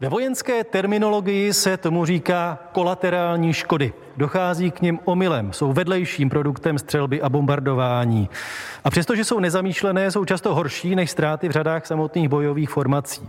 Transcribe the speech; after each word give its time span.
Ve 0.00 0.08
vojenské 0.08 0.64
terminologii 0.64 1.52
se 1.52 1.76
tomu 1.76 2.04
říká 2.04 2.58
kolaterální 2.72 3.52
škody. 3.52 3.92
Dochází 4.16 4.70
k 4.70 4.82
nim 4.82 4.98
omylem, 5.04 5.52
jsou 5.52 5.72
vedlejším 5.72 6.30
produktem 6.30 6.78
střelby 6.78 7.22
a 7.22 7.28
bombardování. 7.28 8.30
A 8.84 8.90
přestože 8.90 9.24
jsou 9.24 9.40
nezamýšlené, 9.40 10.10
jsou 10.10 10.24
často 10.24 10.54
horší 10.54 10.94
než 10.94 11.10
ztráty 11.10 11.48
v 11.48 11.52
řadách 11.52 11.86
samotných 11.86 12.28
bojových 12.28 12.70
formací. 12.70 13.28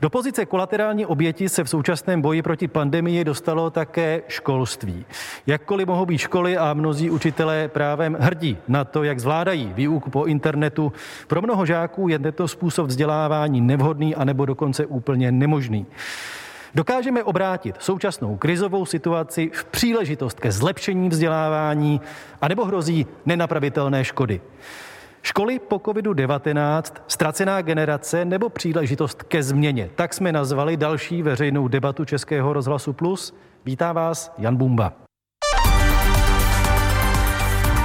Do 0.00 0.10
pozice 0.10 0.46
kolaterální 0.46 1.06
oběti 1.06 1.48
se 1.48 1.64
v 1.64 1.70
současném 1.70 2.22
boji 2.22 2.42
proti 2.42 2.68
pandemii 2.68 3.24
dostalo 3.24 3.70
také 3.70 4.22
školství. 4.28 5.04
Jakkoliv 5.46 5.88
mohou 5.88 6.06
být 6.06 6.18
školy 6.18 6.56
a 6.56 6.74
mnozí 6.74 7.10
učitelé 7.10 7.68
právem 7.68 8.16
hrdí 8.20 8.58
na 8.68 8.84
to, 8.84 9.04
jak 9.04 9.20
zvládají 9.20 9.72
výuku 9.74 10.10
po 10.10 10.24
internetu, 10.24 10.92
pro 11.26 11.42
mnoho 11.42 11.66
žáků 11.66 12.08
je 12.08 12.18
tento 12.18 12.48
způsob 12.48 12.86
vzdělávání 12.86 13.60
nevhodný 13.60 14.14
anebo 14.14 14.46
dokonce 14.46 14.86
úplně 14.86 15.32
nemožný. 15.32 15.86
Dokážeme 16.74 17.24
obrátit 17.24 17.76
současnou 17.78 18.36
krizovou 18.36 18.86
situaci 18.86 19.50
v 19.54 19.64
příležitost 19.64 20.40
ke 20.40 20.52
zlepšení 20.52 21.08
vzdělávání, 21.08 22.00
anebo 22.40 22.64
hrozí 22.64 23.06
nenapravitelné 23.26 24.04
škody. 24.04 24.40
Školy 25.22 25.58
po 25.58 25.76
COVID-19, 25.76 26.82
ztracená 27.08 27.62
generace 27.62 28.24
nebo 28.24 28.48
příležitost 28.48 29.22
ke 29.22 29.42
změně. 29.42 29.90
Tak 29.94 30.14
jsme 30.14 30.32
nazvali 30.32 30.76
další 30.76 31.22
veřejnou 31.22 31.68
debatu 31.68 32.04
Českého 32.04 32.52
rozhlasu 32.52 32.92
Plus. 32.92 33.34
Vítá 33.64 33.92
vás 33.92 34.34
Jan 34.38 34.56
Bumba. 34.56 34.92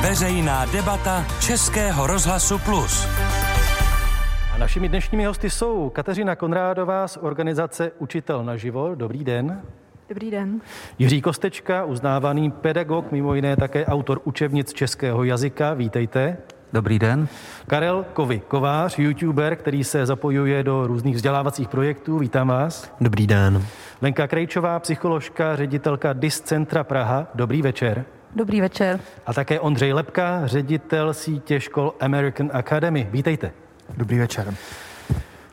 Veřejná 0.01 0.65
debata 0.65 1.25
Českého 1.41 2.07
rozhlasu 2.07 2.59
Plus. 2.59 3.07
A 4.53 4.57
našimi 4.57 4.89
dnešními 4.89 5.25
hosty 5.25 5.49
jsou 5.49 5.89
Kateřina 5.89 6.35
Konrádová 6.35 7.07
z 7.07 7.17
organizace 7.17 7.91
Učitel 7.99 8.43
naživo. 8.43 8.95
Dobrý 8.95 9.23
den. 9.23 9.61
Dobrý 10.09 10.31
den. 10.31 10.61
Jiří 10.99 11.21
Kostečka, 11.21 11.85
uznávaný 11.85 12.51
pedagog, 12.51 13.11
mimo 13.11 13.35
jiné 13.35 13.55
také 13.55 13.85
autor 13.85 14.21
učebnic 14.23 14.73
českého 14.73 15.23
jazyka. 15.23 15.73
Vítejte. 15.73 16.37
Dobrý 16.73 16.99
den. 16.99 17.27
Karel 17.67 18.05
Kovy, 18.13 18.41
kovář, 18.47 18.99
youtuber, 18.99 19.55
který 19.55 19.83
se 19.83 20.05
zapojuje 20.05 20.63
do 20.63 20.87
různých 20.87 21.15
vzdělávacích 21.15 21.67
projektů. 21.67 22.17
Vítám 22.17 22.47
vás. 22.47 22.91
Dobrý 23.01 23.27
den. 23.27 23.65
Lenka 24.01 24.27
Krejčová, 24.27 24.79
psycholožka, 24.79 25.55
ředitelka 25.55 26.13
DIS 26.13 26.41
Centra 26.41 26.83
Praha. 26.83 27.27
Dobrý 27.35 27.61
večer. 27.61 28.05
Dobrý 28.35 28.61
večer. 28.61 28.99
A 29.25 29.33
také 29.33 29.59
Ondřej 29.59 29.93
Lepka, 29.93 30.47
ředitel 30.47 31.13
sítě 31.13 31.59
škol 31.59 31.93
American 31.99 32.49
Academy. 32.53 33.07
Vítejte. 33.11 33.51
Dobrý 33.97 34.19
večer. 34.19 34.53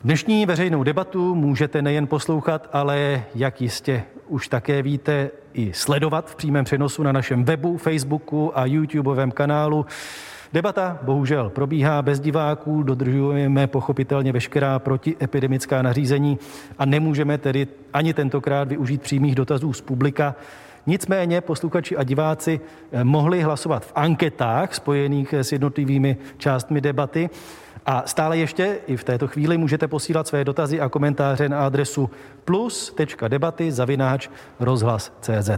Dnešní 0.03 0.45
veřejnou 0.45 0.83
debatu 0.83 1.35
můžete 1.35 1.81
nejen 1.81 2.07
poslouchat, 2.07 2.69
ale 2.73 3.23
jak 3.35 3.61
jistě 3.61 4.03
už 4.27 4.47
také 4.47 4.81
víte, 4.81 5.29
i 5.53 5.73
sledovat 5.73 6.29
v 6.29 6.35
přímém 6.35 6.65
přenosu 6.65 7.03
na 7.03 7.11
našem 7.11 7.43
webu, 7.43 7.77
Facebooku 7.77 8.57
a 8.57 8.65
YouTubeovém 8.65 9.31
kanálu. 9.31 9.85
Debata 10.53 10.99
bohužel 11.01 11.49
probíhá 11.49 12.01
bez 12.01 12.19
diváků, 12.19 12.83
dodržujeme 12.83 13.67
pochopitelně 13.67 14.31
veškerá 14.31 14.79
protiepidemická 14.79 15.81
nařízení 15.81 16.39
a 16.77 16.85
nemůžeme 16.85 17.37
tedy 17.37 17.67
ani 17.93 18.13
tentokrát 18.13 18.67
využít 18.67 19.01
přímých 19.01 19.35
dotazů 19.35 19.73
z 19.73 19.81
publika. 19.81 20.35
Nicméně 20.85 21.41
posluchači 21.41 21.97
a 21.97 22.03
diváci 22.03 22.59
eh, 22.91 23.03
mohli 23.03 23.41
hlasovat 23.41 23.85
v 23.85 23.91
anketách 23.95 24.75
spojených 24.75 25.33
s 25.33 25.51
jednotlivými 25.51 26.17
částmi 26.37 26.81
debaty. 26.81 27.29
A 27.85 28.03
stále 28.05 28.37
ještě 28.37 28.77
i 28.87 28.97
v 28.97 29.03
této 29.03 29.27
chvíli 29.27 29.57
můžete 29.57 29.87
posílat 29.87 30.27
své 30.27 30.45
dotazy 30.45 30.79
a 30.81 30.89
komentáře 30.89 31.49
na 31.49 31.65
adresu 31.65 32.09
plus.debaty 32.45 33.71
zavináč 33.71 34.29
rozhlas.cz. 34.59 35.49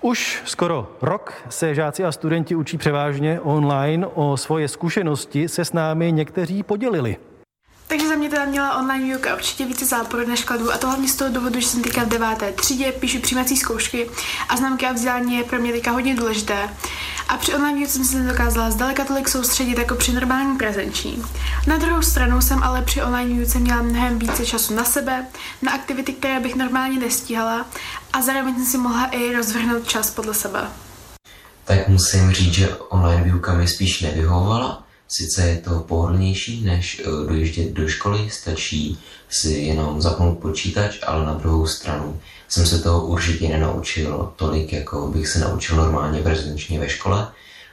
Už 0.00 0.42
skoro 0.44 0.96
rok 1.02 1.34
se 1.48 1.74
žáci 1.74 2.04
a 2.04 2.12
studenti 2.12 2.54
učí 2.54 2.78
převážně 2.78 3.40
online. 3.40 4.06
O 4.06 4.36
svoje 4.36 4.68
zkušenosti 4.68 5.48
se 5.48 5.64
s 5.64 5.72
námi 5.72 6.12
někteří 6.12 6.62
podělili. 6.62 7.16
Takže 7.88 8.08
za 8.08 8.14
mě 8.14 8.28
teda 8.28 8.44
měla 8.44 8.78
online 8.78 9.04
výuka 9.04 9.34
určitě 9.34 9.66
více 9.66 9.86
záporu 9.86 10.28
než 10.28 10.44
kladu 10.44 10.72
a 10.72 10.78
to 10.78 10.86
hlavně 10.86 11.08
z 11.08 11.16
toho 11.16 11.30
důvodu, 11.30 11.60
že 11.60 11.66
jsem 11.66 11.82
teďka 11.82 12.04
v 12.04 12.08
deváté 12.08 12.52
třídě, 12.52 12.92
píšu 12.92 13.20
přijímací 13.20 13.56
zkoušky 13.56 14.10
a 14.48 14.56
známky 14.56 14.86
a 14.86 14.92
vzdělání 14.92 15.36
je 15.36 15.44
pro 15.44 15.58
mě 15.58 15.72
teďka 15.72 15.90
hodně 15.90 16.16
důležité. 16.16 16.68
A 17.28 17.36
při 17.36 17.54
online 17.54 17.78
výuce 17.78 17.92
jsem 17.92 18.04
se 18.04 18.18
nedokázala 18.18 18.70
zdaleka 18.70 19.04
tolik 19.04 19.28
soustředit 19.28 19.78
jako 19.78 19.94
při 19.94 20.12
normální 20.12 20.58
prezenční. 20.58 21.22
Na 21.66 21.76
druhou 21.76 22.02
stranu 22.02 22.40
jsem 22.40 22.62
ale 22.62 22.82
při 22.82 23.02
online 23.02 23.34
výuce 23.34 23.58
měla 23.58 23.82
mnohem 23.82 24.18
více 24.18 24.46
času 24.46 24.74
na 24.74 24.84
sebe, 24.84 25.26
na 25.62 25.72
aktivity, 25.72 26.12
které 26.12 26.40
bych 26.40 26.54
normálně 26.54 26.98
nestíhala 26.98 27.66
a 28.12 28.22
zároveň 28.22 28.54
jsem 28.54 28.64
si 28.64 28.78
mohla 28.78 29.06
i 29.06 29.32
rozvrhnout 29.36 29.88
čas 29.88 30.10
podle 30.10 30.34
sebe. 30.34 30.60
Tak 31.64 31.88
musím 31.88 32.32
říct, 32.32 32.54
že 32.54 32.76
online 32.88 33.22
výuka 33.22 33.54
mi 33.54 33.68
spíš 33.68 34.00
nevyhovovala, 34.00 34.85
Sice 35.08 35.48
je 35.48 35.56
to 35.56 35.80
pohodlnější, 35.80 36.64
než 36.64 37.00
eh, 37.00 37.26
dojíždět 37.28 37.72
do 37.72 37.88
školy, 37.88 38.30
stačí 38.30 38.98
si 39.28 39.52
jenom 39.52 40.02
zapnout 40.02 40.38
počítač, 40.38 40.98
ale 41.06 41.26
na 41.26 41.34
druhou 41.34 41.66
stranu 41.66 42.20
jsem 42.48 42.66
se 42.66 42.78
toho 42.78 43.06
určitě 43.06 43.48
nenaučil 43.48 44.32
tolik, 44.36 44.72
jako 44.72 45.08
bych 45.08 45.28
se 45.28 45.38
naučil 45.38 45.76
normálně 45.76 46.22
prezenčně 46.22 46.80
ve 46.80 46.88
škole 46.88 47.28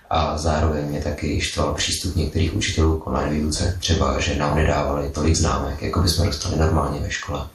a 0.09 0.37
zároveň 0.37 0.85
mě 0.85 1.01
taky 1.01 1.41
štval 1.41 1.73
přístup 1.73 2.15
některých 2.15 2.55
učitelů 2.55 2.99
k 2.99 3.07
online 3.07 3.39
výuce, 3.39 3.77
třeba 3.79 4.19
že 4.19 4.35
nám 4.35 4.55
nedávali 4.55 5.09
tolik 5.09 5.35
známek, 5.35 5.81
jako 5.81 6.01
bychom 6.01 6.25
dostali 6.25 6.57
normálně 6.57 6.99
ve 6.99 7.11
škole. 7.11 7.47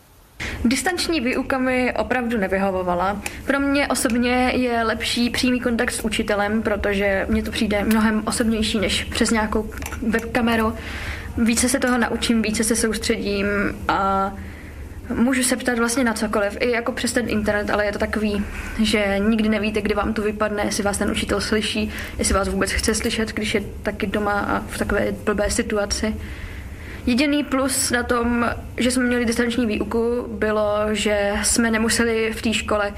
Distanční 0.65 1.21
výuka 1.21 1.59
mi 1.59 1.95
opravdu 1.95 2.39
nevyhovovala. 2.39 3.23
Pro 3.47 3.61
mě 3.61 3.89
osobně 3.89 4.53
je 4.55 4.83
lepší 4.83 5.31
přímý 5.31 5.61
kontakt 5.61 5.91
s 5.91 6.05
učitelem, 6.05 6.63
protože 6.63 7.27
mně 7.29 7.43
to 7.43 7.51
přijde 7.51 7.85
mnohem 7.85 8.23
osobnější 8.27 8.79
než 8.79 9.05
přes 9.05 9.31
nějakou 9.31 9.71
webkameru. 10.03 10.75
Více 11.37 11.69
se 11.69 11.79
toho 11.79 11.99
naučím, 11.99 12.43
více 12.43 12.65
se 12.65 12.77
soustředím 12.77 13.47
a 13.89 14.33
Můžu 15.15 15.43
se 15.43 15.57
ptát 15.57 15.79
vlastně 15.79 16.05
na 16.05 16.15
cokoliv, 16.15 16.57
i 16.61 16.71
jako 16.71 16.93
přes 16.93 17.13
ten 17.13 17.29
internet, 17.29 17.71
ale 17.71 17.87
je 17.87 17.93
to 17.93 17.99
takový, 17.99 18.45
že 18.83 19.19
nikdy 19.19 19.49
nevíte, 19.49 19.81
kdy 19.81 19.95
vám 19.95 20.15
to 20.15 20.23
vypadne, 20.23 20.63
jestli 20.65 20.83
vás 20.83 20.99
ten 20.99 21.11
učitel 21.11 21.41
slyší, 21.41 21.91
jestli 22.19 22.35
vás 22.35 22.49
vůbec 22.49 22.73
chce 22.73 22.95
slyšet, 22.95 23.33
když 23.33 23.55
je 23.55 23.61
taky 23.83 24.07
doma 24.07 24.33
a 24.33 24.61
v 24.61 24.79
takové 24.79 25.13
blbé 25.25 25.51
situaci. 25.51 26.15
Jediný 27.09 27.45
plus 27.45 27.91
na 27.91 28.03
tom, 28.03 28.51
že 28.77 28.91
jsme 28.91 29.05
měli 29.05 29.25
distanční 29.25 29.67
výuku, 29.67 30.25
bylo, 30.29 30.79
že 30.93 31.33
jsme 31.43 31.71
nemuseli 31.71 32.33
v 32.33 32.43
té 32.43 32.53
škole 32.53 32.93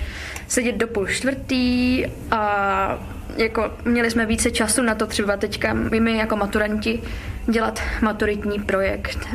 sedět 0.48 0.76
do 0.76 0.86
půl 0.86 1.06
čtvrtý 1.06 2.06
a 2.30 2.98
jako 3.36 3.72
měli 3.84 4.10
jsme 4.10 4.26
více 4.26 4.50
času 4.50 4.82
na 4.82 4.94
to 4.94 5.06
třeba 5.06 5.36
teďka 5.36 5.74
my 5.74 6.16
jako 6.16 6.36
maturanti 6.36 7.02
dělat 7.50 7.80
maturitní 8.02 8.58
projekt. 8.58 9.28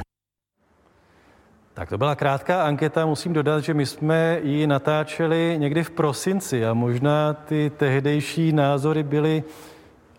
Tak 1.73 1.89
to 1.89 1.97
byla 1.97 2.15
krátká 2.15 2.63
anketa. 2.63 3.05
Musím 3.05 3.33
dodat, 3.33 3.63
že 3.63 3.73
my 3.73 3.85
jsme 3.85 4.39
ji 4.43 4.67
natáčeli 4.67 5.55
někdy 5.59 5.83
v 5.83 5.91
prosinci 5.91 6.65
a 6.65 6.73
možná 6.73 7.33
ty 7.33 7.71
tehdejší 7.77 8.51
názory 8.51 9.03
byly 9.03 9.43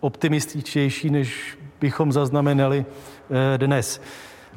optimističtější, 0.00 1.10
než 1.10 1.58
bychom 1.80 2.12
zaznamenali 2.12 2.84
eh, 3.54 3.58
dnes. 3.58 4.00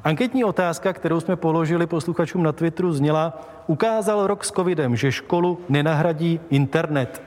Anketní 0.04 0.44
otázka, 0.44 0.94
kterou 0.94 1.20
jsme 1.20 1.36
položili 1.36 1.88
posluchačům 1.88 2.44
na 2.44 2.52
Twitteru, 2.52 2.94
zněla, 2.94 3.42
ukázal 3.68 4.28
rok 4.28 4.46
s 4.46 4.52
covidem, 4.52 4.96
že 4.96 5.12
školu 5.12 5.60
nenahradí 5.70 6.40
internet. 6.50 7.22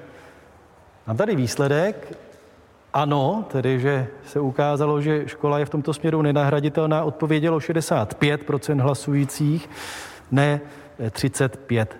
Mám 1.06 1.16
tady 1.16 1.36
výsledek. 1.36 2.18
Ano, 2.94 3.44
tedy, 3.52 3.80
že 3.80 4.06
se 4.26 4.40
ukázalo, 4.40 5.00
že 5.00 5.28
škola 5.28 5.58
je 5.58 5.64
v 5.64 5.70
tomto 5.70 5.94
směru 5.94 6.22
nenahraditelná, 6.22 7.04
odpovědělo 7.04 7.58
65% 7.58 8.80
hlasujících, 8.80 9.70
ne 10.30 10.60
35 11.10 11.96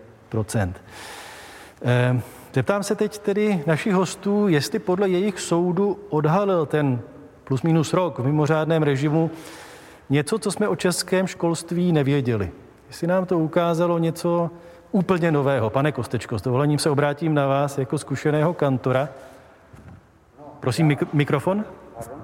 eh, 1.85 2.21
Zeptám 2.55 2.83
se 2.83 2.95
teď 2.95 3.19
tedy 3.19 3.63
našich 3.67 3.95
hostů, 3.95 4.49
jestli 4.49 4.79
podle 4.79 5.09
jejich 5.09 5.41
soudu 5.41 5.99
odhalil 6.09 6.67
ten 6.67 7.01
plus 7.45 7.63
minus 7.63 7.93
rok 7.93 8.19
v 8.19 8.25
mimořádném 8.25 8.83
režimu 8.83 9.31
něco, 10.13 10.39
co 10.39 10.51
jsme 10.53 10.69
o 10.69 10.77
českém 10.77 11.27
školství 11.27 11.93
nevěděli. 11.93 12.51
Jestli 12.89 13.07
nám 13.07 13.27
to 13.27 13.39
ukázalo 13.39 13.99
něco 13.99 14.51
úplně 14.93 15.33
nového. 15.33 15.71
Pane 15.71 15.93
Kostečko, 15.93 16.39
s 16.39 16.43
dovolením 16.43 16.79
se 16.79 16.91
obrátím 16.91 17.35
na 17.35 17.47
vás 17.47 17.79
jako 17.79 17.99
zkušeného 17.99 18.55
kantora. 18.55 19.09
Prosím, 20.61 20.89
mik- 20.89 21.07
mikrofon. 21.13 21.65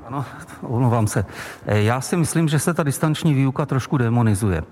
Ano, 0.07 0.25
omlouvám 0.63 1.07
se. 1.07 1.25
Já 1.67 2.01
si 2.01 2.17
myslím, 2.17 2.49
že 2.49 2.59
se 2.59 2.75
ta 2.75 2.83
distanční 2.83 3.35
výuka 3.35 3.67
trošku 3.67 3.97
demonizuje. 3.97 4.63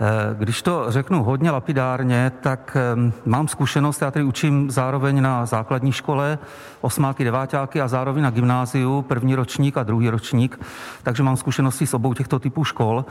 Eh, 0.00 0.34
když 0.34 0.62
to 0.62 0.84
řeknu 0.88 1.24
hodně 1.24 1.50
lapidárně, 1.50 2.32
tak 2.40 2.76
mám 3.24 3.48
zkušenost, 3.48 4.02
já 4.02 4.10
tady 4.10 4.24
učím 4.24 4.70
zároveň 4.70 5.22
na 5.22 5.46
základní 5.46 5.92
škole, 5.92 6.38
osmáky, 6.80 7.24
deváťáky 7.24 7.80
a 7.80 7.88
zároveň 7.88 8.22
na 8.22 8.30
gymnáziu, 8.30 9.02
první 9.02 9.34
ročník 9.34 9.76
a 9.76 9.82
druhý 9.82 10.10
ročník, 10.10 10.60
takže 11.02 11.22
mám 11.22 11.36
zkušenosti 11.36 11.86
s 11.86 11.94
obou 11.94 12.14
těchto 12.14 12.38
typů 12.38 12.64
škol. 12.64 13.04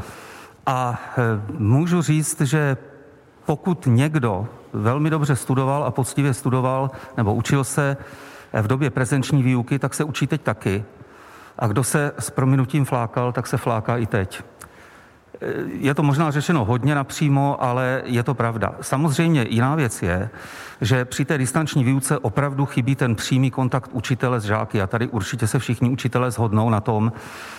A 0.66 1.00
můžu 1.58 2.02
říct, 2.02 2.42
že 2.42 2.78
pokud 3.46 3.86
někdo 3.86 4.48
velmi 4.74 5.10
dobře 5.10 5.36
studoval 5.36 5.84
a 5.84 5.92
poctivě 5.92 6.34
studoval 6.34 6.92
nebo 7.18 7.34
učil 7.34 7.64
se 7.64 7.98
v 8.62 8.68
době 8.68 8.90
prezenční 8.90 9.44
výuky, 9.44 9.80
tak 9.80 9.94
se 9.94 10.04
učí 10.04 10.28
teď 10.28 10.42
taky. 10.42 10.84
A 11.60 11.68
kdo 11.68 11.84
se 11.84 12.12
s 12.20 12.30
prominutím 12.30 12.86
flákal, 12.86 13.32
tak 13.32 13.48
se 13.48 13.58
fláká 13.58 13.98
i 13.98 14.06
teď. 14.06 14.44
Je 15.66 15.94
to 15.94 16.04
možná 16.04 16.32
řešeno 16.32 16.66
hodně 16.66 16.96
napřímo, 16.96 17.64
ale 17.64 18.02
je 18.06 18.24
to 18.24 18.34
pravda. 18.34 18.76
Samozřejmě 18.82 19.46
jiná 19.50 19.76
věc 19.76 20.02
je, 20.02 20.30
že 20.82 21.06
při 21.06 21.26
té 21.26 21.38
distanční 21.38 21.84
výuce 21.84 22.18
opravdu 22.18 22.66
chybí 22.66 22.96
ten 22.96 23.16
přímý 23.16 23.52
kontakt 23.52 23.90
učitele 23.94 24.40
s 24.40 24.44
žáky. 24.44 24.82
A 24.82 24.88
tady 24.88 25.08
určitě 25.08 25.48
se 25.48 25.60
všichni 25.60 25.90
učitelé 25.90 26.32
shodnou 26.32 26.70
na 26.70 26.82
tom, 26.82 27.12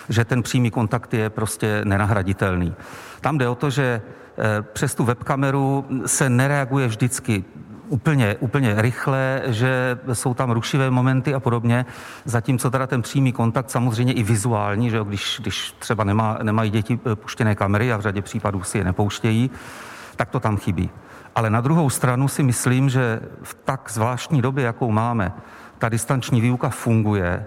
že 0.09 0.25
ten 0.25 0.43
přímý 0.43 0.71
kontakt 0.71 1.13
je 1.13 1.29
prostě 1.29 1.81
nenahraditelný. 1.83 2.73
Tam 3.21 3.37
jde 3.37 3.49
o 3.49 3.55
to, 3.55 3.69
že 3.69 4.01
eh, 4.37 4.61
přes 4.61 4.95
tu 4.95 5.03
webkameru 5.03 5.85
se 6.05 6.29
nereaguje 6.29 6.87
vždycky 6.87 7.43
úplně, 7.87 8.35
úplně 8.39 8.73
rychle, 8.77 9.41
že 9.45 9.99
jsou 10.13 10.33
tam 10.33 10.51
rušivé 10.51 10.91
momenty 10.91 11.33
a 11.33 11.39
podobně, 11.39 11.85
zatímco 12.25 12.71
teda 12.71 12.87
ten 12.87 13.01
přímý 13.01 13.31
kontakt 13.31 13.71
samozřejmě 13.71 14.13
i 14.13 14.23
vizuální, 14.23 14.89
že 14.89 14.97
jo, 14.97 15.03
když, 15.03 15.37
když 15.41 15.71
třeba 15.79 16.03
nemá, 16.03 16.37
nemají 16.43 16.71
děti 16.71 16.99
eh, 17.11 17.15
puštěné 17.15 17.55
kamery 17.55 17.93
a 17.93 17.97
v 17.97 18.01
řadě 18.01 18.21
případů 18.21 18.63
si 18.63 18.77
je 18.77 18.83
nepouštějí, 18.83 19.51
tak 20.15 20.29
to 20.29 20.39
tam 20.39 20.57
chybí. 20.57 20.89
Ale 21.35 21.49
na 21.49 21.61
druhou 21.61 21.89
stranu 21.89 22.27
si 22.27 22.43
myslím, 22.43 22.89
že 22.89 23.19
v 23.43 23.53
tak 23.53 23.91
zvláštní 23.91 24.41
době, 24.41 24.65
jakou 24.65 24.91
máme, 24.91 25.31
ta 25.77 25.89
distanční 25.89 26.41
výuka 26.41 26.69
funguje. 26.69 27.45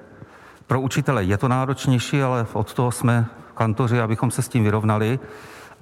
Pro 0.67 0.81
učitele 0.81 1.25
je 1.25 1.37
to 1.37 1.49
náročnější, 1.49 2.23
ale 2.23 2.47
od 2.53 2.75
toho 2.75 2.91
jsme 2.93 3.27
kantoři, 3.55 4.01
abychom 4.01 4.31
se 4.31 4.43
s 4.43 4.49
tím 4.49 4.65
vyrovnali. 4.65 5.19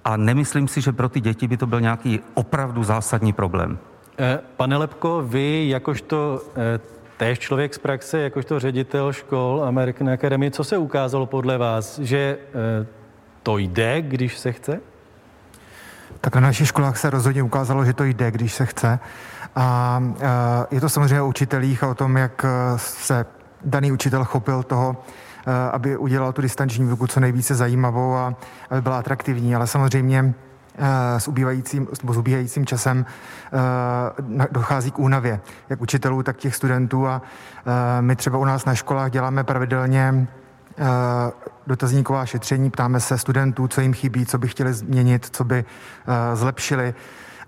A 0.04 0.16
nemyslím 0.16 0.68
si, 0.68 0.80
že 0.80 0.92
pro 0.92 1.08
ty 1.08 1.20
děti 1.20 1.48
by 1.48 1.56
to 1.56 1.66
byl 1.66 1.80
nějaký 1.80 2.20
opravdu 2.34 2.84
zásadní 2.84 3.32
problém. 3.32 3.78
Eh, 4.18 4.38
pane 4.56 4.76
Lepko, 4.76 5.22
vy 5.26 5.68
jakožto 5.68 6.42
eh, 6.56 6.80
též 7.16 7.38
člověk 7.38 7.74
z 7.74 7.78
praxe, 7.78 8.18
jakožto 8.20 8.60
ředitel 8.60 9.12
škol 9.12 9.64
American 9.64 10.10
Academy, 10.10 10.50
co 10.50 10.64
se 10.64 10.78
ukázalo 10.78 11.26
podle 11.26 11.58
vás, 11.58 11.98
že 11.98 12.38
eh, 12.80 12.86
to 13.42 13.58
jde, 13.58 14.02
když 14.02 14.38
se 14.38 14.52
chce? 14.52 14.80
Tak 16.20 16.34
na 16.34 16.40
našich 16.40 16.68
školách 16.68 16.96
se 16.96 17.10
rozhodně 17.10 17.42
ukázalo, 17.42 17.84
že 17.84 17.92
to 17.92 18.04
jde, 18.04 18.30
když 18.30 18.54
se 18.54 18.66
chce. 18.66 18.98
A 19.56 20.02
je 20.70 20.80
to 20.80 20.88
samozřejmě 20.88 21.22
o 21.22 21.28
učitelích 21.28 21.82
a 21.82 21.88
o 21.88 21.94
tom, 21.94 22.16
jak 22.16 22.46
se 22.76 23.26
daný 23.64 23.92
učitel 23.92 24.24
chopil 24.24 24.62
toho, 24.62 24.96
aby 25.72 25.96
udělal 25.96 26.32
tu 26.32 26.42
distanční 26.42 26.86
výuku 26.86 27.06
co 27.06 27.20
nejvíce 27.20 27.54
zajímavou 27.54 28.14
a 28.14 28.34
aby 28.70 28.82
byla 28.82 28.98
atraktivní. 28.98 29.54
Ale 29.54 29.66
samozřejmě 29.66 30.34
s 31.18 31.28
ubývajícím, 31.28 31.88
s 31.92 32.16
ubíhajícím 32.16 32.66
časem 32.66 33.06
eh, 34.40 34.46
dochází 34.50 34.90
k 34.90 34.98
únavě, 34.98 35.40
jak 35.68 35.80
učitelů, 35.80 36.22
tak 36.22 36.36
těch 36.36 36.56
studentů 36.56 37.06
a 37.06 37.22
eh, 37.66 38.02
my 38.02 38.16
třeba 38.16 38.38
u 38.38 38.44
nás 38.44 38.64
na 38.64 38.74
školách 38.74 39.10
děláme 39.10 39.44
pravidelně 39.44 40.28
dotazníková 41.66 42.26
šetření, 42.26 42.70
ptáme 42.70 43.00
se 43.00 43.18
studentů, 43.18 43.68
co 43.68 43.80
jim 43.80 43.94
chybí, 43.94 44.26
co 44.26 44.38
by 44.38 44.48
chtěli 44.48 44.72
změnit, 44.72 45.28
co 45.32 45.44
by 45.44 45.64
zlepšili. 46.34 46.94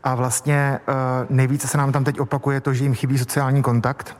A 0.05 0.15
vlastně 0.15 0.81
nejvíce 1.31 1.69
se 1.69 1.79
nám 1.79 1.93
tam 1.93 2.05
teď 2.05 2.21
opakuje 2.21 2.61
to, 2.61 2.75
že 2.75 2.85
jim 2.85 2.95
chybí 2.95 3.19
sociální 3.19 3.63
kontakt 3.63 4.17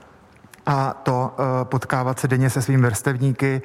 a 0.65 0.93
to 0.93 1.35
potkávat 1.63 2.19
se 2.19 2.27
denně 2.27 2.49
se 2.49 2.61
svými 2.61 2.83
vrstevníky. 2.83 3.61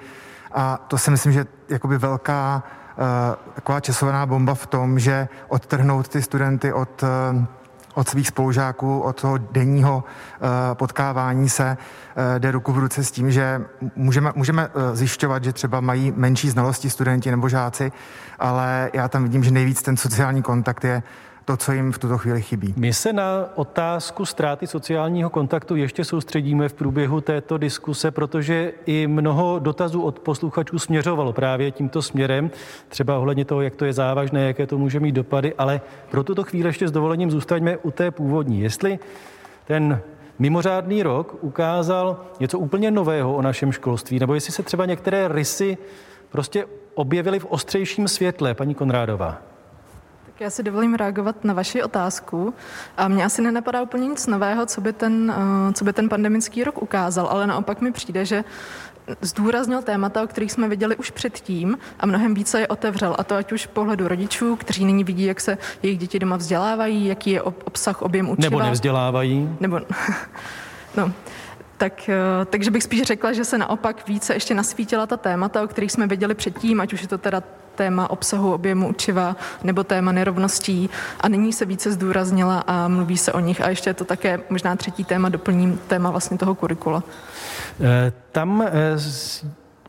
A 0.52 0.85
to 0.88 0.99
si 0.99 1.11
myslím, 1.11 1.32
že 1.32 1.46
je 1.69 1.81
velká 1.99 2.62
Eh, 2.62 2.84
taková 3.55 3.81
časovaná 3.81 4.26
bomba 4.26 4.55
v 4.55 4.67
tom, 4.67 4.99
že 4.99 5.29
odtrhnout 5.49 6.08
ty 6.08 6.23
studenty 6.23 6.73
od 6.73 7.02
eh, 7.02 7.46
od 7.94 8.08
svých 8.08 8.29
spolužáků, 8.29 9.00
od 9.00 9.20
toho 9.20 9.38
denního 9.38 10.05
eh, 10.05 10.75
potkávání 10.75 11.49
se 11.49 11.76
jde 12.38 12.50
ruku 12.50 12.73
v 12.73 12.79
ruce 12.79 13.05
s 13.05 13.11
tím, 13.11 13.31
že 13.31 13.61
můžeme, 13.96 14.32
můžeme 14.35 14.69
zjišťovat, 14.93 15.44
že 15.44 15.52
třeba 15.52 15.81
mají 15.81 16.12
menší 16.17 16.50
znalosti 16.50 16.91
studenti 16.91 17.31
nebo 17.31 17.49
žáci, 17.49 17.93
ale 18.38 18.91
já 18.93 19.08
tam 19.08 19.23
vidím, 19.23 19.44
že 19.44 19.50
nejvíc 19.50 19.82
ten 19.82 19.96
sociální 19.96 20.43
kontakt 20.43 20.85
je 20.85 21.02
to, 21.44 21.56
co 21.56 21.73
jim 21.73 21.93
v 21.93 21.99
tuto 21.99 22.19
chvíli 22.19 22.43
chybí. 22.43 22.75
My 22.76 22.93
se 22.93 23.12
na 23.12 23.49
otázku 23.55 24.25
ztráty 24.25 24.67
sociálního 24.67 25.31
kontaktu 25.31 25.76
ještě 25.76 26.05
soustředíme 26.05 26.69
v 26.69 26.75
průběhu 26.75 27.20
této 27.20 27.58
diskuse, 27.58 28.11
protože 28.11 28.73
i 28.87 29.06
mnoho 29.06 29.58
dotazů 29.58 30.02
od 30.02 30.19
posluchačů 30.19 30.79
směřovalo 30.79 31.32
právě 31.32 31.70
tímto 31.70 32.02
směrem, 32.02 32.50
třeba 32.88 33.19
ohledně 33.19 33.44
toho, 33.44 33.61
jak 33.61 33.75
to 33.75 33.85
je 33.85 33.93
závažné, 33.93 34.46
jaké 34.46 34.67
to 34.67 34.79
může 34.79 35.00
mít 35.00 35.12
dopady, 35.12 35.55
ale 35.58 35.81
pro 36.11 36.25
tuto 36.25 36.44
chvíli 36.44 36.69
ještě 36.69 36.88
s 36.88 36.93
dovolením 36.93 37.31
zůstaňme 37.31 37.76
u 37.76 37.91
té 37.91 38.11
původní. 38.11 38.61
Jestli 38.61 38.99
ten 39.64 40.00
mimořádný 40.38 41.02
rok 41.02 41.37
ukázal 41.41 42.20
něco 42.41 42.58
úplně 42.58 42.91
nového 42.91 43.35
o 43.35 43.43
našem 43.43 43.73
školství, 43.73 44.19
nebo 44.19 44.35
jestli 44.35 44.52
se 44.52 44.62
třeba 44.62 44.87
některé 44.87 45.29
rysy 45.29 45.79
prostě 46.31 46.64
objevily 46.94 47.38
v 47.38 47.44
ostřejším 47.44 48.08
světle, 48.08 48.55
paní 48.55 48.75
Konrádová. 48.75 49.54
Tak 50.35 50.41
já 50.41 50.51
si 50.51 50.63
dovolím 50.63 50.95
reagovat 50.95 51.45
na 51.45 51.55
vaši 51.55 51.83
otázku. 51.83 52.55
A 52.97 53.09
mně 53.09 53.25
asi 53.25 53.43
nenapadá 53.43 53.83
úplně 53.83 54.09
nic 54.09 54.27
nového, 54.27 54.67
co 54.67 54.81
by 54.81 54.93
ten, 54.93 55.35
eh, 55.37 55.73
co 55.73 55.85
by 55.85 55.93
ten 55.93 56.09
pandemický 56.09 56.65
rok 56.65 56.83
ukázal, 56.83 57.27
ale 57.27 57.47
naopak 57.47 57.81
mi 57.81 57.93
přijde, 57.93 58.25
že 58.25 58.45
zdůraznil 59.21 59.83
témata, 59.83 60.23
o 60.23 60.27
kterých 60.27 60.53
jsme 60.53 60.69
viděli 60.69 60.97
už 60.97 61.11
předtím 61.11 61.79
a 62.01 62.07
mnohem 62.07 62.35
více 62.35 62.61
je 62.61 62.69
otevřel. 62.69 63.17
A 63.19 63.25
to 63.25 63.35
ať 63.35 63.53
už 63.53 63.67
pohledu 63.67 64.09
rodičů, 64.09 64.57
kteří 64.57 64.85
nyní 64.85 65.05
vidí, 65.05 65.25
jak 65.25 65.41
se 65.41 65.59
jejich 65.83 65.99
děti 65.99 66.19
doma 66.19 66.37
vzdělávají, 66.37 67.07
jaký 67.07 67.31
je 67.31 67.43
obsah, 67.43 68.03
objem 68.03 68.31
učiva. 68.31 68.51
Nebo 68.51 68.63
nevzdělávají. 68.63 69.57
Nebo, 69.61 69.81
no, 70.97 71.13
tak, 71.76 72.09
eh, 72.09 72.44
takže 72.44 72.71
bych 72.71 72.82
spíš 72.82 73.03
řekla, 73.03 73.32
že 73.32 73.44
se 73.44 73.59
naopak 73.59 74.09
více 74.09 74.35
ještě 74.35 74.55
nasvítila 74.55 75.06
ta 75.06 75.17
témata, 75.17 75.62
o 75.62 75.67
kterých 75.67 75.93
jsme 75.93 76.06
viděli 76.06 76.35
předtím, 76.35 76.81
ať 76.81 76.93
už 76.93 77.03
je 77.03 77.09
to 77.09 77.19
teda 77.19 77.43
téma 77.75 78.11
obsahu 78.11 78.53
objemu 78.55 78.88
učiva 78.88 79.37
nebo 79.65 79.85
téma 79.85 80.12
nerovností 80.12 80.91
a 81.21 81.29
nyní 81.29 81.53
se 81.53 81.65
více 81.65 81.93
zdůraznila 81.93 82.65
a 82.67 82.88
mluví 82.88 83.19
se 83.19 83.32
o 83.32 83.41
nich 83.41 83.61
a 83.61 83.69
ještě 83.69 83.91
je 83.91 83.94
to 83.94 84.05
také 84.05 84.41
možná 84.50 84.76
třetí 84.76 85.05
téma, 85.05 85.29
doplním 85.29 85.81
téma 85.87 86.11
vlastně 86.11 86.38
toho 86.38 86.55
kurikula. 86.55 87.03
Eh, 87.81 88.12
tam 88.32 88.62
eh, 88.62 88.73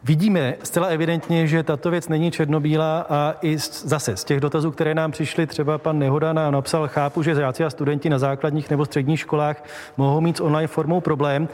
Vidíme 0.07 0.55
zcela 0.63 0.87
evidentně, 0.87 1.47
že 1.47 1.63
tato 1.63 1.91
věc 1.91 2.07
není 2.07 2.31
černobílá 2.31 3.05
a 3.09 3.35
i 3.41 3.57
zase 3.57 4.17
z 4.17 4.23
těch 4.23 4.39
dotazů, 4.39 4.71
které 4.71 4.95
nám 4.95 5.11
přišly, 5.11 5.47
třeba 5.47 5.77
pan 5.77 5.99
Nehoda 5.99 6.33
nám 6.33 6.53
napsal, 6.53 6.87
chápu, 6.87 7.23
že 7.23 7.35
žáci 7.35 7.63
a 7.63 7.69
studenti 7.69 8.09
na 8.09 8.19
základních 8.19 8.69
nebo 8.69 8.85
středních 8.85 9.19
školách 9.19 9.63
mohou 9.97 10.21
mít 10.21 10.37
s 10.37 10.39
online 10.39 10.67
formou 10.67 11.01
problém. 11.01 11.49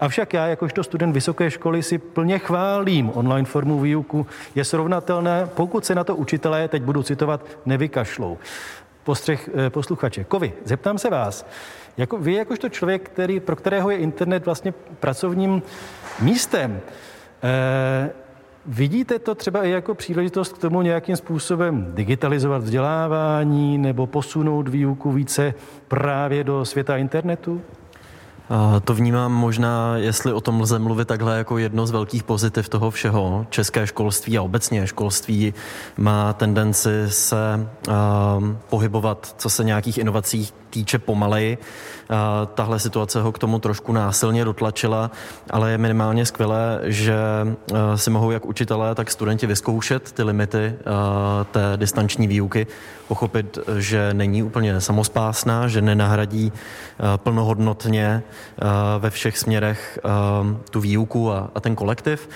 Avšak 0.00 0.34
já, 0.34 0.46
jakožto 0.46 0.84
student 0.84 1.14
vysoké 1.14 1.50
školy, 1.50 1.82
si 1.82 1.98
plně 1.98 2.38
chválím 2.38 3.10
online 3.14 3.48
formu 3.48 3.80
výuku. 3.80 4.26
Je 4.54 4.64
srovnatelné, 4.64 5.48
pokud 5.54 5.84
se 5.84 5.94
na 5.94 6.04
to 6.04 6.16
učitelé, 6.16 6.68
teď 6.68 6.82
budu 6.82 7.02
citovat, 7.02 7.46
nevykašlou. 7.66 8.38
Postřeh 9.04 9.50
eh, 9.54 9.70
posluchače. 9.70 10.24
Kovi, 10.24 10.52
zeptám 10.64 10.98
se 10.98 11.10
vás, 11.10 11.46
jako, 11.96 12.18
vy 12.18 12.34
jakožto 12.34 12.68
člověk, 12.68 13.08
který, 13.08 13.40
pro 13.40 13.56
kterého 13.56 13.90
je 13.90 13.96
internet 13.96 14.44
vlastně 14.44 14.74
pracovním 15.00 15.62
místem, 16.20 16.80
vidíte 18.66 19.18
to 19.18 19.34
třeba 19.34 19.64
i 19.64 19.70
jako 19.70 19.94
příležitost 19.94 20.52
k 20.52 20.58
tomu 20.58 20.82
nějakým 20.82 21.16
způsobem 21.16 21.92
digitalizovat 21.94 22.62
vzdělávání 22.62 23.78
nebo 23.78 24.06
posunout 24.06 24.68
výuku 24.68 25.12
více 25.12 25.54
právě 25.88 26.44
do 26.44 26.64
světa 26.64 26.96
internetu? 26.96 27.60
To 28.84 28.94
vnímám 28.94 29.32
možná, 29.32 29.96
jestli 29.96 30.32
o 30.32 30.40
tom 30.40 30.60
lze 30.60 30.78
mluvit 30.78 31.08
takhle 31.08 31.38
jako 31.38 31.58
jedno 31.58 31.86
z 31.86 31.90
velkých 31.90 32.22
pozitiv 32.22 32.68
toho 32.68 32.90
všeho. 32.90 33.46
České 33.50 33.86
školství 33.86 34.38
a 34.38 34.42
obecně 34.42 34.86
školství 34.86 35.54
má 35.96 36.32
tendenci 36.32 36.90
se 37.08 37.68
uh, 37.88 37.94
pohybovat, 38.70 39.34
co 39.38 39.50
se 39.50 39.64
nějakých 39.64 39.98
inovací 39.98 40.48
týče 40.70 40.98
pomaleji. 40.98 41.58
Tahle 42.54 42.78
situace 42.78 43.22
ho 43.22 43.32
k 43.32 43.38
tomu 43.38 43.58
trošku 43.58 43.92
násilně 43.92 44.44
dotlačila, 44.44 45.10
ale 45.50 45.70
je 45.70 45.78
minimálně 45.78 46.26
skvělé, 46.26 46.80
že 46.82 47.16
si 47.94 48.10
mohou 48.10 48.30
jak 48.30 48.46
učitelé, 48.46 48.94
tak 48.94 49.10
studenti 49.10 49.46
vyzkoušet 49.46 50.12
ty 50.12 50.22
limity 50.22 50.74
té 51.50 51.72
distanční 51.76 52.26
výuky, 52.26 52.66
pochopit, 53.08 53.58
že 53.78 54.14
není 54.14 54.42
úplně 54.42 54.80
samospásná, 54.80 55.68
že 55.68 55.82
nenahradí 55.82 56.52
plnohodnotně 57.16 58.22
ve 58.98 59.10
všech 59.10 59.38
směrech 59.38 59.98
tu 60.70 60.80
výuku 60.80 61.32
a 61.32 61.60
ten 61.60 61.76
kolektiv. 61.76 62.28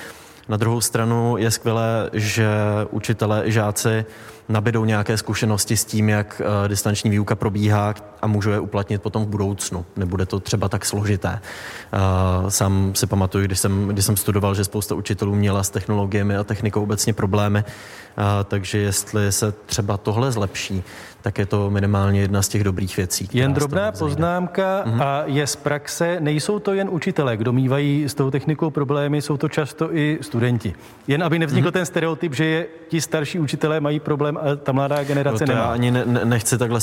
Na 0.48 0.56
druhou 0.56 0.80
stranu 0.80 1.36
je 1.36 1.50
skvělé, 1.50 2.10
že 2.12 2.48
učitelé 2.90 3.42
i 3.46 3.52
žáci 3.52 4.04
nabidou 4.48 4.84
nějaké 4.84 5.16
zkušenosti 5.16 5.76
s 5.76 5.84
tím, 5.84 6.08
jak 6.08 6.42
uh, 6.44 6.68
distanční 6.68 7.10
výuka 7.10 7.34
probíhá 7.34 7.94
a 8.22 8.26
můžou 8.26 8.50
je 8.50 8.60
uplatnit 8.60 9.02
potom 9.02 9.24
v 9.24 9.28
budoucnu. 9.28 9.86
Nebude 9.96 10.26
to 10.26 10.40
třeba 10.40 10.68
tak 10.68 10.84
složité. 10.84 11.40
Uh, 12.42 12.48
sám 12.48 12.92
si 12.94 13.06
pamatuju, 13.06 13.46
když 13.46 13.58
jsem, 13.58 13.88
když 13.88 14.04
jsem 14.04 14.16
studoval, 14.16 14.54
že 14.54 14.64
spousta 14.64 14.94
učitelů 14.94 15.34
měla 15.34 15.62
s 15.62 15.70
technologiemi 15.70 16.36
a 16.36 16.44
technikou 16.44 16.82
obecně 16.82 17.12
problémy, 17.12 17.64
uh, 17.64 18.24
takže 18.44 18.78
jestli 18.78 19.32
se 19.32 19.52
třeba 19.66 19.96
tohle 19.96 20.32
zlepší, 20.32 20.82
tak 21.22 21.38
je 21.38 21.46
to 21.46 21.70
minimálně 21.70 22.20
jedna 22.20 22.42
z 22.42 22.48
těch 22.48 22.64
dobrých 22.64 22.96
věcí. 22.96 23.28
Jen 23.32 23.54
drobná 23.54 23.92
poznámka 23.92 24.84
mm-hmm. 24.86 25.02
a 25.02 25.22
je 25.26 25.46
z 25.46 25.56
praxe, 25.56 26.16
nejsou 26.20 26.58
to 26.58 26.74
jen 26.74 26.88
učitelé, 26.90 27.36
kdo 27.36 27.52
mývají 27.52 28.04
s 28.08 28.14
tou 28.14 28.30
technikou 28.30 28.70
problémy, 28.70 29.22
jsou 29.22 29.36
to 29.36 29.48
často 29.48 29.96
i 29.96 30.18
studenti. 30.20 30.74
Jen 31.06 31.22
aby 31.22 31.38
nevznikl 31.38 31.68
mm-hmm. 31.68 31.72
ten 31.72 31.86
stereotyp, 31.86 32.34
že 32.34 32.44
je, 32.44 32.66
ti 32.88 33.00
starší 33.00 33.38
učitelé 33.38 33.80
mají 33.80 34.00
problém 34.00 34.36
a 34.36 34.56
ta 34.56 34.72
mladá 34.72 35.04
generace 35.04 35.46
no 35.46 35.54
nemá. 35.54 35.66
Já 35.66 35.72
ani 35.72 35.90
ne, 35.90 36.04
nechci 36.24 36.58
takhle 36.58 36.80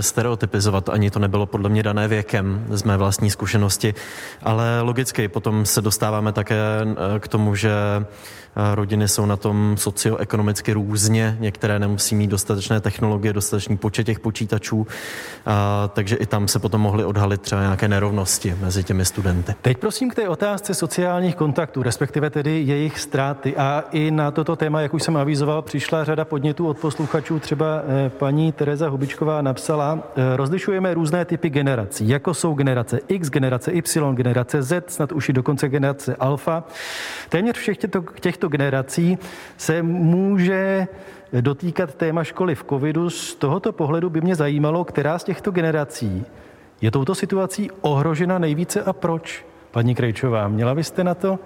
stereotypizovat, 0.00 0.88
ani 0.88 1.10
to 1.10 1.18
nebylo 1.18 1.46
podle 1.46 1.68
mě 1.68 1.82
dané 1.82 2.08
věkem 2.08 2.64
z 2.68 2.82
mé 2.82 2.96
vlastní 2.96 3.30
zkušenosti, 3.30 3.94
ale 4.42 4.80
logicky 4.80 5.28
potom 5.28 5.66
se 5.66 5.82
dostáváme 5.82 6.32
také 6.32 6.60
eh, 6.82 7.20
k 7.20 7.28
tomu, 7.28 7.54
že 7.54 7.72
rodiny 8.74 9.08
jsou 9.08 9.26
na 9.26 9.36
tom 9.36 9.76
socioekonomicky 9.78 10.72
různě, 10.72 11.36
některé 11.40 11.78
nemusí 11.78 12.14
mít 12.14 12.30
dostatečné 12.30 12.80
technologie, 12.80 13.32
dostatečný 13.32 13.76
počet 13.76 14.04
těch 14.04 14.20
počítačů, 14.20 14.86
takže 15.92 16.16
i 16.16 16.26
tam 16.26 16.48
se 16.48 16.58
potom 16.58 16.80
mohly 16.80 17.04
odhalit 17.04 17.40
třeba 17.40 17.60
nějaké 17.60 17.88
nerovnosti 17.88 18.56
mezi 18.60 18.84
těmi 18.84 19.04
studenty. 19.04 19.54
Teď 19.62 19.78
prosím 19.78 20.10
k 20.10 20.14
té 20.14 20.28
otázce 20.28 20.74
sociálních 20.74 21.36
kontaktů, 21.36 21.82
respektive 21.82 22.30
tedy 22.30 22.62
jejich 22.62 23.00
ztráty. 23.00 23.56
A 23.56 23.84
i 23.92 24.10
na 24.10 24.30
toto 24.30 24.56
téma, 24.56 24.80
jak 24.80 24.94
už 24.94 25.02
jsem 25.02 25.16
avizoval, 25.16 25.62
přišla 25.62 26.04
řada 26.04 26.24
podnětů 26.24 26.68
od 26.68 26.78
posluchačů. 26.78 27.38
Třeba 27.38 27.82
eh, 27.86 28.10
paní 28.10 28.52
Tereza 28.52 28.88
Hubičková 28.88 29.42
napsala, 29.42 29.98
eh, 30.16 30.36
rozlišujeme 30.36 30.94
různé 30.94 31.24
typy 31.24 31.50
generací, 31.50 32.08
jako 32.08 32.34
jsou 32.34 32.54
generace 32.54 33.00
X, 33.08 33.30
generace 33.30 33.72
Y, 33.72 34.14
generace 34.14 34.62
Z, 34.62 34.90
snad 34.90 35.12
už 35.12 35.28
i 35.28 35.32
dokonce 35.32 35.68
generace 35.68 36.16
Alfa. 36.16 36.64
Téměř 37.28 37.56
všech 37.56 37.78
těchto 38.20 38.41
generací 38.48 39.18
se 39.56 39.82
může 39.82 40.86
dotýkat 41.40 41.94
téma 41.94 42.24
školy 42.24 42.54
v 42.54 42.64
covidu. 42.64 43.10
Z 43.10 43.34
tohoto 43.34 43.72
pohledu 43.72 44.10
by 44.10 44.20
mě 44.20 44.34
zajímalo, 44.34 44.84
která 44.84 45.18
z 45.18 45.24
těchto 45.24 45.50
generací 45.50 46.24
je 46.80 46.90
touto 46.90 47.14
situací 47.14 47.70
ohrožena 47.80 48.38
nejvíce 48.38 48.82
a 48.82 48.92
proč? 48.92 49.46
Paní 49.70 49.94
Krejčová, 49.94 50.48
měla 50.48 50.74
byste 50.74 51.04
na 51.04 51.14
to 51.14 51.38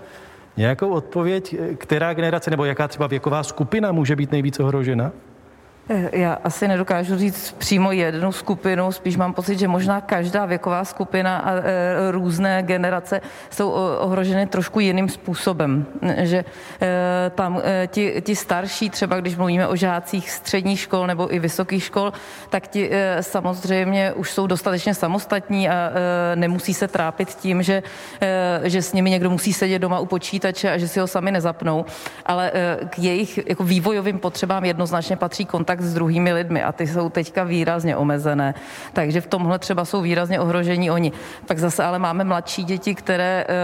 nějakou 0.57 0.91
odpověď, 0.91 1.57
která 1.79 2.15
generace 2.15 2.51
nebo 2.51 2.65
jaká 2.65 2.89
třeba 2.89 3.07
věková 3.07 3.43
skupina 3.43 3.93
může 3.93 4.17
být 4.17 4.33
nejvíce 4.33 4.63
ohrožena? 4.63 5.13
Eh, 5.89 6.19
já 6.19 6.39
asi 6.45 6.69
nedokážu 6.69 7.19
říct 7.19 7.53
přímo 7.53 7.93
jednu 7.93 8.33
skupinu, 8.33 8.93
spíš 8.93 9.17
mám 9.17 9.33
pocit, 9.33 9.59
že 9.59 9.69
možná 9.69 10.01
každá 10.01 10.47
věková 10.47 10.85
skupina 10.85 11.39
a 11.39 11.53
e, 11.55 11.63
různé 12.11 12.63
generace 12.63 13.21
jsou 13.51 13.71
ohroženy 13.99 14.47
trošku 14.47 14.81
jiným 14.81 15.09
způsobem. 15.09 15.87
Že 16.23 16.45
tam 17.35 17.63
ti, 17.87 18.23
ti 18.25 18.37
starší, 18.37 18.91
třeba 18.91 19.21
když 19.21 19.37
mluvíme 19.37 19.69
o 19.69 19.77
žácích 19.77 20.31
středních 20.31 20.81
škol 20.81 21.07
nebo 21.07 21.35
i 21.35 21.39
vysokých 21.39 21.85
škol, 21.85 22.13
tak 22.51 22.69
ti 22.69 22.91
samozřejmě 23.21 24.13
už 24.13 24.31
jsou 24.31 24.47
dostatečně 24.47 24.95
samostatní 24.95 25.69
a 25.69 25.93
nemusí 26.35 26.75
se 26.75 26.89
trápit 26.89 27.29
tím, 27.29 27.63
že, 27.63 27.83
že 28.63 28.83
s 28.83 28.93
nimi 28.93 29.11
někdo 29.11 29.31
musí 29.31 29.53
sedět 29.53 29.79
doma 29.79 29.99
u 29.99 30.07
počítače 30.07 30.73
a 30.73 30.79
že 30.79 30.89
si 30.89 31.01
ho 31.01 31.07
sami 31.07 31.33
nezapnou. 31.33 31.85
Ale 32.27 32.53
k 32.91 32.99
jejich 32.99 33.49
jako 33.49 33.65
vývojovým 33.65 34.19
potřebám 34.19 34.65
jednoznačně 34.65 35.17
patří 35.17 35.45
kontakt 35.45 35.76
kontakt 35.77 35.91
s 35.91 35.95
druhými 35.95 36.33
lidmi 36.33 36.63
a 36.63 36.73
ty 36.73 36.87
jsou 36.87 37.09
teďka 37.09 37.45
výrazně 37.45 37.97
omezené. 37.97 38.55
Takže 38.93 39.21
v 39.21 39.27
tomhle 39.27 39.59
třeba 39.59 39.85
jsou 39.85 40.01
výrazně 40.01 40.41
ohrožení 40.41 40.91
oni. 40.91 41.13
Pak 41.47 41.59
zase 41.59 41.85
ale 41.85 41.99
máme 41.99 42.25
mladší 42.25 42.65
děti, 42.65 42.95
které 42.95 43.45
e, 43.45 43.55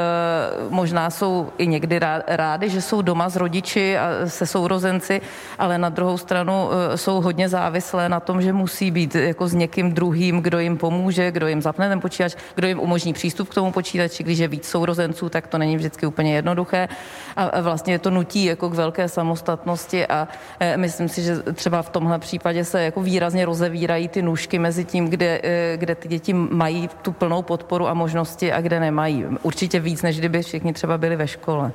možná 0.71 1.11
jsou 1.11 1.49
i 1.59 1.67
někdy 1.67 2.01
rády, 2.27 2.69
že 2.69 2.83
jsou 2.83 3.03
doma 3.03 3.29
s 3.29 3.37
rodiči 3.37 3.99
a 3.99 4.29
se 4.29 4.47
sourozenci, 4.47 5.21
ale 5.59 5.79
na 5.79 5.89
druhou 5.89 6.19
stranu 6.19 6.69
e, 6.71 6.97
jsou 6.97 7.21
hodně 7.21 7.49
závislé 7.49 8.09
na 8.09 8.21
tom, 8.21 8.43
že 8.43 8.53
musí 8.53 8.91
být 8.91 9.15
jako 9.15 9.49
s 9.49 9.55
někým 9.55 9.93
druhým, 9.93 10.43
kdo 10.43 10.59
jim 10.59 10.77
pomůže, 10.77 11.33
kdo 11.33 11.49
jim 11.49 11.63
zapne 11.63 11.89
ten 11.89 12.01
počítač, 12.01 12.37
kdo 12.55 12.67
jim 12.67 12.81
umožní 12.81 13.13
přístup 13.13 13.49
k 13.49 13.55
tomu 13.55 13.73
počítači, 13.73 14.23
když 14.23 14.39
je 14.39 14.49
víc 14.49 14.69
sourozenců, 14.69 15.29
tak 15.29 15.47
to 15.47 15.59
není 15.59 15.77
vždycky 15.77 16.07
úplně 16.07 16.35
jednoduché 16.35 16.89
a 17.37 17.61
vlastně 17.61 17.99
to 17.99 18.11
nutí 18.11 18.45
jako 18.45 18.71
k 18.71 18.75
velké 18.75 19.09
samostatnosti 19.09 20.07
a 20.07 20.29
myslím 20.77 21.09
si, 21.09 21.23
že 21.23 21.43
třeba 21.55 21.83
v 21.83 21.91
tom 21.91 22.02
tomhle 22.03 22.19
případě 22.19 22.65
se 22.65 22.83
jako 22.83 23.03
výrazně 23.03 23.45
rozevírají 23.45 24.09
ty 24.09 24.23
nůžky 24.23 24.59
mezi 24.59 24.85
tím, 24.85 25.09
kde, 25.09 25.41
eh, 25.43 25.77
kde 25.77 25.95
ty 25.95 26.09
děti 26.09 26.33
mají 26.35 26.89
tu 27.03 27.13
plnou 27.13 27.43
podporu 27.43 27.89
a 27.89 27.95
možnosti 27.95 28.53
a 28.53 28.61
kde 28.61 28.81
nemají. 28.81 29.25
Určitě 29.43 29.81
víc, 29.81 30.03
než 30.03 30.19
kdyby 30.19 30.43
všichni 30.43 30.73
třeba 30.73 30.99
byli 30.99 31.17
ve 31.17 31.29
škole. 31.29 31.73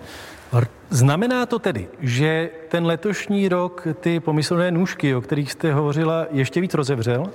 Znamená 0.89 1.45
to 1.45 1.59
tedy, 1.59 1.87
že 1.99 2.49
ten 2.69 2.85
letošní 2.85 3.49
rok 3.49 3.87
ty 3.99 4.19
pomyslné 4.19 4.71
nůžky, 4.71 5.15
o 5.15 5.21
kterých 5.21 5.51
jste 5.51 5.73
hovořila, 5.73 6.27
ještě 6.31 6.61
víc 6.61 6.73
rozevřel? 6.73 7.31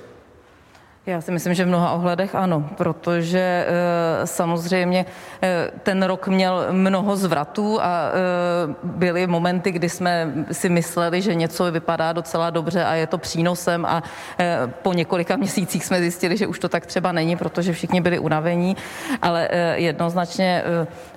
Já 1.05 1.21
si 1.21 1.31
myslím, 1.31 1.53
že 1.53 1.65
v 1.65 1.67
mnoha 1.67 1.91
ohledech 1.91 2.35
ano, 2.35 2.69
protože 2.77 3.65
e, 3.67 4.27
samozřejmě 4.27 5.05
e, 5.43 5.71
ten 5.83 6.03
rok 6.03 6.27
měl 6.27 6.67
mnoho 6.71 7.15
zvratů 7.15 7.81
a 7.81 8.09
e, 8.09 8.75
byly 8.83 9.27
momenty, 9.27 9.71
kdy 9.71 9.89
jsme 9.89 10.33
si 10.51 10.69
mysleli, 10.69 11.21
že 11.21 11.35
něco 11.35 11.71
vypadá 11.71 12.13
docela 12.13 12.49
dobře 12.49 12.85
a 12.85 12.93
je 12.93 13.07
to 13.07 13.17
přínosem 13.17 13.85
a 13.85 14.03
po 14.81 14.93
několika 14.93 15.35
měsících 15.35 15.85
jsme 15.85 15.99
zjistili, 15.99 16.37
že 16.37 16.47
už 16.47 16.59
to 16.59 16.69
tak 16.69 16.85
třeba 16.85 17.11
není, 17.11 17.35
protože 17.35 17.73
všichni 17.73 18.01
byli 18.01 18.19
unavení, 18.19 18.77
ale 19.21 19.49
jednoznačně 19.75 20.63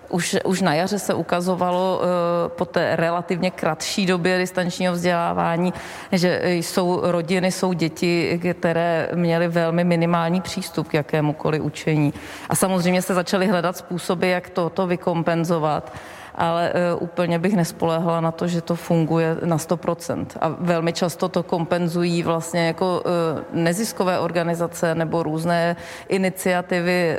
už, 0.09 0.37
už 0.45 0.61
na 0.61 0.75
jaře 0.75 0.99
se 0.99 1.15
ukazovalo 1.15 2.01
uh, 2.01 2.07
po 2.49 2.65
té 2.65 2.97
relativně 2.97 3.51
kratší 3.51 4.07
době 4.07 4.39
distančního 4.39 4.93
vzdělávání, 4.93 5.73
že 6.13 6.41
jsou 6.45 7.01
rodiny, 7.03 7.53
jsou 7.53 7.73
děti, 7.73 8.41
které 8.61 9.09
měly 9.15 9.49
velmi 9.49 9.85
minimální 9.85 10.41
přístup 10.41 10.89
k 10.89 10.95
jakémukoliv 10.95 11.63
učení. 11.63 12.15
A 12.49 12.55
samozřejmě 12.55 13.03
se 13.03 13.15
začaly 13.15 13.47
hledat 13.47 13.77
způsoby, 13.77 14.31
jak 14.31 14.51
toto 14.51 14.87
vykompenzovat 14.87 15.93
ale 16.37 16.73
uh, 16.73 17.03
úplně 17.03 17.39
bych 17.39 17.57
nespolehla 17.57 18.21
na 18.21 18.33
to, 18.33 18.47
že 18.47 18.61
to 18.61 18.77
funguje 18.77 19.37
na 19.45 19.57
100%. 19.57 20.27
A 20.41 20.49
velmi 20.49 20.93
často 20.93 21.29
to 21.29 21.43
kompenzují 21.43 22.23
vlastně 22.23 22.67
jako 22.67 23.03
uh, 23.05 23.61
neziskové 23.63 24.19
organizace 24.19 24.95
nebo 24.95 25.23
různé 25.23 25.77
iniciativy. 26.09 27.19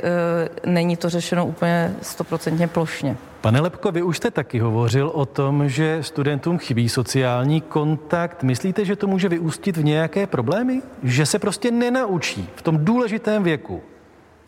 Uh, 0.64 0.72
není 0.72 0.96
to 0.96 1.10
řešeno 1.10 1.46
úplně 1.46 1.94
100% 2.02 2.68
plošně. 2.68 3.16
Pane 3.40 3.60
Lepko, 3.60 3.92
vy 3.92 4.02
už 4.02 4.16
jste 4.16 4.30
taky 4.30 4.58
hovořil 4.58 5.10
o 5.14 5.26
tom, 5.26 5.68
že 5.68 5.98
studentům 6.02 6.58
chybí 6.58 6.88
sociální 6.88 7.60
kontakt. 7.60 8.42
Myslíte, 8.42 8.84
že 8.84 8.96
to 8.96 9.06
může 9.06 9.28
vyústit 9.28 9.76
v 9.76 9.84
nějaké 9.84 10.26
problémy? 10.26 10.82
Že 11.02 11.26
se 11.26 11.38
prostě 11.38 11.70
nenaučí 11.70 12.48
v 12.54 12.62
tom 12.62 12.84
důležitém 12.84 13.42
věku 13.42 13.82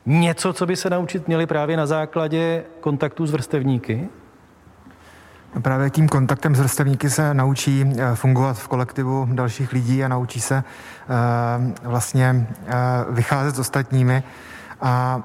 něco, 0.06 0.52
co 0.52 0.66
by 0.66 0.76
se 0.76 0.90
naučit 0.90 1.26
měli 1.28 1.46
právě 1.46 1.76
na 1.76 1.86
základě 1.86 2.64
kontaktu 2.80 3.26
s 3.26 3.32
vrstevníky? 3.32 4.08
Právě 5.62 5.90
tím 5.90 6.08
kontaktem 6.08 6.54
s 6.54 6.58
vrstevníky 6.58 7.10
se 7.10 7.34
naučí 7.34 7.92
eh, 7.98 8.14
fungovat 8.14 8.58
v 8.58 8.68
kolektivu 8.68 9.28
dalších 9.32 9.72
lidí 9.72 10.04
a 10.04 10.08
naučí 10.08 10.40
se 10.40 10.64
eh, 10.64 11.88
vlastně 11.88 12.48
eh, 12.66 12.74
vycházet 13.10 13.56
s 13.56 13.58
ostatními. 13.58 14.22
A 14.80 15.22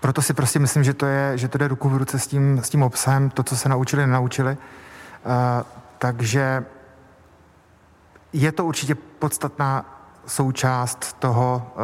proto 0.00 0.22
si 0.22 0.34
prostě 0.34 0.58
myslím, 0.58 0.84
že 0.84 0.94
to, 0.94 1.06
je, 1.06 1.38
že 1.38 1.48
to 1.48 1.58
jde 1.58 1.68
ruku 1.68 1.88
v 1.88 1.96
ruce 1.96 2.18
s 2.18 2.26
tím, 2.26 2.60
s 2.62 2.68
tím 2.70 2.82
obsahem, 2.82 3.30
to, 3.30 3.42
co 3.42 3.56
se 3.56 3.68
naučili, 3.68 4.06
nenaučili. 4.06 4.56
Takže 5.98 6.64
je 8.32 8.52
to 8.52 8.64
určitě 8.64 8.94
podstatná 8.94 9.84
součást 10.26 11.16
toho, 11.18 11.74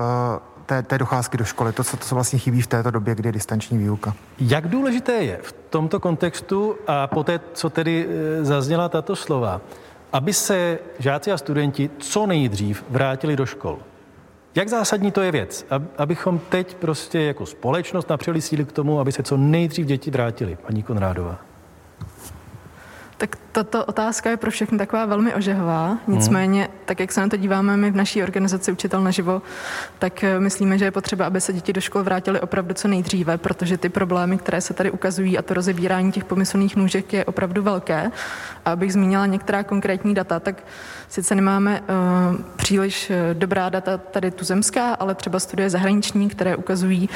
té, 0.71 0.83
té 0.83 0.99
docházky 0.99 1.37
do 1.37 1.45
školy, 1.45 1.73
to 1.73 1.85
co, 1.85 1.97
to, 1.97 2.05
co 2.05 2.15
vlastně 2.15 2.39
chybí 2.39 2.63
v 2.63 2.67
této 2.67 2.91
době, 2.91 3.15
kdy 3.15 3.29
je 3.29 3.33
distanční 3.33 3.79
výuka. 3.79 4.15
Jak 4.39 4.69
důležité 4.69 5.13
je 5.13 5.39
v 5.43 5.53
tomto 5.71 6.01
kontextu 6.01 6.77
a 6.87 7.07
po 7.07 7.25
té, 7.25 7.41
co 7.53 7.71
tedy 7.71 8.07
e, 8.09 8.45
zazněla 8.45 8.89
tato 8.89 9.17
slova, 9.17 9.61
aby 10.13 10.33
se 10.33 10.79
žáci 10.99 11.33
a 11.33 11.39
studenti 11.39 11.91
co 11.99 12.27
nejdřív 12.27 12.85
vrátili 12.91 13.37
do 13.37 13.47
škol? 13.47 13.79
Jak 14.55 14.69
zásadní 14.69 15.11
to 15.11 15.21
je 15.21 15.33
věc, 15.33 15.67
abychom 15.99 16.41
teď 16.49 16.75
prostě 16.75 17.21
jako 17.21 17.47
společnost 17.47 18.09
napřeli 18.09 18.41
síly 18.41 18.65
k 18.65 18.73
tomu, 18.73 19.01
aby 19.01 19.13
se 19.13 19.23
co 19.23 19.37
nejdřív 19.37 19.87
děti 19.87 20.11
vrátili, 20.11 20.59
paní 20.67 20.83
Konrádová? 20.83 21.50
Tak 23.21 23.37
tato 23.53 23.85
otázka 23.85 24.31
je 24.31 24.37
pro 24.37 24.51
všechny 24.51 24.79
taková 24.79 25.07
velmi 25.07 25.35
ožehová. 25.35 25.99
Nicméně, 26.07 26.63
hmm. 26.63 26.73
tak 26.85 27.01
jak 27.01 27.13
se 27.13 27.21
na 27.21 27.29
to 27.29 27.37
díváme 27.37 27.77
my 27.77 27.91
v 27.91 27.97
naší 27.97 28.23
organizaci 28.23 28.73
Učitel 28.73 29.03
naživo, 29.03 29.43
tak 29.99 30.25
eh, 30.25 30.41
myslíme, 30.41 30.79
že 30.79 30.85
je 30.85 30.91
potřeba, 30.91 31.27
aby 31.27 31.41
se 31.41 31.53
děti 31.53 31.73
do 31.73 31.81
škol 31.81 32.03
vrátily 32.03 32.41
opravdu 32.41 32.75
co 32.75 32.89
nejdříve, 32.89 33.39
protože 33.39 33.77
ty 33.77 33.89
problémy, 33.89 34.39
které 34.39 34.61
se 34.61 34.75
tady 34.75 34.91
ukazují 34.91 35.39
a 35.39 35.43
to 35.43 35.55
rozebírání 35.55 36.13
těch 36.13 36.25
pomyslných 36.25 36.77
nůžek 36.77 37.13
je 37.13 37.25
opravdu 37.25 37.63
velké. 37.63 38.11
A 38.65 38.73
abych 38.73 38.93
zmínila 38.93 39.27
některá 39.27 39.63
konkrétní 39.63 40.15
data, 40.15 40.41
tak 40.41 40.65
sice 41.09 41.35
nemáme 41.35 41.81
uh, 41.81 42.41
příliš 42.57 43.11
eh, 43.11 43.35
dobrá 43.35 43.69
data 43.69 43.99
tady 43.99 44.31
tuzemská, 44.31 44.95
ale 44.95 45.15
třeba 45.15 45.41
studie 45.41 45.71
zahraniční, 45.71 46.29
které 46.29 46.57
ukazují 46.57 47.09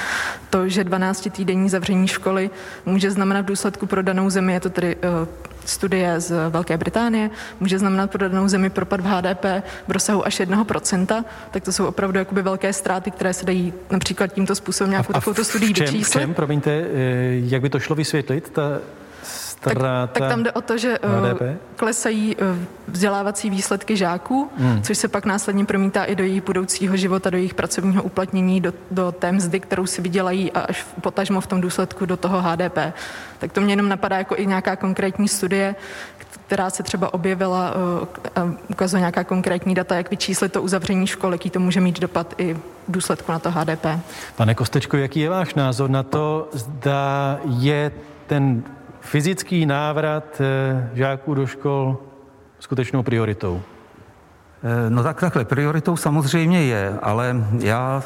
to, 0.51 0.69
že 0.69 0.85
12 0.85 1.29
týdenní 1.33 1.69
zavření 1.69 2.09
školy 2.09 2.51
může 2.87 3.11
znamenat 3.11 3.43
v 3.43 3.49
důsledku 3.49 3.87
pro 3.87 4.03
danou 4.03 4.31
zemi, 4.31 4.53
je 4.53 4.61
to 4.61 4.71
tedy 4.71 4.97
uh, 4.97 5.54
studie 5.65 6.21
z 6.21 6.51
Velké 6.51 6.77
Británie, 6.77 7.31
může 7.61 7.79
znamenat 7.79 8.11
pro 8.11 8.29
danou 8.29 8.49
zemi 8.49 8.71
propad 8.71 9.01
v 9.01 9.05
HDP 9.05 9.45
v 9.89 9.93
rozsahu 9.93 10.27
až 10.27 10.41
1%, 10.41 11.25
tak 11.51 11.65
to 11.65 11.73
jsou 11.73 11.87
opravdu 11.87 12.19
jakoby 12.19 12.43
velké 12.43 12.73
ztráty, 12.73 13.11
které 13.11 13.33
se 13.33 13.47
dají 13.47 13.73
například 13.91 14.27
tímto 14.27 14.55
způsobem 14.55 14.91
nějakou 14.91 15.13
takovou 15.13 15.45
studii 15.45 15.73
vyčíslit. 15.73 16.23
Čem, 16.23 16.35
promiňte, 16.35 16.71
eh, 16.71 16.87
jak 17.31 17.63
by 17.63 17.71
to 17.71 17.81
šlo 17.81 17.97
vysvětlit, 17.97 18.51
ta 18.51 18.63
tak, 19.65 19.79
tak 20.13 20.29
tam 20.29 20.43
jde 20.43 20.53
o 20.53 20.61
to, 20.61 20.79
že 20.79 20.99
HDP? 21.03 21.43
Eh, 21.43 21.57
klesají 21.77 22.37
eh, 22.39 22.67
vzdělávací 22.89 23.51
výsledky 23.51 23.97
žáků, 23.97 24.51
hmm. 24.57 24.83
což 24.83 24.99
se 24.99 25.09
pak 25.09 25.25
následně 25.25 25.65
promítá 25.65 26.05
i 26.05 26.15
do 26.15 26.25
jejich 26.25 26.45
budoucího 26.45 26.97
života, 26.97 27.31
do 27.31 27.37
jejich 27.37 27.55
pracovního 27.55 28.03
uplatnění, 28.03 28.61
do, 28.61 28.73
do 28.91 29.13
té 29.13 29.33
mzdy, 29.33 29.61
kterou 29.61 29.87
si 29.87 30.03
vydělají 30.03 30.53
a 30.53 30.61
až 30.61 30.87
potažmo 31.01 31.41
v 31.41 31.47
tom 31.47 31.61
důsledku 31.61 32.07
do 32.07 32.17
toho 32.17 32.43
HDP. 32.43 32.79
Tak 33.39 33.53
to 33.53 33.61
mě 33.61 33.73
jenom 33.73 33.89
napadá 33.89 34.19
jako 34.19 34.37
i 34.37 34.47
nějaká 34.47 34.77
konkrétní 34.77 35.29
studie, 35.29 35.75
která 36.47 36.71
se 36.71 36.83
třeba 36.83 37.15
objevila, 37.15 37.75
eh, 38.37 38.43
ukazuje 38.69 39.01
nějaká 39.01 39.25
konkrétní 39.25 39.75
data, 39.75 39.95
jak 39.95 40.11
vyčíslit 40.11 40.53
to 40.53 40.63
uzavření 40.63 41.07
škol, 41.07 41.33
jaký 41.33 41.51
to 41.51 41.61
může 41.61 41.81
mít 41.81 42.01
dopad 42.01 42.35
i 42.39 42.55
v 42.55 42.61
důsledku 42.89 43.33
na 43.33 43.39
to 43.39 43.51
HDP. 43.51 44.01
Pane 44.37 44.55
Kostečko, 44.55 44.97
jaký 44.97 45.21
je 45.21 45.31
váš 45.31 45.55
názor 45.55 45.91
na 45.91 46.03
to, 46.03 46.49
zda 46.53 47.39
je 47.45 47.93
ten 48.27 48.63
fyzický 49.05 49.67
návrat 49.67 50.41
eh, 50.41 50.91
žáků 50.95 51.35
do 51.35 51.47
škol 51.47 51.99
skutečnou 52.59 53.03
prioritou? 53.03 53.63
Eh, 54.63 54.91
no 54.91 55.03
tak 55.03 55.21
takhle, 55.21 55.45
prioritou 55.45 55.97
samozřejmě 55.97 56.65
je, 56.65 56.99
ale 57.03 57.37
já 57.59 58.03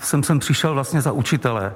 jsem 0.00 0.22
sem 0.22 0.38
přišel 0.38 0.74
vlastně 0.74 1.00
za 1.00 1.12
učitele. 1.12 1.74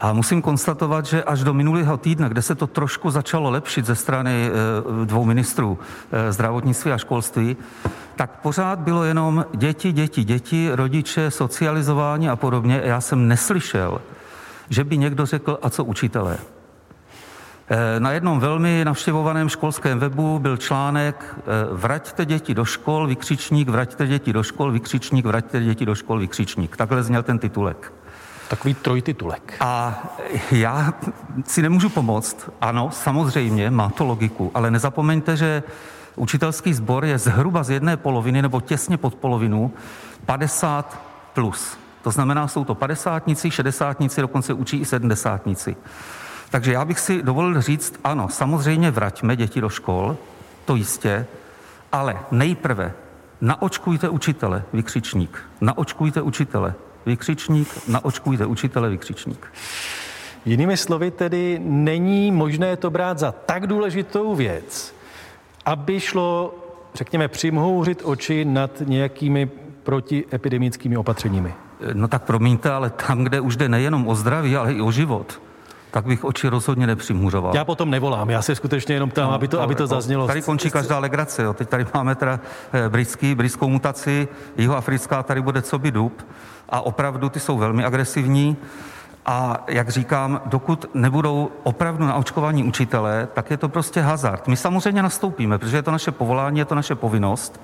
A 0.00 0.12
musím 0.12 0.42
konstatovat, 0.42 1.06
že 1.06 1.24
až 1.24 1.44
do 1.44 1.54
minulého 1.54 1.96
týdne, 1.96 2.28
kde 2.28 2.42
se 2.42 2.54
to 2.54 2.66
trošku 2.66 3.10
začalo 3.10 3.50
lepšit 3.50 3.86
ze 3.86 3.94
strany 3.94 4.50
eh, 4.50 5.04
dvou 5.06 5.24
ministrů 5.24 5.78
zdravotnictví 6.30 6.92
a 6.92 6.98
školství, 6.98 7.56
tak 8.16 8.40
pořád 8.40 8.78
bylo 8.78 9.04
jenom 9.04 9.44
děti, 9.54 9.92
děti, 9.92 10.24
děti, 10.24 10.70
rodiče, 10.72 11.30
socializování 11.30 12.28
a 12.28 12.36
podobně. 12.36 12.80
Já 12.84 13.00
jsem 13.00 13.28
neslyšel, 13.28 14.00
že 14.70 14.84
by 14.84 14.98
někdo 14.98 15.26
řekl, 15.26 15.58
a 15.62 15.70
co 15.70 15.84
učitelé. 15.84 16.38
Eh, 17.72 18.00
na 18.00 18.12
jednom 18.12 18.40
velmi 18.40 18.84
navštěvovaném 18.84 19.48
školském 19.48 19.98
webu 19.98 20.38
byl 20.38 20.56
článek 20.56 21.34
eh, 21.38 21.42
Vraťte 21.72 22.24
děti 22.24 22.54
do 22.54 22.64
škol, 22.64 23.06
vykřičník, 23.06 23.68
vraťte 23.68 24.06
děti 24.06 24.32
do 24.32 24.42
škol, 24.42 24.72
vykřičník, 24.72 25.26
vraťte 25.26 25.60
děti 25.60 25.86
do 25.86 25.94
škol, 25.94 26.18
vykřičník. 26.18 26.76
Takhle 26.76 27.02
zněl 27.02 27.22
ten 27.22 27.38
titulek. 27.38 27.92
Takový 28.48 28.74
trojtitulek. 28.74 29.56
A 29.60 30.02
já 30.50 30.94
si 31.44 31.62
nemůžu 31.62 31.88
pomoct. 31.88 32.50
Ano, 32.60 32.90
samozřejmě, 32.92 33.70
má 33.70 33.90
to 33.90 34.04
logiku, 34.04 34.50
ale 34.54 34.70
nezapomeňte, 34.70 35.36
že 35.36 35.62
učitelský 36.16 36.74
sbor 36.74 37.04
je 37.04 37.18
zhruba 37.18 37.62
z 37.62 37.70
jedné 37.70 37.96
poloviny 37.96 38.42
nebo 38.42 38.60
těsně 38.60 38.96
pod 38.96 39.14
polovinu 39.14 39.72
50 40.26 41.00
plus. 41.34 41.78
To 42.02 42.10
znamená, 42.10 42.48
jsou 42.48 42.64
to 42.64 42.74
padesátníci, 42.74 43.50
šedesátníci, 43.50 44.20
dokonce 44.20 44.52
učí 44.52 44.76
i 44.76 44.84
sedmdesátníci. 44.84 45.76
Takže 46.50 46.72
já 46.72 46.84
bych 46.84 47.00
si 47.00 47.22
dovolil 47.22 47.62
říct, 47.62 48.00
ano, 48.04 48.28
samozřejmě 48.28 48.90
vraťme 48.90 49.36
děti 49.36 49.60
do 49.60 49.68
škol, 49.68 50.16
to 50.64 50.76
jistě, 50.76 51.26
ale 51.92 52.18
nejprve 52.30 52.92
naočkujte 53.40 54.08
učitele, 54.08 54.62
vykřičník. 54.72 55.38
Naočkujte 55.60 56.22
učitele, 56.22 56.74
vykřičník, 57.06 57.88
naočkujte 57.88 58.46
učitele, 58.46 58.90
vykřičník. 58.90 59.46
Jinými 60.44 60.76
slovy 60.76 61.10
tedy 61.10 61.60
není 61.64 62.32
možné 62.32 62.76
to 62.76 62.90
brát 62.90 63.18
za 63.18 63.32
tak 63.32 63.66
důležitou 63.66 64.34
věc, 64.34 64.94
aby 65.64 66.00
šlo, 66.00 66.54
řekněme, 66.94 67.28
přimhouřit 67.28 68.02
oči 68.04 68.44
nad 68.44 68.70
nějakými 68.80 69.50
protiepidemickými 69.82 70.96
opatřeními. 70.96 71.54
No 71.92 72.08
tak 72.08 72.22
promiňte, 72.22 72.70
ale 72.70 72.90
tam, 72.90 73.24
kde 73.24 73.40
už 73.40 73.56
jde 73.56 73.68
nejenom 73.68 74.08
o 74.08 74.14
zdraví, 74.14 74.56
ale 74.56 74.72
i 74.72 74.80
o 74.80 74.92
život, 74.92 75.40
tak 75.90 76.06
bych 76.06 76.24
oči 76.24 76.48
rozhodně 76.48 76.86
nepřimůřoval. 76.86 77.56
Já 77.56 77.64
potom 77.64 77.90
nevolám, 77.90 78.30
já 78.30 78.42
se 78.42 78.54
skutečně 78.54 78.94
jenom 78.94 79.10
tam, 79.10 79.28
no, 79.28 79.34
aby, 79.34 79.48
to, 79.48 79.60
aby 79.60 79.74
to 79.74 79.86
zaznělo. 79.86 80.26
Tady 80.26 80.42
končí 80.42 80.70
každá 80.70 80.98
legrace. 80.98 81.42
Jo. 81.42 81.54
Teď 81.54 81.68
tady 81.68 81.86
máme 81.94 82.14
teda 82.14 82.40
eh, 82.72 82.88
britský, 82.88 83.34
britskou 83.34 83.68
mutaci, 83.68 84.28
jihoafrická 84.56 85.22
tady 85.22 85.42
bude 85.42 85.62
co 85.62 85.78
by 85.78 85.90
dub 85.90 86.26
a 86.68 86.80
opravdu 86.80 87.28
ty 87.28 87.40
jsou 87.40 87.58
velmi 87.58 87.84
agresivní. 87.84 88.56
A 89.26 89.64
jak 89.68 89.88
říkám, 89.88 90.40
dokud 90.46 90.86
nebudou 90.94 91.50
opravdu 91.62 92.06
na 92.06 92.14
očkování 92.14 92.64
učitelé, 92.64 93.28
tak 93.32 93.50
je 93.50 93.56
to 93.56 93.68
prostě 93.68 94.00
hazard. 94.00 94.48
My 94.48 94.56
samozřejmě 94.56 95.02
nastoupíme, 95.02 95.58
protože 95.58 95.76
je 95.76 95.82
to 95.82 95.90
naše 95.90 96.10
povolání, 96.10 96.58
je 96.58 96.64
to 96.64 96.74
naše 96.74 96.94
povinnost, 96.94 97.60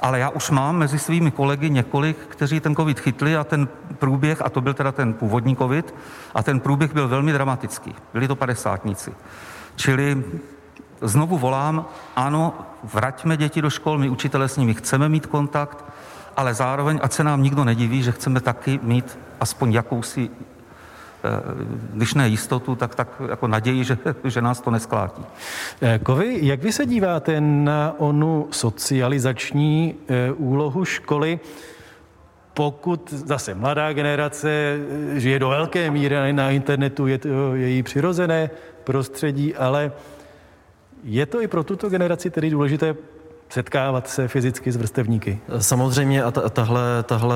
ale 0.00 0.18
já 0.18 0.30
už 0.30 0.50
mám 0.50 0.76
mezi 0.76 0.98
svými 0.98 1.30
kolegy 1.30 1.70
několik, 1.70 2.16
kteří 2.28 2.60
ten 2.60 2.76
covid 2.76 3.00
chytli 3.00 3.36
a 3.36 3.44
ten 3.44 3.68
průběh, 3.98 4.42
a 4.42 4.50
to 4.50 4.60
byl 4.60 4.74
teda 4.74 4.92
ten 4.92 5.14
původní 5.14 5.56
covid, 5.56 5.94
a 6.34 6.42
ten 6.42 6.60
průběh 6.60 6.92
byl 6.92 7.08
velmi 7.08 7.32
dramatický. 7.32 7.94
Byli 8.12 8.28
to 8.28 8.36
padesátníci. 8.36 9.12
Čili 9.76 10.24
znovu 11.00 11.38
volám, 11.38 11.86
ano, 12.16 12.54
vraťme 12.84 13.36
děti 13.36 13.62
do 13.62 13.70
škol, 13.70 13.98
my 13.98 14.08
učitelé 14.08 14.48
s 14.48 14.56
nimi 14.56 14.74
chceme 14.74 15.08
mít 15.08 15.26
kontakt, 15.26 15.84
ale 16.36 16.54
zároveň, 16.54 17.00
ať 17.02 17.12
se 17.12 17.24
nám 17.24 17.42
nikdo 17.42 17.64
nediví, 17.64 18.02
že 18.02 18.12
chceme 18.12 18.40
taky 18.40 18.80
mít 18.82 19.18
aspoň 19.40 19.72
jakousi 19.72 20.30
když 21.92 22.14
ne 22.14 22.28
jistotu, 22.28 22.74
tak, 22.76 22.94
tak 22.94 23.22
jako 23.28 23.46
naději, 23.46 23.84
že, 23.84 23.98
že 24.24 24.42
nás 24.42 24.60
to 24.60 24.70
nesklátí. 24.70 25.22
Eh, 25.82 26.00
Kovy, 26.02 26.38
jak 26.42 26.62
vy 26.62 26.72
se 26.72 26.86
díváte 26.86 27.40
na 27.40 27.94
onu 27.98 28.48
socializační 28.50 29.94
eh, 30.08 30.32
úlohu 30.32 30.84
školy, 30.84 31.40
pokud 32.54 33.12
zase 33.12 33.54
mladá 33.54 33.92
generace 33.92 34.78
žije 35.14 35.38
do 35.38 35.48
velké 35.48 35.90
míry 35.90 36.32
na 36.32 36.50
internetu, 36.50 37.06
je 37.06 37.18
to 37.18 37.54
její 37.54 37.82
přirozené 37.82 38.50
prostředí, 38.84 39.54
ale 39.54 39.92
je 41.04 41.26
to 41.26 41.42
i 41.42 41.48
pro 41.48 41.64
tuto 41.64 41.88
generaci 41.88 42.30
tedy 42.30 42.50
důležité 42.50 42.96
setkávat 43.50 44.08
se 44.08 44.28
fyzicky 44.28 44.72
s 44.72 44.76
vrstevníky. 44.76 45.40
Samozřejmě 45.58 46.22
a 46.22 46.30
tahle, 46.30 47.02
tahle 47.02 47.34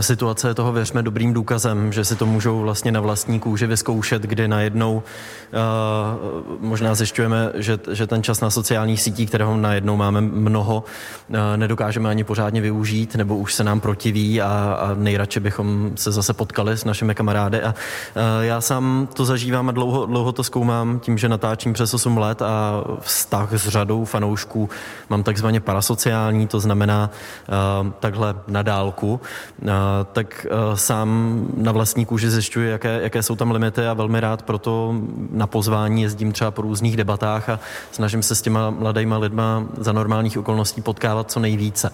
situace 0.00 0.54
toho 0.54 0.72
věřme 0.72 1.02
dobrým 1.02 1.32
důkazem, 1.32 1.92
že 1.92 2.04
si 2.04 2.16
to 2.16 2.26
můžou 2.26 2.60
vlastně 2.60 2.92
na 2.92 3.00
vlastní 3.00 3.40
kůži 3.40 3.66
vyzkoušet, 3.66 4.22
kdy 4.22 4.48
najednou 4.48 4.94
uh, 4.96 5.02
možná 6.60 6.94
zjišťujeme, 6.94 7.50
že, 7.54 7.78
že 7.92 8.06
ten 8.06 8.22
čas 8.22 8.40
na 8.40 8.50
sociálních 8.50 9.02
sítích, 9.02 9.28
kterého 9.28 9.56
najednou 9.56 9.96
máme 9.96 10.20
mnoho, 10.20 10.84
uh, 11.28 11.36
nedokážeme 11.56 12.10
ani 12.10 12.24
pořádně 12.24 12.60
využít, 12.60 13.14
nebo 13.14 13.36
už 13.36 13.54
se 13.54 13.64
nám 13.64 13.80
protiví 13.80 14.42
a, 14.42 14.78
a 14.80 14.94
nejradši 14.94 15.40
bychom 15.40 15.90
se 15.94 16.12
zase 16.12 16.32
potkali 16.32 16.72
s 16.72 16.84
našimi 16.84 17.14
kamarády. 17.14 17.62
A 17.62 17.68
uh, 17.68 18.22
já 18.40 18.60
sám 18.60 19.08
to 19.12 19.24
zažívám 19.24 19.68
a 19.68 19.72
dlouho, 19.72 20.06
dlouho 20.06 20.32
to 20.32 20.44
zkoumám 20.44 20.98
tím, 20.98 21.18
že 21.18 21.28
natáčím 21.28 21.72
přes 21.72 21.94
8 21.94 22.18
let 22.18 22.42
a 22.42 22.84
vztah 23.00 23.52
s 23.52 23.68
řadou 23.68 24.04
fanoušků 24.04 24.68
mám 25.10 25.22
takzvaný 25.22 25.45
takzvaně 25.46 25.60
parasociální, 25.60 26.46
to 26.46 26.60
znamená 26.60 27.10
uh, 27.48 27.90
takhle 28.00 28.34
na 28.48 28.62
dálku, 28.62 29.20
uh, 29.62 29.68
tak 30.12 30.46
uh, 30.50 30.74
sám 30.74 31.40
na 31.56 31.72
vlastní 31.72 32.04
kůži 32.06 32.30
zjišťuji, 32.30 32.70
jaké, 32.70 33.00
jaké 33.02 33.22
jsou 33.22 33.36
tam 33.36 33.50
limity 33.50 33.86
a 33.86 33.94
velmi 33.94 34.20
rád 34.20 34.42
proto 34.42 34.94
na 35.30 35.46
pozvání 35.46 36.02
jezdím 36.02 36.32
třeba 36.32 36.50
po 36.50 36.62
různých 36.62 36.96
debatách 36.96 37.48
a 37.48 37.60
snažím 37.92 38.22
se 38.22 38.34
s 38.34 38.42
těma 38.42 38.70
mladýma 38.70 39.18
lidma 39.18 39.64
za 39.78 39.92
normálních 39.92 40.38
okolností 40.38 40.80
potkávat 40.82 41.30
co 41.30 41.40
nejvíce, 41.40 41.90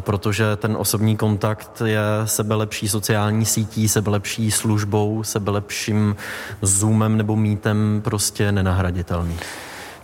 protože 0.00 0.56
ten 0.56 0.76
osobní 0.78 1.16
kontakt 1.16 1.82
je 1.84 2.02
sebelepší 2.24 2.88
sociální 2.88 3.44
sítí, 3.44 3.88
sebelepší 3.88 4.50
službou, 4.50 5.22
sebelepším 5.22 6.16
zoomem 6.62 7.16
nebo 7.16 7.36
mítem 7.36 8.00
prostě 8.04 8.52
nenahraditelný. 8.52 9.36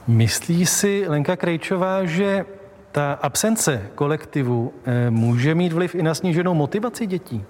Myslí 0.06 0.66
si 0.66 1.04
Lenka 1.08 1.36
Krejčová, 1.36 2.04
že 2.04 2.44
ta 2.92 3.12
absence 3.12 3.90
kolektivu 3.94 4.72
eh, 4.85 5.11
může 5.11 5.55
mít 5.55 5.72
vliv 5.72 5.94
i 5.94 6.02
na 6.02 6.14
sníženou 6.14 6.55
motivaci 6.55 7.07
dětí. 7.07 7.44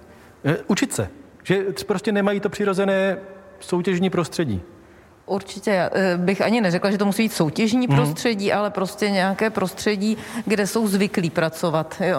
Eh, 0.45 0.57
učit 0.67 0.93
se, 0.93 1.09
že 1.43 1.65
prostě 1.87 2.11
nemají 2.11 2.39
to 2.39 2.49
přirozené 2.49 3.17
soutěžní 3.59 4.09
prostředí. 4.09 4.61
Určitě 5.25 5.71
eh, 5.71 6.17
bych 6.17 6.41
ani 6.41 6.61
neřekla, 6.61 6.91
že 6.91 6.97
to 6.97 7.05
musí 7.05 7.23
být 7.23 7.33
soutěžní 7.33 7.87
hmm. 7.87 7.95
prostředí, 7.95 8.53
ale 8.53 8.69
prostě 8.69 9.09
nějaké 9.09 9.49
prostředí, 9.49 10.17
kde 10.45 10.67
jsou 10.67 10.87
zvyklí 10.87 11.29
pracovat. 11.29 11.95
Eh, 11.99 12.13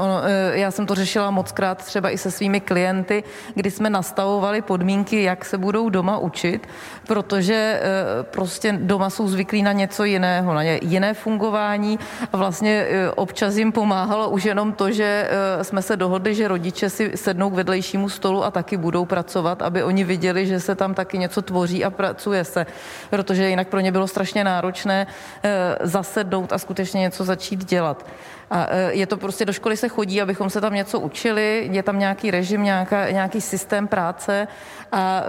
já 0.52 0.70
jsem 0.70 0.86
to 0.86 0.94
řešila 0.94 1.30
moc 1.30 1.52
krát 1.52 1.84
třeba 1.84 2.10
i 2.10 2.18
se 2.18 2.30
svými 2.30 2.60
klienty, 2.60 3.24
kdy 3.54 3.70
jsme 3.70 3.90
nastavovali 3.90 4.62
podmínky, 4.62 5.22
jak 5.22 5.44
se 5.44 5.58
budou 5.58 5.88
doma 5.88 6.18
učit, 6.18 6.68
protože 7.06 7.80
eh, 7.82 8.22
prostě 8.22 8.72
doma 8.72 9.10
jsou 9.10 9.28
zvyklí 9.28 9.62
na 9.62 9.72
něco 9.72 10.04
jiného, 10.04 10.54
na 10.54 10.62
jiné 10.62 11.14
fungování 11.14 11.98
a 12.32 12.36
vlastně 12.36 12.86
občas 13.16 13.56
jim 13.56 13.72
pomáhalo 13.72 14.30
už 14.30 14.44
jenom 14.44 14.72
to, 14.72 14.90
že 14.90 15.30
jsme 15.62 15.82
se 15.82 15.96
dohodli, 15.96 16.34
že 16.34 16.48
rodiče 16.48 16.90
si 16.90 17.12
sednou 17.14 17.50
k 17.50 17.54
vedlejšímu 17.54 18.08
stolu 18.08 18.44
a 18.44 18.50
taky 18.50 18.76
budou 18.76 19.04
pracovat, 19.04 19.62
aby 19.62 19.82
oni 19.82 20.04
viděli, 20.04 20.46
že 20.46 20.60
se 20.60 20.74
tam 20.74 20.94
taky 20.94 21.18
něco 21.18 21.42
tvoří 21.42 21.84
a 21.84 21.90
pracuje 21.90 22.44
se 22.44 22.66
protože 23.10 23.48
jinak 23.48 23.68
pro 23.68 23.80
ně 23.80 23.92
bylo 23.92 24.06
strašně 24.06 24.44
náročné 24.44 25.06
eh, 25.42 25.76
zasednout 25.80 26.52
a 26.52 26.58
skutečně 26.58 27.00
něco 27.00 27.24
začít 27.24 27.64
dělat. 27.64 28.06
A 28.50 28.66
eh, 28.70 28.92
je 28.92 29.06
to 29.06 29.16
prostě 29.16 29.44
do 29.44 29.52
školy 29.52 29.76
se 29.76 29.88
chodí, 29.88 30.22
abychom 30.22 30.50
se 30.50 30.60
tam 30.60 30.74
něco 30.74 31.00
učili, 31.00 31.68
je 31.72 31.82
tam 31.82 31.98
nějaký 31.98 32.30
režim, 32.30 32.62
nějaká, 32.62 33.10
nějaký 33.10 33.40
systém 33.40 33.88
práce 33.88 34.48
a 34.92 35.22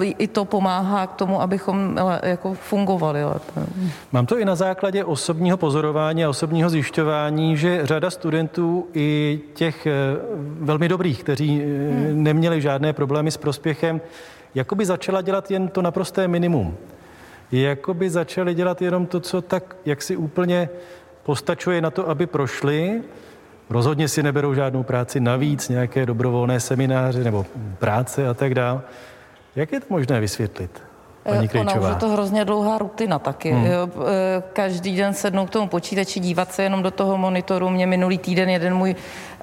e, 0.00 0.06
i 0.06 0.28
to 0.28 0.44
pomáhá 0.44 1.06
k 1.06 1.14
tomu, 1.14 1.42
abychom 1.42 2.00
jako 2.22 2.54
fungovali. 2.54 3.20
Mám 4.12 4.26
to 4.26 4.38
i 4.38 4.44
na 4.44 4.54
základě 4.54 5.04
osobního 5.04 5.56
pozorování 5.56 6.24
a 6.24 6.28
osobního 6.28 6.70
zjišťování, 6.70 7.56
že 7.56 7.86
řada 7.86 8.10
studentů 8.10 8.88
i 8.94 9.40
těch 9.54 9.86
velmi 10.60 10.88
dobrých, 10.88 11.22
kteří 11.22 11.60
hmm. 11.60 12.22
neměli 12.22 12.60
žádné 12.60 12.92
problémy 12.92 13.30
s 13.30 13.36
prospěchem, 13.36 14.00
jakoby 14.58 14.86
začala 14.86 15.22
dělat 15.22 15.50
jen 15.50 15.68
to 15.68 15.82
naprosté 15.82 16.28
minimum. 16.28 16.76
Jakoby 17.52 18.10
začali 18.10 18.54
dělat 18.54 18.82
jenom 18.82 19.06
to, 19.06 19.20
co 19.20 19.42
tak 19.42 19.76
jak 19.84 20.02
si 20.02 20.16
úplně 20.16 20.68
postačuje 21.22 21.80
na 21.80 21.90
to, 21.90 22.08
aby 22.08 22.26
prošli. 22.26 23.02
Rozhodně 23.70 24.08
si 24.08 24.22
neberou 24.22 24.54
žádnou 24.54 24.82
práci 24.82 25.20
navíc, 25.20 25.68
nějaké 25.68 26.06
dobrovolné 26.06 26.60
semináře 26.60 27.24
nebo 27.24 27.46
práce 27.78 28.28
a 28.28 28.34
tak 28.34 28.54
dále. 28.54 28.80
Jak 29.56 29.72
je 29.72 29.80
to 29.80 29.86
možné 29.90 30.20
vysvětlit? 30.20 30.82
Paní 31.22 31.48
Ona 31.60 31.74
už 31.74 31.88
je 31.88 31.94
to 31.94 32.08
hrozně 32.08 32.44
dlouhá 32.44 32.78
rutina 32.78 33.18
taky. 33.18 33.52
Hmm. 33.52 33.66
Jo, 33.66 33.88
e, 34.06 34.42
každý 34.52 34.96
den 34.96 35.14
sednout 35.14 35.46
k 35.46 35.50
tomu 35.50 35.68
počítači, 35.68 36.20
dívat 36.20 36.52
se 36.52 36.62
jenom 36.62 36.82
do 36.82 36.90
toho 36.90 37.18
monitoru. 37.18 37.70
Mě 37.70 37.86
minulý 37.86 38.18
týden 38.18 38.48
jeden 38.48 38.74
můj 38.74 38.96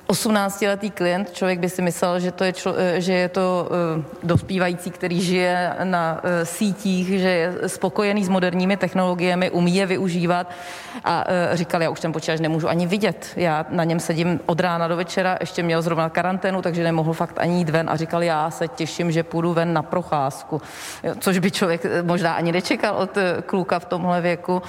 18-letý 0.07 0.91
klient, 0.91 1.33
člověk 1.33 1.59
by 1.59 1.69
si 1.69 1.81
myslel, 1.81 2.19
že, 2.19 2.31
to 2.31 2.43
je, 2.43 2.53
člo, 2.53 2.73
eh, 2.77 3.01
že 3.01 3.13
je 3.13 3.29
to 3.29 3.69
uh, 3.69 4.03
dospívající, 4.23 4.91
který 4.91 5.21
žije 5.21 5.73
na 5.83 6.21
uh, 6.23 6.29
sítích, 6.43 7.07
že 7.07 7.29
je 7.29 7.53
spokojený 7.67 8.25
s 8.25 8.29
moderními 8.29 8.77
technologiemi, 8.77 9.49
umí 9.51 9.75
je 9.75 9.85
využívat 9.85 10.51
a 11.03 11.23
říkal, 11.53 11.83
já 11.83 11.89
už 11.89 11.99
ten 11.99 12.13
počítač 12.13 12.39
nemůžu 12.39 12.69
ani 12.69 12.87
vidět. 12.87 13.33
Já 13.35 13.65
na 13.69 13.83
něm 13.83 13.99
sedím 13.99 14.39
od 14.45 14.59
rána 14.59 14.87
do 14.87 14.95
večera, 14.95 15.37
ještě 15.39 15.63
měl 15.63 15.81
zrovna 15.81 16.09
karanténu, 16.09 16.61
takže 16.61 16.83
nemohl 16.83 17.13
fakt 17.13 17.39
ani 17.39 17.57
jít 17.57 17.69
ven 17.69 17.89
a 17.89 17.95
říkal, 17.95 18.23
já 18.23 18.51
se 18.51 18.67
těším, 18.67 19.11
že 19.11 19.23
půjdu 19.23 19.53
ven 19.53 19.73
na 19.73 19.83
procházku, 19.83 20.61
což 21.19 21.37
by 21.39 21.51
člověk 21.51 21.81
možná 22.03 22.33
ani 22.33 22.51
nečekal 22.51 22.95
od 22.95 23.17
kluka 23.45 23.79
v 23.79 23.85
tomhle 23.85 24.21
věku. 24.21 24.61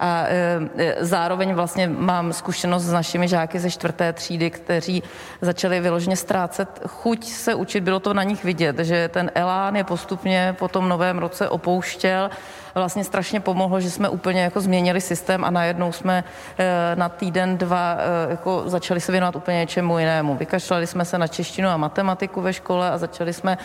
A 0.00 0.24
e, 0.26 0.60
e, 0.76 0.96
zároveň 1.00 1.54
vlastně 1.54 1.88
mám 1.88 2.32
zkušenost 2.32 2.82
s 2.82 2.92
našimi 2.92 3.28
žáky 3.28 3.58
ze 3.58 3.70
čtvrté 3.70 4.12
třídy, 4.12 4.50
kteří 4.50 5.02
začali 5.40 5.80
vyloženě 5.80 6.16
ztrácet 6.16 6.80
chuť 6.88 7.24
se 7.24 7.54
učit. 7.54 7.80
Bylo 7.80 8.00
to 8.00 8.14
na 8.14 8.22
nich 8.22 8.44
vidět, 8.44 8.78
že 8.78 9.08
ten 9.08 9.30
elán 9.34 9.76
je 9.76 9.84
postupně 9.84 10.56
po 10.58 10.68
tom 10.68 10.88
novém 10.88 11.18
roce 11.18 11.48
opouštěl 11.48 12.30
vlastně 12.74 13.04
strašně 13.04 13.40
pomohlo, 13.40 13.80
že 13.80 13.90
jsme 13.90 14.08
úplně 14.08 14.42
jako 14.42 14.60
změnili 14.60 15.00
systém 15.00 15.44
a 15.44 15.50
najednou 15.50 15.92
jsme 15.92 16.24
e, 16.58 16.96
na 16.96 17.08
týden, 17.08 17.58
dva 17.58 17.96
jako 18.28 18.62
začali 18.66 19.00
se 19.00 19.12
věnovat 19.12 19.36
úplně 19.36 19.58
něčemu 19.58 19.98
jinému. 19.98 20.36
Vykašlali 20.36 20.86
jsme 20.86 21.04
se 21.04 21.18
na 21.18 21.26
češtinu 21.26 21.68
a 21.68 21.76
matematiku 21.76 22.40
ve 22.40 22.52
škole 22.52 22.90
a 22.90 22.98
začali 22.98 23.32
jsme 23.32 23.58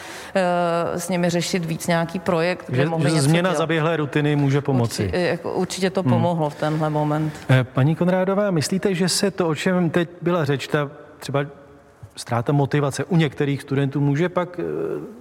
s 0.96 1.10
nimi 1.10 1.30
řešit 1.30 1.66
víc 1.66 1.88
nějaký 1.88 2.20
projekt. 2.20 2.66
Že, 2.70 2.76
kde 2.76 2.86
mohli 2.86 3.12
že 3.12 3.22
změna 3.22 3.50
dělat. 3.50 3.58
zaběhlé 3.58 3.98
rutiny 3.98 4.36
může 4.36 4.62
pomoci. 4.62 5.04
Určitě, 5.04 5.20
jako, 5.20 5.54
určitě 5.54 5.90
to 5.90 6.04
pomohlo. 6.04 6.18
Hmm 6.18 6.30
pomohlo 6.30 6.50
v 6.50 6.56
tenhle 6.56 6.90
moment. 6.90 7.34
Eh, 7.50 7.64
paní 7.64 7.96
Konrádová, 7.96 8.52
myslíte, 8.52 8.96
že 8.96 9.10
se 9.10 9.32
to, 9.32 9.48
o 9.48 9.56
čem 9.56 9.90
teď 9.90 10.10
byla 10.22 10.46
řeč, 10.46 10.68
ta 10.68 10.90
třeba 11.20 11.46
ztráta 12.16 12.54
motivace 12.54 13.04
u 13.04 13.16
některých 13.18 13.62
studentů 13.62 14.02
může 14.02 14.30
pak 14.30 14.60
eh, 14.60 14.64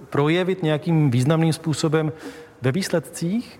projevit 0.09 0.63
nějakým 0.63 1.11
významným 1.11 1.53
způsobem 1.53 2.11
ve 2.61 2.71
výsledcích? 2.71 3.59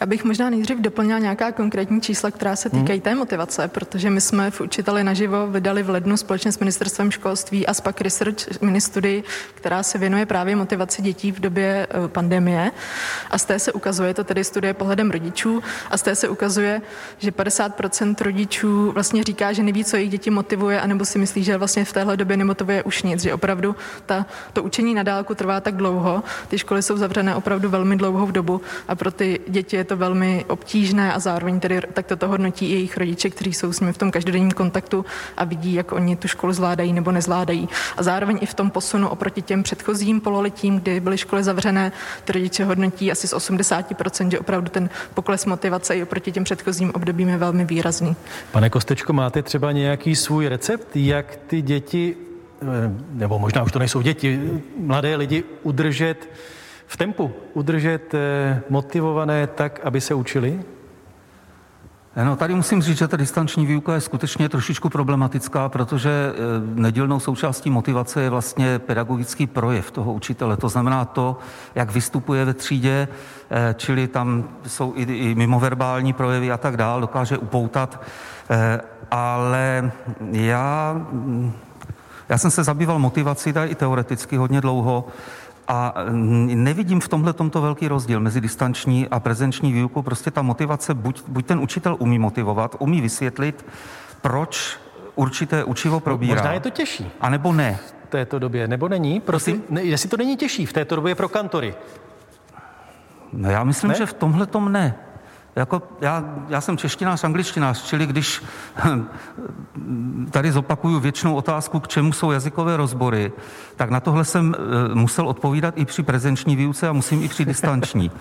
Já 0.00 0.06
bych 0.06 0.24
možná 0.24 0.50
nejdřív 0.50 0.78
doplnila 0.78 1.18
nějaká 1.18 1.52
konkrétní 1.52 2.00
čísla, 2.00 2.30
která 2.30 2.56
se 2.56 2.70
týkají 2.70 2.98
hmm. 2.98 3.04
té 3.04 3.14
motivace, 3.14 3.68
protože 3.68 4.10
my 4.10 4.20
jsme 4.20 4.50
v 4.50 4.60
Učiteli 4.60 5.04
naživo 5.04 5.46
vydali 5.46 5.82
v 5.82 5.90
lednu 5.90 6.16
společně 6.16 6.52
s 6.52 6.58
ministerstvem 6.58 7.10
školství 7.10 7.66
a 7.66 7.74
SPAC 7.74 8.00
Research 8.00 8.60
mini 8.60 8.80
studii, 8.80 9.24
která 9.54 9.82
se 9.82 9.98
věnuje 9.98 10.26
právě 10.26 10.56
motivaci 10.56 11.02
dětí 11.02 11.32
v 11.32 11.40
době 11.40 11.86
eh, 11.90 12.08
pandemie. 12.08 12.70
A 13.30 13.38
z 13.38 13.44
té 13.44 13.58
se 13.58 13.72
ukazuje, 13.72 14.14
to 14.14 14.24
tedy 14.24 14.44
studie 14.44 14.74
pohledem 14.74 15.10
rodičů, 15.10 15.62
a 15.90 15.96
z 15.96 16.02
té 16.02 16.14
se 16.14 16.28
ukazuje, 16.28 16.82
že 17.18 17.30
50% 17.30 18.14
rodičů 18.20 18.92
vlastně 18.92 19.24
říká, 19.24 19.52
že 19.52 19.62
neví, 19.62 19.84
co 19.84 19.96
jejich 19.96 20.10
děti 20.10 20.30
motivuje, 20.30 20.80
anebo 20.80 21.04
si 21.04 21.18
myslí, 21.18 21.44
že 21.44 21.56
vlastně 21.56 21.84
v 21.84 21.92
téhle 21.92 22.16
době 22.16 22.36
nemotivuje 22.36 22.82
už 22.82 23.02
nic, 23.02 23.22
že 23.22 23.34
opravdu 23.34 23.76
ta, 24.06 24.26
to 24.52 24.62
učení 24.62 24.94
na 24.94 25.02
dálku 25.02 25.34
trvá 25.34 25.60
tak 25.60 25.76
dlouho, 25.76 26.22
ty 26.48 26.58
školy 26.58 26.82
jsou 26.82 26.96
zavřené 26.96 27.34
opravdu 27.34 27.70
velmi 27.70 27.96
dlouhou 27.96 28.26
v 28.26 28.32
dobu 28.32 28.60
a 28.88 28.94
pro 28.94 29.10
ty 29.10 29.40
děti 29.48 29.76
je 29.76 29.87
to 29.88 29.96
velmi 29.96 30.44
obtížné 30.48 31.12
a 31.12 31.18
zároveň 31.18 31.60
tedy 31.60 31.80
tak 31.92 32.06
toto 32.06 32.28
hodnotí 32.28 32.66
i 32.66 32.72
jejich 32.72 32.96
rodiče, 32.96 33.30
kteří 33.30 33.52
jsou 33.52 33.72
s 33.72 33.80
nimi 33.80 33.92
v 33.92 33.98
tom 33.98 34.10
každodenním 34.10 34.50
kontaktu 34.50 35.04
a 35.36 35.44
vidí, 35.44 35.74
jak 35.74 35.92
oni 35.92 36.16
tu 36.16 36.28
školu 36.28 36.52
zvládají 36.52 36.92
nebo 36.92 37.12
nezvládají. 37.12 37.68
A 37.96 38.02
zároveň 38.02 38.38
i 38.40 38.46
v 38.46 38.54
tom 38.54 38.70
posunu 38.70 39.08
oproti 39.08 39.42
těm 39.42 39.62
předchozím 39.62 40.20
pololetím, 40.20 40.80
kdy 40.80 41.00
byly 41.00 41.18
školy 41.18 41.44
zavřené, 41.44 41.92
ty 42.24 42.32
rodiče 42.32 42.64
hodnotí 42.64 43.12
asi 43.12 43.28
z 43.28 43.34
80%, 43.34 44.30
že 44.30 44.38
opravdu 44.38 44.68
ten 44.68 44.90
pokles 45.14 45.46
motivace 45.46 45.96
i 45.96 46.02
oproti 46.02 46.32
těm 46.32 46.44
předchozím 46.44 46.90
obdobím 46.94 47.28
je 47.28 47.36
velmi 47.36 47.64
výrazný. 47.64 48.16
Pane 48.52 48.70
Kostečko, 48.70 49.12
máte 49.12 49.42
třeba 49.42 49.72
nějaký 49.72 50.16
svůj 50.16 50.48
recept, 50.48 50.96
jak 50.96 51.38
ty 51.46 51.62
děti, 51.62 52.16
eh, 52.62 52.66
nebo 53.12 53.38
možná 53.38 53.62
už 53.62 53.72
to 53.72 53.78
nejsou 53.78 54.00
děti, 54.00 54.40
mladé 54.78 55.16
lidi 55.16 55.44
udržet 55.62 56.28
v 56.88 56.96
tempu 56.96 57.32
udržet 57.54 58.14
eh, 58.14 58.62
motivované 58.70 59.46
tak, 59.46 59.80
aby 59.84 60.00
se 60.00 60.14
učili? 60.14 60.60
Eh, 62.16 62.24
no, 62.24 62.36
tady 62.36 62.54
musím 62.54 62.82
říct, 62.82 62.98
že 62.98 63.08
ta 63.08 63.16
distanční 63.16 63.66
výuka 63.66 63.94
je 63.94 64.00
skutečně 64.00 64.48
trošičku 64.48 64.88
problematická, 64.88 65.68
protože 65.68 66.10
eh, 66.10 66.34
nedílnou 66.74 67.20
součástí 67.20 67.70
motivace 67.70 68.22
je 68.22 68.30
vlastně 68.30 68.78
pedagogický 68.78 69.46
projev 69.46 69.90
toho 69.90 70.12
učitele. 70.12 70.56
To 70.56 70.68
znamená 70.68 71.04
to, 71.04 71.38
jak 71.74 71.90
vystupuje 71.90 72.44
ve 72.44 72.54
třídě, 72.54 73.08
čili 73.76 74.08
tam 74.08 74.48
jsou 74.66 74.92
i, 74.96 75.02
i 75.02 75.34
mimoverbální 75.34 76.12
projevy 76.12 76.52
a 76.52 76.56
tak 76.56 76.76
dále, 76.76 77.00
dokáže 77.00 77.38
upoutat. 77.38 78.02
Ale 79.10 79.92
já, 80.32 80.96
já 82.28 82.38
jsem 82.38 82.50
se 82.50 82.64
zabýval 82.64 82.98
motivací 82.98 83.52
tady 83.52 83.70
i 83.70 83.74
teoreticky 83.74 84.36
hodně 84.36 84.60
dlouho 84.60 85.04
a 85.68 85.94
nevidím 86.54 87.00
v 87.00 87.08
tomhle 87.08 87.32
tomto 87.32 87.60
velký 87.60 87.88
rozdíl 87.88 88.20
mezi 88.20 88.40
distanční 88.40 89.08
a 89.08 89.20
prezenční 89.20 89.72
výukou. 89.72 90.02
Prostě 90.02 90.30
ta 90.30 90.42
motivace, 90.42 90.94
buď, 90.94 91.22
buď 91.28 91.46
ten 91.46 91.58
učitel 91.58 91.96
umí 91.98 92.18
motivovat, 92.18 92.76
umí 92.78 93.00
vysvětlit, 93.00 93.66
proč 94.20 94.78
určité 95.14 95.64
učivo 95.64 96.00
probírá. 96.00 96.34
Možná 96.34 96.52
je 96.52 96.60
to 96.60 96.70
těžší. 96.70 97.10
A 97.20 97.30
nebo 97.30 97.52
ne. 97.52 97.78
V 98.04 98.08
této 98.08 98.38
době, 98.38 98.68
nebo 98.68 98.88
není? 98.88 99.20
Prosím, 99.20 99.62
ne, 99.70 99.82
jestli 99.82 100.08
to 100.08 100.16
není 100.16 100.36
těžší 100.36 100.66
v 100.66 100.72
této 100.72 100.96
době 100.96 101.14
pro 101.14 101.28
kantory. 101.28 101.74
No 103.32 103.50
já 103.50 103.64
myslím, 103.64 103.90
ne? 103.90 103.96
že 103.96 104.06
v 104.06 104.12
tomhle 104.12 104.46
tom 104.46 104.72
ne. 104.72 104.94
Jako 105.58 105.82
já, 106.00 106.24
já 106.48 106.60
jsem 106.60 106.76
češtinář, 106.76 107.24
angličtinář, 107.24 107.84
čili 107.84 108.06
když 108.06 108.42
tady 110.30 110.52
zopakuju 110.52 111.00
věčnou 111.00 111.34
otázku, 111.34 111.80
k 111.80 111.88
čemu 111.88 112.12
jsou 112.12 112.30
jazykové 112.30 112.76
rozbory, 112.76 113.32
tak 113.76 113.90
na 113.90 114.00
tohle 114.00 114.24
jsem 114.24 114.54
eh, 114.54 114.94
musel 114.94 115.28
odpovídat 115.28 115.74
i 115.76 115.84
při 115.84 116.02
prezenční 116.02 116.56
výuce 116.56 116.88
a 116.88 116.92
musím 116.92 117.22
i 117.22 117.28
při 117.28 117.44
distanční. 117.44 118.10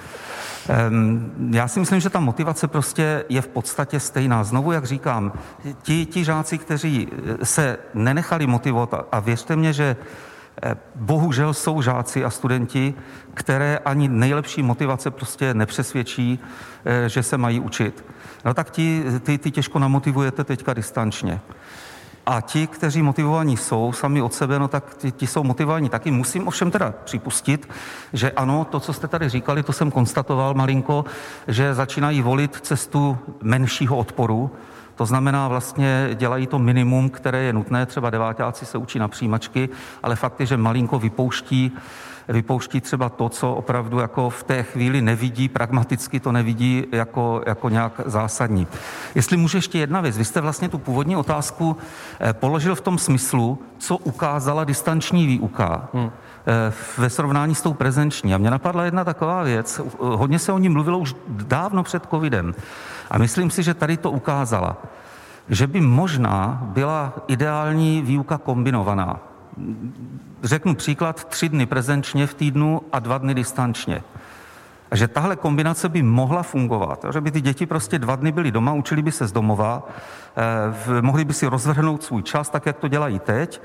Já 1.50 1.68
si 1.68 1.80
myslím, 1.80 2.00
že 2.00 2.10
ta 2.10 2.20
motivace 2.20 2.68
prostě 2.68 3.26
je 3.30 3.42
v 3.42 3.48
podstatě 3.48 4.00
stejná. 4.00 4.44
Znovu, 4.44 4.72
jak 4.72 4.86
říkám, 4.86 5.32
ti, 5.82 6.06
ti 6.06 6.24
žáci, 6.24 6.58
kteří 6.58 7.08
eh, 7.12 7.46
se 7.46 7.78
nenechali 7.94 8.48
motivovat, 8.48 9.08
a 9.12 9.20
věřte 9.20 9.56
mě, 9.56 9.74
že 9.74 9.96
Eh, 10.64 10.76
bohužel 10.96 11.54
jsou 11.54 11.82
žáci 11.82 12.26
a 12.26 12.30
studenti, 12.30 12.94
které 13.38 13.80
ani 13.86 14.08
nejlepší 14.08 14.64
motivace 14.64 15.12
prostě 15.12 15.54
nepřesvědčí, 15.54 16.40
eh, 16.86 17.10
že 17.10 17.24
se 17.24 17.38
mají 17.38 17.60
učit. 17.60 18.06
No 18.46 18.54
tak 18.54 18.72
ti, 18.72 19.04
ty, 19.24 19.38
ty 19.38 19.52
těžko 19.52 19.80
namotivujete 19.80 20.44
teďka 20.44 20.74
distančně. 20.74 21.40
A 22.26 22.42
ti, 22.42 22.68
kteří 22.68 23.02
motivovaní 23.02 23.58
jsou 23.58 23.94
sami 23.94 24.22
od 24.22 24.34
sebe, 24.34 24.60
no 24.60 24.68
tak 24.68 24.98
ti, 24.98 25.12
ti 25.12 25.28
jsou 25.28 25.44
motivovaní 25.44 25.90
taky. 25.90 26.12
Musím 26.12 26.48
ovšem 26.48 26.72
teda 26.72 26.94
připustit, 27.04 27.70
že 28.14 28.32
ano, 28.32 28.66
to, 28.66 28.80
co 28.80 28.94
jste 28.94 29.08
tady 29.08 29.30
říkali, 29.30 29.64
to 29.64 29.74
jsem 29.74 29.92
konstatoval 29.92 30.54
malinko, 30.54 31.06
že 31.48 31.74
začínají 31.74 32.22
volit 32.22 32.56
cestu 32.56 33.18
menšího 33.42 33.98
odporu, 33.98 34.52
to 34.98 35.06
znamená, 35.06 35.48
vlastně 35.48 36.10
dělají 36.14 36.48
to 36.48 36.60
minimum, 36.60 37.10
které 37.10 37.44
je 37.44 37.54
nutné, 37.54 37.86
třeba 37.86 38.10
devátáci 38.10 38.66
se 38.66 38.78
učí 38.78 39.00
na 39.00 39.08
přijímačky, 39.08 39.70
ale 40.04 40.16
fakt 40.16 40.40
je, 40.40 40.46
že 40.46 40.58
malinko 40.58 41.00
vypouští 41.00 41.78
vypouští 42.28 42.82
třeba 42.82 43.10
to, 43.10 43.30
co 43.30 43.54
opravdu 43.54 44.00
jako 44.00 44.30
v 44.30 44.44
té 44.44 44.64
chvíli 44.64 45.02
nevidí, 45.02 45.50
pragmaticky 45.50 46.20
to 46.20 46.32
nevidí 46.32 46.86
jako, 46.92 47.42
jako 47.46 47.70
nějak 47.70 48.02
zásadní. 48.06 48.68
Jestli 49.16 49.38
může 49.38 49.58
ještě 49.58 49.78
jedna 49.80 50.02
věc, 50.02 50.18
vy 50.18 50.26
jste 50.26 50.42
vlastně 50.42 50.70
tu 50.70 50.78
původní 50.78 51.16
otázku 51.16 51.78
eh, 52.20 52.34
položil 52.34 52.76
v 52.76 52.82
tom 52.82 52.98
smyslu, 52.98 53.60
co 53.78 53.98
ukázala 53.98 54.64
distanční 54.64 55.28
výuka. 55.28 55.90
Hmm 55.94 56.12
ve 56.98 57.10
srovnání 57.10 57.56
s 57.56 57.62
tou 57.62 57.74
prezenční. 57.74 58.36
A 58.36 58.38
mě 58.38 58.52
napadla 58.52 58.86
jedna 58.86 59.04
taková 59.04 59.44
věc, 59.44 59.82
hodně 60.00 60.40
se 60.40 60.52
o 60.52 60.58
ní 60.58 60.70
mluvilo 60.70 61.00
už 61.00 61.16
dávno 61.28 61.84
před 61.84 62.06
covidem. 62.10 62.56
A 63.12 63.18
myslím 63.18 63.52
si, 63.52 63.64
že 63.64 63.74
tady 63.74 63.98
to 63.98 64.12
ukázala, 64.12 64.78
že 65.50 65.68
by 65.68 65.82
možná 65.82 66.60
byla 66.62 67.14
ideální 67.28 68.02
výuka 68.02 68.38
kombinovaná. 68.38 69.20
Řeknu 70.44 70.76
příklad, 70.76 71.26
tři 71.26 71.50
dny 71.50 71.66
prezenčně 71.66 72.28
v 72.28 72.34
týdnu 72.34 72.82
a 72.92 73.00
dva 73.00 73.18
dny 73.18 73.34
distančně. 73.34 74.04
A 74.92 74.96
že 74.96 75.08
tahle 75.08 75.36
kombinace 75.36 75.90
by 75.90 76.04
mohla 76.04 76.44
fungovat, 76.44 77.06
že 77.14 77.22
by 77.22 77.32
ty 77.32 77.42
děti 77.42 77.66
prostě 77.66 78.00
dva 78.00 78.16
dny 78.16 78.32
byly 78.32 78.52
doma, 78.52 78.74
učili 78.74 79.02
by 79.02 79.12
se 79.12 79.28
z 79.28 79.32
domova, 79.32 79.88
eh, 80.98 81.02
mohli 81.02 81.26
by 81.26 81.34
si 81.34 81.48
rozvrhnout 81.48 82.04
svůj 82.04 82.24
čas, 82.24 82.50
tak 82.50 82.66
jak 82.66 82.78
to 82.78 82.88
dělají 82.88 83.20
teď, 83.20 83.62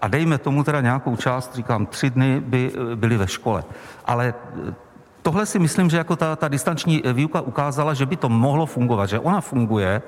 a 0.00 0.08
dejme 0.08 0.38
tomu 0.38 0.64
teda 0.64 0.80
nějakou 0.80 1.16
část, 1.16 1.54
říkám, 1.54 1.86
tři 1.86 2.10
dny 2.10 2.40
by 2.40 2.72
eh, 2.74 2.96
byly 2.96 3.16
ve 3.16 3.28
škole. 3.28 3.64
Ale 4.04 4.34
eh, 4.68 4.74
tohle 5.22 5.46
si 5.46 5.58
myslím, 5.58 5.90
že 5.90 5.96
jako 5.96 6.16
ta, 6.16 6.36
ta 6.36 6.48
distanční 6.48 7.02
výuka 7.12 7.40
ukázala, 7.40 7.94
že 7.94 8.06
by 8.06 8.16
to 8.16 8.28
mohlo 8.28 8.66
fungovat, 8.66 9.06
že 9.06 9.18
ona 9.18 9.40
funguje, 9.40 10.02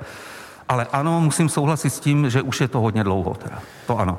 ale 0.68 0.86
ano, 0.92 1.20
musím 1.20 1.48
souhlasit 1.48 1.90
s 1.90 2.00
tím, 2.00 2.30
že 2.30 2.42
už 2.42 2.60
je 2.60 2.68
to 2.68 2.80
hodně 2.80 3.04
dlouho 3.04 3.34
teda. 3.34 3.58
To 3.86 3.98
ano. 3.98 4.18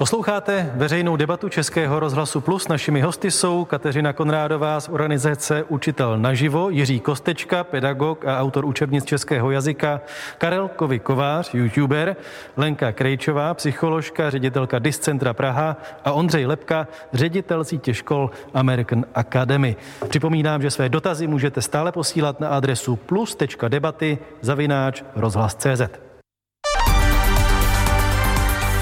Posloucháte 0.00 0.70
veřejnou 0.74 1.16
debatu 1.16 1.48
Českého 1.48 2.00
rozhlasu 2.00 2.40
Plus. 2.40 2.68
Našimi 2.68 3.00
hosty 3.00 3.30
jsou 3.30 3.64
Kateřina 3.64 4.12
Konrádová 4.12 4.80
z 4.80 4.88
organizace 4.88 5.64
Učitel 5.64 6.18
naživo, 6.18 6.70
Jiří 6.70 7.00
Kostečka, 7.00 7.64
pedagog 7.64 8.24
a 8.24 8.40
autor 8.40 8.64
učebnic 8.64 9.04
českého 9.04 9.50
jazyka, 9.50 10.00
Karel 10.38 10.68
Kovy 10.68 10.98
Kovář, 10.98 11.54
youtuber, 11.54 12.16
Lenka 12.56 12.92
Krejčová, 12.92 13.54
psycholožka, 13.54 14.30
ředitelka 14.30 14.78
Discentra 14.78 15.34
Praha 15.34 15.76
a 16.04 16.12
Ondřej 16.12 16.46
Lepka, 16.46 16.88
ředitel 17.12 17.64
sítě 17.64 17.94
škol 17.94 18.30
American 18.54 19.04
Academy. 19.14 19.76
Připomínám, 20.08 20.62
že 20.62 20.70
své 20.70 20.88
dotazy 20.88 21.26
můžete 21.26 21.62
stále 21.62 21.92
posílat 21.92 22.40
na 22.40 22.48
adresu 22.48 22.96
plus.debaty 22.96 24.18
zavináč 24.40 25.02
rozhlas.cz. 25.16 26.09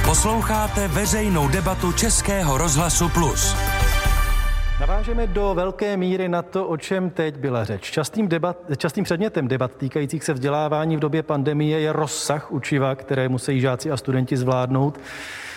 Posloucháte 0.08 0.88
veřejnou 0.88 1.48
debatu 1.48 1.92
Českého 1.92 2.58
rozhlasu 2.58 3.08
Plus. 3.08 3.56
Navážeme 4.80 5.26
do 5.26 5.54
velké 5.54 5.96
míry 5.96 6.28
na 6.28 6.42
to, 6.42 6.66
o 6.66 6.76
čem 6.76 7.10
teď 7.10 7.36
byla 7.36 7.64
řeč. 7.64 7.90
Častým, 7.90 8.28
debat, 8.28 8.56
častým 8.76 9.04
předmětem 9.04 9.48
debat 9.48 9.70
týkajících 9.76 10.24
se 10.24 10.32
vzdělávání 10.32 10.96
v 10.96 11.00
době 11.00 11.22
pandemie 11.22 11.80
je 11.80 11.92
rozsah 11.92 12.52
učiva, 12.52 12.94
které 12.94 13.28
musí 13.28 13.60
žáci 13.60 13.90
a 13.90 13.96
studenti 13.96 14.36
zvládnout. 14.36 15.00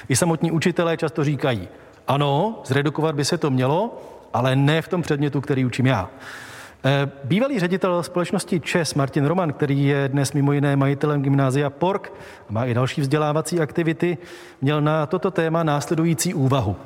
I 0.09 0.15
samotní 0.15 0.51
učitelé 0.51 0.97
často 0.97 1.23
říkají, 1.23 1.67
ano, 2.07 2.61
zredukovat 2.65 3.15
by 3.15 3.25
se 3.25 3.37
to 3.37 3.49
mělo, 3.49 4.01
ale 4.33 4.55
ne 4.55 4.81
v 4.81 4.87
tom 4.87 5.01
předmětu, 5.01 5.41
který 5.41 5.65
učím 5.65 5.85
já. 5.85 6.09
Eh, 6.85 7.11
bývalý 7.23 7.59
ředitel 7.59 8.03
společnosti 8.03 8.59
ČES 8.59 8.93
Martin 8.93 9.25
Roman, 9.25 9.53
který 9.53 9.85
je 9.85 10.07
dnes 10.07 10.33
mimo 10.33 10.53
jiné 10.53 10.75
majitelem 10.75 11.21
gymnázia 11.21 11.69
PORK 11.69 12.13
a 12.49 12.53
má 12.53 12.65
i 12.65 12.73
další 12.73 13.01
vzdělávací 13.01 13.59
aktivity, 13.59 14.17
měl 14.61 14.81
na 14.81 15.05
toto 15.05 15.31
téma 15.31 15.63
následující 15.63 16.33
úvahu. 16.33 16.77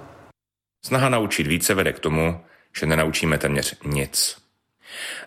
Snaha 0.86 1.10
naučit 1.10 1.47
více 1.47 1.73
vede 1.73 1.93
k 1.93 1.99
tomu, 1.99 2.41
že 2.79 2.86
nenaučíme 2.86 3.38
téměř 3.38 3.81
nic. 3.86 4.38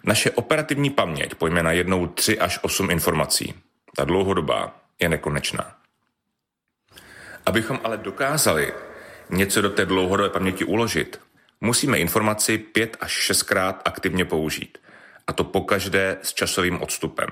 Naše 0.05 0.31
operativní 0.31 0.91
paměť 0.91 1.35
pojme 1.35 1.63
na 1.63 1.73
jednou 1.73 2.07
3 2.07 2.39
až 2.39 2.59
8 2.63 2.91
informací. 2.91 3.55
Ta 3.97 4.05
dlouhodobá 4.05 4.77
je 5.01 5.09
nekonečná. 5.09 5.75
Abychom 7.47 7.81
ale 7.85 7.97
dokázali 7.97 8.73
něco 9.31 9.61
do 9.61 9.71
té 9.71 9.87
dlouhodobé 9.87 10.31
paměti 10.31 10.65
uložit, 10.65 11.21
Musíme 11.61 11.99
informaci 11.99 12.59
pět 12.59 12.97
až 13.01 13.13
šestkrát 13.13 13.83
aktivně 13.85 14.25
použít. 14.25 14.79
A 15.27 15.33
to 15.33 15.45
pokaždé 15.45 16.19
s 16.23 16.35
časovým 16.35 16.83
odstupem. 16.83 17.29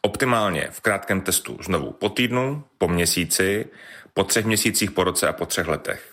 Optimálně 0.00 0.68
v 0.70 0.80
krátkém 0.80 1.20
testu 1.20 1.58
znovu 1.62 1.92
po 1.92 2.08
týdnu, 2.08 2.64
po 2.78 2.88
měsíci, 2.88 3.66
po 4.14 4.24
třech 4.24 4.46
měsících, 4.46 4.90
po 4.90 5.04
roce 5.04 5.28
a 5.28 5.32
po 5.32 5.46
třech 5.46 5.66
letech. 5.66 6.12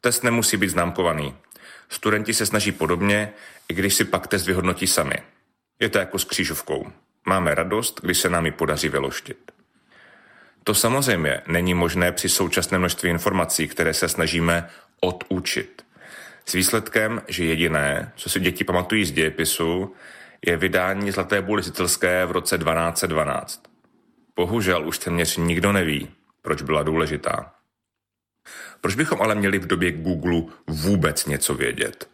Test 0.00 0.24
nemusí 0.24 0.56
být 0.56 0.68
známkovaný. 0.68 1.34
Studenti 1.88 2.34
se 2.34 2.46
snaží 2.46 2.72
podobně, 2.72 3.32
i 3.68 3.74
když 3.74 3.94
si 3.94 4.04
pak 4.04 4.26
test 4.26 4.46
vyhodnotí 4.46 4.86
sami. 4.86 5.16
Je 5.80 5.88
to 5.88 5.98
jako 5.98 6.18
s 6.18 6.24
křížovkou. 6.24 6.92
Máme 7.26 7.54
radost, 7.54 8.00
když 8.02 8.18
se 8.18 8.30
nám 8.30 8.46
ji 8.46 8.52
podaří 8.52 8.88
vyloštit. 8.88 9.52
To 10.64 10.74
samozřejmě 10.74 11.40
není 11.46 11.74
možné 11.74 12.12
při 12.12 12.28
současné 12.28 12.78
množství 12.78 13.10
informací, 13.10 13.68
které 13.68 13.94
se 13.94 14.08
snažíme 14.08 14.68
odučit. 15.00 15.82
S 16.48 16.52
výsledkem, 16.52 17.22
že 17.28 17.44
jediné, 17.44 18.12
co 18.16 18.30
si 18.30 18.40
děti 18.40 18.64
pamatují 18.64 19.04
z 19.04 19.12
dějepisu, 19.12 19.94
je 20.46 20.56
vydání 20.56 21.10
Zlaté 21.10 21.42
buly 21.42 21.62
sicilské 21.62 22.26
v 22.26 22.30
roce 22.30 22.58
1212. 22.58 23.62
Bohužel 24.36 24.88
už 24.88 24.98
téměř 24.98 25.36
nikdo 25.36 25.72
neví, 25.72 26.10
proč 26.42 26.62
byla 26.62 26.82
důležitá. 26.82 27.52
Proč 28.80 28.94
bychom 28.94 29.22
ale 29.22 29.34
měli 29.34 29.58
v 29.58 29.66
době 29.66 29.92
Google 29.92 30.42
vůbec 30.66 31.26
něco 31.26 31.54
vědět? 31.54 32.10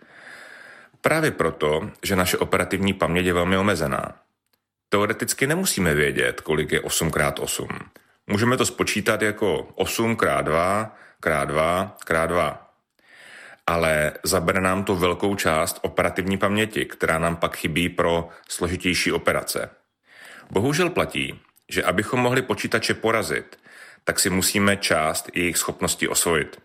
Právě 1.00 1.30
proto, 1.30 1.90
že 2.02 2.16
naše 2.16 2.38
operativní 2.38 2.92
paměť 2.92 3.26
je 3.26 3.32
velmi 3.32 3.56
omezená. 3.56 4.18
Teoreticky 4.88 5.46
nemusíme 5.46 5.94
vědět, 5.94 6.40
kolik 6.40 6.72
je 6.72 6.80
8 6.80 7.08
x 7.08 7.40
8. 7.40 7.68
Můžeme 8.26 8.56
to 8.56 8.66
spočítat 8.66 9.22
jako 9.22 9.68
8 9.74 10.12
x 10.12 10.26
2 10.42 10.96
x 11.26 11.46
2 11.46 11.96
x 12.10 12.28
2 12.28 12.63
ale 13.66 14.12
zabere 14.22 14.60
nám 14.60 14.84
to 14.84 14.96
velkou 14.96 15.34
část 15.34 15.78
operativní 15.82 16.36
paměti, 16.36 16.84
která 16.84 17.18
nám 17.18 17.36
pak 17.36 17.56
chybí 17.56 17.88
pro 17.88 18.28
složitější 18.48 19.12
operace. 19.12 19.70
Bohužel 20.50 20.90
platí, 20.90 21.40
že 21.68 21.82
abychom 21.82 22.20
mohli 22.20 22.42
počítače 22.42 22.94
porazit, 22.94 23.58
tak 24.04 24.20
si 24.20 24.30
musíme 24.30 24.76
část 24.76 25.30
jejich 25.34 25.58
schopností 25.58 26.08
osvojit. 26.08 26.62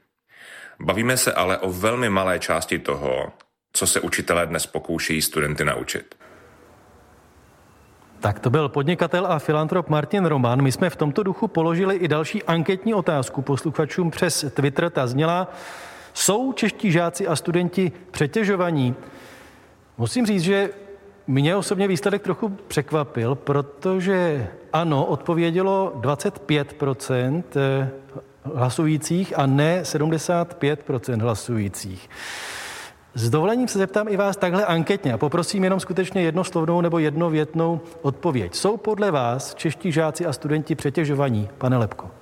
Bavíme 0.79 1.17
se 1.17 1.33
ale 1.33 1.57
o 1.57 1.71
velmi 1.71 2.09
malé 2.09 2.39
části 2.39 2.79
toho, 2.79 3.33
co 3.73 3.87
se 3.87 3.99
učitelé 3.99 4.45
dnes 4.45 4.65
pokouší 4.65 5.21
studenty 5.21 5.65
naučit. 5.65 6.15
Tak 8.19 8.39
to 8.39 8.49
byl 8.49 8.69
podnikatel 8.69 9.27
a 9.27 9.39
filantrop 9.39 9.89
Martin 9.89 10.25
Roman. 10.25 10.61
My 10.61 10.71
jsme 10.71 10.89
v 10.89 10.95
tomto 10.95 11.23
duchu 11.23 11.47
položili 11.47 11.95
i 11.95 12.07
další 12.07 12.43
anketní 12.43 12.93
otázku 12.93 13.41
posluchačům 13.41 14.11
přes 14.11 14.45
Twitter. 14.53 14.89
Ta 14.89 15.07
zněla, 15.07 15.47
jsou 16.13 16.53
čeští 16.53 16.91
žáci 16.91 17.27
a 17.27 17.35
studenti 17.35 17.91
přetěžovaní? 18.11 18.95
Musím 19.97 20.25
říct, 20.25 20.41
že 20.41 20.69
mě 21.27 21.55
osobně 21.55 21.87
výsledek 21.87 22.21
trochu 22.21 22.49
překvapil, 22.49 23.35
protože 23.35 24.47
ano, 24.73 25.05
odpovědělo 25.05 25.93
25 25.95 26.83
eh, 27.55 27.89
hlasujících 28.55 29.39
a 29.39 29.45
ne 29.45 29.81
75% 29.81 31.21
hlasujících. 31.21 32.09
S 33.13 33.29
dovolením 33.29 33.67
se 33.67 33.77
zeptám 33.79 34.07
i 34.07 34.17
vás 34.17 34.37
takhle 34.37 34.65
anketně 34.65 35.13
a 35.13 35.17
poprosím 35.17 35.63
jenom 35.63 35.79
skutečně 35.79 36.21
jednoslovnou 36.21 36.81
nebo 36.81 36.99
jednovětnou 36.99 37.81
odpověď. 38.01 38.55
Jsou 38.55 38.77
podle 38.77 39.11
vás 39.11 39.55
čeští 39.55 39.91
žáci 39.91 40.25
a 40.25 40.33
studenti 40.33 40.75
přetěžovaní, 40.75 41.49
pane 41.57 41.77
Lepko? 41.77 42.18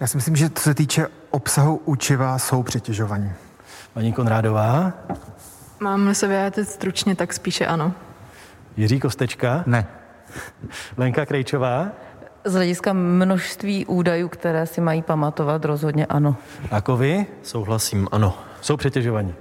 Já 0.00 0.06
si 0.06 0.16
myslím, 0.16 0.36
že 0.36 0.50
co 0.50 0.62
se 0.62 0.74
týče 0.74 1.06
obsahu 1.30 1.76
učiva, 1.84 2.38
jsou 2.38 2.62
přetěžovaní. 2.62 3.32
Paní 3.92 4.12
Konrádová? 4.12 4.92
Mám 5.80 6.14
se 6.14 6.28
vyjádřit 6.28 6.68
stručně, 6.68 7.16
tak 7.16 7.32
spíše 7.32 7.66
ano. 7.66 7.92
Jiří 8.76 9.00
Kostečka? 9.00 9.64
Ne. 9.66 9.86
Lenka 10.96 11.26
Krejčová? 11.26 11.88
Z 12.44 12.52
hlediska 12.52 12.92
množství 12.92 13.86
údajů, 13.86 14.28
které 14.28 14.66
si 14.66 14.80
mají 14.80 15.02
pamatovat, 15.02 15.64
rozhodně 15.64 16.06
ano. 16.06 16.36
Jako 16.70 16.96
vy? 16.96 17.26
Souhlasím, 17.42 18.08
ano. 18.12 18.38
Jsou 18.60 18.76
přetěžovaní. 18.76 19.34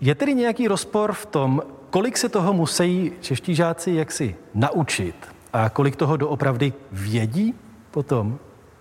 Je 0.00 0.14
tedy 0.14 0.34
nějaký 0.34 0.68
rozpor 0.68 1.12
v 1.12 1.26
tom, 1.26 1.62
kolik 1.90 2.18
se 2.18 2.28
toho 2.28 2.52
musí 2.52 3.12
čeští 3.20 3.54
žáci 3.54 3.90
jaksi 3.90 4.36
naučit 4.54 5.14
a 5.52 5.68
kolik 5.68 5.96
toho 5.96 6.16
doopravdy 6.16 6.72
vědí? 6.92 7.54
potom. 7.90 8.38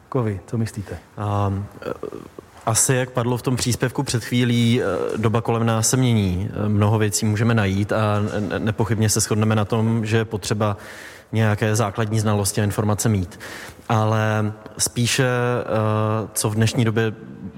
Kovy, 0.10 0.39
co 0.48 0.58
myslíte? 0.58 0.98
Um, 1.48 1.65
asi, 2.65 2.93
jak 2.93 3.10
padlo 3.10 3.38
v 3.38 3.41
tom 3.41 3.56
příspěvku 3.56 4.04
před 4.04 4.24
chvílí, 4.24 4.82
eh, 4.82 5.17
doba 5.17 5.41
kolem 5.41 5.65
nás 5.65 5.89
se 5.89 5.98
mění. 5.98 6.50
Eh, 6.65 6.70
mnoho 6.70 6.98
věcí 6.98 7.26
můžeme 7.26 7.54
najít 7.54 7.91
a 7.91 8.20
nepochybně 8.58 9.10
se 9.10 9.20
shodneme 9.20 9.56
na 9.56 9.65
tom, 9.65 10.06
že 10.06 10.17
je 10.17 10.26
potřeba 10.26 10.78
nějaké 11.32 11.76
základní 11.76 12.20
znalosti 12.20 12.62
a 12.62 12.63
informace 12.63 13.10
mít. 13.10 13.39
Ale 13.89 14.54
spíše, 14.78 15.28
co 16.34 16.50
v 16.50 16.56
dnešní 16.56 16.86
době 16.86 17.13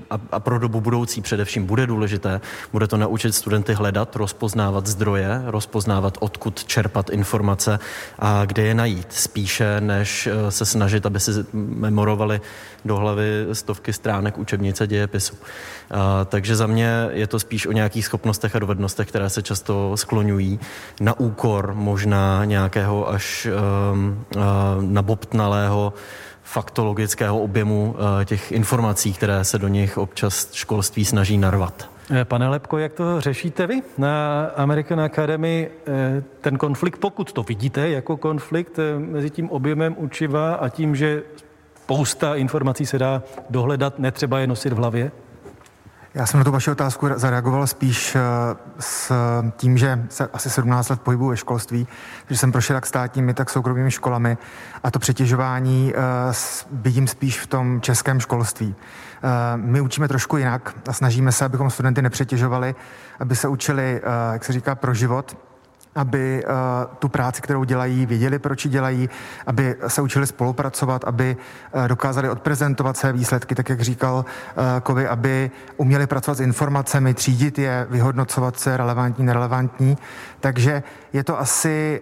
a, 0.09 0.39
pro 0.39 0.59
dobu 0.59 0.81
budoucí 0.81 1.21
především 1.21 1.65
bude 1.65 1.87
důležité, 1.87 2.41
bude 2.71 2.87
to 2.87 2.97
naučit 2.97 3.35
studenty 3.35 3.73
hledat, 3.73 4.15
rozpoznávat 4.15 4.87
zdroje, 4.87 5.41
rozpoznávat, 5.45 6.17
odkud 6.19 6.63
čerpat 6.63 7.09
informace 7.09 7.79
a 8.19 8.45
kde 8.45 8.63
je 8.63 8.73
najít, 8.73 9.13
spíše 9.13 9.81
než 9.81 10.29
se 10.49 10.65
snažit, 10.65 11.05
aby 11.05 11.19
si 11.19 11.31
memorovali 11.53 12.41
do 12.85 12.95
hlavy 12.95 13.47
stovky 13.53 13.93
stránek 13.93 14.37
učebnice 14.37 14.87
dějepisu. 14.87 15.35
A, 15.91 16.25
takže 16.25 16.55
za 16.55 16.67
mě 16.67 17.07
je 17.11 17.27
to 17.27 17.39
spíš 17.39 17.67
o 17.67 17.71
nějakých 17.71 18.05
schopnostech 18.05 18.55
a 18.55 18.59
dovednostech, 18.59 19.07
které 19.07 19.29
se 19.29 19.41
často 19.41 19.97
skloňují 19.97 20.59
na 21.01 21.19
úkor 21.19 21.73
možná 21.73 22.45
nějakého 22.45 23.09
až 23.09 23.47
um, 23.91 24.25
uh, 24.35 24.41
nabobtnalého 24.81 25.93
faktologického 26.49 27.39
objemu 27.39 27.95
uh, 27.97 28.25
těch 28.25 28.51
informací, 28.51 29.13
které 29.13 29.43
se 29.43 29.59
do 29.59 29.67
nich 29.67 29.97
občas 29.97 30.53
školství 30.53 31.05
snaží 31.05 31.38
narvat. 31.38 31.89
Eh, 32.12 32.25
pane 32.25 32.47
Lepko, 32.47 32.77
jak 32.77 32.93
to 32.93 33.21
řešíte 33.21 33.67
vy 33.67 33.81
na 33.97 34.45
American 34.55 35.01
Academy? 35.01 35.69
Eh, 35.88 36.23
ten 36.41 36.57
konflikt, 36.57 36.97
pokud 36.97 37.31
to 37.31 37.43
vidíte 37.43 37.89
jako 37.89 38.17
konflikt 38.17 38.79
mezi 38.97 39.29
tím 39.29 39.49
objemem 39.49 39.95
učiva 39.97 40.53
a 40.53 40.69
tím, 40.69 40.95
že 40.95 41.23
spousta 41.83 42.35
informací 42.35 42.85
se 42.85 42.99
dá 42.99 43.23
dohledat, 43.49 43.99
netřeba 43.99 44.39
je 44.39 44.47
nosit 44.47 44.73
v 44.73 44.77
hlavě? 44.77 45.12
Já 46.19 46.25
jsem 46.25 46.38
na 46.38 46.43
tu 46.43 46.51
vaši 46.51 46.71
otázku 46.71 47.08
zareagoval 47.15 47.67
spíš 47.67 48.15
eh, 48.15 48.21
s 48.79 49.12
tím, 49.58 49.77
že 49.77 50.05
se 50.10 50.29
asi 50.34 50.49
17 50.49 50.89
let 50.89 51.01
pohybuji 51.01 51.29
ve 51.29 51.38
školství, 51.38 51.88
že 52.29 52.38
jsem 52.38 52.51
prošel 52.51 52.75
jak 52.75 52.86
státními, 52.86 53.34
tak 53.34 53.49
soukromými 53.49 53.91
školami 53.91 54.38
a 54.84 54.91
to 54.91 54.99
přetěžování 54.99 55.93
eh, 55.95 56.34
vidím 56.71 57.08
spíš 57.08 57.39
v 57.39 57.47
tom 57.47 57.82
českém 57.82 58.19
školství. 58.19 58.75
Eh, 58.75 59.27
my 59.55 59.82
učíme 59.82 60.08
trošku 60.08 60.38
jinak 60.38 60.75
a 60.88 60.93
snažíme 60.93 61.32
se, 61.32 61.45
abychom 61.45 61.69
studenty 61.69 62.01
nepřetěžovali, 62.01 62.75
aby 63.19 63.36
se 63.36 63.47
učili, 63.47 64.01
jak 64.34 64.45
se 64.45 64.53
říká, 64.53 64.75
pro 64.75 64.93
život, 64.93 65.38
aby 65.99 66.43
uh, 66.43 66.51
tu 66.99 67.09
práci, 67.09 67.41
kterou 67.41 67.63
dělají, 67.63 68.05
věděli, 68.05 68.39
proč 68.39 68.65
ji 68.65 68.71
dělají, 68.71 69.09
aby 69.47 69.75
se 69.88 70.01
učili 70.01 70.27
spolupracovat, 70.27 71.03
aby 71.03 71.38
uh, 71.73 71.88
dokázali 71.88 72.29
odprezentovat 72.29 72.97
své 72.97 73.13
výsledky, 73.13 73.55
tak 73.55 73.69
jak 73.69 73.81
říkal 73.81 74.15
uh, 74.15 74.63
Kovy, 74.83 75.07
aby 75.07 75.51
uměli 75.77 76.07
pracovat 76.07 76.35
s 76.35 76.41
informacemi, 76.41 77.13
třídit 77.13 77.59
je, 77.59 77.88
vyhodnocovat, 77.89 78.59
co 78.59 78.69
je 78.69 78.77
relevantní, 78.77 79.25
nerelevantní. 79.25 79.97
Takže 80.39 80.83
je 81.13 81.23
to 81.23 81.39
asi 81.39 82.01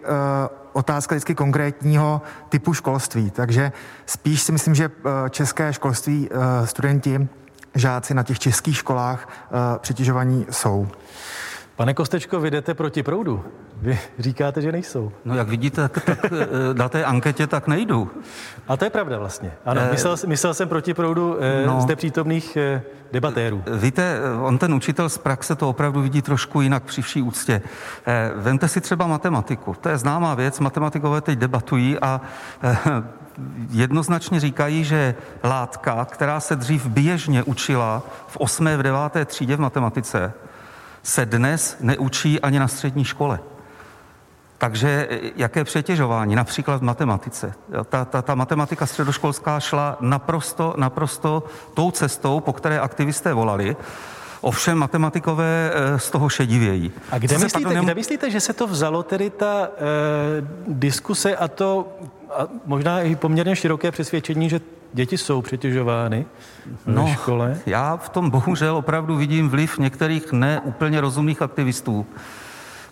otázka 0.73 1.15
vždycky 1.15 1.35
konkrétního 1.35 2.21
typu 2.49 2.73
školství. 2.73 3.29
Takže 3.29 3.71
spíš 4.05 4.41
si 4.41 4.51
myslím, 4.51 4.75
že 4.75 4.89
české 5.29 5.73
školství, 5.73 6.29
studenti, 6.65 7.27
žáci 7.75 8.13
na 8.13 8.23
těch 8.23 8.39
českých 8.39 8.77
školách 8.77 9.29
přetěžovaní 9.77 10.45
jsou. 10.49 10.87
Pane 11.77 11.93
Kostečko, 11.93 12.39
vy 12.39 12.51
jdete 12.51 12.73
proti 12.73 13.03
proudu. 13.03 13.43
Vy 13.81 13.99
říkáte, 14.19 14.61
že 14.61 14.71
nejsou. 14.71 15.11
No 15.25 15.35
jak 15.35 15.47
vidíte, 15.47 15.89
tak, 15.89 16.05
tak 16.05 16.19
eh, 16.25 16.73
na 16.73 16.89
té 16.89 17.05
anketě 17.05 17.47
tak 17.47 17.67
nejdu. 17.67 18.11
A 18.67 18.77
to 18.77 18.85
je 18.85 18.89
pravda 18.89 19.19
vlastně. 19.19 19.51
Ano, 19.65 19.81
eh, 19.81 19.91
myslel, 19.91 20.15
myslel 20.27 20.53
jsem 20.53 20.69
proti 20.69 20.93
proudu 20.93 21.37
eh, 21.39 21.67
no, 21.67 21.81
zde 21.81 21.95
přítomných 21.95 22.57
eh, 22.57 22.81
debatérů. 23.11 23.63
Víte, 23.73 24.19
on 24.41 24.57
ten 24.57 24.73
učitel 24.73 25.09
z 25.09 25.17
praxe 25.17 25.55
to 25.55 25.69
opravdu 25.69 26.01
vidí 26.01 26.21
trošku 26.21 26.61
jinak 26.61 26.83
při 26.83 27.01
vší 27.01 27.21
úctě. 27.21 27.61
Eh, 28.05 28.31
vemte 28.35 28.67
si 28.67 28.81
třeba 28.81 29.07
matematiku. 29.07 29.75
To 29.81 29.89
je 29.89 29.97
známá 29.97 30.35
věc, 30.35 30.59
matematikové 30.59 31.21
teď 31.21 31.39
debatují 31.39 31.99
a 31.99 32.21
eh, 32.63 32.77
jednoznačně 33.69 34.39
říkají, 34.39 34.83
že 34.83 35.15
látka, 35.43 36.05
která 36.05 36.39
se 36.39 36.55
dřív 36.55 36.85
běžně 36.85 37.43
učila 37.43 38.03
v 38.27 38.37
8. 38.37 38.65
v 38.77 38.83
9. 38.83 38.99
třídě 39.25 39.55
v 39.55 39.59
matematice, 39.59 40.33
se 41.07 41.25
dnes 41.25 41.77
neučí 41.79 42.41
ani 42.41 42.59
na 42.59 42.67
střední 42.67 43.05
škole. 43.05 43.39
Takže 44.57 45.07
e, 45.09 45.19
jaké 45.35 45.63
přetěžování, 45.63 46.35
například 46.35 46.77
v 46.77 46.83
matematice. 46.83 47.53
Ta, 47.89 48.05
ta, 48.05 48.21
ta 48.21 48.35
matematika 48.35 48.85
středoškolská 48.85 49.59
šla 49.59 49.97
naprosto, 49.99 50.73
naprosto 50.77 51.43
tou 51.73 51.91
cestou, 51.91 52.39
po 52.39 52.53
které 52.53 52.79
aktivisté 52.79 53.33
volali, 53.33 53.75
Ovšem 54.41 54.77
matematikové 54.77 55.71
e, 55.73 55.99
z 55.99 56.09
toho 56.09 56.29
šedivějí. 56.29 56.91
A 57.11 57.17
kde, 57.17 57.37
myslíte, 57.37 57.73
nem... 57.73 57.85
kde 57.85 57.95
myslíte, 57.95 58.31
že 58.31 58.39
se 58.39 58.53
to 58.53 58.67
vzalo, 58.67 59.03
tedy 59.03 59.29
ta 59.29 59.67
e, 59.67 59.69
diskuse 60.67 61.35
a 61.35 61.47
to 61.47 61.87
a 62.29 62.47
možná 62.65 63.01
i 63.01 63.15
poměrně 63.15 63.55
široké 63.55 63.91
přesvědčení, 63.91 64.49
že 64.49 64.59
děti 64.97 65.17
jsou 65.17 65.41
přetěžovány 65.41 66.25
no, 66.85 67.05
ve 67.05 67.13
škole? 67.13 67.57
Já 67.65 67.97
v 67.97 68.09
tom 68.09 68.29
bohužel 68.29 68.75
opravdu 68.75 69.15
vidím 69.15 69.49
vliv 69.49 69.77
některých 69.77 70.31
neúplně 70.31 71.01
rozumných 71.01 71.41
aktivistů, 71.41 72.05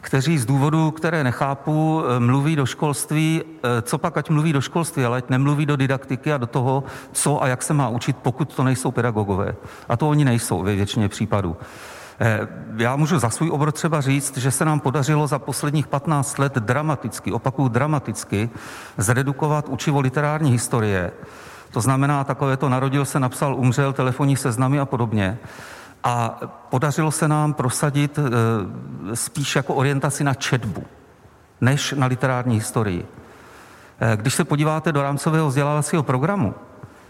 kteří 0.02 0.38
z 0.38 0.46
důvodu, 0.46 0.91
které 0.91 1.24
nechápu, 1.24 2.04
eh, 2.04 2.20
mluví 2.20 2.56
do 2.56 2.65
školství, 2.65 3.41
eh, 3.44 3.82
co 3.82 3.98
pak 3.98 4.18
ať 4.18 4.30
mluví 4.30 4.54
do 4.54 4.62
školství, 4.62 5.06
ale 5.06 5.18
ať 5.18 5.30
nemluví 5.30 5.65
do 5.65 5.76
didaktiky 5.76 6.34
a 6.34 6.38
do 6.38 6.48
toho, 6.48 6.84
co 7.12 7.44
a 7.44 7.48
jak 7.48 7.63
se 7.63 7.74
má 7.74 7.89
učit, 7.89 8.18
pokud 8.22 8.56
to 8.56 8.63
nejsou 8.63 8.91
pedagogové. 8.91 9.56
A 9.89 9.98
to 9.98 10.10
oni 10.10 10.26
nejsou 10.26 10.63
ve 10.63 10.76
většině 10.76 11.10
případů. 11.10 11.58
Eh, 12.20 12.48
já 12.78 12.96
můžu 12.96 13.20
za 13.20 13.30
svůj 13.30 13.50
obor 13.50 13.72
třeba 13.72 14.02
říct, 14.02 14.38
že 14.38 14.52
se 14.52 14.65
nám 14.65 14.80
podařilo 14.80 15.28
za 15.28 15.39
posledních 15.39 15.88
15 15.88 16.38
let 16.38 16.54
dramaticky, 16.56 17.32
opakuju 17.32 17.68
dramaticky, 17.68 18.50
zredukovat 18.98 19.70
učivo 19.70 20.00
literární 20.00 20.52
historie 20.52 21.12
to 21.71 21.82
znamená, 21.82 22.23
takové 22.23 22.58
to 22.58 22.69
narodil 22.69 23.06
se, 23.06 23.19
napsal, 23.19 23.56
umřel, 23.56 23.93
telefonní 23.93 24.38
seznamy 24.38 24.80
a 24.80 24.86
podobně. 24.86 25.38
A 26.04 26.39
podařilo 26.69 27.12
se 27.12 27.28
nám 27.28 27.54
prosadit 27.54 28.19
e, 28.19 28.21
spíš 29.15 29.56
jako 29.56 29.75
orientaci 29.75 30.23
na 30.23 30.34
četbu, 30.34 30.84
než 31.62 31.93
na 31.97 32.06
literární 32.06 32.56
historii. 32.56 33.06
E, 33.99 34.17
když 34.17 34.34
se 34.34 34.43
podíváte 34.43 34.91
do 34.91 35.01
rámcového 35.01 35.47
vzdělávacího 35.47 36.04
programu, 36.04 36.54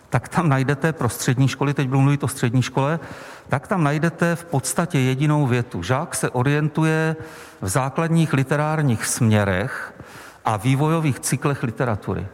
tak 0.09 0.27
tam 0.27 0.49
najdete 0.49 0.93
pro 0.93 1.09
střední 1.09 1.47
školy, 1.47 1.73
teď 1.73 1.87
budu 1.87 2.01
mluvit 2.01 2.23
o 2.23 2.27
střední 2.27 2.61
škole, 2.61 2.99
tak 3.47 3.67
tam 3.67 3.83
najdete 3.83 4.35
v 4.35 4.45
podstatě 4.45 4.99
jedinou 4.99 5.47
větu. 5.47 5.83
Žák 5.83 6.15
se 6.15 6.29
orientuje 6.29 7.15
v 7.61 7.67
základních 7.67 8.33
literárních 8.33 9.05
směrech 9.05 9.93
a 10.45 10.57
vývojových 10.57 11.19
cyklech 11.19 11.63
literatury. 11.63 12.27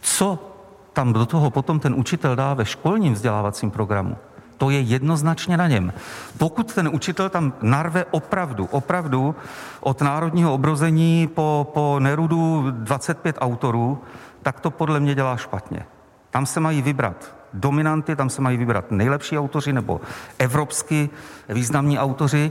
Co 0.00 0.51
tam 0.92 1.12
do 1.12 1.26
toho 1.26 1.50
potom 1.50 1.80
ten 1.80 1.94
učitel 1.94 2.36
dá 2.36 2.54
ve 2.54 2.64
školním 2.64 3.14
vzdělávacím 3.14 3.70
programu, 3.70 4.16
to 4.58 4.70
je 4.70 4.80
jednoznačně 4.80 5.56
na 5.56 5.68
něm. 5.68 5.92
Pokud 6.38 6.74
ten 6.74 6.88
učitel 6.88 7.28
tam 7.28 7.52
narve 7.62 8.04
opravdu, 8.10 8.68
opravdu 8.70 9.34
od 9.80 10.00
národního 10.00 10.54
obrození 10.54 11.26
po, 11.26 11.70
po 11.74 11.96
Nerudu 11.98 12.70
25 12.70 13.36
autorů, 13.40 14.02
tak 14.42 14.60
to 14.60 14.70
podle 14.70 15.00
mě 15.00 15.14
dělá 15.14 15.36
špatně. 15.36 15.86
Tam 16.30 16.46
se 16.46 16.60
mají 16.60 16.82
vybrat 16.82 17.34
dominanty, 17.54 18.16
tam 18.16 18.30
se 18.30 18.42
mají 18.42 18.56
vybrat 18.56 18.90
nejlepší 18.90 19.38
autoři 19.38 19.72
nebo 19.72 20.00
evropsky 20.38 21.10
významní 21.48 21.98
autoři 21.98 22.50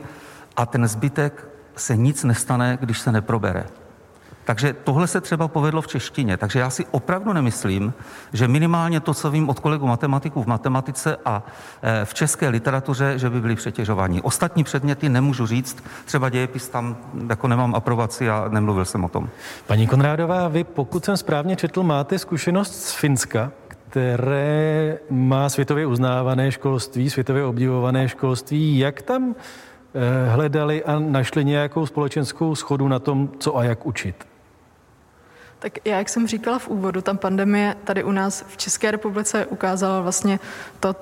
a 0.56 0.66
ten 0.66 0.88
zbytek 0.88 1.48
se 1.76 1.98
nic 1.98 2.24
nestane, 2.24 2.78
když 2.82 3.00
se 3.00 3.12
neprobere. 3.12 3.66
Takže 4.46 4.74
tohle 4.74 5.08
se 5.08 5.22
třeba 5.22 5.48
povedlo 5.48 5.82
v 5.82 5.88
češtině. 5.88 6.38
Takže 6.38 6.60
já 6.60 6.70
si 6.70 6.86
opravdu 6.92 7.34
nemyslím, 7.34 7.94
že 8.34 8.48
minimálně 8.48 9.00
to, 9.00 9.14
co 9.14 9.32
vím 9.32 9.50
od 9.50 9.60
kolegu 9.60 9.88
matematiků 9.88 10.44
v 10.44 10.48
matematice 10.48 11.18
a 11.26 11.44
e, 11.82 12.06
v 12.06 12.14
české 12.14 12.50
literatuře, 12.50 13.20
že 13.20 13.30
by 13.30 13.42
byli 13.42 13.56
přetěžováni. 13.56 14.22
Ostatní 14.22 14.64
předměty 14.64 15.10
nemůžu 15.10 15.48
říct, 15.48 15.84
třeba 16.06 16.30
dějepis 16.30 16.70
tam 16.70 16.98
jako 17.30 17.48
nemám 17.48 17.76
aprobaci 17.76 18.30
a 18.30 18.48
nemluvil 18.50 18.86
jsem 18.86 19.04
o 19.04 19.10
tom. 19.10 19.30
Paní 19.68 19.88
Konrádová, 19.88 20.48
vy, 20.48 20.64
pokud 20.64 21.06
jsem 21.06 21.18
správně 21.18 21.56
četl, 21.56 21.84
máte 21.84 22.20
zkušenost 22.20 22.86
z 22.86 22.94
Finska, 22.94 23.52
které 23.90 24.98
má 25.10 25.50
světově 25.50 25.86
uznávané 25.86 26.52
školství, 26.52 27.10
světově 27.10 27.46
obdivované 27.46 28.10
školství. 28.10 28.80
Jak 28.80 29.02
tam 29.02 29.36
e, 29.96 30.30
hledali 30.30 30.84
a 30.84 31.00
našli 31.00 31.46
nějakou 31.46 31.86
společenskou 31.86 32.56
schodu 32.56 32.88
na 32.88 33.00
tom, 33.00 33.30
co 33.40 33.58
a 33.58 33.64
jak 33.64 33.86
učit? 33.86 34.31
Tak 35.62 35.88
já, 35.88 35.97
jak 35.97 36.10
jsem 36.10 36.28
říkala 36.28 36.60
v 36.60 36.67
úvodu, 36.67 37.02
tam 37.02 37.17
pandemie 37.17 37.76
tady 37.84 38.04
u 38.04 38.12
nás 38.12 38.45
v 38.47 38.58
České 38.58 38.91
republice 38.91 39.45
ukázala 39.45 40.02
vlastně 40.02 40.39
to, 40.80 40.95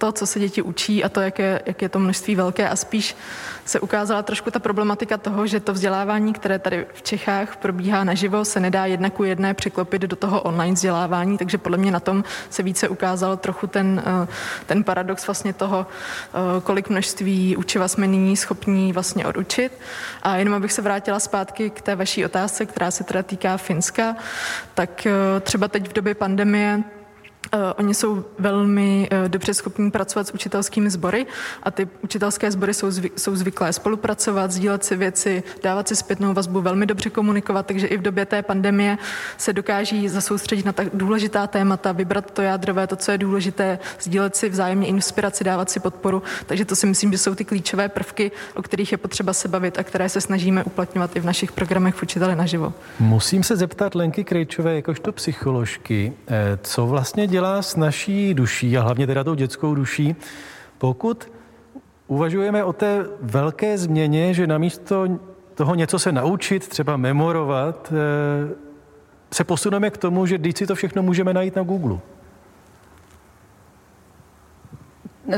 to, 0.00 0.12
co 0.12 0.26
se 0.26 0.40
děti 0.40 0.62
učí 0.62 1.04
a 1.04 1.08
to, 1.08 1.20
jak 1.20 1.38
je, 1.38 1.62
jak 1.66 1.82
je 1.82 1.88
to 1.88 1.98
množství 1.98 2.34
velké 2.36 2.68
a 2.68 2.76
spíš 2.76 3.16
se 3.64 3.80
ukázala 3.80 4.22
trošku 4.22 4.50
ta 4.50 4.58
problematika 4.58 5.16
toho, 5.16 5.46
že 5.46 5.60
to 5.60 5.72
vzdělávání, 5.72 6.32
které 6.32 6.58
tady 6.58 6.86
v 6.94 7.02
Čechách 7.02 7.56
probíhá 7.56 8.04
naživo, 8.04 8.44
se 8.44 8.60
nedá 8.60 8.86
jedna 8.86 9.10
ku 9.10 9.24
jedné 9.24 9.54
překlopit 9.54 10.02
do 10.02 10.16
toho 10.16 10.40
online 10.40 10.74
vzdělávání, 10.74 11.38
takže 11.38 11.58
podle 11.58 11.78
mě 11.78 11.90
na 11.92 12.00
tom 12.00 12.24
se 12.50 12.62
více 12.62 12.88
ukázal 12.88 13.36
trochu 13.36 13.66
ten, 13.66 14.02
eh, 14.06 14.28
ten 14.66 14.84
paradox 14.84 15.26
vlastně 15.26 15.52
toho, 15.52 15.86
eh, 15.86 16.60
kolik 16.60 16.88
množství 16.88 17.56
učiva 17.56 17.88
jsme 17.88 18.06
nyní 18.06 18.36
schopní 18.36 18.92
vlastně 18.92 19.26
odučit. 19.26 19.72
A 20.22 20.36
jenom 20.36 20.54
abych 20.54 20.72
se 20.72 20.82
vrátila 20.82 21.20
zpátky 21.20 21.70
k 21.70 21.80
té 21.80 21.96
vaší 21.96 22.24
otázce, 22.24 22.66
která 22.66 22.90
se 22.90 23.04
teda 23.04 23.22
týká 23.22 23.56
Finska, 23.56 24.16
tak 24.74 25.06
eh, 25.06 25.40
třeba 25.40 25.68
teď 25.68 25.88
v 25.88 25.92
době 25.92 26.14
pandemie 26.14 26.99
oni 27.76 27.94
jsou 27.94 28.24
velmi 28.38 29.08
uh, 29.12 29.28
dobře 29.28 29.54
schopní 29.54 29.90
pracovat 29.90 30.26
s 30.26 30.34
učitelskými 30.34 30.90
sbory 30.90 31.26
a 31.62 31.70
ty 31.70 31.88
učitelské 32.02 32.50
sbory 32.50 32.74
jsou, 32.74 32.90
zvy, 32.90 33.10
jsou 33.16 33.36
zvyklé 33.36 33.72
spolupracovat, 33.72 34.50
sdílet 34.50 34.84
si 34.84 34.96
věci, 34.96 35.42
dávat 35.62 35.88
si 35.88 35.96
zpětnou 35.96 36.34
vazbu, 36.34 36.60
velmi 36.60 36.86
dobře 36.86 37.10
komunikovat, 37.10 37.66
takže 37.66 37.86
i 37.86 37.96
v 37.96 38.02
době 38.02 38.26
té 38.26 38.42
pandemie 38.42 38.98
se 39.36 39.52
dokáží 39.52 40.08
zasoustředit 40.08 40.64
na 40.66 40.72
tak 40.72 40.88
důležitá 40.94 41.46
témata, 41.46 41.92
vybrat 41.92 42.30
to 42.30 42.42
jádrové, 42.42 42.86
to, 42.86 42.96
co 42.96 43.12
je 43.12 43.18
důležité, 43.18 43.78
sdílet 44.00 44.36
si 44.36 44.48
vzájemně 44.48 44.86
inspiraci, 44.86 45.44
dávat 45.44 45.70
si 45.70 45.80
podporu. 45.80 46.22
Takže 46.46 46.64
to 46.64 46.76
si 46.76 46.86
myslím, 46.86 47.12
že 47.12 47.18
jsou 47.18 47.34
ty 47.34 47.44
klíčové 47.44 47.88
prvky, 47.88 48.30
o 48.54 48.62
kterých 48.62 48.92
je 48.92 48.98
potřeba 48.98 49.32
se 49.32 49.48
bavit 49.48 49.78
a 49.78 49.82
které 49.82 50.08
se 50.08 50.20
snažíme 50.20 50.64
uplatňovat 50.64 51.16
i 51.16 51.20
v 51.20 51.24
našich 51.24 51.52
programech 51.52 51.94
v 51.94 52.02
učiteli 52.02 52.36
naživo. 52.36 52.72
Musím 53.00 53.42
se 53.42 53.56
zeptat 53.56 53.94
Lenky 53.94 54.24
Krejčové, 54.24 54.74
jakožto 54.74 55.12
psycholožky, 55.12 56.12
eh, 56.28 56.58
co 56.62 56.86
vlastně 56.86 57.29
dělá 57.30 57.62
s 57.62 57.76
naší 57.76 58.34
duší 58.34 58.78
a 58.78 58.82
hlavně 58.82 59.06
teda 59.06 59.24
tou 59.24 59.34
dětskou 59.34 59.74
duší, 59.74 60.16
pokud 60.78 61.32
uvažujeme 62.06 62.64
o 62.64 62.72
té 62.72 63.06
velké 63.22 63.78
změně, 63.78 64.34
že 64.34 64.46
namísto 64.46 65.06
toho 65.54 65.74
něco 65.74 65.98
se 65.98 66.12
naučit, 66.12 66.68
třeba 66.68 66.96
memorovat, 66.96 67.92
eh, 67.92 68.54
se 69.32 69.44
posuneme 69.44 69.90
k 69.90 69.96
tomu, 69.96 70.26
že 70.26 70.38
když 70.38 70.54
si 70.56 70.66
to 70.66 70.74
všechno 70.74 71.02
můžeme 71.02 71.34
najít 71.34 71.56
na 71.56 71.62
Google. 71.62 71.98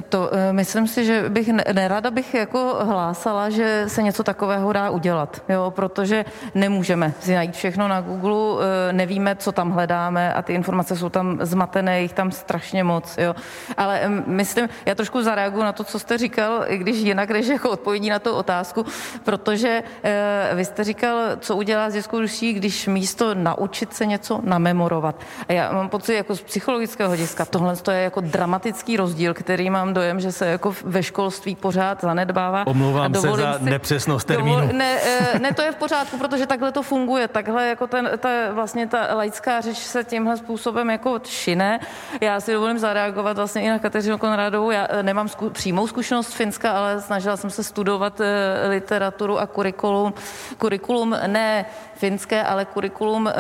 To 0.01 0.30
eh, 0.32 0.53
myslím 0.53 0.88
si, 0.88 1.05
že 1.05 1.28
bych 1.28 1.49
nerada 1.72 2.11
bych 2.11 2.34
jako 2.34 2.76
hlásala, 2.80 3.51
že 3.51 3.84
se 3.86 4.03
něco 4.03 4.24
takového 4.24 4.72
dá 4.72 4.90
udělat, 4.90 5.43
jo, 5.49 5.72
protože 5.76 6.24
nemůžeme 6.55 7.12
si 7.20 7.34
najít 7.34 7.55
všechno 7.55 7.88
na 7.88 8.01
Google, 8.01 8.64
eh, 8.88 8.93
nevíme, 8.93 9.36
co 9.36 9.53
tam 9.53 9.70
hledáme 9.70 10.34
a 10.34 10.43
ty 10.43 10.53
informace 10.55 10.97
jsou 10.97 11.09
tam 11.09 11.38
zmatené, 11.43 12.03
jich 12.03 12.12
tam 12.12 12.30
strašně 12.30 12.84
moc, 12.84 13.18
jo. 13.18 13.34
Ale 13.76 14.01
myslím, 14.26 14.68
já 14.86 14.95
trošku 14.95 15.22
zareaguju 15.22 15.64
na 15.64 15.72
to, 15.72 15.84
co 15.84 15.99
jste 15.99 16.18
říkal, 16.18 16.64
i 16.66 16.78
když 16.78 16.97
jinak 16.97 17.30
než 17.30 17.47
jako 17.47 17.70
odpovědí 17.70 18.11
na 18.11 18.18
tu 18.18 18.32
otázku, 18.32 18.84
protože 19.24 19.82
eh, 20.03 20.51
vy 20.55 20.64
jste 20.64 20.84
říkal, 20.84 21.18
co 21.40 21.57
udělá 21.57 21.90
dětskou 21.90 22.20
duší, 22.20 22.53
když 22.53 22.86
místo 22.86 23.34
naučit 23.34 23.95
se 23.95 24.07
něco 24.07 24.40
namemorovat. 24.45 25.20
A 25.49 25.53
já 25.53 25.72
mám 25.72 25.88
pocit, 25.88 26.14
jako 26.14 26.36
z 26.36 26.43
psychologického 26.43 27.09
hlediska, 27.09 27.45
tohle 27.45 27.74
je 27.90 28.03
jako 28.03 28.20
dramatický 28.20 28.97
rozdíl, 28.97 29.34
který 29.34 29.70
má 29.70 29.81
mám 29.84 29.94
dojem, 29.94 30.20
že 30.20 30.32
se 30.32 30.46
jako 30.46 30.74
ve 30.84 31.02
školství 31.02 31.56
pořád 31.56 32.00
zanedbává. 32.00 32.66
Omlouvám 32.66 33.14
se 33.14 33.20
za 33.20 33.58
si, 33.58 33.64
nepřesnost 33.64 34.26
termínu. 34.26 34.60
Dovol, 34.60 34.76
ne, 34.78 34.98
eh, 35.02 35.38
ne, 35.38 35.52
to 35.52 35.62
je 35.62 35.72
v 35.72 35.76
pořádku, 35.76 36.18
protože 36.18 36.46
takhle 36.46 36.72
to 36.72 36.82
funguje. 36.82 37.28
Takhle 37.28 37.68
jako 37.68 37.86
ten, 37.86 38.10
ta, 38.18 38.28
vlastně 38.52 38.86
ta 38.86 39.14
laická 39.14 39.60
řeč 39.60 39.76
se 39.76 40.04
tímhle 40.04 40.36
způsobem 40.36 40.90
jako 40.90 41.20
šine. 41.26 41.80
Já 42.20 42.40
si 42.40 42.52
dovolím 42.52 42.78
zareagovat 42.78 43.36
vlastně 43.36 43.62
i 43.62 43.68
na 43.68 43.78
Kateřinu 43.78 44.18
Konradovou. 44.18 44.70
Já 44.70 44.86
eh, 44.90 45.02
nemám 45.02 45.28
zku, 45.28 45.50
přímou 45.50 45.86
zkušenost 45.86 46.28
z 46.28 46.34
Finska, 46.34 46.72
ale 46.72 47.00
snažila 47.00 47.36
jsem 47.36 47.50
se 47.50 47.64
studovat 47.64 48.20
eh, 48.20 48.68
literaturu 48.68 49.38
a 49.38 49.46
kurikulum. 49.46 50.14
Kurikulum 50.58 51.16
ne 51.26 51.66
finské, 52.03 52.42
ale 52.42 52.64
kurikulum 52.64 53.30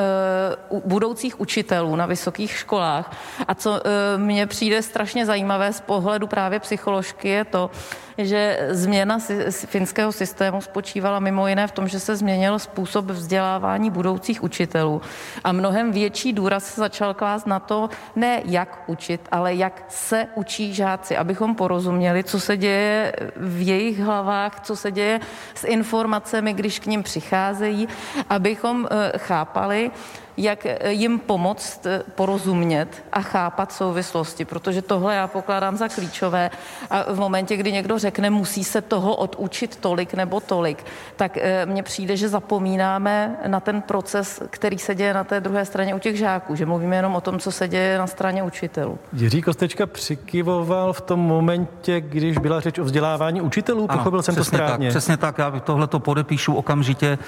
budoucích 0.84 1.40
učitelů 1.40 1.96
na 1.96 2.06
vysokých 2.06 2.50
školách. 2.50 3.10
A 3.48 3.54
co 3.54 3.80
mně 4.16 4.46
přijde 4.46 4.82
strašně 4.82 5.26
zajímavé 5.26 5.72
z 5.72 5.80
pohledu 5.80 6.26
právě 6.26 6.60
psycholožky 6.60 7.28
je 7.28 7.44
to, 7.44 7.70
že 8.18 8.68
změna 8.70 9.18
finského 9.50 10.12
systému 10.12 10.60
spočívala 10.60 11.18
mimo 11.20 11.48
jiné 11.48 11.66
v 11.66 11.72
tom, 11.72 11.88
že 11.88 12.00
se 12.00 12.16
změnil 12.16 12.58
způsob 12.58 13.04
vzdělávání 13.04 13.90
budoucích 13.90 14.42
učitelů. 14.42 15.02
A 15.44 15.52
mnohem 15.52 15.92
větší 15.92 16.32
důraz 16.32 16.74
se 16.74 16.80
začal 16.80 17.14
klást 17.14 17.46
na 17.46 17.60
to, 17.60 17.88
ne 18.16 18.42
jak 18.44 18.84
učit, 18.86 19.28
ale 19.32 19.54
jak 19.54 19.84
se 19.88 20.26
učí 20.34 20.74
žáci, 20.74 21.16
abychom 21.16 21.54
porozuměli, 21.54 22.24
co 22.24 22.40
se 22.40 22.56
děje 22.56 23.12
v 23.36 23.66
jejich 23.66 23.98
hlavách, 23.98 24.60
co 24.60 24.76
se 24.76 24.90
děje 24.90 25.20
s 25.54 25.64
informacemi, 25.64 26.52
když 26.52 26.78
k 26.78 26.86
ním 26.86 27.02
přicházejí, 27.02 27.88
abychom 28.30 28.88
eh, 28.90 29.18
chápali, 29.18 29.90
jak 30.36 30.66
eh, 30.66 30.92
jim 30.92 31.18
pomoct 31.18 31.86
eh, 31.86 32.02
porozumět 32.14 32.88
a 33.12 33.20
chápat 33.20 33.72
souvislosti, 33.72 34.44
protože 34.44 34.82
tohle 34.82 35.14
já 35.14 35.26
pokládám 35.26 35.76
za 35.76 35.88
klíčové 35.88 36.50
a 36.90 37.12
v 37.12 37.18
momentě, 37.18 37.56
kdy 37.56 37.72
někdo 37.72 37.98
řekne, 37.98 38.30
musí 38.30 38.64
se 38.64 38.80
toho 38.80 39.16
odučit 39.16 39.76
tolik 39.76 40.14
nebo 40.14 40.40
tolik, 40.40 40.84
tak 41.16 41.36
eh, 41.36 41.66
mně 41.66 41.82
přijde, 41.82 42.16
že 42.16 42.28
zapomínáme 42.28 43.36
na 43.46 43.60
ten 43.60 43.82
proces, 43.82 44.42
který 44.50 44.78
se 44.78 44.94
děje 44.94 45.14
na 45.14 45.24
té 45.24 45.40
druhé 45.40 45.64
straně 45.64 45.94
u 45.94 45.98
těch 45.98 46.16
žáků, 46.16 46.54
že 46.54 46.66
mluvíme 46.66 46.96
jenom 46.96 47.14
o 47.14 47.20
tom, 47.20 47.38
co 47.38 47.52
se 47.52 47.68
děje 47.68 47.98
na 47.98 48.06
straně 48.06 48.42
učitelů. 48.42 48.98
Jiří 49.12 49.42
Kostečka 49.42 49.86
přikyvoval 49.86 50.92
v 50.92 51.00
tom 51.00 51.20
momentě, 51.20 52.00
když 52.00 52.38
byla 52.38 52.60
řeč 52.60 52.78
o 52.78 52.84
vzdělávání 52.84 53.40
učitelů, 53.40 53.86
ano, 53.88 53.98
pochopil 53.98 54.22
jsem 54.22 54.34
to 54.34 54.44
správně. 54.44 54.86
Tak, 54.86 54.92
přesně 54.92 55.16
tak, 55.16 55.38
já 55.38 55.50
tohle 55.60 55.86
to 55.86 55.98
podepíšu 55.98 56.54
okamžitě. 56.54 57.18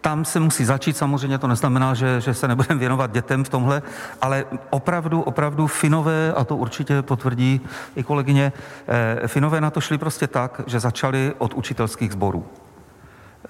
Tam 0.00 0.24
se 0.24 0.40
musí 0.40 0.64
začít, 0.64 0.96
samozřejmě 0.96 1.38
to 1.38 1.46
neznamená, 1.46 1.94
že, 1.94 2.20
že 2.20 2.34
se 2.34 2.48
nebudeme 2.48 2.80
věnovat 2.80 3.12
dětem 3.12 3.44
v 3.44 3.48
tomhle, 3.48 3.82
ale 4.22 4.44
opravdu, 4.70 5.20
opravdu 5.20 5.66
Finové, 5.66 6.32
a 6.32 6.44
to 6.44 6.56
určitě 6.56 7.02
potvrdí 7.02 7.60
i 7.96 8.02
kolegyně, 8.02 8.52
eh, 9.22 9.28
Finové 9.28 9.60
na 9.60 9.70
to 9.70 9.80
šli 9.80 9.98
prostě 9.98 10.26
tak, 10.26 10.60
že 10.66 10.80
začali 10.80 11.34
od 11.38 11.54
učitelských 11.54 12.12
sborů. 12.12 12.46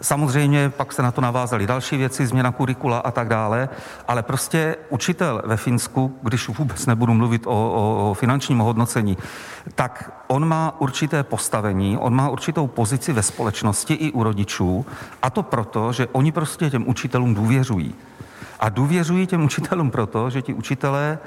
Samozřejmě 0.00 0.68
pak 0.68 0.92
se 0.92 1.02
na 1.02 1.10
to 1.10 1.20
navázaly 1.20 1.66
další 1.66 1.96
věci, 1.96 2.26
změna 2.26 2.52
kurikula 2.52 2.98
a 2.98 3.10
tak 3.10 3.28
dále, 3.28 3.68
ale 4.08 4.22
prostě 4.22 4.76
učitel 4.90 5.42
ve 5.44 5.56
Finsku, 5.56 6.18
když 6.22 6.48
vůbec 6.48 6.86
nebudu 6.86 7.14
mluvit 7.14 7.46
o, 7.46 7.50
o, 7.50 8.10
o 8.10 8.14
finančním 8.14 8.58
hodnocení, 8.58 9.18
tak 9.74 10.22
on 10.26 10.48
má 10.48 10.80
určité 10.80 11.22
postavení, 11.22 11.98
on 11.98 12.14
má 12.14 12.28
určitou 12.28 12.66
pozici 12.66 13.12
ve 13.12 13.22
společnosti 13.22 13.94
i 13.94 14.12
u 14.12 14.22
rodičů 14.22 14.86
a 15.22 15.30
to 15.30 15.42
proto, 15.42 15.92
že 15.92 16.06
oni 16.12 16.32
prostě 16.32 16.70
těm 16.70 16.88
učitelům 16.88 17.34
důvěřují. 17.34 17.94
A 18.60 18.68
důvěřují 18.68 19.26
těm 19.26 19.44
učitelům 19.44 19.90
proto, 19.90 20.30
že 20.30 20.42
ti 20.42 20.54
učitelé 20.54 21.18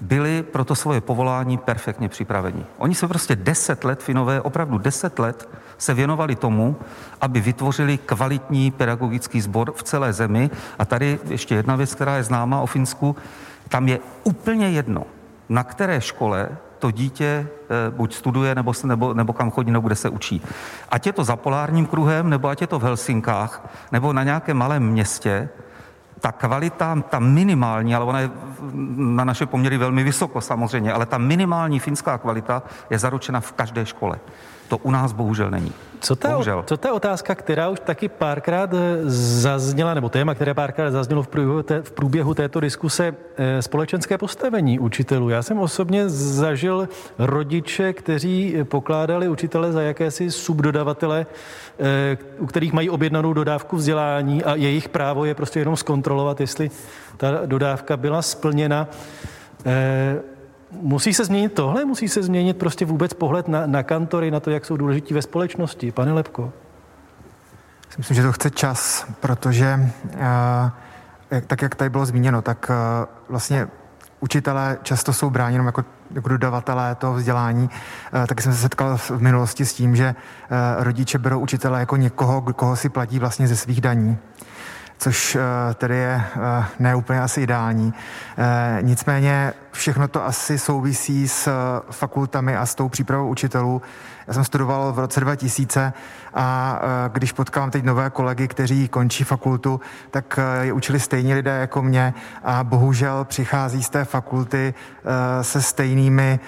byli 0.00 0.42
pro 0.42 0.64
to 0.64 0.74
svoje 0.74 1.00
povolání 1.00 1.58
perfektně 1.58 2.08
připraveni. 2.08 2.66
Oni 2.78 2.94
se 2.94 3.08
prostě 3.08 3.36
deset 3.36 3.84
let, 3.84 4.02
Finové, 4.02 4.40
opravdu 4.40 4.78
deset 4.78 5.18
let 5.18 5.48
se 5.84 5.94
věnovali 5.94 6.36
tomu, 6.36 6.76
aby 7.20 7.40
vytvořili 7.40 7.98
kvalitní 7.98 8.70
pedagogický 8.70 9.40
sbor 9.40 9.72
v 9.76 9.82
celé 9.82 10.12
zemi. 10.12 10.50
A 10.78 10.84
tady 10.84 11.18
ještě 11.28 11.54
jedna 11.54 11.76
věc, 11.76 11.94
která 11.94 12.16
je 12.16 12.22
známá 12.22 12.60
o 12.60 12.66
Finsku, 12.66 13.16
tam 13.68 13.88
je 13.88 13.98
úplně 14.24 14.70
jedno, 14.70 15.04
na 15.48 15.64
které 15.64 16.00
škole 16.00 16.48
to 16.78 16.90
dítě 16.90 17.24
e, 17.24 17.90
buď 17.90 18.14
studuje, 18.14 18.54
nebo, 18.54 18.74
se, 18.74 18.86
nebo, 18.86 19.14
nebo 19.14 19.32
kam 19.32 19.50
chodí, 19.50 19.70
nebo 19.70 19.88
kde 19.88 19.96
se 19.96 20.08
učí. 20.08 20.42
Ať 20.88 21.06
je 21.06 21.12
to 21.12 21.24
za 21.24 21.36
polárním 21.36 21.86
kruhem, 21.86 22.30
nebo 22.30 22.48
ať 22.48 22.60
je 22.60 22.66
to 22.66 22.78
v 22.78 22.82
Helsinkách, 22.82 23.68
nebo 23.92 24.12
na 24.12 24.22
nějakém 24.24 24.56
malém 24.56 24.82
městě, 24.82 25.48
ta 26.20 26.32
kvalita, 26.32 26.96
ta 27.08 27.18
minimální, 27.18 27.94
ale 27.94 28.04
ona 28.04 28.20
je 28.20 28.30
na 28.96 29.24
naše 29.24 29.46
poměry 29.46 29.78
velmi 29.78 30.04
vysoko 30.04 30.40
samozřejmě, 30.40 30.92
ale 30.92 31.06
ta 31.06 31.18
minimální 31.18 31.78
finská 31.78 32.18
kvalita 32.18 32.62
je 32.90 32.98
zaručena 32.98 33.40
v 33.40 33.52
každé 33.52 33.86
škole. 33.86 34.16
To 34.68 34.78
u 34.78 34.90
nás 34.90 35.12
bohužel 35.12 35.50
není. 35.50 35.72
Co 36.04 36.16
ta, 36.16 36.28
bohužel. 36.28 36.64
co 36.66 36.76
ta 36.76 36.92
otázka, 36.92 37.34
která 37.34 37.68
už 37.68 37.80
taky 37.80 38.08
párkrát 38.08 38.70
eh, 38.74 38.98
zazněla, 39.06 39.94
nebo 39.94 40.08
téma, 40.08 40.34
které 40.34 40.54
párkrát 40.54 40.90
zaznělo 40.90 41.22
v 41.22 41.28
průběhu, 41.28 41.62
té, 41.62 41.82
v 41.82 41.92
průběhu 41.92 42.34
této 42.34 42.60
diskuse, 42.60 43.14
eh, 43.36 43.62
společenské 43.62 44.18
postavení 44.18 44.78
učitelů. 44.78 45.28
Já 45.28 45.42
jsem 45.42 45.58
osobně 45.58 46.08
zažil 46.08 46.88
rodiče, 47.18 47.92
kteří 47.92 48.56
pokládali 48.64 49.28
učitele 49.28 49.72
za 49.72 49.82
jakési 49.82 50.30
subdodavatele, 50.30 51.26
eh, 51.78 52.18
u 52.38 52.46
kterých 52.46 52.72
mají 52.72 52.90
objednanou 52.90 53.32
dodávku 53.32 53.76
vzdělání 53.76 54.44
a 54.44 54.54
jejich 54.54 54.88
právo 54.88 55.24
je 55.24 55.34
prostě 55.34 55.58
jenom 55.58 55.76
zkontrolovat, 55.76 56.40
jestli 56.40 56.70
ta 57.16 57.46
dodávka 57.46 57.96
byla 57.96 58.22
splněna. 58.22 58.88
Musí 60.80 61.14
se 61.14 61.24
změnit 61.24 61.52
tohle? 61.52 61.84
Musí 61.84 62.08
se 62.08 62.22
změnit 62.22 62.56
prostě 62.56 62.84
vůbec 62.84 63.14
pohled 63.14 63.48
na, 63.48 63.66
na 63.66 63.82
kantory, 63.82 64.30
na 64.30 64.40
to, 64.40 64.50
jak 64.50 64.64
jsou 64.64 64.76
důležití 64.76 65.14
ve 65.14 65.22
společnosti? 65.22 65.92
Pane 65.92 66.12
Lepko? 66.12 66.52
Myslím, 67.98 68.14
že 68.14 68.22
to 68.22 68.32
chce 68.32 68.50
čas, 68.50 69.06
protože 69.20 69.90
uh, 70.14 70.20
tak, 71.46 71.62
jak 71.62 71.74
tady 71.74 71.90
bylo 71.90 72.06
zmíněno, 72.06 72.42
tak 72.42 72.70
uh, 72.70 73.06
vlastně 73.28 73.68
učitelé 74.20 74.78
často 74.82 75.12
jsou 75.12 75.30
bráni 75.30 75.54
jenom 75.54 75.66
jako 75.66 75.84
jako 76.10 76.28
dodavatelé 76.28 76.94
toho 76.94 77.14
vzdělání, 77.14 77.70
tak 78.26 78.42
jsem 78.42 78.52
se 78.52 78.58
setkal 78.58 78.96
v 78.96 79.10
minulosti 79.10 79.66
s 79.66 79.74
tím, 79.74 79.96
že 79.96 80.14
rodiče 80.78 81.18
berou 81.18 81.40
učitele 81.40 81.80
jako 81.80 81.96
někoho, 81.96 82.42
koho 82.42 82.76
si 82.76 82.88
platí 82.88 83.18
vlastně 83.18 83.48
ze 83.48 83.56
svých 83.56 83.80
daní 83.80 84.18
což 84.98 85.36
tedy 85.74 85.96
je 85.96 86.24
neúplně 86.78 87.20
asi 87.20 87.40
ideální. 87.40 87.94
Nicméně 88.80 89.52
všechno 89.72 90.08
to 90.08 90.24
asi 90.24 90.58
souvisí 90.58 91.28
s 91.28 91.48
fakultami 91.90 92.56
a 92.56 92.66
s 92.66 92.74
tou 92.74 92.88
přípravou 92.88 93.28
učitelů. 93.28 93.82
Já 94.26 94.34
jsem 94.34 94.44
studoval 94.44 94.92
v 94.92 94.98
roce 94.98 95.20
2000 95.20 95.92
a 96.34 96.80
když 97.12 97.32
potkám 97.32 97.70
teď 97.70 97.84
nové 97.84 98.10
kolegy, 98.10 98.48
kteří 98.48 98.88
končí 98.88 99.24
fakultu, 99.24 99.80
tak 100.10 100.38
je 100.60 100.72
učili 100.72 101.00
stejní 101.00 101.34
lidé 101.34 101.58
jako 101.58 101.82
mě 101.82 102.14
a 102.44 102.64
bohužel 102.64 103.24
přichází 103.24 103.82
z 103.82 103.88
té 103.88 104.04
fakulty 104.04 104.74
se 105.42 105.62
stejnými 105.62 106.40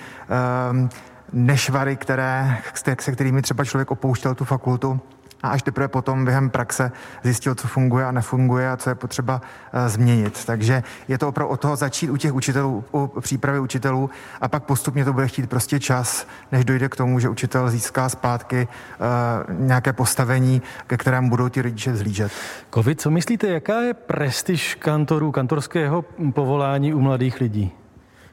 nešvary, 1.32 1.97
které, 1.97 2.59
se 3.01 3.12
kterými 3.12 3.42
třeba 3.42 3.64
člověk 3.64 3.90
opouštěl 3.90 4.34
tu 4.34 4.44
fakultu 4.44 5.01
a 5.47 5.51
až 5.51 5.62
teprve 5.62 5.88
potom 5.88 6.24
během 6.24 6.51
praxe 6.51 6.92
zjistil, 7.22 7.55
co 7.55 7.68
funguje 7.68 8.05
a 8.05 8.12
nefunguje 8.12 8.70
a 8.70 8.76
co 8.76 8.90
je 8.90 8.94
potřeba 8.94 9.40
uh, 9.40 9.88
změnit. 9.88 10.44
Takže 10.44 10.82
je 11.09 11.18
to 11.18 11.28
opravdu 11.28 11.53
o 11.53 11.57
toho 11.57 11.76
začít 11.76 12.11
u 12.11 12.16
těch 12.16 12.32
učitelů, 12.32 12.84
u 12.92 13.20
přípravy 13.20 13.59
učitelů 13.61 14.11
a 14.40 14.49
pak 14.49 14.64
postupně 14.64 15.05
to 15.05 15.12
bude 15.12 15.28
chtít 15.28 15.51
prostě 15.51 15.80
čas, 15.80 16.26
než 16.53 16.64
dojde 16.64 16.88
k 16.88 16.97
tomu, 16.97 17.20
že 17.20 17.28
učitel 17.28 17.70
získá 17.70 18.09
zpátky 18.09 18.68
uh, 18.68 19.55
nějaké 19.59 19.92
postavení, 19.92 20.62
ke 20.86 20.97
kterému 20.97 21.30
budou 21.30 21.49
ti 21.49 21.62
rodiče 21.62 21.97
zhlížet. 21.97 22.32
Covid, 22.74 23.01
co 23.01 23.11
myslíte, 23.11 23.49
jaká 23.49 23.80
je 23.80 23.94
prestiž 23.94 24.74
kantorů, 24.74 25.32
kantorského 25.32 26.05
povolání 26.32 26.94
u 26.94 27.01
mladých 27.01 27.40
lidí? 27.40 27.72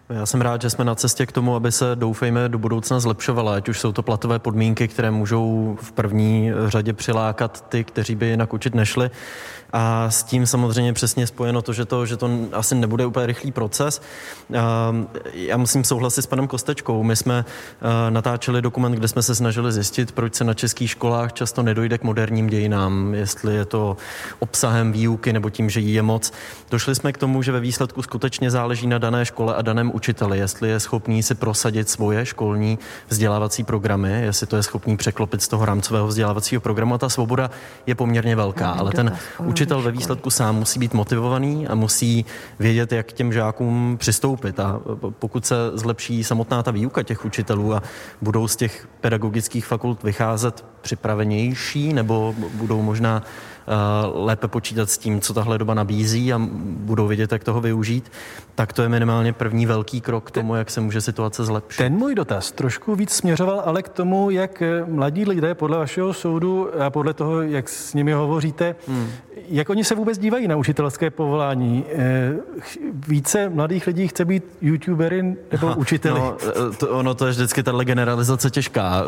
Já 0.09 0.25
jsem 0.25 0.41
rád, 0.41 0.61
že 0.61 0.69
jsme 0.69 0.85
na 0.85 0.95
cestě 0.95 1.25
k 1.25 1.31
tomu, 1.31 1.55
aby 1.55 1.71
se 1.71 1.95
doufejme 1.95 2.49
do 2.49 2.57
budoucna 2.57 2.99
zlepšovala, 2.99 3.55
ať 3.55 3.69
už 3.69 3.79
jsou 3.79 3.91
to 3.91 4.03
platové 4.03 4.39
podmínky, 4.39 4.87
které 4.87 5.11
můžou 5.11 5.77
v 5.81 5.91
první 5.91 6.51
řadě 6.67 6.93
přilákat 6.93 7.69
ty, 7.69 7.83
kteří 7.83 8.15
by 8.15 8.25
jinak 8.25 8.53
učit 8.53 8.75
nešli, 8.75 9.11
a 9.75 10.09
s 10.09 10.23
tím 10.23 10.45
samozřejmě 10.45 10.93
přesně 10.93 11.27
spojeno 11.27 11.61
to, 11.61 11.73
že 11.73 11.85
to, 11.85 12.05
že 12.05 12.17
to 12.17 12.29
asi 12.51 12.75
nebude 12.75 13.05
úplně 13.05 13.25
rychlý 13.25 13.51
proces. 13.51 14.01
Já 15.33 15.57
musím 15.57 15.83
souhlasit 15.83 16.21
s 16.21 16.25
panem 16.25 16.47
Kostečkou. 16.47 17.03
My 17.03 17.15
jsme 17.15 17.45
natáčeli 18.09 18.61
dokument, 18.61 18.91
kde 18.91 19.07
jsme 19.07 19.21
se 19.21 19.35
snažili 19.35 19.71
zjistit, 19.71 20.11
proč 20.11 20.35
se 20.35 20.43
na 20.43 20.53
českých 20.53 20.89
školách 20.89 21.33
často 21.33 21.63
nedojde 21.63 21.97
k 21.97 22.03
moderním 22.03 22.47
dějinám, 22.47 23.13
jestli 23.13 23.55
je 23.55 23.65
to 23.65 23.97
obsahem 24.39 24.91
výuky 24.91 25.33
nebo 25.33 25.49
tím, 25.49 25.69
že 25.69 25.79
jí 25.79 25.93
je 25.93 26.01
moc. 26.01 26.33
Došli 26.71 26.95
jsme 26.95 27.13
k 27.13 27.17
tomu, 27.17 27.41
že 27.41 27.51
ve 27.51 27.59
výsledku 27.59 28.01
skutečně 28.01 28.51
záleží 28.51 28.87
na 28.87 28.97
dané 28.97 29.25
škole 29.25 29.55
a 29.55 29.61
daném 29.61 29.91
učiteli, 29.93 30.37
jestli 30.37 30.69
je 30.69 30.79
schopný 30.79 31.23
si 31.23 31.35
prosadit 31.35 31.89
svoje 31.89 32.25
školní 32.25 32.79
vzdělávací 33.07 33.63
programy, 33.63 34.21
jestli 34.21 34.47
to 34.47 34.55
je 34.55 34.63
schopný 34.63 34.97
překlopit 34.97 35.41
z 35.41 35.47
toho 35.47 35.65
rámcového 35.65 36.07
vzdělávacího 36.07 36.61
programu. 36.61 36.95
A 36.95 36.97
ta 36.97 37.09
svoboda 37.09 37.51
je 37.85 37.95
poměrně 37.95 38.35
velká, 38.35 38.71
ale 38.71 38.91
ten 38.91 39.17
učitel 39.39 39.81
ve 39.81 39.91
výsledku 39.91 40.29
sám 40.29 40.55
musí 40.55 40.79
být 40.79 40.93
motivovaný 40.93 41.67
a 41.67 41.75
musí 41.75 42.25
vědět, 42.59 42.91
jak 42.91 43.07
k 43.07 43.13
těm 43.13 43.33
žákům 43.33 43.97
přistoupit. 43.99 44.59
A 44.59 44.79
pokud 45.19 45.45
se 45.45 45.55
zlepší 45.73 46.23
samotná 46.23 46.63
ta 46.63 46.71
výuka 46.71 47.03
těch 47.03 47.25
učitelů 47.25 47.73
a 47.73 47.83
budou 48.21 48.47
z 48.47 48.55
těch 48.55 48.87
pedagogických 49.01 49.65
fakult 49.65 50.03
vycházet 50.03 50.65
připravenější 50.81 51.93
nebo 51.93 52.35
budou 52.37 52.81
možná 52.81 53.23
Eh, 53.67 54.07
lépe 54.13 54.47
počítat 54.47 54.89
s 54.89 54.97
tím, 54.97 55.21
co 55.21 55.33
tahle 55.33 55.57
doba 55.57 55.73
nabízí 55.73 56.33
a 56.33 56.41
budou 56.63 57.07
vědět, 57.07 57.31
jak 57.31 57.43
toho 57.43 57.61
využít, 57.61 58.11
tak 58.55 58.73
to 58.73 58.81
je 58.81 58.89
minimálně 58.89 59.33
první 59.33 59.65
velký 59.65 59.82
krok 59.83 60.23
k 60.23 60.31
tomu, 60.31 60.55
jak 60.55 60.69
se 60.69 60.81
může 60.81 61.01
situace 61.01 61.45
zlepšit. 61.45 61.77
Ten 61.77 61.93
můj 61.93 62.15
dotaz 62.15 62.51
trošku 62.51 62.95
víc 62.95 63.11
směřoval 63.11 63.61
ale 63.65 63.83
k 63.83 63.89
tomu, 63.89 64.29
jak 64.29 64.61
eh, 64.61 64.85
mladí 64.87 65.25
lidé 65.25 65.55
podle 65.55 65.77
vašeho 65.77 66.13
soudu 66.13 66.81
a 66.81 66.89
podle 66.89 67.13
toho, 67.13 67.41
jak 67.41 67.69
s 67.69 67.93
nimi 67.93 68.11
hovoříte, 68.11 68.75
hmm. 68.87 69.07
jak 69.47 69.69
oni 69.69 69.83
se 69.83 69.95
vůbec 69.95 70.17
dívají 70.17 70.47
na 70.47 70.55
učitelské 70.55 71.09
povolání. 71.09 71.85
Eh, 71.89 72.33
více 73.07 73.49
mladých 73.49 73.87
lidí 73.87 74.07
chce 74.07 74.25
být 74.25 74.43
youtubery 74.61 75.35
nebo 75.51 75.67
ha, 75.67 75.75
učiteli? 75.75 76.19
No, 76.19 76.37
to, 76.77 76.89
ono 76.89 77.13
to 77.13 77.25
je 77.25 77.31
vždycky 77.31 77.63
tahle 77.63 77.85
generalizace 77.85 78.49
těžká. 78.49 79.03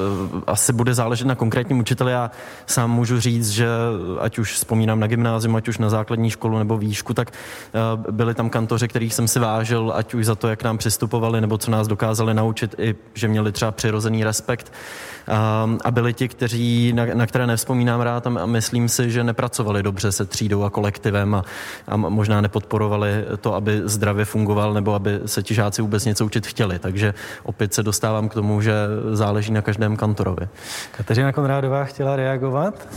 Asi 0.47 0.73
bude 0.73 0.93
záležet 0.93 1.27
na 1.27 1.35
konkrétním 1.35 1.79
učiteli. 1.79 2.11
Já 2.11 2.31
sám 2.65 2.91
můžu 2.91 3.19
říct, 3.19 3.49
že 3.49 3.67
ať 4.19 4.39
už 4.39 4.53
vzpomínám 4.53 4.99
na 4.99 5.07
gymnázium, 5.07 5.55
ať 5.55 5.67
už 5.67 5.77
na 5.77 5.89
základní 5.89 6.29
školu 6.29 6.57
nebo 6.57 6.77
výšku, 6.77 7.13
tak 7.13 7.31
eh, 7.31 8.11
byli 8.11 8.33
tam 8.33 8.49
kantoři, 8.49 8.87
kterých 8.87 9.13
jsem 9.13 9.27
si 9.27 9.39
vážil, 9.39 9.93
ať 9.95 10.13
už 10.13 10.25
za 10.25 10.35
to, 10.35 10.47
jak 10.47 10.63
nám 10.65 10.77
přistupovali, 10.77 11.41
nebo 11.41 11.57
co 11.57 11.71
nás 11.71 11.87
dokázali 11.87 12.33
naučit, 12.33 12.75
i 12.77 12.95
že 13.13 13.27
měli 13.27 13.51
třeba 13.51 13.71
přirozený 13.71 14.23
respekt. 14.23 14.73
A 15.83 15.91
byli 15.91 16.13
ti, 16.13 16.27
kteří, 16.27 16.93
na, 16.93 17.05
na 17.13 17.27
které 17.27 17.47
nevzpomínám 17.47 18.01
rád 18.01 18.27
a 18.27 18.45
myslím 18.45 18.89
si, 18.89 19.11
že 19.11 19.23
nepracovali 19.23 19.83
dobře 19.83 20.11
se 20.11 20.25
třídou 20.25 20.63
a 20.63 20.69
kolektivem 20.69 21.35
a, 21.35 21.43
a 21.87 21.97
možná 21.97 22.41
nepodporovali 22.41 23.25
to, 23.41 23.53
aby 23.55 23.81
zdravě 23.83 24.25
fungoval 24.25 24.73
nebo 24.73 24.93
aby 24.93 25.19
se 25.25 25.43
ti 25.43 25.53
žáci 25.53 25.81
vůbec 25.81 26.05
něco 26.05 26.25
učit 26.25 26.47
chtěli. 26.47 26.79
Takže 26.79 27.13
opět 27.43 27.73
se 27.73 27.83
dostávám 27.83 28.29
k 28.29 28.33
tomu, 28.33 28.61
že 28.61 28.73
záleží 29.11 29.51
na 29.51 29.61
každém 29.61 29.97
kantorovi. 29.97 30.47
Kateřina 30.97 31.33
Konrádová 31.33 31.83
chtěla 31.83 32.15
reagovat? 32.15 32.87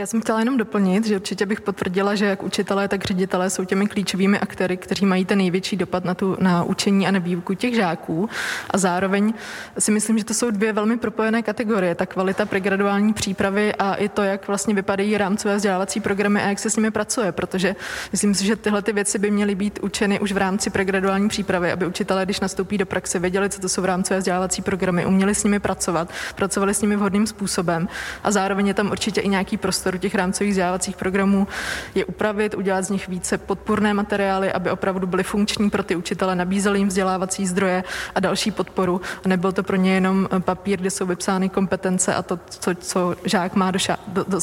Já 0.00 0.06
jsem 0.06 0.20
chtěla 0.20 0.38
jenom 0.38 0.56
doplnit, 0.56 1.06
že 1.06 1.16
určitě 1.16 1.46
bych 1.46 1.60
potvrdila, 1.60 2.14
že 2.14 2.24
jak 2.24 2.42
učitelé, 2.42 2.88
tak 2.88 3.04
ředitelé 3.04 3.50
jsou 3.50 3.64
těmi 3.64 3.86
klíčovými 3.86 4.38
aktéry, 4.38 4.76
kteří 4.76 5.06
mají 5.06 5.24
ten 5.24 5.38
největší 5.38 5.76
dopad 5.76 6.04
na, 6.04 6.14
tu, 6.14 6.36
na 6.40 6.62
učení 6.64 7.06
a 7.06 7.10
na 7.10 7.18
výuku 7.18 7.54
těch 7.54 7.74
žáků. 7.74 8.28
A 8.70 8.78
zároveň 8.78 9.34
si 9.78 9.90
myslím, 9.90 10.18
že 10.18 10.24
to 10.24 10.34
jsou 10.34 10.50
dvě 10.50 10.72
velmi 10.72 10.96
propojené 10.96 11.42
kategorie. 11.42 11.94
Ta 11.94 12.06
kvalita 12.06 12.46
pregraduální 12.46 13.12
přípravy 13.12 13.74
a 13.74 13.94
i 13.94 14.08
to, 14.08 14.22
jak 14.22 14.48
vlastně 14.48 14.74
vypadají 14.74 15.18
rámcové 15.18 15.56
vzdělávací 15.56 16.00
programy 16.00 16.42
a 16.42 16.48
jak 16.48 16.58
se 16.58 16.70
s 16.70 16.76
nimi 16.76 16.90
pracuje, 16.90 17.32
protože 17.32 17.76
myslím 18.12 18.34
si, 18.34 18.46
že 18.46 18.56
tyhle 18.56 18.82
ty 18.82 18.92
věci 18.92 19.18
by 19.18 19.30
měly 19.30 19.54
být 19.54 19.78
učeny 19.82 20.20
už 20.20 20.32
v 20.32 20.36
rámci 20.36 20.70
pregraduální 20.70 21.28
přípravy, 21.28 21.72
aby 21.72 21.86
učitelé, 21.86 22.24
když 22.24 22.40
nastoupí 22.40 22.78
do 22.78 22.86
praxe, 22.86 23.18
věděli, 23.18 23.50
co 23.50 23.60
to 23.60 23.68
jsou 23.68 23.84
rámcové 23.84 24.18
vzdělávací 24.18 24.62
programy, 24.62 25.06
uměli 25.06 25.34
s 25.34 25.44
nimi 25.44 25.60
pracovat, 25.60 26.10
pracovali 26.36 26.74
s 26.74 26.82
nimi 26.82 26.96
vhodným 26.96 27.26
způsobem 27.26 27.88
a 28.24 28.30
zároveň 28.30 28.66
je 28.66 28.74
tam 28.74 28.90
určitě 28.90 29.20
i 29.20 29.28
nějaký 29.28 29.56
prostor 29.56 29.87
prostoru 29.88 29.98
těch 29.98 30.14
rámcových 30.14 30.50
vzdělávacích 30.50 30.96
programů 30.96 31.46
je 31.94 32.04
upravit, 32.04 32.54
udělat 32.54 32.82
z 32.82 32.90
nich 32.90 33.08
více 33.08 33.38
podpůrné 33.38 33.94
materiály, 33.94 34.52
aby 34.52 34.70
opravdu 34.70 35.06
byly 35.06 35.22
funkční 35.22 35.70
pro 35.70 35.82
ty 35.82 35.96
učitele, 35.96 36.36
nabízeli 36.36 36.78
jim 36.78 36.88
vzdělávací 36.88 37.46
zdroje 37.46 37.84
a 38.14 38.20
další 38.20 38.50
podporu. 38.50 39.00
A 39.24 39.28
nebyl 39.28 39.52
to 39.52 39.62
pro 39.62 39.76
ně 39.76 39.94
jenom 39.94 40.28
papír, 40.38 40.80
kde 40.80 40.90
jsou 40.90 41.06
vypsány 41.06 41.48
kompetence 41.48 42.14
a 42.14 42.22
to, 42.22 42.38
co, 42.48 42.74
co 42.74 43.16
žák 43.24 43.54
má 43.54 43.70
doša, 43.70 43.96
do, 44.06 44.24
do, 44.28 44.38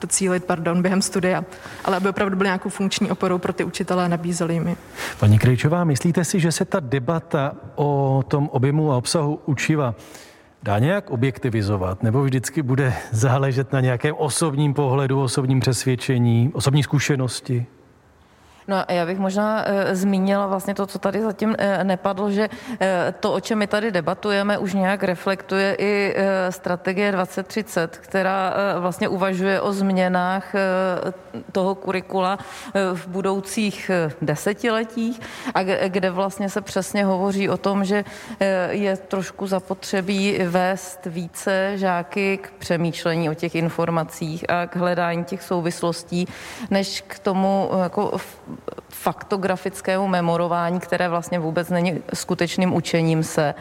docílit 0.00 0.44
pardon, 0.44 0.82
během 0.82 1.02
studia, 1.02 1.44
ale 1.84 1.96
aby 1.96 2.08
opravdu 2.08 2.36
byly 2.36 2.48
nějakou 2.48 2.68
funkční 2.68 3.10
oporou 3.10 3.38
pro 3.38 3.52
ty 3.52 3.64
učitele 3.64 4.04
a 4.04 4.08
nabízeli 4.08 4.54
jim. 4.54 4.76
Paní 5.20 5.38
Krejčová, 5.38 5.84
myslíte 5.84 6.24
si, 6.24 6.40
že 6.40 6.52
se 6.52 6.64
ta 6.64 6.80
debata 6.80 7.52
o 7.74 8.20
tom 8.28 8.48
objemu 8.52 8.92
a 8.92 8.96
obsahu 8.96 9.40
učiva 9.46 9.94
dá 10.62 10.78
nějak 10.78 11.10
objektivizovat, 11.10 12.02
nebo 12.02 12.22
vždycky 12.22 12.62
bude 12.62 12.94
záležet 13.10 13.72
na 13.72 13.80
nějakém 13.80 14.14
osobním 14.18 14.74
pohledu, 14.74 15.22
osobním 15.22 15.60
přesvědčení, 15.60 16.50
osobní 16.54 16.82
zkušenosti? 16.82 17.66
No 18.70 18.84
já 18.88 19.06
bych 19.06 19.18
možná 19.18 19.64
e, 19.68 19.96
zmínila 19.96 20.46
vlastně 20.46 20.74
to, 20.74 20.86
co 20.86 20.98
tady 20.98 21.22
zatím 21.22 21.54
e, 21.58 21.84
nepadlo, 21.84 22.30
že 22.30 22.48
e, 22.80 23.14
to, 23.20 23.32
o 23.32 23.40
čem 23.40 23.58
my 23.58 23.66
tady 23.66 23.90
debatujeme, 23.90 24.58
už 24.58 24.74
nějak 24.74 25.04
reflektuje 25.04 25.74
i 25.78 26.14
e, 26.16 26.52
strategie 26.52 27.12
2030, 27.12 27.96
která 27.96 28.54
e, 28.54 28.80
vlastně 28.80 29.08
uvažuje 29.08 29.60
o 29.60 29.72
změnách 29.72 30.54
e, 30.54 30.60
toho 31.52 31.74
kurikula 31.74 32.38
e, 32.38 32.94
v 32.94 33.06
budoucích 33.06 33.90
e, 33.90 34.12
desetiletích 34.22 35.20
a 35.54 35.62
kde 35.88 36.10
vlastně 36.10 36.48
se 36.48 36.60
přesně 36.60 37.04
hovoří 37.04 37.48
o 37.48 37.56
tom, 37.56 37.84
že 37.84 38.04
e, 38.40 38.72
je 38.72 38.96
trošku 38.96 39.46
zapotřebí 39.46 40.38
vést 40.46 41.06
více 41.06 41.78
žáky 41.78 42.38
k 42.38 42.50
přemýšlení 42.58 43.30
o 43.30 43.34
těch 43.34 43.54
informacích 43.54 44.50
a 44.50 44.66
k 44.66 44.76
hledání 44.76 45.24
těch 45.24 45.42
souvislostí, 45.42 46.28
než 46.70 47.04
k 47.06 47.18
tomu 47.18 47.70
jako 47.82 48.18
faktografickému 48.88 50.08
memorování, 50.08 50.80
které 50.80 51.08
vlastně 51.08 51.38
vůbec 51.38 51.70
není 51.70 52.02
skutečným 52.14 52.74
učením 52.74 53.22
se. 53.22 53.54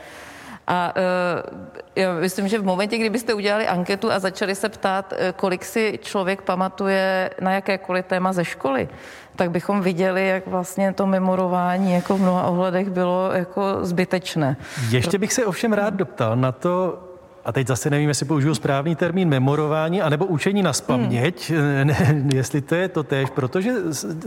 A 0.68 0.94
uh, 0.96 1.80
já 1.96 2.14
myslím, 2.14 2.48
že 2.48 2.60
v 2.60 2.64
momentě, 2.64 2.98
kdybyste 2.98 3.34
udělali 3.34 3.68
anketu 3.68 4.12
a 4.12 4.20
začali 4.20 4.56
se 4.56 4.70
ptát, 4.70 5.14
e, 5.18 5.34
kolik 5.34 5.66
si 5.66 6.00
člověk 6.02 6.42
pamatuje 6.42 7.30
na 7.42 7.52
jakékoliv 7.52 8.06
téma 8.06 8.34
ze 8.34 8.46
školy, 8.46 8.90
tak 9.36 9.52
bychom 9.52 9.82
viděli, 9.82 10.28
jak 10.28 10.48
vlastně 10.48 10.94
to 10.94 11.08
memorování 11.08 11.94
jako 11.94 12.18
v 12.18 12.22
mnoha 12.22 12.48
ohledech 12.48 12.90
bylo 12.90 13.32
jako 13.34 13.62
zbytečné. 13.82 14.58
Ještě 14.90 15.18
bych 15.18 15.34
se 15.34 15.46
ovšem 15.46 15.74
rád 15.74 15.94
doptal 15.94 16.36
na 16.36 16.52
to, 16.52 17.09
a 17.50 17.52
teď 17.52 17.68
zase 17.68 17.90
nevím, 17.90 18.10
jestli 18.10 18.26
použiju 18.26 18.56
správný 18.56 18.96
termín 18.96 19.30
memorování, 19.30 20.02
anebo 20.02 20.26
učení 20.26 20.64
na 20.64 20.74
spaměť, 20.74 21.50
hmm. 21.50 21.88
ne, 21.88 22.26
jestli 22.34 22.62
to 22.62 22.76
je 22.76 22.88
to 22.88 23.04
tež, 23.04 23.30
protože 23.30 23.74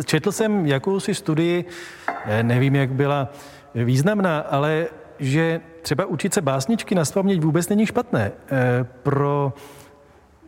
četl 0.05 0.33
jsem 0.33 0.67
jakousi 0.67 1.15
studii, 1.15 1.65
nevím, 2.43 2.77
jak 2.77 2.91
byla 2.91 3.29
významná, 3.75 4.39
ale 4.39 4.87
že 5.19 5.61
třeba 5.83 6.05
učit 6.05 6.35
se 6.35 6.41
básničky 6.41 6.95
na 6.95 7.05
vůbec 7.41 7.69
není 7.69 7.87
špatné. 7.87 8.33
Pro 9.03 9.53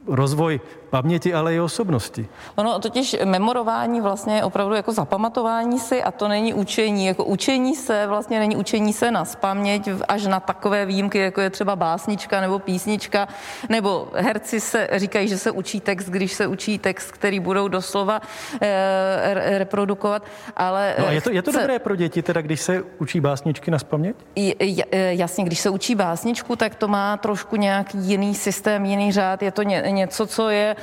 rozvoj 0.06 0.60
paměti, 0.94 1.34
ale 1.34 1.54
i 1.54 1.60
osobnosti. 1.60 2.28
Ono 2.54 2.78
totiž 2.78 3.16
memorování 3.24 4.00
vlastně 4.00 4.36
je 4.36 4.44
opravdu 4.44 4.74
jako 4.74 4.92
zapamatování 4.92 5.78
si 5.78 6.02
a 6.02 6.10
to 6.10 6.28
není 6.28 6.54
učení. 6.54 7.06
Jako 7.06 7.24
učení 7.24 7.74
se 7.74 8.06
vlastně 8.06 8.38
není 8.38 8.56
učení 8.56 8.92
se 8.92 9.10
na 9.10 9.24
spaměť 9.24 9.88
až 10.08 10.26
na 10.26 10.40
takové 10.40 10.86
výjimky, 10.86 11.18
jako 11.18 11.40
je 11.40 11.50
třeba 11.50 11.76
básnička 11.76 12.40
nebo 12.40 12.58
písnička, 12.58 13.28
nebo 13.68 14.08
herci 14.14 14.60
se 14.60 14.88
říkají, 14.92 15.28
že 15.28 15.38
se 15.38 15.50
učí 15.50 15.80
text, 15.80 16.06
když 16.14 16.32
se 16.32 16.46
učí 16.46 16.78
text, 16.78 17.10
který 17.10 17.40
budou 17.40 17.68
doslova 17.68 18.22
e, 18.62 19.58
reprodukovat, 19.58 20.22
ale... 20.56 20.94
No 20.98 21.06
a 21.06 21.10
je 21.10 21.20
to, 21.20 21.30
je 21.30 21.42
to 21.42 21.50
chce... 21.50 21.60
dobré 21.60 21.78
pro 21.78 21.96
děti, 21.96 22.22
teda 22.22 22.40
když 22.40 22.60
se 22.60 22.82
učí 22.98 23.20
básničky 23.20 23.70
na 23.70 23.78
spaměť? 23.78 24.16
Eh, 24.36 25.14
jasně, 25.18 25.44
když 25.44 25.58
se 25.58 25.70
učí 25.70 25.94
básničku, 25.94 26.56
tak 26.56 26.74
to 26.78 26.86
má 26.88 27.16
trošku 27.16 27.56
nějaký 27.56 27.98
jiný 27.98 28.34
systém, 28.34 28.84
jiný 28.84 29.12
řád, 29.12 29.42
je 29.42 29.50
to 29.50 29.62
ně, 29.62 29.82
něco, 29.90 30.26
co 30.26 30.48
je 30.48 30.76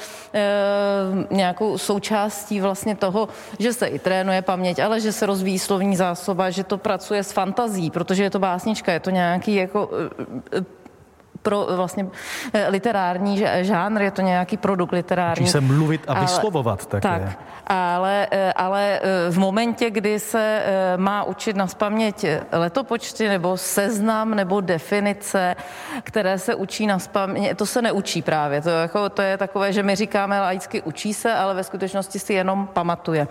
nějakou 1.32 1.78
součástí 1.78 2.62
vlastně 2.62 2.96
toho, 2.96 3.30
že 3.60 3.74
se 3.74 3.88
i 3.88 4.00
trénuje 4.00 4.42
paměť, 4.42 4.80
ale 4.80 5.00
že 5.00 5.12
se 5.12 5.26
rozvíjí 5.26 5.60
slovní 5.60 5.96
zásoba, 5.96 6.50
že 6.50 6.64
to 6.64 6.78
pracuje 6.78 7.24
s 7.24 7.32
fantazí, 7.32 7.90
protože 7.90 8.24
je 8.24 8.30
to 8.30 8.40
básnička, 8.40 8.92
je 8.92 9.00
to 9.00 9.10
nějaký 9.10 9.56
jako 9.56 9.90
e, 10.54 10.81
pro 11.42 11.68
vlastně 11.76 12.08
literární 12.68 13.46
žánr, 13.62 14.02
je 14.02 14.12
to 14.12 14.22
nějaký 14.22 14.58
produkt 14.58 14.92
literární. 14.92 15.44
Učí 15.44 15.52
se 15.52 15.62
mluvit 15.62 16.02
a 16.08 16.22
vyslovovat 16.22 16.80
ale, 16.92 17.02
také. 17.02 17.26
Tak, 17.26 17.40
ale, 17.68 18.28
eh, 18.32 18.54
ale 18.54 19.00
eh, 19.04 19.32
v 19.32 19.40
momentě, 19.40 19.90
kdy 19.90 20.20
se 20.20 20.62
eh, 20.66 20.98
má 20.98 21.24
učit 21.24 21.56
na 21.56 21.68
spaměť 21.68 22.26
letopočty 22.52 23.30
nebo 23.30 23.58
seznam 23.58 24.36
nebo 24.36 24.62
definice, 24.62 25.56
které 26.04 26.40
se 26.40 26.56
učí 26.56 26.88
na 26.88 27.00
spaměť, 27.00 27.58
to 27.58 27.66
se 27.66 27.82
neučí 27.82 28.22
právě. 28.22 28.62
To, 28.62 28.70
jako, 28.70 29.10
to 29.10 29.22
je 29.22 29.38
takové, 29.38 29.74
že 29.74 29.84
my 29.84 29.96
říkáme 29.96 30.40
laicky 30.40 30.82
učí 30.82 31.14
se, 31.14 31.34
ale 31.34 31.54
ve 31.54 31.64
skutečnosti 31.64 32.20
si 32.20 32.34
jenom 32.34 32.68
pamatuje. 32.74 33.28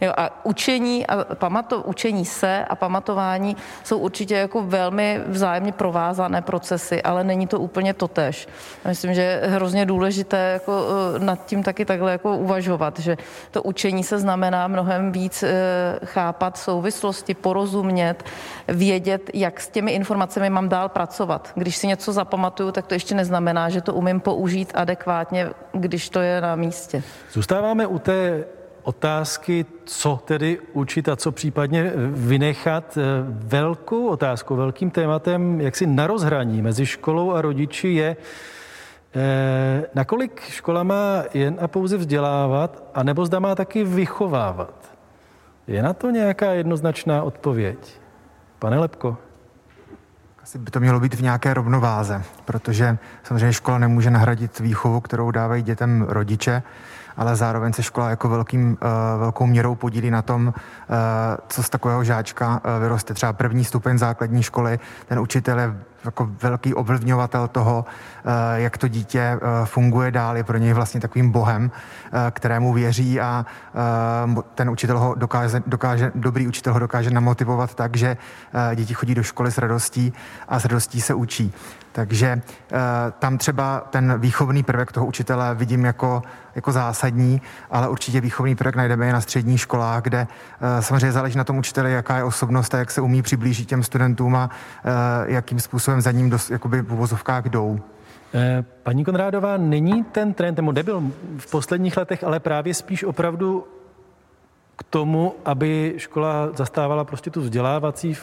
Jo, 0.00 0.12
a 0.16 0.30
učení, 0.44 1.06
a 1.06 1.34
pamato, 1.34 1.82
učení 1.82 2.24
se 2.24 2.64
a 2.64 2.74
pamatování 2.76 3.56
jsou 3.84 3.98
určitě 3.98 4.34
jako 4.34 4.62
velmi 4.62 5.20
vzájemně 5.26 5.72
provázané 5.72 6.42
procesy, 6.42 7.02
ale 7.02 7.24
není 7.24 7.46
to 7.46 7.53
úplně 7.58 7.94
totéž. 7.94 8.48
Myslím, 8.88 9.14
že 9.14 9.22
je 9.22 9.40
hrozně 9.44 9.86
důležité 9.86 10.50
jako 10.52 10.86
nad 11.18 11.46
tím 11.46 11.62
taky 11.62 11.84
takhle 11.84 12.12
jako 12.12 12.36
uvažovat, 12.36 12.98
že 12.98 13.16
to 13.50 13.62
učení 13.62 13.94
učení 13.94 14.04
se 14.04 14.18
znamená 14.18 14.68
mnohem 14.68 15.12
víc 15.12 15.42
eh, 15.42 16.00
chápat 16.04 16.58
souvislosti, 16.58 17.34
porozumět, 17.34 18.24
vědět, 18.68 19.30
jak 19.34 19.60
s 19.60 19.68
těmi 19.68 19.92
informacemi 19.92 20.50
mám 20.50 20.68
dál 20.68 20.88
pracovat. 20.88 21.52
Když 21.54 21.76
si 21.76 21.86
něco 21.86 22.12
zapamatuju, 22.12 22.72
tak 22.72 22.86
to 22.86 22.94
ještě 22.94 23.14
neznamená, 23.14 23.68
že 23.68 23.80
to 23.80 23.94
umím 23.94 24.20
použít 24.20 24.72
adekvátně, 24.74 25.50
když 25.72 26.10
to 26.10 26.20
je 26.20 26.40
na 26.40 26.56
místě. 26.56 27.02
Zůstáváme 27.32 27.86
u 27.86 27.98
té 27.98 28.44
otázky, 28.84 29.66
co 29.84 30.20
tedy 30.24 30.58
učit 30.72 31.08
a 31.08 31.16
co 31.16 31.32
případně 31.32 31.92
vynechat. 32.10 32.98
Velkou 33.28 34.06
otázkou, 34.06 34.56
velkým 34.56 34.90
tématem, 34.90 35.60
jak 35.60 35.76
si 35.76 35.86
na 35.86 36.06
rozhraní 36.06 36.62
mezi 36.62 36.86
školou 36.86 37.32
a 37.32 37.42
rodiči 37.42 37.88
je, 37.88 38.16
Eh, 39.16 39.86
nakolik 39.94 40.40
škola 40.40 40.82
má 40.82 41.24
jen 41.34 41.56
a 41.60 41.68
pouze 41.68 41.96
vzdělávat, 41.96 42.82
anebo 42.94 43.26
zda 43.26 43.38
má 43.38 43.54
taky 43.54 43.84
vychovávat? 43.84 44.74
Je 45.66 45.82
na 45.82 45.92
to 45.92 46.10
nějaká 46.10 46.52
jednoznačná 46.52 47.22
odpověď? 47.22 48.00
Pane 48.58 48.78
Lepko? 48.78 49.16
Asi 50.42 50.58
by 50.58 50.70
to 50.70 50.80
mělo 50.80 51.00
být 51.00 51.14
v 51.14 51.22
nějaké 51.22 51.54
rovnováze, 51.54 52.22
protože 52.44 52.98
samozřejmě 53.22 53.52
škola 53.52 53.78
nemůže 53.78 54.10
nahradit 54.10 54.58
výchovu, 54.58 55.00
kterou 55.00 55.30
dávají 55.30 55.62
dětem 55.62 56.06
rodiče, 56.08 56.62
ale 57.16 57.36
zároveň 57.36 57.72
se 57.72 57.82
škola 57.82 58.10
jako 58.10 58.28
velkým, 58.28 58.70
uh, 58.70 59.20
velkou 59.20 59.46
měrou 59.46 59.74
podílí 59.74 60.10
na 60.10 60.22
tom, 60.22 60.46
uh, 60.46 60.54
co 61.48 61.62
z 61.62 61.70
takového 61.70 62.04
žáčka 62.04 62.48
uh, 62.48 62.82
vyroste. 62.82 63.14
Třeba 63.14 63.32
první 63.32 63.64
stupeň 63.64 63.98
základní 63.98 64.42
školy, 64.42 64.78
ten 65.06 65.18
učitel 65.18 65.58
je 65.58 65.74
jako 66.04 66.30
velký 66.42 66.74
ovlivňovatel 66.74 67.48
toho, 67.48 67.84
jak 68.54 68.78
to 68.78 68.88
dítě 68.88 69.38
funguje 69.64 70.10
dál, 70.10 70.36
je 70.36 70.44
pro 70.44 70.58
něj 70.58 70.72
vlastně 70.72 71.00
takovým 71.00 71.30
bohem, 71.30 71.70
kterému 72.30 72.72
věří 72.72 73.20
a 73.20 73.46
ten 74.54 74.70
učitel 74.70 74.98
ho 74.98 75.14
dokáže, 75.14 75.62
dokáže, 75.66 76.12
dobrý 76.14 76.48
učitel 76.48 76.72
ho 76.72 76.78
dokáže 76.78 77.10
namotivovat 77.10 77.74
tak, 77.74 77.96
že 77.96 78.16
děti 78.74 78.94
chodí 78.94 79.14
do 79.14 79.22
školy 79.22 79.52
s 79.52 79.58
radostí 79.58 80.12
a 80.48 80.60
s 80.60 80.64
radostí 80.64 81.00
se 81.00 81.14
učí. 81.14 81.52
Takže 81.94 82.42
tam 83.18 83.38
třeba 83.38 83.80
ten 83.90 84.20
výchovný 84.20 84.62
prvek 84.62 84.92
toho 84.92 85.06
učitele 85.06 85.54
vidím 85.54 85.84
jako, 85.84 86.22
jako 86.54 86.72
zásadní, 86.72 87.42
ale 87.70 87.88
určitě 87.88 88.20
výchovný 88.20 88.54
prvek 88.54 88.76
najdeme 88.76 89.08
i 89.08 89.12
na 89.12 89.20
středních 89.20 89.60
školách, 89.60 90.02
kde 90.02 90.26
samozřejmě 90.80 91.12
záleží 91.12 91.38
na 91.38 91.44
tom 91.44 91.58
učiteli, 91.58 91.92
jaká 91.92 92.16
je 92.16 92.24
osobnost 92.24 92.74
a 92.74 92.78
jak 92.78 92.90
se 92.90 93.00
umí 93.00 93.22
přiblížit 93.22 93.68
těm 93.68 93.82
studentům 93.82 94.36
a 94.36 94.50
jakým 95.26 95.60
způsobem 95.60 96.00
za 96.00 96.10
ním 96.12 96.30
dos, 96.30 96.50
jakoby 96.50 96.82
v 96.82 96.92
uvozovkách 96.92 97.44
jdou. 97.44 97.80
Eh, 98.34 98.64
paní 98.82 99.04
Konrádová, 99.04 99.56
není 99.56 100.04
ten 100.04 100.34
trend, 100.34 100.56
nebo 100.56 100.72
nebyl 100.72 101.02
v 101.38 101.50
posledních 101.50 101.96
letech, 101.96 102.24
ale 102.24 102.40
právě 102.40 102.74
spíš 102.74 103.04
opravdu 103.04 103.66
k 104.76 104.82
tomu, 104.82 105.34
aby 105.44 105.94
škola 105.96 106.48
zastávala 106.56 107.04
prostě 107.04 107.30
tu 107.30 107.40
vzdělávací 107.40 108.14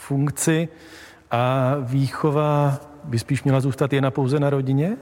funkci 0.00 0.68
a 1.30 1.74
výchova 1.80 2.78
by 3.04 3.18
spíš 3.18 3.44
měla 3.44 3.60
zůstat 3.60 3.92
jen 3.92 4.06
a 4.06 4.10
pouze 4.10 4.40
na 4.40 4.50
rodině? 4.50 4.96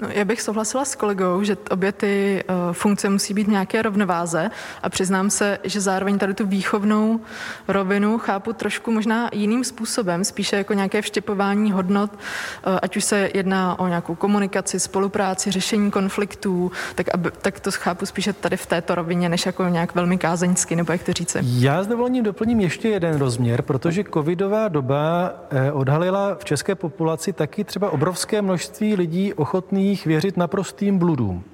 No, 0.00 0.08
já 0.10 0.24
bych 0.24 0.42
souhlasila 0.42 0.84
s 0.84 0.94
kolegou, 0.94 1.42
že 1.42 1.56
obě 1.70 1.92
ty 1.92 2.44
uh, 2.48 2.72
funkce 2.72 3.08
musí 3.08 3.34
být 3.34 3.48
nějaké 3.48 3.82
rovnováze 3.82 4.50
a 4.82 4.88
přiznám 4.88 5.30
se, 5.30 5.58
že 5.64 5.80
zároveň 5.80 6.18
tady 6.18 6.34
tu 6.34 6.46
výchovnou 6.46 7.20
rovinu 7.68 8.18
chápu 8.18 8.52
trošku 8.52 8.90
možná 8.90 9.30
jiným 9.32 9.64
způsobem, 9.64 10.24
spíše 10.24 10.56
jako 10.56 10.72
nějaké 10.72 11.02
vštěpování 11.02 11.72
hodnot, 11.72 12.10
uh, 12.12 12.78
ať 12.82 12.96
už 12.96 13.04
se 13.04 13.30
jedná 13.34 13.78
o 13.78 13.88
nějakou 13.88 14.14
komunikaci, 14.14 14.80
spolupráci, 14.80 15.50
řešení 15.50 15.90
konfliktů, 15.90 16.72
tak, 16.94 17.06
aby, 17.14 17.30
tak 17.42 17.60
to 17.60 17.70
chápu 17.70 18.06
spíše 18.06 18.32
tady 18.32 18.56
v 18.56 18.66
této 18.66 18.94
rovině, 18.94 19.28
než 19.28 19.46
jako 19.46 19.68
nějak 19.68 19.94
velmi 19.94 20.18
kázeňsky, 20.18 20.76
nebo 20.76 20.92
jak 20.92 21.02
to 21.02 21.12
říct. 21.12 21.36
Já 21.42 21.82
s 21.82 21.86
dovolením 21.86 22.24
doplním 22.24 22.60
ještě 22.60 22.88
jeden 22.88 23.18
rozměr, 23.18 23.62
protože 23.62 24.04
covidová 24.14 24.68
doba 24.68 25.32
eh, 25.50 25.72
odhalila 25.72 26.34
v 26.34 26.44
české 26.44 26.74
populaci 26.74 27.32
taky 27.32 27.64
třeba 27.64 27.90
obrovské 27.90 28.42
množství 28.42 28.94
lidí 28.94 29.34
ochotných 29.34 29.89
nich 29.90 30.06
věřit 30.06 30.36
naprostým 30.36 30.98
bludům. 30.98 31.44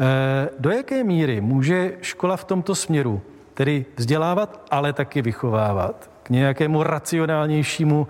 Eh, 0.00 0.48
do 0.58 0.70
jaké 0.70 1.04
míry 1.04 1.40
může 1.40 1.92
škola 2.00 2.36
v 2.36 2.44
tomto 2.44 2.74
směru 2.74 3.20
tedy 3.54 3.84
vzdělávat, 3.96 4.66
ale 4.70 4.92
taky 4.92 5.22
vychovávat 5.22 6.10
k 6.22 6.30
nějakému 6.30 6.82
racionálnějšímu 6.82 8.08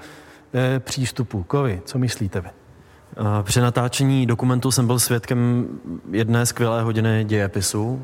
eh, 0.55 0.80
přístupu? 0.80 1.43
Kovi, 1.43 1.82
co 1.84 1.99
myslíte 1.99 2.41
vy? 2.41 2.49
Eh, 2.49 3.43
při 3.43 3.61
natáčení 3.61 4.26
dokumentu 4.26 4.70
jsem 4.70 4.86
byl 4.86 4.99
svědkem 4.99 5.68
jedné 6.11 6.47
skvělé 6.47 6.82
hodiny 6.82 7.24
dějepisu. 7.24 8.03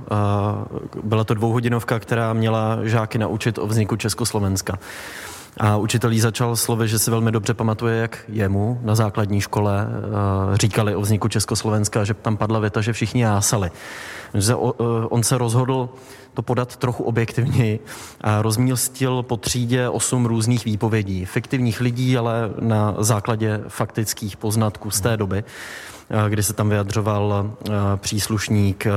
Byla 1.03 1.24
to 1.24 1.35
dvouhodinovka, 1.35 1.99
která 1.99 2.32
měla 2.32 2.78
žáky 2.82 3.18
naučit 3.18 3.59
o 3.59 3.66
vzniku 3.66 3.97
Československa. 3.97 4.78
A 5.61 5.76
učitel 5.76 6.11
jí 6.11 6.20
začal 6.20 6.57
slovy, 6.57 6.88
že 6.88 6.98
si 6.98 7.11
velmi 7.11 7.32
dobře 7.32 7.55
pamatuje, 7.55 7.96
jak 7.96 8.24
jemu 8.28 8.80
na 8.82 8.94
základní 8.94 9.40
škole 9.40 9.86
uh, 9.86 10.57
říkali 10.57 10.96
o 10.96 11.00
vzniku 11.00 11.28
Československa, 11.28 12.05
že 12.05 12.14
tam 12.14 12.36
padla 12.36 12.59
věta, 12.59 12.80
že 12.80 12.92
všichni 12.92 13.22
jásali. 13.22 13.70
Že 14.34 14.55
uh, 14.55 14.72
on 15.09 15.22
se 15.22 15.38
rozhodl 15.38 15.88
to 16.34 16.42
podat 16.42 16.76
trochu 16.76 17.05
objektivněji 17.05 17.80
a 18.20 18.42
rozmístil 18.42 19.22
po 19.22 19.36
třídě 19.36 19.88
osm 19.88 20.26
různých 20.26 20.64
výpovědí. 20.64 21.24
Fiktivních 21.24 21.80
lidí, 21.80 22.18
ale 22.18 22.50
na 22.61 22.94
základě 22.98 23.61
faktických 23.68 24.36
poznatků 24.36 24.90
z 24.90 25.00
té 25.00 25.16
doby. 25.16 25.44
Eh, 26.11 26.30
kdy 26.30 26.42
se 26.42 26.52
tam 26.52 26.68
vyjadřoval 26.68 27.50
eh, 27.50 27.72
příslušník, 27.96 28.86
eh, 28.86 28.90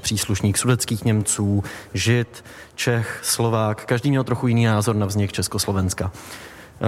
příslušník 0.00 0.58
sudeckých 0.58 1.04
Němců, 1.04 1.64
Žid, 1.94 2.44
Čech, 2.74 3.20
Slovák. 3.22 3.84
Každý 3.84 4.10
měl 4.10 4.24
trochu 4.24 4.48
jiný 4.48 4.64
názor 4.64 4.96
na 4.96 5.06
vznik 5.06 5.32
Československa. 5.32 6.12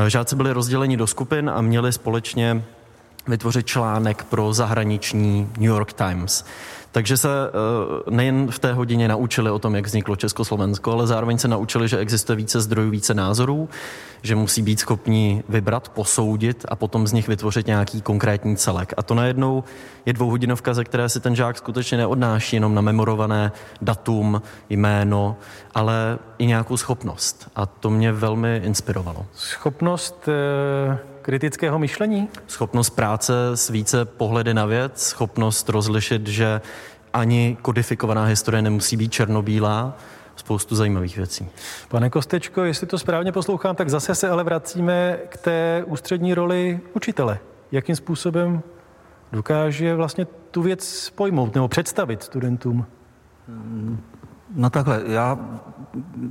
Žáci 0.09 0.36
byli 0.36 0.52
rozděleni 0.52 0.96
do 0.96 1.07
skupin 1.07 1.50
a 1.50 1.61
měli 1.61 1.92
společně 1.92 2.64
vytvořit 3.28 3.66
článek 3.66 4.24
pro 4.24 4.52
zahraniční 4.52 5.48
New 5.57 5.68
York 5.68 5.92
Times. 5.92 6.44
Takže 6.95 7.16
se 7.16 7.28
eh, 7.28 8.11
nejen 8.11 8.51
v 8.51 8.59
té 8.59 8.72
hodině 8.72 9.09
naučili 9.09 9.51
o 9.51 9.59
tom, 9.59 9.74
jak 9.74 9.86
vzniklo 9.86 10.16
Československo, 10.16 10.92
ale 10.92 11.07
zároveň 11.07 11.38
se 11.38 11.49
naučili, 11.49 11.88
že 11.88 11.99
existuje 11.99 12.36
více 12.36 12.61
zdrojů, 12.61 12.90
více 12.90 13.14
názorů, 13.14 13.68
že 14.22 14.36
musí 14.36 14.62
být 14.62 14.80
schopni 14.80 15.42
vybrat, 15.49 15.88
posoudit 15.88 16.66
a 16.68 16.76
potom 16.76 17.07
z 17.07 17.12
nich 17.12 17.28
vytvořit 17.28 17.66
nějaký 17.66 18.03
konkrétní 18.03 18.57
celek. 18.57 18.95
A 18.97 19.03
to 19.03 19.14
najednou 19.14 19.64
je 20.07 20.12
dvouhodinovka, 20.12 20.74
ze 20.74 20.84
které 20.84 21.09
si 21.09 21.20
ten 21.20 21.36
žák 21.36 21.59
skutečně 21.59 21.99
neodnáší 21.99 22.57
jenom 22.57 22.74
na 22.74 22.80
memorované 22.80 23.53
datum, 23.82 24.42
jméno, 24.70 25.36
ale 25.74 26.18
i 26.38 26.47
nějakou 26.47 26.76
schopnost. 26.76 27.51
A 27.57 27.66
to 27.66 27.90
mě 27.90 28.12
velmi 28.12 28.61
inspirovalo. 28.64 29.26
Schopnost 29.32 30.28
e, 30.28 31.14
kritického 31.25 31.79
myšlení? 31.79 32.29
Schopnost 32.47 32.91
práce 32.91 33.33
s 33.55 33.70
více 33.70 34.05
pohledy 34.05 34.55
na 34.55 34.66
věc, 34.66 35.03
schopnost 35.03 35.68
rozlišit, 35.68 36.27
že 36.27 36.61
ani 37.12 37.57
kodifikovaná 37.62 38.25
historie 38.25 38.62
nemusí 38.62 38.97
být 38.97 39.12
černobílá, 39.12 39.97
spoustu 40.37 40.77
zajímavých 40.77 41.16
věcí. 41.16 41.49
Pane 41.89 42.11
Kostečko, 42.11 42.64
jestli 42.64 42.87
to 42.87 42.99
správně 42.99 43.33
poslouchám, 43.33 43.77
tak 43.77 43.91
zase 43.91 44.14
se 44.14 44.29
ale 44.29 44.45
vracíme 44.45 45.18
k 45.29 45.37
té 45.37 45.85
ústřední 45.87 46.35
roli 46.35 46.81
učitele. 46.93 47.39
Jakým 47.72 47.97
způsobem 47.97 48.62
dokáže 49.33 49.95
vlastně 49.95 50.27
tu 50.51 50.62
věc 50.62 51.11
pojmout 51.11 51.55
nebo 51.55 51.68
představit 51.68 52.22
studentům? 52.22 52.87
No 54.55 54.70
takhle, 54.70 55.02
já, 55.07 55.38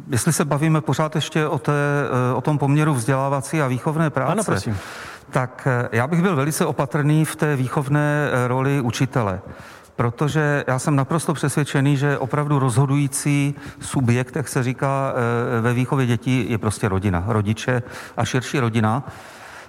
jestli 0.10 0.34
se 0.34 0.46
bavíme 0.46 0.82
pořád 0.82 1.16
ještě 1.16 1.48
o, 1.48 1.60
té, 1.60 1.74
o 2.36 2.42
tom 2.42 2.58
poměru 2.58 2.94
vzdělávací 2.94 3.62
a 3.62 3.68
výchovné 3.68 4.10
práce, 4.10 4.32
ano, 4.32 4.44
prosím. 4.44 4.78
tak 5.30 5.68
eh, 5.72 5.90
já 5.92 6.08
bych 6.08 6.22
byl 6.22 6.36
velice 6.36 6.66
opatrný 6.66 7.26
v 7.26 7.36
té 7.36 7.56
výchovné 7.56 8.30
eh, 8.32 8.48
roli 8.48 8.82
učitele 8.82 9.42
protože 9.96 10.64
já 10.68 10.80
jsem 10.80 10.96
naprosto 10.96 11.34
přesvědčený, 11.34 11.98
že 11.98 12.18
opravdu 12.18 12.60
rozhodující 12.60 13.56
subjekt, 13.80 14.36
jak 14.36 14.48
se 14.48 14.64
říká 14.64 15.14
eh, 15.58 15.62
ve 15.62 15.74
výchově 15.74 16.06
dětí, 16.06 16.46
je 16.50 16.58
prostě 16.58 16.90
rodina, 16.90 17.24
rodiče 17.28 17.84
a 18.18 18.26
širší 18.26 18.60
rodina. 18.60 19.04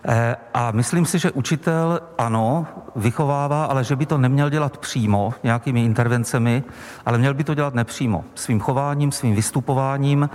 Eh, 0.08 0.36
a 0.54 0.70
myslím 0.70 1.06
si, 1.06 1.18
že 1.18 1.30
učitel 1.30 2.00
ano, 2.18 2.66
vychovává, 2.96 3.64
ale 3.64 3.84
že 3.84 3.96
by 3.96 4.06
to 4.06 4.18
neměl 4.18 4.50
dělat 4.50 4.78
přímo 4.78 5.34
nějakými 5.42 5.84
intervencemi, 5.84 6.64
ale 7.06 7.18
měl 7.18 7.34
by 7.34 7.44
to 7.44 7.54
dělat 7.54 7.74
nepřímo, 7.74 8.24
svým 8.34 8.60
chováním, 8.60 9.12
svým 9.12 9.34
vystupováním, 9.34 10.30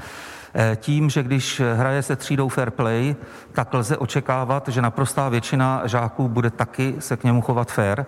eh, 0.53 0.77
tím, 0.81 1.09
že 1.09 1.23
když 1.23 1.61
hraje 1.75 2.03
se 2.03 2.15
třídou 2.15 2.49
fair 2.49 2.71
play, 2.71 3.15
tak 3.51 3.73
lze 3.73 3.97
očekávat, 3.97 4.67
že 4.67 4.81
naprostá 4.81 5.29
většina 5.29 5.81
žáků 5.85 6.27
bude 6.27 6.49
taky 6.49 6.95
se 6.99 7.17
k 7.17 7.23
němu 7.23 7.41
chovat 7.41 7.71
fair. 7.71 8.05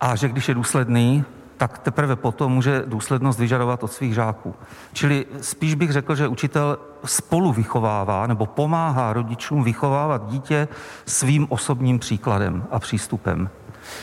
A 0.00 0.16
že 0.16 0.28
když 0.28 0.48
je 0.48 0.54
důsledný, 0.54 1.24
tak 1.58 1.78
teprve 1.78 2.16
potom 2.16 2.52
může 2.52 2.82
důslednost 2.86 3.38
vyžadovat 3.38 3.84
od 3.84 3.92
svých 3.92 4.14
žáků. 4.14 4.54
Čili 4.92 5.26
spíš 5.40 5.74
bych 5.74 5.92
řekl, 5.92 6.14
že 6.14 6.28
učitel 6.28 6.78
spolu 7.04 7.52
vychovává 7.52 8.26
nebo 8.26 8.46
pomáhá 8.46 9.12
rodičům 9.12 9.64
vychovávat 9.64 10.26
dítě 10.30 10.68
svým 11.06 11.46
osobním 11.50 11.98
příkladem 11.98 12.64
a 12.70 12.78
přístupem. 12.78 13.50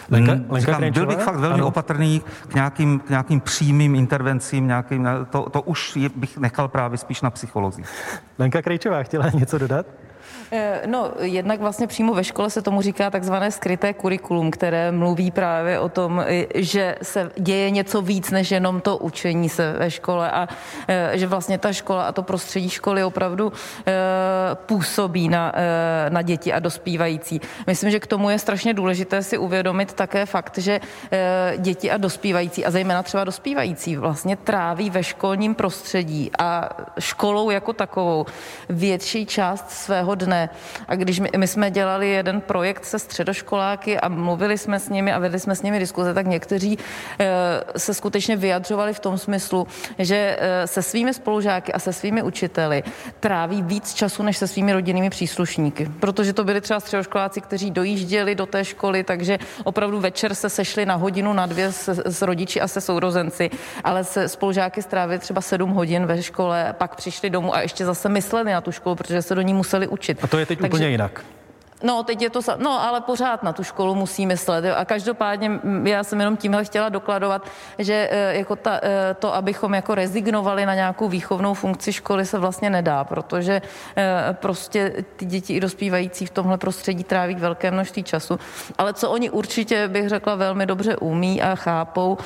Lenka, 0.10 0.32
hmm, 0.32 0.46
Lenka 0.50 0.78
Říkám, 0.78 0.94
byl 0.94 1.06
bych 1.06 1.18
fakt 1.18 1.36
velmi 1.36 1.56
ano. 1.56 1.68
opatrný 1.68 2.22
k 2.48 2.54
nějakým, 2.54 3.00
k 3.00 3.10
nějakým 3.10 3.40
přímým 3.40 3.96
intervencím, 3.96 4.68
nějakým, 4.68 5.08
to, 5.30 5.50
to 5.50 5.62
už 5.62 5.96
je, 5.96 6.10
bych 6.16 6.38
nechal 6.38 6.68
právě 6.68 6.98
spíš 6.98 7.22
na 7.22 7.30
psychologii. 7.30 7.86
Lenka 8.40 8.62
Krejčová 8.62 9.04
chtěla 9.04 9.30
něco 9.30 9.58
dodat? 9.58 9.86
Eh, 10.52 10.82
no, 10.86 11.12
jednak 11.22 11.60
vlastně 11.60 11.88
přímo 11.88 12.14
ve 12.14 12.24
škole 12.24 12.50
se 12.50 12.62
tomu 12.62 12.82
říká 12.82 13.10
takzvané 13.10 13.52
skryté 13.52 13.94
kurikulum, 13.94 14.52
které 14.52 14.92
mluví 14.92 15.32
právě 15.32 15.80
o 15.80 15.90
tom, 15.90 16.24
eh, 16.28 16.46
že 16.56 16.96
se 17.02 17.32
děje 17.38 17.70
něco 17.72 18.02
víc 18.02 18.32
než 18.32 18.52
jenom 18.52 18.82
to 18.82 18.98
učení 18.98 19.50
se 19.50 19.74
ve 19.74 19.92
škole 19.92 20.32
a 20.32 20.48
eh, 20.88 21.12
že 21.14 21.28
vlastně 21.28 21.58
ta 21.58 21.74
škola 21.74 22.04
a 22.04 22.12
to 22.12 22.24
prostředí 22.24 22.70
školy 22.70 23.04
opravdu 23.04 23.54
působí 24.56 25.30
na, 25.30 25.54
na 26.10 26.22
děti 26.22 26.54
a 26.54 26.60
dospívající. 26.60 27.42
Myslím, 27.68 27.92
že 27.92 28.00
k 28.00 28.08
tomu 28.08 28.30
je 28.30 28.40
strašně 28.40 28.74
důležité 28.74 29.24
si 29.24 29.38
uvědomit 29.38 29.94
také 29.94 30.26
fakt, 30.26 30.58
že 30.58 30.80
děti 31.58 31.92
a 31.92 31.98
dospívající 31.98 32.66
a 32.66 32.72
zejména 32.72 33.04
třeba 33.04 33.24
dospívající 33.24 33.96
vlastně 33.96 34.36
tráví 34.36 34.90
ve 34.90 35.04
školním 35.04 35.56
prostředí 35.56 36.32
a 36.40 36.70
školou 37.00 37.50
jako 37.50 37.74
takovou 37.74 38.26
větší 38.70 39.26
část 39.26 39.70
svého 39.70 40.16
dne 40.16 40.35
a 40.88 40.96
když 40.96 41.20
my, 41.20 41.30
my 41.38 41.48
jsme 41.48 41.72
dělali 41.72 42.10
jeden 42.10 42.42
projekt 42.42 42.86
se 42.86 43.00
středoškoláky 43.00 44.00
a 44.00 44.08
mluvili 44.10 44.58
jsme 44.58 44.80
s 44.80 44.90
nimi 44.90 45.14
a 45.14 45.20
vedli 45.20 45.40
jsme 45.40 45.56
s 45.56 45.62
nimi 45.62 45.80
diskuze, 45.80 46.14
tak 46.14 46.28
někteří 46.28 46.78
e, 47.20 47.80
se 47.80 47.94
skutečně 47.94 48.36
vyjadřovali 48.36 48.94
v 48.94 49.00
tom 49.00 49.18
smyslu, 49.18 49.68
že 50.00 50.38
e, 50.40 50.68
se 50.68 50.82
svými 50.82 51.14
spolužáky 51.14 51.74
a 51.74 51.80
se 51.80 51.94
svými 51.94 52.24
učiteli 52.24 52.84
tráví 53.20 53.62
víc 53.62 53.94
času 53.94 54.24
než 54.24 54.38
se 54.38 54.48
svými 54.48 54.74
rodinnými 54.74 55.10
příslušníky. 55.10 55.90
Protože 56.00 56.34
to 56.34 56.44
byli 56.44 56.62
třeba 56.62 56.80
středoškoláci, 56.80 57.42
kteří 57.42 57.72
dojížděli 57.72 58.36
do 58.36 58.46
té 58.46 58.66
školy, 58.66 59.04
takže 59.04 59.40
opravdu 59.64 60.00
večer 60.00 60.36
se 60.36 60.50
sešli 60.50 60.86
na 60.86 60.96
hodinu, 60.96 61.34
na 61.34 61.46
dvě 61.46 61.72
s, 61.72 61.88
s 62.06 62.22
rodiči 62.22 62.62
a 62.62 62.68
se 62.68 62.82
sourozenci, 62.82 63.50
ale 63.84 64.04
se 64.04 64.30
spolužáky 64.30 64.82
strávili 64.82 65.20
třeba 65.20 65.42
sedm 65.42 65.70
hodin 65.70 66.06
ve 66.06 66.24
škole, 66.24 66.76
pak 66.78 66.96
přišli 66.96 67.30
domů 67.30 67.56
a 67.56 67.62
ještě 67.62 67.86
zase 67.86 68.10
mysleli 68.10 68.52
na 68.52 68.62
tu 68.62 68.72
školu, 68.72 68.96
protože 68.96 69.22
se 69.22 69.36
do 69.36 69.42
ní 69.42 69.54
museli 69.54 69.88
učit. 69.88 70.22
A 70.26 70.28
to 70.28 70.38
je 70.38 70.46
teď 70.46 70.60
Takže, 70.60 70.70
úplně 70.70 70.90
jinak. 70.90 71.26
No, 71.84 72.04
teď 72.04 72.22
je 72.22 72.30
to, 72.30 72.40
no, 72.58 72.84
ale 72.84 73.02
pořád 73.02 73.44
na 73.44 73.54
tu 73.54 73.64
školu 73.64 73.96
musí 73.96 74.26
myslet. 74.26 74.66
A 74.66 74.86
každopádně 74.86 75.60
já 75.84 76.04
jsem 76.04 76.20
jenom 76.20 76.38
tímhle 76.38 76.66
chtěla 76.66 76.90
dokladovat, 76.90 77.48
že 77.80 78.10
e, 78.12 78.38
jako 78.38 78.56
ta, 78.56 78.80
e, 78.84 79.14
to, 79.14 79.36
abychom 79.36 79.74
jako 79.74 79.96
rezignovali 79.96 80.66
na 80.66 80.76
nějakou 80.76 81.10
výchovnou 81.10 81.54
funkci 81.54 81.94
školy, 81.94 82.26
se 82.26 82.40
vlastně 82.40 82.70
nedá, 82.70 83.04
protože 83.04 83.62
e, 83.98 84.34
prostě 84.34 84.94
ty 85.16 85.26
děti 85.26 85.54
i 85.54 85.60
dospívající 85.60 86.26
v 86.26 86.30
tomhle 86.30 86.58
prostředí 86.58 87.04
tráví 87.04 87.36
velké 87.36 87.72
množství 87.72 88.04
času. 88.04 88.40
Ale 88.78 88.94
co 88.94 89.12
oni 89.12 89.30
určitě, 89.30 89.88
bych 89.88 90.10
řekla, 90.10 90.36
velmi 90.36 90.66
dobře 90.66 90.98
umí 90.98 91.42
a 91.42 91.56
chápou, 91.56 92.18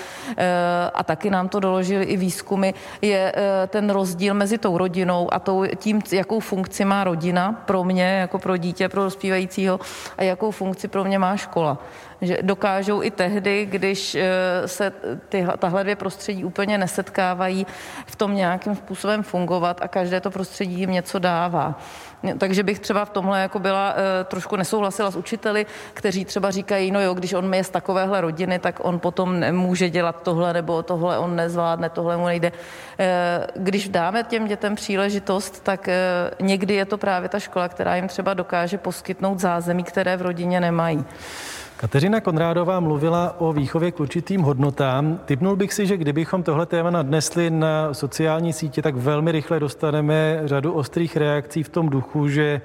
a 0.93 1.03
taky 1.03 1.29
nám 1.29 1.49
to 1.49 1.59
doložili 1.59 2.03
i 2.05 2.17
výzkumy, 2.17 2.73
je 3.01 3.33
ten 3.67 3.89
rozdíl 3.89 4.33
mezi 4.33 4.57
tou 4.57 4.77
rodinou 4.77 5.33
a 5.33 5.39
tou, 5.39 5.65
tím, 5.75 6.01
jakou 6.11 6.39
funkci 6.39 6.85
má 6.85 7.03
rodina 7.03 7.51
pro 7.65 7.83
mě, 7.83 8.03
jako 8.03 8.39
pro 8.39 8.57
dítě, 8.57 8.89
pro 8.89 9.03
dospívající 9.03 9.48
vyučujícího 9.49 9.79
a 10.17 10.23
jakou 10.23 10.51
funkci 10.51 10.87
pro 10.87 11.03
mě 11.03 11.19
má 11.19 11.37
škola. 11.37 11.77
Že 12.21 12.37
dokážou 12.41 13.03
i 13.03 13.11
tehdy, 13.11 13.65
když 13.65 14.15
eh, 14.15 14.67
se 14.67 14.91
ty, 15.29 15.47
tahle 15.57 15.83
dvě 15.83 15.95
prostředí 15.95 16.45
úplně 16.45 16.77
nesetkávají, 16.77 17.65
v 18.05 18.15
tom 18.15 18.35
nějakým 18.35 18.75
způsobem 18.75 19.23
fungovat 19.23 19.81
a 19.81 19.87
každé 19.87 20.21
to 20.21 20.31
prostředí 20.31 20.79
jim 20.79 20.91
něco 20.91 21.19
dává. 21.19 21.79
Takže 22.37 22.63
bych 22.63 22.79
třeba 22.79 23.05
v 23.05 23.09
tomhle 23.09 23.41
jako 23.41 23.59
byla, 23.59 23.95
e, 23.97 24.23
trošku 24.23 24.55
nesouhlasila 24.55 25.11
s 25.11 25.15
učiteli, 25.15 25.65
kteří 25.93 26.25
třeba 26.25 26.51
říkají, 26.51 26.91
no 26.91 27.01
jo, 27.01 27.13
když 27.13 27.33
on 27.33 27.53
je 27.53 27.63
z 27.63 27.69
takovéhle 27.69 28.21
rodiny, 28.21 28.59
tak 28.59 28.79
on 28.83 28.99
potom 28.99 29.39
nemůže 29.39 29.89
dělat 29.89 30.23
tohle, 30.23 30.53
nebo 30.53 30.83
tohle 30.83 31.17
on 31.17 31.35
nezvládne, 31.35 31.89
tohle 31.89 32.17
mu 32.17 32.25
nejde. 32.25 32.51
E, 32.99 33.47
když 33.55 33.89
dáme 33.89 34.23
těm 34.23 34.47
dětem 34.47 34.75
příležitost, 34.75 35.63
tak 35.63 35.87
e, 35.87 35.95
někdy 36.41 36.73
je 36.73 36.85
to 36.85 36.97
právě 36.97 37.29
ta 37.29 37.39
škola, 37.39 37.69
která 37.69 37.95
jim 37.95 38.07
třeba 38.07 38.33
dokáže 38.33 38.77
poskytnout 38.77 39.39
zázemí, 39.39 39.83
které 39.83 40.17
v 40.17 40.21
rodině 40.21 40.59
nemají. 40.59 41.05
Kateřina 41.79 42.21
Konrádová 42.21 42.79
mluvila 42.79 43.35
o 43.39 43.53
výchově 43.53 43.91
k 43.91 43.99
určitým 43.99 44.41
hodnotám. 44.41 45.19
Typnul 45.25 45.55
bych 45.55 45.73
si, 45.73 45.87
že 45.87 45.97
kdybychom 45.97 46.43
tohle 46.43 46.65
téma 46.65 46.89
nadnesli 46.89 47.49
na 47.49 47.93
sociální 47.93 48.53
sítě, 48.53 48.81
tak 48.81 48.95
velmi 48.95 49.31
rychle 49.31 49.59
dostaneme 49.59 50.41
řadu 50.45 50.73
ostrých 50.73 51.17
reakcí 51.17 51.63
v 51.63 51.69
tom 51.69 51.89
duchu, 51.89 52.27
že 52.27 52.61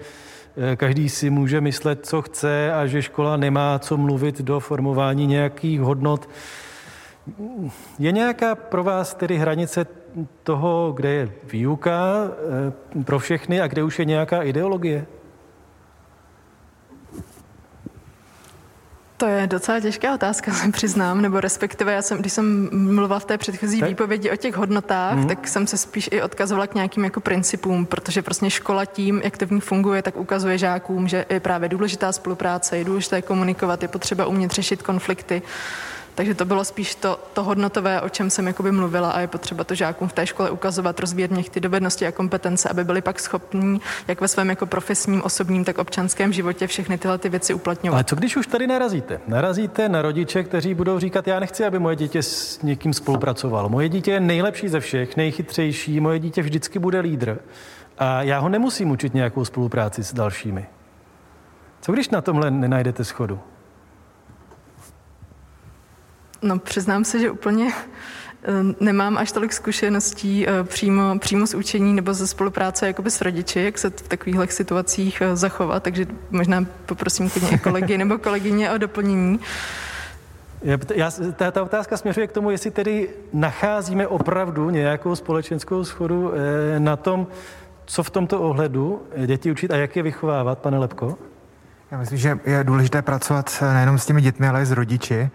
eh, 0.56 0.76
každý 0.76 1.08
si 1.08 1.30
může 1.30 1.60
myslet, 1.60 2.06
co 2.06 2.22
chce 2.22 2.72
a 2.72 2.86
že 2.86 3.02
škola 3.02 3.36
nemá 3.36 3.78
co 3.78 3.96
mluvit 3.96 4.42
do 4.42 4.60
formování 4.60 5.26
nějakých 5.26 5.80
hodnot. 5.80 6.28
Je 7.98 8.12
nějaká 8.12 8.54
pro 8.54 8.84
vás 8.84 9.14
tedy 9.14 9.38
hranice 9.38 9.86
toho, 10.42 10.92
kde 10.96 11.08
je 11.08 11.32
výuka 11.52 12.14
eh, 12.98 13.02
pro 13.02 13.18
všechny 13.18 13.60
a 13.60 13.66
kde 13.66 13.82
už 13.82 13.98
je 13.98 14.04
nějaká 14.04 14.42
ideologie? 14.42 15.06
To 19.16 19.26
je 19.26 19.46
docela 19.46 19.80
těžká 19.80 20.14
otázka, 20.14 20.52
se 20.54 20.72
přiznám, 20.72 21.20
nebo 21.20 21.40
respektive 21.40 21.92
já 21.92 22.02
jsem, 22.02 22.18
když 22.18 22.32
jsem 22.32 22.68
mluvila 22.72 23.18
v 23.18 23.24
té 23.24 23.38
předchozí 23.38 23.80
tak? 23.80 23.88
výpovědi 23.88 24.30
o 24.30 24.36
těch 24.36 24.56
hodnotách, 24.56 25.16
mm. 25.16 25.28
tak 25.28 25.48
jsem 25.48 25.66
se 25.66 25.76
spíš 25.76 26.08
i 26.12 26.22
odkazovala 26.22 26.66
k 26.66 26.74
nějakým 26.74 27.04
jako 27.04 27.20
principům, 27.20 27.86
protože 27.86 28.22
prostě 28.22 28.50
škola 28.50 28.84
tím, 28.84 29.20
jak 29.24 29.38
to 29.38 29.46
v 29.46 29.50
ní 29.50 29.60
funguje, 29.60 30.02
tak 30.02 30.16
ukazuje 30.16 30.58
žákům, 30.58 31.08
že 31.08 31.26
je 31.30 31.40
právě 31.40 31.68
důležitá 31.68 32.12
spolupráce, 32.12 32.78
je 32.78 32.84
důležité 32.84 33.22
komunikovat, 33.22 33.82
je 33.82 33.88
potřeba 33.88 34.26
umět 34.26 34.50
řešit 34.50 34.82
konflikty. 34.82 35.42
Takže 36.14 36.34
to 36.34 36.44
bylo 36.44 36.64
spíš 36.64 36.94
to, 36.94 37.20
to 37.32 37.42
hodnotové, 37.42 38.00
o 38.00 38.08
čem 38.08 38.30
jsem 38.30 38.46
jakoby 38.46 38.72
mluvila 38.72 39.10
a 39.10 39.20
je 39.20 39.26
potřeba 39.26 39.64
to 39.64 39.74
žákům 39.74 40.08
v 40.08 40.12
té 40.12 40.26
škole 40.26 40.50
ukazovat, 40.50 41.00
rozvíjet 41.00 41.30
v 41.30 41.48
ty 41.48 41.60
dovednosti 41.60 42.06
a 42.06 42.12
kompetence, 42.12 42.68
aby 42.68 42.84
byli 42.84 43.00
pak 43.00 43.20
schopní, 43.20 43.80
jak 44.08 44.20
ve 44.20 44.28
svém 44.28 44.50
jako 44.50 44.66
profesním, 44.66 45.22
osobním, 45.22 45.64
tak 45.64 45.78
občanském 45.78 46.32
životě 46.32 46.66
všechny 46.66 46.98
tyhle 46.98 47.18
ty 47.18 47.28
věci 47.28 47.54
uplatňovat. 47.54 47.96
Ale 47.96 48.04
co 48.04 48.16
když 48.16 48.36
už 48.36 48.46
tady 48.46 48.66
narazíte? 48.66 49.20
Narazíte 49.26 49.88
na 49.88 50.02
rodiče, 50.02 50.42
kteří 50.42 50.74
budou 50.74 50.98
říkat, 50.98 51.26
já 51.26 51.40
nechci, 51.40 51.64
aby 51.64 51.78
moje 51.78 51.96
dítě 51.96 52.22
s 52.22 52.62
někým 52.62 52.92
spolupracovalo. 52.92 53.68
Moje 53.68 53.88
dítě 53.88 54.10
je 54.10 54.20
nejlepší 54.20 54.68
ze 54.68 54.80
všech, 54.80 55.16
nejchytřejší, 55.16 56.00
moje 56.00 56.18
dítě 56.18 56.42
vždycky 56.42 56.78
bude 56.78 57.00
lídr. 57.00 57.38
A 57.98 58.22
já 58.22 58.38
ho 58.38 58.48
nemusím 58.48 58.90
učit 58.90 59.14
nějakou 59.14 59.44
spolupráci 59.44 60.04
s 60.04 60.14
dalšími. 60.14 60.66
Co 61.80 61.92
když 61.92 62.10
na 62.10 62.20
tomhle 62.20 62.50
nenajdete 62.50 63.04
schodu? 63.04 63.40
No, 66.44 66.58
přiznám 66.58 67.04
se, 67.04 67.18
že 67.18 67.30
úplně 67.30 67.72
eh, 67.72 68.52
nemám 68.80 69.18
až 69.18 69.32
tolik 69.32 69.52
zkušeností 69.52 70.48
eh, 70.48 70.64
přímo, 70.64 71.18
přímo 71.18 71.46
z 71.46 71.54
učení 71.54 71.94
nebo 71.94 72.14
ze 72.14 72.26
spolupráce 72.26 72.86
jakoby 72.86 73.10
s 73.10 73.20
rodiči, 73.20 73.60
jak 73.60 73.78
se 73.78 73.90
v 73.90 74.08
takových 74.08 74.52
situacích 74.52 75.20
eh, 75.20 75.36
zachovat, 75.36 75.82
takže 75.82 76.06
možná 76.30 76.66
poprosím 76.86 77.30
klidně 77.30 77.58
kolegy 77.58 77.98
nebo 77.98 78.18
kolegyně 78.18 78.70
o 78.70 78.78
doplnění. 78.78 79.40
Já, 80.94 81.10
ta, 81.36 81.50
ta 81.50 81.62
otázka 81.62 81.96
směřuje 81.96 82.26
k 82.26 82.32
tomu, 82.32 82.50
jestli 82.50 82.70
tedy 82.70 83.08
nacházíme 83.32 84.06
opravdu 84.06 84.70
nějakou 84.70 85.16
společenskou 85.16 85.84
schodu 85.84 86.32
na 86.78 86.96
tom, 86.96 87.26
co 87.86 88.02
v 88.02 88.10
tomto 88.10 88.40
ohledu 88.40 89.02
děti 89.26 89.50
učit 89.50 89.70
a 89.70 89.76
jak 89.76 89.96
je 89.96 90.02
vychovávat, 90.02 90.58
pane 90.58 90.78
Lepko? 90.78 91.18
Já 91.90 91.98
myslím, 91.98 92.18
že 92.18 92.38
je 92.44 92.64
důležité 92.64 93.02
pracovat 93.02 93.62
nejenom 93.72 93.98
s 93.98 94.06
těmi 94.06 94.22
dětmi, 94.22 94.48
ale 94.48 94.62
i 94.62 94.66
s 94.66 94.70
rodiči. 94.70 95.30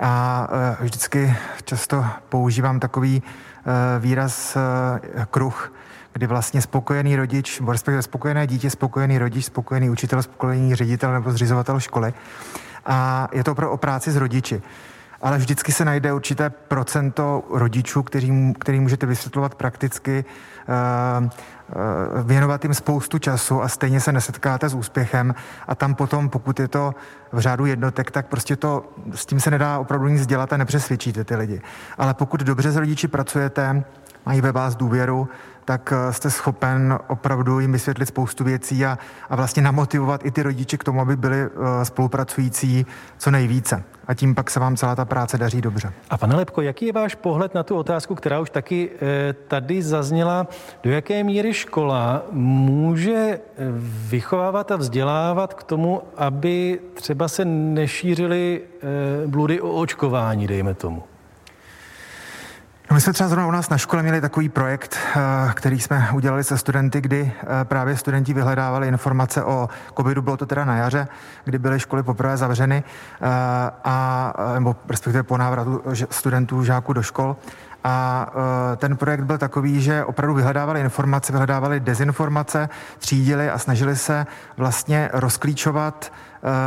A 0.00 0.48
e, 0.80 0.84
vždycky 0.84 1.36
často 1.64 2.04
používám 2.28 2.80
takový 2.80 3.22
e, 3.22 3.98
výraz 3.98 4.56
e, 4.56 4.60
kruh, 5.30 5.72
kdy 6.12 6.26
vlastně 6.26 6.62
spokojený 6.62 7.16
rodič, 7.16 7.60
respektive 7.68 8.02
spokojené 8.02 8.46
dítě, 8.46 8.70
spokojený 8.70 9.18
rodič, 9.18 9.44
spokojený 9.44 9.90
učitel, 9.90 10.22
spokojený 10.22 10.74
ředitel 10.74 11.12
nebo 11.12 11.32
zřizovatel 11.32 11.80
školy. 11.80 12.14
A 12.86 13.28
je 13.32 13.44
to 13.44 13.52
opravdu 13.52 13.74
o 13.74 13.76
práci 13.76 14.10
s 14.10 14.16
rodiči 14.16 14.62
ale 15.22 15.38
vždycky 15.38 15.72
se 15.72 15.84
najde 15.84 16.12
určité 16.12 16.50
procento 16.50 17.44
rodičů, 17.50 18.02
který, 18.02 18.52
který 18.58 18.80
můžete 18.80 19.06
vysvětlovat 19.06 19.54
prakticky, 19.54 20.24
věnovat 22.22 22.64
jim 22.64 22.74
spoustu 22.74 23.18
času 23.18 23.62
a 23.62 23.68
stejně 23.68 24.00
se 24.00 24.12
nesetkáte 24.12 24.68
s 24.68 24.74
úspěchem 24.74 25.34
a 25.68 25.74
tam 25.74 25.94
potom, 25.94 26.28
pokud 26.28 26.60
je 26.60 26.68
to 26.68 26.94
v 27.32 27.38
řádu 27.38 27.66
jednotek, 27.66 28.10
tak 28.10 28.26
prostě 28.26 28.56
to, 28.56 28.84
s 29.14 29.26
tím 29.26 29.40
se 29.40 29.50
nedá 29.50 29.78
opravdu 29.78 30.08
nic 30.08 30.26
dělat 30.26 30.52
a 30.52 30.56
nepřesvědčíte 30.56 31.24
ty 31.24 31.36
lidi. 31.36 31.60
Ale 31.98 32.14
pokud 32.14 32.40
dobře 32.40 32.70
s 32.72 32.76
rodiči 32.76 33.08
pracujete, 33.08 33.84
mají 34.26 34.40
ve 34.40 34.52
vás 34.52 34.76
důvěru, 34.76 35.28
tak 35.64 35.92
eh, 35.92 36.12
jste 36.12 36.30
schopen 36.30 36.98
opravdu 37.08 37.60
jim 37.60 37.72
vysvětlit 37.72 38.06
spoustu 38.06 38.44
věcí 38.44 38.86
a, 38.86 38.98
a 39.30 39.36
vlastně 39.36 39.62
namotivovat 39.62 40.26
i 40.26 40.30
ty 40.30 40.42
rodiče 40.42 40.76
k 40.76 40.84
tomu, 40.84 41.00
aby 41.00 41.16
byli 41.16 41.46
uh, 41.46 41.82
spolupracující 41.82 42.86
co 43.18 43.30
nejvíce. 43.30 43.82
A 44.06 44.14
tím 44.14 44.34
pak 44.34 44.50
se 44.50 44.60
vám 44.60 44.76
celá 44.76 44.96
ta 44.96 45.04
práce 45.04 45.38
daří 45.38 45.60
dobře. 45.60 45.92
A 46.10 46.18
pane 46.18 46.36
Lepko, 46.36 46.62
jaký 46.62 46.86
je 46.86 46.92
váš 46.92 47.14
pohled 47.14 47.54
na 47.54 47.62
tu 47.62 47.76
otázku, 47.76 48.14
která 48.14 48.40
už 48.40 48.50
taky 48.50 48.90
e, 49.02 49.32
tady 49.32 49.82
zazněla? 49.82 50.46
Do 50.82 50.90
jaké 50.90 51.24
míry 51.24 51.54
škola 51.54 52.22
může 52.30 53.40
vychovávat 53.82 54.70
a 54.70 54.76
vzdělávat 54.76 55.54
k 55.54 55.62
tomu, 55.62 56.02
aby 56.16 56.80
třeba 56.94 57.28
se 57.28 57.44
nešířily 57.44 58.62
bludy 59.26 59.60
o 59.60 59.72
očkování, 59.72 60.46
dejme 60.46 60.74
tomu? 60.74 61.02
No 62.92 62.96
my 62.96 63.00
jsme 63.00 63.12
třeba 63.12 63.28
zrovna 63.28 63.46
u 63.46 63.50
nás 63.50 63.68
na 63.68 63.78
škole 63.78 64.02
měli 64.02 64.20
takový 64.20 64.48
projekt, 64.48 64.98
eh, 65.16 65.20
který 65.54 65.80
jsme 65.80 66.08
udělali 66.12 66.44
se 66.44 66.58
studenty, 66.58 67.00
kdy 67.00 67.32
eh, 67.42 67.64
právě 67.64 67.96
studenti 67.96 68.34
vyhledávali 68.34 68.88
informace 68.88 69.44
o 69.44 69.68
covidu, 69.96 70.22
bylo 70.22 70.36
to 70.36 70.46
teda 70.46 70.64
na 70.64 70.76
jaře, 70.76 71.08
kdy 71.44 71.58
byly 71.58 71.80
školy 71.80 72.02
poprvé 72.02 72.36
zavřeny, 72.36 72.84
eh, 72.86 73.26
a, 73.84 74.32
nebo 74.54 74.76
respektive 74.88 75.22
po 75.22 75.36
návratu 75.36 75.82
studentů, 76.10 76.64
žáků 76.64 76.92
do 76.92 77.02
škol. 77.02 77.36
A 77.84 78.26
ten 78.76 78.96
projekt 78.96 79.24
byl 79.24 79.38
takový, 79.38 79.80
že 79.80 80.04
opravdu 80.04 80.34
vyhledávali 80.34 80.80
informace, 80.80 81.32
vyhledávali 81.32 81.80
dezinformace, 81.80 82.68
třídili 82.98 83.50
a 83.50 83.58
snažili 83.58 83.96
se 83.96 84.26
vlastně 84.56 85.10
rozklíčovat 85.12 86.12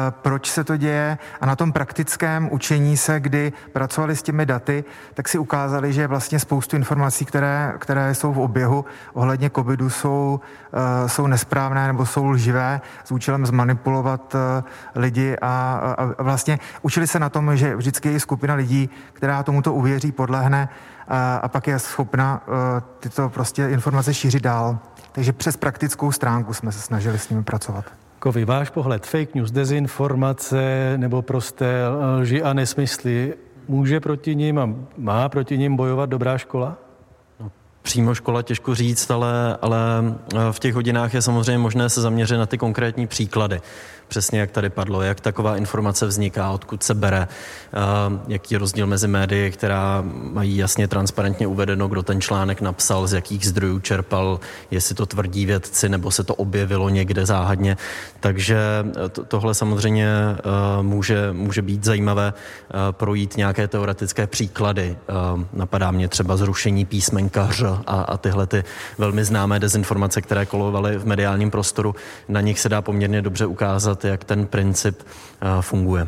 proč 0.09 0.51
se 0.51 0.63
to 0.63 0.77
děje 0.77 1.17
a 1.41 1.45
na 1.45 1.55
tom 1.55 1.71
praktickém 1.71 2.49
učení 2.51 2.97
se, 2.97 3.19
kdy 3.19 3.53
pracovali 3.73 4.15
s 4.15 4.23
těmi 4.23 4.45
daty, 4.45 4.83
tak 5.13 5.27
si 5.27 5.37
ukázali, 5.37 5.93
že 5.93 6.07
vlastně 6.07 6.39
spoustu 6.39 6.75
informací, 6.75 7.25
které, 7.25 7.73
které 7.79 8.15
jsou 8.15 8.33
v 8.33 8.39
oběhu 8.39 8.85
ohledně 9.13 9.49
covidu, 9.49 9.89
jsou, 9.89 10.39
eh, 10.73 11.09
jsou 11.09 11.27
nesprávné 11.27 11.87
nebo 11.87 12.05
jsou 12.05 12.25
lživé 12.25 12.81
s 13.03 13.11
účelem 13.11 13.45
zmanipulovat 13.45 14.35
eh, 14.35 14.63
lidi 14.95 15.37
a, 15.41 15.81
a 15.97 16.23
vlastně 16.23 16.59
učili 16.81 17.07
se 17.07 17.19
na 17.19 17.29
tom, 17.29 17.57
že 17.57 17.75
vždycky 17.75 18.13
je 18.13 18.19
skupina 18.19 18.53
lidí, 18.55 18.89
která 19.13 19.43
tomuto 19.43 19.73
uvěří, 19.73 20.11
podlehne 20.11 20.69
a, 21.07 21.35
a 21.35 21.47
pak 21.47 21.67
je 21.67 21.79
schopna 21.79 22.41
tyto 22.99 23.29
prostě 23.29 23.67
informace 23.67 24.13
šířit 24.13 24.43
dál. 24.43 24.79
Takže 25.11 25.33
přes 25.33 25.57
praktickou 25.57 26.11
stránku 26.11 26.53
jsme 26.53 26.71
se 26.71 26.79
snažili 26.79 27.19
s 27.19 27.29
nimi 27.29 27.43
pracovat. 27.43 28.04
Kovy, 28.25 28.45
váš 28.45 28.69
pohled, 28.69 29.05
fake 29.05 29.35
news, 29.35 29.51
dezinformace 29.51 30.93
nebo 30.97 31.21
prosté 31.21 31.87
lži 32.17 32.43
a 32.43 32.53
nesmysly, 32.53 33.33
může 33.67 33.99
proti 33.99 34.35
ním 34.35 34.59
a 34.59 34.69
má 34.97 35.29
proti 35.29 35.57
ním 35.57 35.75
bojovat 35.75 36.09
dobrá 36.09 36.37
škola? 36.37 36.77
No, 37.39 37.51
přímo 37.81 38.15
škola 38.15 38.41
těžko 38.41 38.75
říct, 38.75 39.11
ale, 39.11 39.57
ale 39.61 39.79
v 40.51 40.59
těch 40.59 40.73
hodinách 40.73 41.13
je 41.13 41.21
samozřejmě 41.21 41.57
možné 41.57 41.89
se 41.89 42.01
zaměřit 42.01 42.37
na 42.37 42.45
ty 42.45 42.57
konkrétní 42.57 43.07
příklady 43.07 43.61
přesně 44.07 44.39
jak 44.39 44.51
tady 44.51 44.69
padlo, 44.69 45.01
jak 45.01 45.21
taková 45.21 45.57
informace 45.57 46.05
vzniká, 46.05 46.51
odkud 46.51 46.83
se 46.83 46.93
bere, 46.93 47.27
jaký 48.27 48.55
je 48.55 48.59
rozdíl 48.59 48.87
mezi 48.87 49.07
médii, 49.07 49.51
která 49.51 50.03
mají 50.05 50.57
jasně 50.57 50.87
transparentně 50.87 51.47
uvedeno, 51.47 51.87
kdo 51.87 52.03
ten 52.03 52.21
článek 52.21 52.61
napsal, 52.61 53.07
z 53.07 53.13
jakých 53.13 53.47
zdrojů 53.47 53.79
čerpal, 53.79 54.39
jestli 54.71 54.95
to 54.95 55.05
tvrdí 55.05 55.45
vědci, 55.45 55.89
nebo 55.89 56.11
se 56.11 56.23
to 56.23 56.35
objevilo 56.35 56.89
někde 56.89 57.25
záhadně. 57.25 57.77
Takže 58.19 58.57
e, 59.05 59.09
to, 59.09 59.25
tohle 59.25 59.53
samozřejmě 59.53 60.07
e, 60.07 60.35
může, 60.81 61.33
může 61.33 61.61
být 61.61 61.83
zajímavé 61.83 62.33
projít 62.91 63.37
nějaké 63.37 63.67
teoretické 63.67 64.27
příklady. 64.27 64.97
Napadá 65.53 65.91
mě 65.91 66.07
třeba 66.07 66.37
zrušení 66.37 66.85
písmenka 66.85 67.47
Ř 67.51 67.65
a, 67.87 68.01
a 68.01 68.17
tyhle 68.17 68.47
ty 68.47 68.63
velmi 68.97 69.25
známé 69.25 69.59
dezinformace, 69.59 70.21
které 70.21 70.45
kolovaly 70.45 70.97
v 70.97 71.05
mediálním 71.05 71.51
prostoru. 71.51 71.95
Na 72.29 72.41
nich 72.41 72.59
se 72.59 72.69
dá 72.69 72.81
poměrně 72.81 73.21
dobře 73.21 73.45
ukázat, 73.45 73.94
ukázat, 73.95 74.05
jak 74.05 74.23
ten 74.23 74.47
princip 74.47 74.99
eh, 75.03 75.61
funguje. 75.61 76.07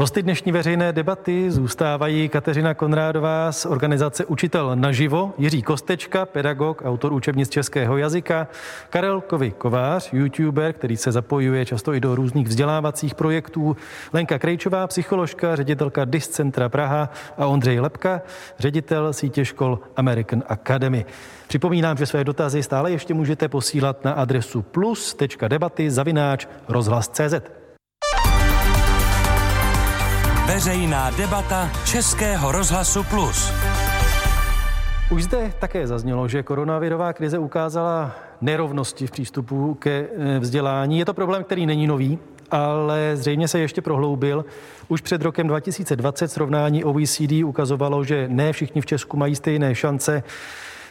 Hosty 0.00 0.22
dnešní 0.22 0.52
veřejné 0.52 0.92
debaty 0.92 1.50
zůstávají 1.50 2.28
Kateřina 2.28 2.74
Konrádová 2.74 3.52
z 3.52 3.66
organizace 3.66 4.24
Učitel 4.24 4.76
naživo, 4.76 5.34
Jiří 5.38 5.62
Kostečka, 5.62 6.26
pedagog, 6.26 6.82
autor 6.84 7.12
učebnic 7.12 7.48
českého 7.48 7.96
jazyka, 7.96 8.48
Karel 8.90 9.20
Kovy 9.20 9.50
Kovář, 9.50 10.12
youtuber, 10.12 10.72
který 10.72 10.96
se 10.96 11.12
zapojuje 11.12 11.66
často 11.66 11.94
i 11.94 12.00
do 12.00 12.14
různých 12.14 12.48
vzdělávacích 12.48 13.14
projektů, 13.14 13.76
Lenka 14.12 14.38
Krejčová, 14.38 14.86
psycholožka, 14.86 15.56
ředitelka 15.56 16.04
DIS 16.04 16.28
Centra 16.28 16.68
Praha 16.68 17.10
a 17.38 17.46
Ondřej 17.46 17.80
Lepka, 17.80 18.22
ředitel 18.58 19.12
sítě 19.12 19.44
škol 19.44 19.78
American 19.96 20.42
Academy. 20.48 21.06
Připomínám, 21.48 21.96
že 21.96 22.06
své 22.06 22.24
dotazy 22.24 22.62
stále 22.62 22.90
ještě 22.90 23.14
můžete 23.14 23.48
posílat 23.48 24.04
na 24.04 24.12
adresu 24.12 24.62
plus.debaty 24.62 25.90
zavináč 25.90 26.46
rozhlas.cz. 26.68 27.57
Veřejná 30.48 31.10
debata 31.10 31.70
Českého 31.84 32.52
rozhlasu 32.52 33.04
Plus. 33.04 33.52
Už 35.10 35.22
zde 35.24 35.52
také 35.58 35.86
zaznělo, 35.86 36.28
že 36.28 36.42
koronavirová 36.42 37.12
krize 37.12 37.38
ukázala 37.38 38.16
nerovnosti 38.40 39.06
v 39.06 39.10
přístupu 39.10 39.74
ke 39.74 39.90
eh, 39.90 40.38
vzdělání. 40.38 40.98
Je 40.98 41.04
to 41.04 41.14
problém, 41.14 41.44
který 41.44 41.66
není 41.66 41.86
nový, 41.86 42.18
ale 42.50 43.10
zřejmě 43.14 43.48
se 43.48 43.58
ještě 43.58 43.80
prohloubil. 43.80 44.44
Už 44.88 45.00
před 45.00 45.22
rokem 45.22 45.46
2020 45.46 46.28
srovnání 46.28 46.84
OECD 46.84 47.32
ukazovalo, 47.44 48.04
že 48.04 48.28
ne 48.28 48.52
všichni 48.52 48.80
v 48.80 48.86
Česku 48.86 49.16
mají 49.16 49.36
stejné 49.36 49.74
šance 49.74 50.22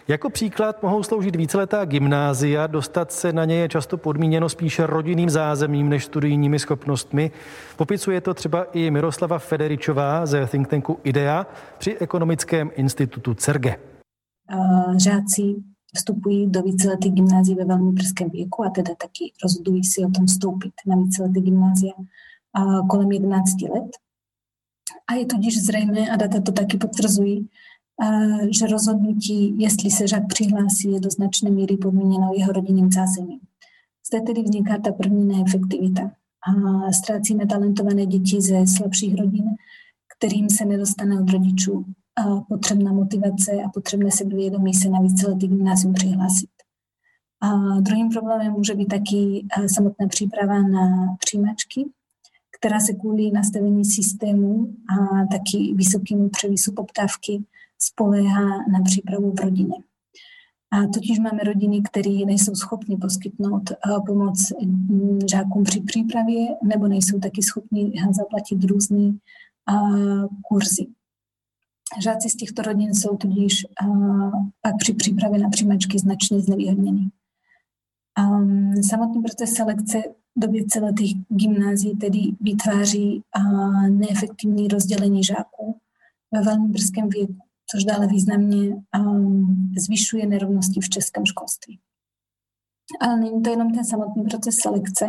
jako 0.07 0.29
příklad 0.29 0.83
mohou 0.83 1.03
sloužit 1.03 1.35
víceletá 1.35 1.85
gymnázia, 1.85 2.67
dostat 2.67 3.11
se 3.11 3.33
na 3.33 3.45
ně 3.45 3.55
je 3.55 3.69
často 3.69 3.97
podmíněno 3.97 4.49
spíše 4.49 4.87
rodinným 4.87 5.29
zázemím 5.29 5.89
než 5.89 6.05
studijními 6.05 6.59
schopnostmi. 6.59 7.31
Popisuje 7.75 8.21
to 8.21 8.33
třeba 8.33 8.63
i 8.63 8.91
Miroslava 8.91 9.39
Federičová 9.39 10.25
ze 10.25 10.45
think 10.45 10.67
tanku 10.67 10.99
IDEA 11.03 11.47
při 11.77 11.97
ekonomickém 11.97 12.71
institutu 12.75 13.33
CERGE. 13.33 13.75
Žáci 14.97 15.55
vstupují 15.95 16.47
do 16.47 16.61
víceletých 16.61 17.13
gymnázií 17.13 17.55
ve 17.55 17.65
velmi 17.65 17.91
brzkém 17.91 18.29
věku 18.29 18.65
a 18.65 18.69
teda 18.69 18.95
taky 18.95 19.33
rozhodují 19.43 19.83
si 19.83 20.05
o 20.05 20.09
tom 20.09 20.25
vstoupit 20.25 20.73
na 20.87 20.95
víceleté 20.95 21.41
gymnázia 21.41 21.93
kolem 22.89 23.11
11 23.11 23.61
let. 23.61 23.89
A 25.07 25.13
je 25.13 25.25
tudíž 25.25 25.63
zřejmé, 25.63 26.09
a 26.09 26.15
data 26.15 26.41
to 26.41 26.51
taky 26.51 26.77
potvrzují, 26.77 27.49
že 28.59 28.67
rozhodnutí, 28.67 29.55
jestli 29.57 29.91
se 29.91 30.07
žák 30.07 30.27
přihlásí, 30.27 30.91
je 30.91 30.99
do 30.99 31.09
značné 31.09 31.49
míry 31.49 31.77
podmíněno 31.77 32.31
jeho 32.37 32.51
rodinným 32.51 32.91
zázemím. 32.91 33.39
Zde 34.07 34.21
tedy 34.21 34.43
vzniká 34.43 34.77
ta 34.77 34.91
první 34.91 35.25
neefektivita. 35.25 36.11
A 36.47 36.91
ztrácíme 36.91 37.47
talentované 37.47 38.05
děti 38.05 38.41
ze 38.41 38.67
slabších 38.67 39.15
rodin, 39.15 39.45
kterým 40.17 40.49
se 40.49 40.65
nedostane 40.65 41.21
od 41.21 41.29
rodičů 41.29 41.85
potřebná 42.49 42.93
motivace 42.93 43.51
a 43.65 43.69
potřebné 43.69 44.11
sebevědomí 44.11 44.73
se 44.73 44.89
na 44.89 44.99
víceletý 44.99 45.47
gymnázium 45.47 45.93
přihlásit. 45.93 46.49
A 47.41 47.79
druhým 47.79 48.09
problémem 48.09 48.53
může 48.53 48.75
být 48.75 48.87
taky 48.87 49.45
samotná 49.75 50.07
příprava 50.07 50.61
na 50.61 51.15
přijímačky, 51.19 51.85
která 52.59 52.79
se 52.79 52.93
kvůli 52.93 53.31
nastavení 53.31 53.85
systému 53.85 54.73
a 54.89 55.25
taky 55.31 55.73
vysokému 55.75 56.29
převisu 56.29 56.71
poptávky 56.71 57.43
spoléhá 57.79 58.45
na 58.71 58.81
přípravu 58.83 59.31
v 59.31 59.39
rodině. 59.39 59.75
A 60.71 60.87
totiž 60.93 61.19
máme 61.19 61.39
rodiny, 61.43 61.81
které 61.81 62.25
nejsou 62.25 62.55
schopni 62.55 62.97
poskytnout 62.97 63.71
pomoc 64.05 64.53
žákům 65.31 65.63
při 65.63 65.81
přípravě 65.81 66.47
nebo 66.63 66.87
nejsou 66.87 67.19
taky 67.19 67.43
schopni 67.43 67.93
zaplatit 68.11 68.63
různé 68.63 69.17
kurzy. 70.41 70.87
Žáci 72.03 72.29
z 72.29 72.35
těchto 72.35 72.61
rodin 72.61 72.95
jsou 72.95 73.17
tudíž 73.17 73.65
pak 74.61 74.73
při 74.79 74.93
přípravě 74.93 75.39
na 75.39 75.49
přijímačky 75.49 75.99
značně 75.99 76.41
znevýhodněni. 76.41 77.09
Samotný 78.89 79.21
proces 79.21 79.53
selekce 79.53 80.03
do 80.35 80.47
víceletých 80.47 81.15
gymnázií 81.29 81.97
tedy 81.97 82.19
vytváří 82.41 83.21
neefektivní 83.89 84.67
rozdělení 84.67 85.23
žáků 85.23 85.77
ve 86.31 86.41
velmi 86.41 86.67
brzkém 86.67 87.09
věku, 87.09 87.46
což 87.71 87.83
dále 87.83 88.07
významně 88.07 88.75
zvyšuje 89.77 90.27
nerovnosti 90.27 90.81
v 90.81 90.89
českém 90.89 91.25
školství. 91.25 91.79
Ale 93.01 93.19
není 93.19 93.43
to 93.43 93.49
jenom 93.49 93.73
ten 93.73 93.85
samotný 93.85 94.23
proces 94.23 94.55
selekce, 94.55 95.07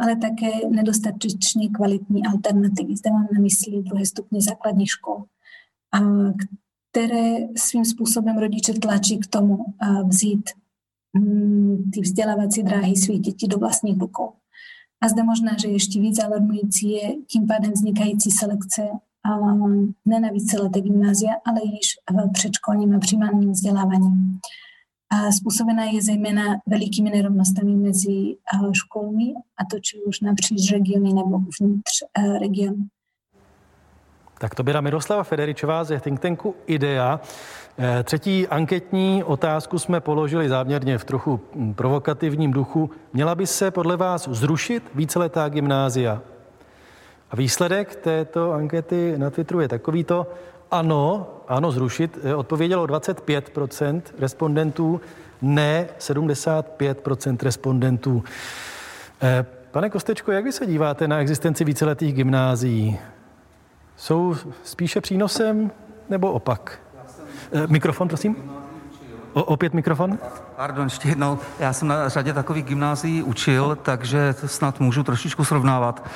ale 0.00 0.16
také 0.16 0.50
nedostatečně 0.70 1.68
kvalitní 1.68 2.26
alternativy. 2.26 2.96
Zde 2.96 3.10
mám 3.10 3.28
na 3.34 3.40
mysli 3.40 3.82
druhé 3.82 4.06
stupně 4.06 4.40
základních 4.40 4.90
škol, 4.90 5.24
které 6.90 7.34
svým 7.56 7.84
způsobem 7.84 8.38
rodiče 8.38 8.72
tlačí 8.72 9.18
k 9.18 9.26
tomu 9.26 9.58
vzít 10.06 10.50
mm, 11.12 11.90
ty 11.94 12.00
vzdělávací 12.00 12.62
dráhy 12.62 12.96
svých 12.96 13.20
dětí 13.20 13.48
do 13.48 13.58
vlastních 13.58 14.00
rukou. 14.00 14.32
A 15.00 15.08
zde 15.08 15.22
možná, 15.22 15.56
že 15.56 15.68
ještě 15.68 16.00
víc 16.00 16.18
alarmující 16.18 16.90
je 16.90 17.16
tím 17.26 17.46
pádem 17.46 17.72
vznikající 17.72 18.30
selekce 18.30 18.82
ne 20.06 20.20
na 20.20 20.28
víceleté 20.28 20.80
gymnázia, 20.80 21.32
ale 21.44 21.60
již 21.64 21.88
v 22.28 22.32
předškolním 22.32 22.96
a 22.96 22.98
primárním 22.98 23.52
vzdělávání. 23.52 24.38
A 25.10 25.32
způsobená 25.32 25.84
je 25.84 26.02
zejména 26.02 26.42
velikými 26.66 27.10
nerovnostmi 27.10 27.76
mezi 27.76 28.36
školami, 28.72 29.34
a 29.34 29.64
to 29.70 29.80
či 29.80 30.02
už 30.06 30.20
napříč 30.20 30.72
regiony 30.72 31.12
nebo 31.12 31.36
uvnitř 31.36 31.92
regionu. 32.40 32.86
Tak 34.42 34.54
to 34.54 34.62
byla 34.62 34.80
Miroslava 34.80 35.22
Federičová 35.22 35.84
ze 35.84 36.00
think 36.00 36.20
tanku 36.20 36.54
IDEA. 36.66 37.20
Eh, 37.78 38.02
třetí 38.02 38.48
anketní 38.48 39.24
otázku 39.24 39.78
jsme 39.78 40.00
položili 40.00 40.48
záměrně 40.48 40.98
v 40.98 41.04
trochu 41.04 41.40
hm, 41.54 41.74
provokativním 41.74 42.50
duchu. 42.50 42.90
Měla 43.12 43.34
by 43.34 43.46
se 43.46 43.70
podle 43.70 43.96
vás 43.96 44.28
zrušit 44.28 44.82
víceletá 44.94 45.48
gymnázia? 45.48 46.22
A 47.32 47.36
výsledek 47.36 47.94
této 47.94 48.52
ankety 48.52 49.14
na 49.16 49.30
Twitteru 49.30 49.60
je 49.60 49.68
takovýto. 49.68 50.26
Ano, 50.70 51.26
ano, 51.48 51.72
zrušit. 51.72 52.18
Eh, 52.22 52.34
odpovědělo 52.34 52.86
25% 52.86 54.02
respondentů, 54.18 55.00
ne 55.42 55.88
75% 55.98 57.42
respondentů. 57.42 58.24
Eh, 59.22 59.46
pane 59.70 59.90
Kostečko, 59.90 60.32
jak 60.32 60.44
vy 60.44 60.52
se 60.52 60.66
díváte 60.66 61.08
na 61.08 61.18
existenci 61.18 61.64
víceletých 61.64 62.14
gymnázií? 62.14 62.98
jsou 63.96 64.36
spíše 64.62 65.00
přínosem 65.00 65.70
nebo 66.08 66.32
opak? 66.32 66.78
Eh, 67.52 67.66
mikrofon, 67.66 68.08
prosím. 68.08 68.36
O, 69.32 69.44
opět 69.44 69.74
mikrofon? 69.74 70.18
Pardon, 70.56 70.84
ještě 70.84 71.08
jednou. 71.08 71.38
Já 71.58 71.72
jsem 71.72 71.88
na 71.88 72.08
řadě 72.08 72.32
takových 72.32 72.64
gymnázií 72.64 73.22
učil, 73.22 73.78
takže 73.82 74.34
snad 74.46 74.80
můžu 74.80 75.02
trošičku 75.02 75.44
srovnávat. 75.44 76.08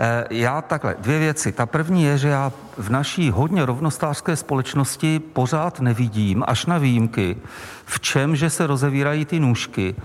Eh, 0.00 0.24
já 0.30 0.62
takhle, 0.62 0.94
dvě 0.98 1.18
věci. 1.18 1.52
Ta 1.52 1.66
první 1.66 2.04
je, 2.04 2.18
že 2.18 2.28
já 2.28 2.52
v 2.76 2.90
naší 2.90 3.30
hodně 3.30 3.66
rovnostářské 3.66 4.36
společnosti 4.36 5.18
pořád 5.18 5.80
nevidím, 5.80 6.44
až 6.46 6.66
na 6.66 6.78
výjimky, 6.78 7.36
v 7.84 8.00
čem, 8.00 8.36
že 8.36 8.50
se 8.50 8.66
rozevírají 8.66 9.24
ty 9.24 9.40
nůžky. 9.40 9.96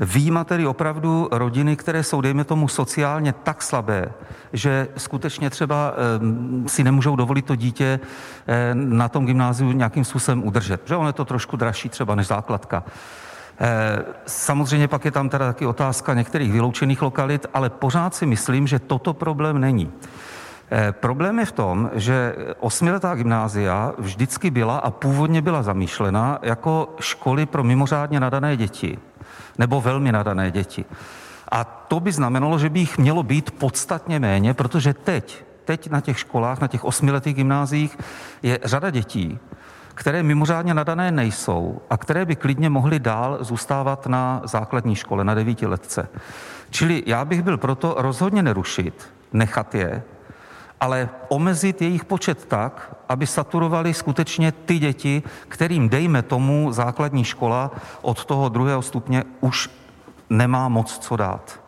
Výjima 0.00 0.44
tedy 0.44 0.66
opravdu 0.66 1.28
rodiny, 1.32 1.76
které 1.76 2.02
jsou, 2.02 2.20
dejme 2.20 2.44
tomu, 2.44 2.68
sociálně 2.68 3.32
tak 3.32 3.62
slabé, 3.62 4.12
že 4.52 4.88
skutečně 4.96 5.50
třeba 5.50 5.92
e, 5.92 6.68
si 6.68 6.84
nemůžou 6.84 7.16
dovolit 7.16 7.44
to 7.44 7.56
dítě 7.56 8.00
e, 8.46 8.74
na 8.74 9.08
tom 9.08 9.26
gymnáziu 9.26 9.72
nějakým 9.72 10.04
způsobem 10.04 10.46
udržet. 10.46 10.82
Že 10.84 10.96
on 10.96 11.06
je 11.06 11.12
to 11.12 11.24
trošku 11.24 11.56
dražší 11.56 11.88
třeba 11.88 12.14
než 12.14 12.26
základka. 12.26 12.84
E, 13.60 14.04
samozřejmě 14.26 14.88
pak 14.88 15.04
je 15.04 15.10
tam 15.10 15.28
teda 15.28 15.46
taky 15.46 15.66
otázka 15.66 16.14
některých 16.14 16.52
vyloučených 16.52 17.02
lokalit, 17.02 17.46
ale 17.54 17.70
pořád 17.70 18.14
si 18.14 18.26
myslím, 18.26 18.66
že 18.66 18.78
toto 18.78 19.14
problém 19.14 19.60
není. 19.60 19.92
E, 20.72 20.92
problém 20.92 21.38
je 21.38 21.44
v 21.44 21.52
tom, 21.52 21.90
že 21.94 22.36
osmiletá 22.60 23.14
gymnázia 23.14 23.92
vždycky 23.98 24.50
byla 24.50 24.78
a 24.78 24.90
původně 24.90 25.42
byla 25.42 25.62
zamýšlena 25.62 26.38
jako 26.42 26.94
školy 27.00 27.46
pro 27.46 27.64
mimořádně 27.64 28.20
nadané 28.20 28.56
děti 28.56 28.98
nebo 29.58 29.80
velmi 29.80 30.12
nadané 30.12 30.50
děti. 30.50 30.84
A 31.52 31.64
to 31.64 32.00
by 32.00 32.12
znamenalo, 32.12 32.58
že 32.58 32.68
by 32.68 32.78
jich 32.78 32.98
mělo 32.98 33.22
být 33.22 33.50
podstatně 33.50 34.18
méně, 34.18 34.54
protože 34.54 34.94
teď, 34.94 35.44
teď 35.64 35.90
na 35.90 36.00
těch 36.00 36.18
školách, 36.18 36.60
na 36.60 36.68
těch 36.68 36.84
osmiletých 36.84 37.34
gymnáziích 37.34 37.98
je 38.42 38.58
řada 38.64 38.90
dětí, 38.90 39.38
které 39.98 40.22
mimořádně 40.22 40.74
nadané 40.74 41.12
nejsou 41.12 41.80
a 41.90 41.96
které 41.96 42.24
by 42.24 42.36
klidně 42.36 42.70
mohly 42.70 43.00
dál 43.00 43.38
zůstávat 43.40 44.06
na 44.06 44.40
základní 44.44 44.94
škole, 44.94 45.24
na 45.24 45.34
devítiletce. 45.34 46.08
Čili 46.70 47.02
já 47.06 47.24
bych 47.24 47.42
byl 47.42 47.58
proto 47.58 47.94
rozhodně 47.98 48.42
nerušit, 48.42 49.08
nechat 49.32 49.74
je, 49.74 50.02
ale 50.80 51.08
omezit 51.28 51.82
jejich 51.82 52.04
počet 52.04 52.44
tak, 52.44 52.96
aby 53.08 53.26
saturovali 53.26 53.94
skutečně 53.94 54.52
ty 54.52 54.78
děti, 54.78 55.22
kterým, 55.48 55.88
dejme 55.88 56.22
tomu, 56.22 56.72
základní 56.72 57.24
škola 57.24 57.70
od 58.02 58.24
toho 58.24 58.48
druhého 58.48 58.82
stupně 58.82 59.24
už 59.40 59.70
nemá 60.30 60.68
moc 60.68 60.98
co 60.98 61.16
dát. 61.16 61.60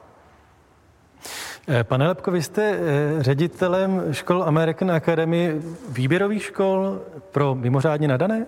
Eh, 1.72 1.84
pane 1.84 2.06
Lepko, 2.08 2.30
vy 2.30 2.42
jste 2.42 2.62
eh, 2.62 3.22
ředitelem 3.22 4.02
škol 4.10 4.44
American 4.44 4.90
Academy 4.90 5.60
výběrových 5.88 6.42
škol 6.42 7.00
pro 7.32 7.54
mimořádně 7.54 8.08
nadané? 8.08 8.46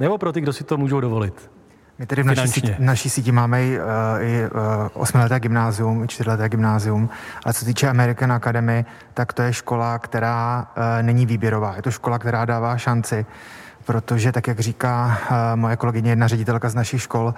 Nebo 0.00 0.18
pro 0.18 0.32
ty, 0.32 0.40
kdo 0.40 0.52
si 0.52 0.64
to 0.64 0.76
můžou 0.76 1.00
dovolit? 1.00 1.50
My 1.98 2.06
tedy 2.06 2.22
v 2.22 2.26
naší, 2.26 2.48
síti, 2.48 2.72
v 2.72 2.78
naší 2.78 3.10
síti 3.10 3.32
máme 3.32 3.64
i, 3.64 3.78
uh, 3.78 3.84
i 4.22 4.48
osmileté 4.92 5.40
gymnázium, 5.40 6.04
i 6.04 6.08
čtyřleté 6.08 6.48
gymnázium, 6.48 7.10
ale 7.44 7.54
co 7.54 7.64
týče 7.64 7.88
American 7.88 8.32
Academy, 8.32 8.84
tak 9.14 9.32
to 9.32 9.42
je 9.42 9.52
škola, 9.52 9.98
která 9.98 10.66
není 11.02 11.26
výběrová. 11.26 11.76
Je 11.76 11.82
to 11.82 11.90
škola, 11.90 12.18
která 12.18 12.44
dává 12.44 12.78
šanci 12.78 13.26
protože 13.86 14.32
tak, 14.32 14.46
jak 14.46 14.60
říká 14.60 15.18
uh, 15.30 15.36
moje 15.54 15.76
kolegyně, 15.76 16.10
jedna 16.10 16.28
ředitelka 16.28 16.68
z 16.68 16.74
našich 16.74 17.02
škol, 17.02 17.24
uh, 17.26 17.34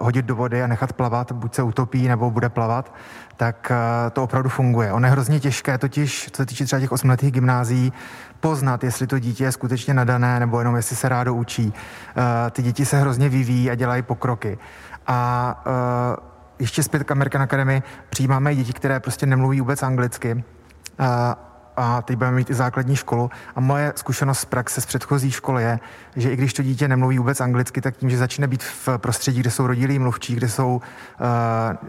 hodit 0.00 0.24
do 0.24 0.36
vody 0.36 0.62
a 0.62 0.66
nechat 0.66 0.92
plavat, 0.92 1.32
buď 1.32 1.54
se 1.54 1.62
utopí, 1.62 2.08
nebo 2.08 2.30
bude 2.30 2.48
plavat, 2.48 2.94
tak 3.36 3.72
uh, 3.72 4.10
to 4.10 4.22
opravdu 4.22 4.48
funguje. 4.48 4.92
Ono 4.92 5.06
je 5.06 5.10
hrozně 5.10 5.40
těžké, 5.40 5.78
totiž, 5.78 6.30
co 6.32 6.42
se 6.42 6.46
týče 6.46 6.64
třeba 6.64 6.80
těch 6.80 6.92
osmiletých 6.92 7.32
gymnází, 7.32 7.92
poznat, 8.40 8.84
jestli 8.84 9.06
to 9.06 9.18
dítě 9.18 9.44
je 9.44 9.52
skutečně 9.52 9.94
nadané, 9.94 10.40
nebo 10.40 10.58
jenom 10.58 10.76
jestli 10.76 10.96
se 10.96 11.08
rádo 11.08 11.34
učí. 11.34 11.72
Ty 12.50 12.62
děti 12.62 12.84
se 12.84 13.00
hrozně 13.00 13.28
vyvíjí 13.28 13.70
a 13.70 13.74
dělají 13.74 14.02
pokroky. 14.02 14.58
A 15.06 15.64
ještě 16.58 16.82
zpět 16.82 17.04
k 17.04 17.10
American 17.10 17.42
Academy 17.42 17.82
přijímáme 18.10 18.54
děti, 18.54 18.72
které 18.72 19.00
prostě 19.00 19.26
nemluví 19.26 19.60
vůbec 19.60 19.82
anglicky. 19.82 20.44
A 21.76 22.02
teď 22.02 22.16
budeme 22.16 22.36
mít 22.36 22.50
i 22.50 22.54
základní 22.54 22.96
školu. 22.96 23.30
A 23.56 23.60
moje 23.60 23.92
zkušenost 23.96 24.38
z 24.38 24.44
praxe 24.44 24.80
z 24.80 24.86
předchozí 24.86 25.30
školy 25.30 25.62
je, 25.62 25.78
že 26.16 26.30
i 26.30 26.36
když 26.36 26.52
to 26.52 26.62
dítě 26.62 26.88
nemluví 26.88 27.18
vůbec 27.18 27.40
anglicky, 27.40 27.80
tak 27.80 27.96
tím, 27.96 28.10
že 28.10 28.18
začne 28.18 28.46
být 28.46 28.62
v 28.62 28.88
prostředí, 28.96 29.40
kde 29.40 29.50
jsou 29.50 29.66
rodilí 29.66 29.98
mluvčí, 29.98 30.34
kde 30.34 30.48
jsou 30.48 30.76
uh, 30.76 30.80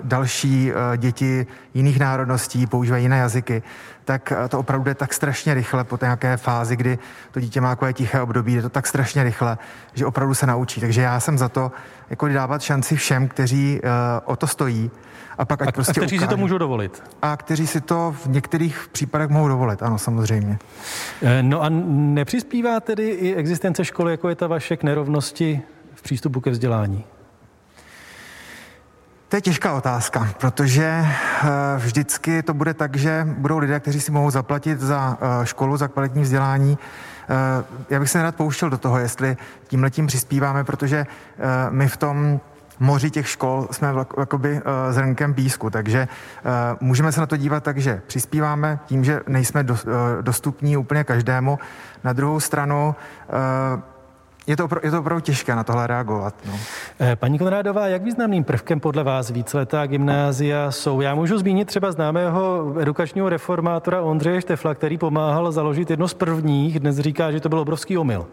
další 0.03 0.71
uh, 0.71 0.97
děti 0.97 1.47
jiných 1.73 1.99
národností, 1.99 2.67
používají 2.67 3.03
jiné 3.03 3.17
jazyky, 3.17 3.63
tak 4.05 4.33
to 4.49 4.59
opravdu 4.59 4.83
jde 4.83 4.95
tak 4.95 5.13
strašně 5.13 5.53
rychle 5.53 5.83
po 5.83 5.97
té 5.97 6.05
nějaké 6.05 6.37
fázi, 6.37 6.75
kdy 6.75 6.99
to 7.31 7.39
dítě 7.39 7.61
má 7.61 7.69
takové 7.69 7.93
tiché 7.93 8.21
období, 8.21 8.53
je 8.53 8.61
to 8.61 8.69
tak 8.69 8.87
strašně 8.87 9.23
rychle, 9.23 9.57
že 9.93 10.05
opravdu 10.05 10.33
se 10.33 10.45
naučí. 10.45 10.81
Takže 10.81 11.01
já 11.01 11.19
jsem 11.19 11.37
za 11.37 11.49
to 11.49 11.71
jako 12.09 12.27
dávat 12.27 12.61
šanci 12.61 12.95
všem, 12.95 13.27
kteří 13.27 13.81
uh, 13.83 13.89
o 14.25 14.35
to 14.35 14.47
stojí. 14.47 14.91
A 15.37 15.45
pak 15.45 15.61
ať 15.61 15.67
a, 15.67 15.71
prostě 15.71 15.91
a 15.91 16.03
kteří 16.03 16.15
ukáže. 16.15 16.27
si 16.27 16.29
to 16.29 16.37
můžou 16.37 16.57
dovolit. 16.57 17.03
A 17.21 17.37
kteří 17.37 17.67
si 17.67 17.81
to 17.81 18.15
v 18.23 18.27
některých 18.27 18.87
případech 18.91 19.29
mohou 19.29 19.47
dovolit, 19.47 19.83
ano, 19.83 19.97
samozřejmě. 19.97 20.59
No 21.41 21.61
a 21.61 21.69
nepřispívá 21.69 22.79
tedy 22.79 23.09
i 23.09 23.35
existence 23.35 23.85
školy, 23.85 24.11
jako 24.11 24.29
je 24.29 24.35
ta 24.35 24.47
vaše, 24.47 24.77
k 24.77 24.83
nerovnosti 24.83 25.61
v 25.95 26.01
přístupu 26.01 26.41
ke 26.41 26.49
vzdělání? 26.49 27.03
To 29.29 29.35
je 29.35 29.41
těžká 29.41 29.73
otázka, 29.73 30.29
protože 30.39 30.83
eh, 30.83 31.47
vždycky 31.77 32.43
to 32.43 32.53
bude 32.53 32.73
tak, 32.73 32.95
že 32.95 33.27
budou 33.37 33.57
lidé, 33.57 33.79
kteří 33.79 34.01
si 34.01 34.11
mohou 34.11 34.31
zaplatit 34.31 34.79
za 34.79 35.17
eh, 35.21 35.45
školu, 35.45 35.77
za 35.77 35.87
kvalitní 35.87 36.21
vzdělání. 36.21 36.77
Eh, 37.29 37.63
já 37.89 37.99
bych 37.99 38.09
se 38.09 38.23
rád 38.23 38.35
pouštěl 38.35 38.69
do 38.69 38.77
toho, 38.77 38.99
jestli 38.99 39.37
tímhletím 39.67 40.07
přispíváme, 40.07 40.63
protože 40.63 41.05
my 41.69 41.87
v 41.87 41.97
tom 41.97 42.39
moři 42.79 43.11
těch 43.11 43.27
škol 43.27 43.67
jsme 43.71 43.93
jakoby 44.19 44.61
zrnkem 44.89 45.33
písku, 45.33 45.69
takže 45.69 46.07
můžeme 46.81 47.11
se 47.11 47.19
na 47.19 47.25
to 47.25 47.37
dívat 47.37 47.63
tak, 47.63 47.77
že 47.77 48.01
přispíváme 48.07 48.79
tím, 48.85 49.03
že 49.03 49.21
nejsme 49.27 49.65
dostupní 50.21 50.77
úplně 50.77 51.03
každému. 51.03 51.59
Na 52.03 52.13
druhou 52.13 52.39
stranu 52.39 52.95
je 54.47 54.57
to, 54.57 54.67
je 54.83 54.91
to 54.91 54.99
opravdu 54.99 55.21
těžké 55.21 55.55
na 55.55 55.63
tohle 55.63 55.87
reagovat. 55.87 56.35
No. 56.45 56.53
Eh, 56.99 57.15
paní 57.15 57.37
Konrádová, 57.39 57.87
jak 57.87 58.03
významným 58.03 58.43
prvkem 58.43 58.79
podle 58.79 59.03
vás 59.03 59.31
víceletá 59.31 59.85
gymnázia 59.85 60.71
jsou? 60.71 61.01
Já 61.01 61.15
můžu 61.15 61.37
zmínit 61.37 61.65
třeba 61.65 61.91
známého 61.91 62.73
edukačního 62.79 63.29
reformátora 63.29 64.01
Ondřeje 64.01 64.41
Štefla, 64.41 64.75
který 64.75 64.97
pomáhal 64.97 65.51
založit 65.51 65.89
jedno 65.89 66.07
z 66.07 66.13
prvních. 66.13 66.79
Dnes 66.79 66.97
říká, 66.97 67.31
že 67.31 67.39
to 67.39 67.49
byl 67.49 67.59
obrovský 67.59 67.97
omyl. 67.97 68.27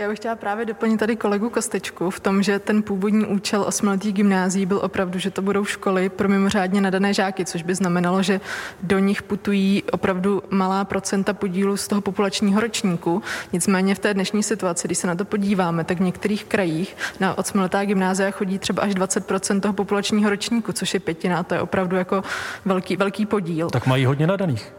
Já 0.00 0.08
bych 0.08 0.18
chtěla 0.18 0.36
právě 0.36 0.66
doplnit 0.66 0.98
tady 0.98 1.16
kolegu 1.16 1.50
Kostečku 1.50 2.10
v 2.10 2.20
tom, 2.20 2.42
že 2.42 2.58
ten 2.58 2.82
původní 2.82 3.26
účel 3.26 3.62
osmiletých 3.62 4.12
gymnází 4.12 4.66
byl 4.66 4.80
opravdu, 4.82 5.18
že 5.18 5.30
to 5.30 5.42
budou 5.42 5.64
školy 5.64 6.08
pro 6.08 6.28
mimořádně 6.28 6.80
nadané 6.80 7.14
žáky, 7.14 7.44
což 7.44 7.62
by 7.62 7.74
znamenalo, 7.74 8.22
že 8.22 8.40
do 8.82 8.98
nich 8.98 9.22
putují 9.22 9.82
opravdu 9.92 10.42
malá 10.50 10.84
procenta 10.84 11.34
podílu 11.34 11.76
z 11.76 11.88
toho 11.88 12.00
populačního 12.00 12.60
ročníku. 12.60 13.22
Nicméně 13.52 13.94
v 13.94 13.98
té 13.98 14.14
dnešní 14.14 14.42
situaci, 14.42 14.88
když 14.88 14.98
se 14.98 15.06
na 15.06 15.14
to 15.14 15.24
podíváme, 15.24 15.84
tak 15.84 15.98
v 15.98 16.02
některých 16.02 16.44
krajích 16.44 16.96
na 17.20 17.38
osmiletá 17.38 17.84
gymnázia 17.84 18.30
chodí 18.30 18.58
třeba 18.58 18.82
až 18.82 18.94
20% 18.94 19.60
toho 19.60 19.74
populačního 19.74 20.30
ročníku, 20.30 20.72
což 20.72 20.94
je 20.94 21.00
pětina, 21.00 21.42
to 21.42 21.54
je 21.54 21.60
opravdu 21.60 21.96
jako 21.96 22.22
velký, 22.64 22.96
velký 22.96 23.26
podíl. 23.26 23.70
Tak 23.70 23.86
mají 23.86 24.04
hodně 24.04 24.26
nadaných. 24.26 24.72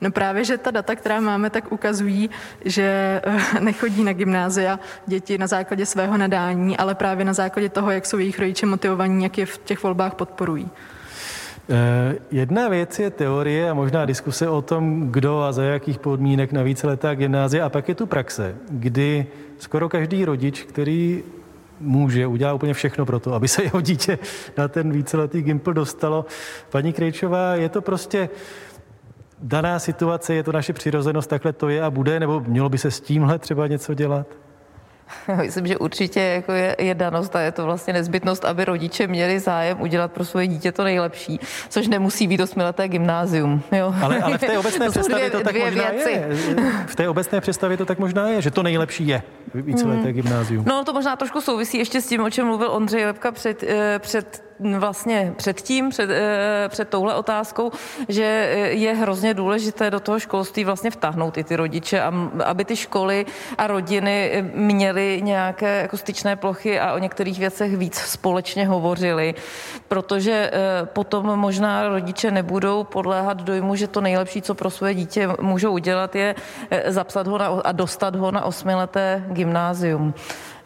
No 0.00 0.10
právě, 0.10 0.44
že 0.44 0.58
ta 0.58 0.70
data, 0.70 0.94
která 0.94 1.20
máme, 1.20 1.50
tak 1.50 1.72
ukazují, 1.72 2.30
že 2.64 3.20
eh, 3.24 3.60
nechodí 3.60 4.04
na 4.04 4.12
gymnázia 4.12 4.78
děti 5.06 5.38
na 5.38 5.46
základě 5.46 5.86
svého 5.86 6.16
nadání, 6.16 6.76
ale 6.76 6.94
právě 6.94 7.24
na 7.24 7.32
základě 7.32 7.68
toho, 7.68 7.90
jak 7.90 8.06
jsou 8.06 8.18
jejich 8.18 8.38
rodiče 8.38 8.66
motivovaní, 8.66 9.22
jak 9.22 9.38
je 9.38 9.46
v 9.46 9.58
těch 9.58 9.82
volbách 9.82 10.14
podporují. 10.14 10.70
Eh, 11.70 12.18
jedna 12.30 12.68
věc 12.68 12.98
je 12.98 13.10
teorie 13.10 13.70
a 13.70 13.74
možná 13.74 14.04
diskuse 14.04 14.48
o 14.48 14.62
tom, 14.62 15.08
kdo 15.10 15.40
a 15.40 15.52
za 15.52 15.62
jakých 15.62 15.98
podmínek 15.98 16.52
na 16.52 16.62
víceletá 16.62 17.14
gymnázia, 17.14 17.66
a 17.66 17.68
pak 17.68 17.88
je 17.88 17.94
tu 17.94 18.06
praxe, 18.06 18.56
kdy 18.70 19.26
skoro 19.58 19.88
každý 19.88 20.24
rodič, 20.24 20.62
který 20.62 21.22
může, 21.80 22.26
udělá 22.26 22.52
úplně 22.52 22.74
všechno 22.74 23.06
pro 23.06 23.20
to, 23.20 23.34
aby 23.34 23.48
se 23.48 23.62
jeho 23.62 23.80
dítě 23.80 24.18
na 24.56 24.68
ten 24.68 24.92
víceletý 24.92 25.42
gimpl 25.42 25.72
dostalo. 25.72 26.26
Paní 26.70 26.92
Krejčová, 26.92 27.54
je 27.54 27.68
to 27.68 27.82
prostě 27.82 28.28
daná 29.38 29.78
situace, 29.78 30.34
je 30.34 30.42
to 30.42 30.52
naše 30.52 30.72
přirozenost, 30.72 31.30
takhle 31.30 31.52
to 31.52 31.68
je 31.68 31.82
a 31.82 31.90
bude, 31.90 32.20
nebo 32.20 32.40
mělo 32.40 32.68
by 32.68 32.78
se 32.78 32.90
s 32.90 33.00
tímhle 33.00 33.38
třeba 33.38 33.66
něco 33.66 33.94
dělat? 33.94 34.26
Myslím, 35.36 35.66
že 35.66 35.78
určitě 35.78 36.20
jako 36.20 36.52
je, 36.52 36.76
je 36.78 36.94
danost 36.94 37.36
a 37.36 37.40
je 37.40 37.52
to 37.52 37.64
vlastně 37.64 37.92
nezbytnost, 37.92 38.44
aby 38.44 38.64
rodiče 38.64 39.06
měli 39.06 39.40
zájem 39.40 39.80
udělat 39.80 40.12
pro 40.12 40.24
svoje 40.24 40.46
dítě 40.46 40.72
to 40.72 40.84
nejlepší, 40.84 41.40
což 41.68 41.88
nemusí 41.88 42.26
být 42.26 42.40
osmileté 42.40 42.88
gymnázium. 42.88 43.62
Jo. 43.72 43.94
Ale, 44.02 44.18
ale 44.18 44.38
v 44.38 44.40
té 44.40 44.58
obecné 44.58 44.86
to 44.86 44.90
představě 44.90 45.30
to 45.30 45.40
tak 45.40 45.56
možná 45.58 45.90
věci. 45.90 46.10
je. 46.10 46.28
V 46.86 46.96
té 46.96 47.08
obecné 47.08 47.40
představě 47.40 47.76
to 47.76 47.86
tak 47.86 47.98
možná 47.98 48.28
je, 48.28 48.42
že 48.42 48.50
to 48.50 48.62
nejlepší 48.62 49.06
je 49.06 49.22
víceleté 49.54 50.08
mm. 50.08 50.12
gymnázium. 50.12 50.64
No 50.68 50.84
to 50.84 50.92
možná 50.92 51.16
trošku 51.16 51.40
souvisí 51.40 51.78
ještě 51.78 52.00
s 52.00 52.06
tím, 52.06 52.22
o 52.22 52.30
čem 52.30 52.46
mluvil 52.46 52.70
Ondřej 52.70 53.06
Lepka 53.06 53.32
před, 53.32 53.62
eh, 53.62 53.98
před 53.98 54.44
vlastně 54.60 55.34
předtím, 55.36 55.90
před, 55.90 56.10
eh, 56.10 56.68
před 56.68 56.88
touhle 56.88 57.14
otázkou, 57.14 57.72
že 58.08 58.22
je 58.70 58.94
hrozně 58.94 59.34
důležité 59.34 59.90
do 59.90 60.00
toho 60.00 60.18
školství 60.18 60.64
vlastně 60.64 60.90
vtáhnout 60.90 61.38
i 61.38 61.44
ty 61.44 61.56
rodiče, 61.56 62.02
aby 62.44 62.64
ty 62.64 62.76
školy 62.76 63.26
a 63.58 63.66
rodiny 63.66 64.44
měly 64.54 65.20
nějaké 65.22 65.82
jako 65.82 65.96
styčné 65.96 66.36
plochy 66.36 66.80
a 66.80 66.94
o 66.94 66.98
některých 66.98 67.38
věcech 67.38 67.76
víc 67.76 67.96
společně 67.96 68.66
hovořili, 68.66 69.34
protože 69.88 70.50
eh, 70.52 70.86
potom 70.86 71.26
možná 71.26 71.88
rodiče 71.88 72.30
nebudou 72.30 72.84
podléhat 72.84 73.42
dojmu, 73.42 73.76
že 73.76 73.88
to 73.88 74.00
nejlepší, 74.00 74.42
co 74.42 74.54
pro 74.54 74.70
své 74.70 74.94
dítě 74.94 75.28
můžou 75.40 75.72
udělat, 75.72 76.16
je 76.16 76.34
eh, 76.70 76.92
zapsat 76.92 77.26
ho 77.26 77.38
na, 77.38 77.46
a 77.46 77.72
dostat 77.72 78.16
ho 78.16 78.30
na 78.30 78.44
osmileté 78.44 79.24
gymnázium. 79.28 80.14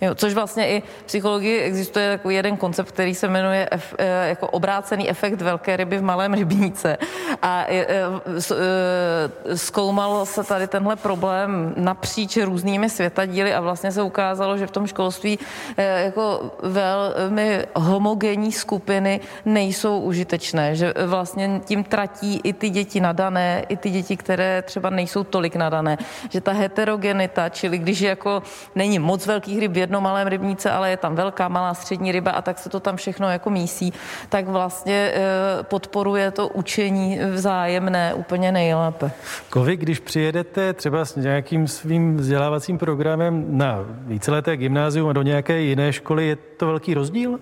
Jo, 0.01 0.15
což 0.15 0.35
vlastně 0.35 0.69
i 0.69 0.81
v 0.81 1.05
psychologii 1.05 1.61
existuje 1.61 2.11
takový 2.11 2.35
jeden 2.35 2.57
koncept, 2.57 2.93
který 2.93 3.15
se 3.15 3.29
jmenuje 3.29 3.69
ef, 3.71 3.95
eh, 3.99 4.29
jako 4.29 4.47
obrácený 4.47 5.11
efekt 5.11 5.43
velké 5.43 5.77
ryby 5.77 5.99
v 5.99 6.03
malém 6.03 6.35
rybníce. 6.35 6.99
A 7.43 7.65
e, 7.69 7.87
e, 7.87 9.57
zkoumal 9.57 10.27
se 10.27 10.45
tady 10.45 10.67
tenhle 10.67 10.97
problém 10.97 11.75
napříč 11.77 12.37
různými 12.37 12.91
světadíly 12.91 13.55
a 13.55 13.61
vlastně 13.61 13.93
se 13.93 14.03
ukázalo, 14.03 14.59
že 14.59 14.67
v 14.67 14.71
tom 14.71 14.87
školství 14.87 15.39
e, 15.77 16.05
jako 16.05 16.51
velmi 16.63 17.67
homogenní 17.77 18.53
skupiny 18.53 19.21
nejsou 19.45 19.99
užitečné, 20.01 20.77
že 20.77 20.95
vlastně 21.07 21.61
tím 21.65 21.85
tratí 21.85 22.41
i 22.45 22.53
ty 22.53 22.71
děti 22.71 23.01
nadané, 23.01 23.65
i 23.69 23.77
ty 23.77 23.91
děti, 23.91 24.17
které 24.17 24.63
třeba 24.63 24.91
nejsou 24.91 25.25
tolik 25.25 25.57
nadané, 25.57 25.99
že 26.31 26.41
ta 26.41 26.53
heterogenita, 26.53 27.49
čili 27.49 27.79
když 27.79 28.01
jako 28.01 28.43
není 28.75 28.99
moc 28.99 29.27
velkých 29.27 29.59
ryb 29.59 29.73
jednom 29.89 30.05
malém 30.05 30.27
rybníce, 30.29 30.71
ale 30.71 30.91
je 30.91 30.97
tam 30.97 31.15
velká, 31.15 31.49
malá, 31.49 31.75
střední 31.75 32.13
ryba 32.13 32.31
a 32.31 32.43
tak 32.43 32.59
se 32.59 32.69
to 32.69 32.81
tam 32.81 32.97
všechno 32.97 33.31
jako 33.31 33.51
mísí, 33.51 33.93
tak 34.29 34.49
vlastně 34.49 35.13
e, 35.15 35.23
podporuje 35.63 36.31
to 36.31 36.49
učení 36.49 37.19
vzájemné 37.33 38.15
úplně 38.15 38.53
nejlépe. 38.53 39.11
Kovy, 39.51 39.77
když 39.77 39.99
přijedete 40.01 40.73
třeba 40.73 41.05
s 41.05 41.17
nějakým 41.17 41.69
svým 41.69 42.17
vzdělávacím 42.17 42.79
programem 42.79 43.45
na 43.49 43.85
víceleté 43.89 44.57
gymnázium 44.57 45.09
a 45.09 45.13
do 45.13 45.23
nějaké 45.23 45.61
jiné 45.61 45.93
školy, 45.93 46.27
je 46.27 46.37
to 46.37 46.67
velký 46.67 46.95
rozdíl? 46.95 47.41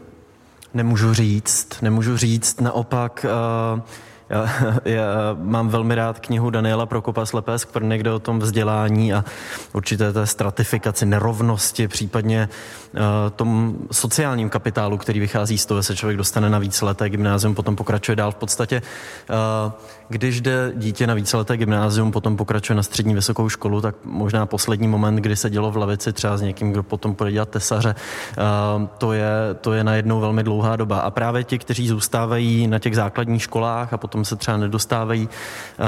Nemůžu 0.74 1.14
říct, 1.14 1.82
nemůžu 1.82 2.16
říct. 2.16 2.60
Naopak 2.60 3.26
uh, 3.74 3.80
já, 4.28 4.48
já 4.84 5.04
mám 5.38 5.68
velmi 5.68 5.94
rád 5.94 6.20
knihu 6.20 6.50
Daniela 6.50 6.86
Prokopa 6.86 7.26
Slepé 7.26 7.58
skvrny, 7.58 7.98
kde 7.98 8.12
o 8.12 8.18
tom 8.18 8.38
vzdělání 8.38 9.14
a 9.14 9.24
určité 9.72 10.12
té 10.12 10.26
stratifikaci, 10.26 11.06
nerovnosti, 11.06 11.88
případně 11.88 12.48
uh, 12.94 13.00
tom 13.36 13.76
sociálním 13.92 14.50
kapitálu, 14.50 14.98
který 14.98 15.20
vychází 15.20 15.58
z 15.58 15.66
toho, 15.66 15.78
že 15.78 15.82
se 15.82 15.96
člověk 15.96 16.18
dostane 16.18 16.50
na 16.50 16.58
víceleté 16.58 17.10
gymnázium, 17.10 17.54
potom 17.54 17.76
pokračuje 17.76 18.16
dál 18.16 18.32
v 18.32 18.36
podstatě. 18.36 18.82
Uh, 19.30 19.72
když 20.08 20.40
jde 20.40 20.72
dítě 20.74 21.06
na 21.06 21.14
víceleté 21.14 21.56
gymnázium, 21.56 22.12
potom 22.12 22.36
pokračuje 22.36 22.76
na 22.76 22.82
střední 22.82 23.14
vysokou 23.14 23.48
školu, 23.48 23.80
tak 23.80 23.94
možná 24.04 24.46
poslední 24.46 24.88
moment, 24.88 25.16
kdy 25.16 25.36
se 25.36 25.50
dělo 25.50 25.70
v 25.70 25.76
lavici 25.76 26.12
třeba 26.12 26.36
s 26.36 26.42
někým, 26.42 26.72
kdo 26.72 26.82
potom 26.82 27.12
bude 27.12 27.32
dělat 27.32 27.48
tesaře, 27.48 27.94
uh, 28.38 28.86
to 28.98 29.12
je, 29.12 29.30
to 29.60 29.72
je 29.72 29.84
najednou 29.84 30.20
velmi 30.20 30.42
dlouhá 30.42 30.76
doba. 30.76 30.98
A 30.98 31.10
právě 31.10 31.44
ti, 31.44 31.58
kteří 31.58 31.88
zůstávají 31.88 32.66
na 32.66 32.78
těch 32.78 32.96
základních 32.96 33.42
školách 33.42 33.92
a 33.92 33.96
potom 33.96 34.16
potom 34.16 34.24
se 34.24 34.36
třeba 34.36 34.56
nedostávají 34.56 35.28
eh, 35.28 35.84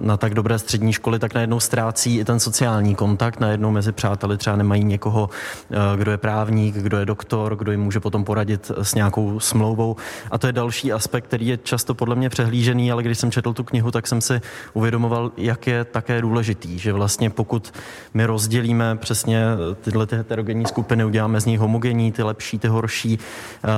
na 0.00 0.16
tak 0.16 0.34
dobré 0.34 0.58
střední 0.58 0.92
školy, 0.92 1.18
tak 1.18 1.34
najednou 1.34 1.60
ztrácí 1.60 2.18
i 2.18 2.24
ten 2.24 2.40
sociální 2.40 2.94
kontakt, 2.94 3.40
najednou 3.40 3.70
mezi 3.70 3.92
přáteli 3.92 4.36
třeba 4.36 4.56
nemají 4.56 4.84
někoho, 4.84 5.30
eh, 5.70 5.76
kdo 5.96 6.10
je 6.10 6.16
právník, 6.16 6.74
kdo 6.74 6.98
je 6.98 7.06
doktor, 7.06 7.56
kdo 7.56 7.70
jim 7.70 7.80
může 7.80 8.00
potom 8.00 8.24
poradit 8.24 8.70
s 8.82 8.94
nějakou 8.94 9.40
smlouvou. 9.40 9.96
A 10.30 10.38
to 10.38 10.46
je 10.46 10.52
další 10.52 10.92
aspekt, 10.92 11.24
který 11.24 11.46
je 11.46 11.56
často 11.56 11.94
podle 11.94 12.16
mě 12.16 12.28
přehlížený, 12.28 12.92
ale 12.92 13.02
když 13.02 13.18
jsem 13.18 13.30
četl 13.30 13.52
tu 13.60 13.64
knihu, 13.64 13.90
tak 13.90 14.06
jsem 14.06 14.20
si 14.20 14.40
uvědomoval, 14.72 15.32
jak 15.36 15.66
je 15.66 15.84
také 15.84 16.20
důležitý, 16.20 16.78
že 16.78 16.92
vlastně 16.92 17.30
pokud 17.30 17.72
my 18.14 18.24
rozdělíme 18.24 18.96
přesně 18.96 19.44
tyhle 19.80 20.06
ty 20.06 20.16
heterogenní 20.16 20.66
skupiny, 20.66 21.04
uděláme 21.04 21.40
z 21.40 21.46
nich 21.46 21.60
homogenní, 21.60 22.12
ty 22.12 22.22
lepší, 22.22 22.58
ty 22.58 22.68
horší, 22.68 23.18
eh, 23.18 23.68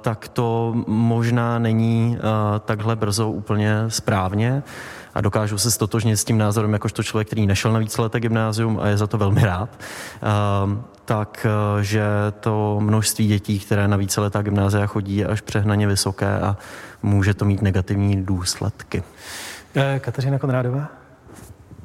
tak 0.00 0.28
to 0.28 0.74
možná 0.86 1.58
není 1.58 2.18
takhle 2.64 2.96
brzo 2.96 3.30
úplně 3.30 3.84
správně. 3.88 4.62
A 5.14 5.20
dokážu 5.20 5.58
se 5.58 5.70
stotožnit 5.70 6.18
s 6.18 6.24
tím 6.24 6.38
názorem, 6.38 6.72
jakožto 6.72 7.02
člověk, 7.02 7.26
který 7.26 7.46
nešel 7.46 7.72
na 7.72 7.78
víceleté 7.78 8.20
gymnázium 8.20 8.78
a 8.82 8.88
je 8.88 8.96
za 8.96 9.06
to 9.06 9.18
velmi 9.18 9.40
rád, 9.40 9.68
ehm, 10.22 10.84
tak 11.04 11.46
eh, 11.46 11.82
že 11.84 12.04
to 12.40 12.76
množství 12.80 13.26
dětí, 13.26 13.58
které 13.58 13.88
na 13.88 13.96
víceletá 13.96 14.42
gymnázia 14.42 14.86
chodí, 14.86 15.16
je 15.16 15.26
až 15.26 15.40
přehnaně 15.40 15.86
vysoké 15.86 16.40
a 16.40 16.56
může 17.02 17.34
to 17.34 17.44
mít 17.44 17.62
negativní 17.62 18.22
důsledky. 18.24 19.02
Eh, 19.76 20.00
Kateřina 20.04 20.38
Konrádová? 20.38 20.88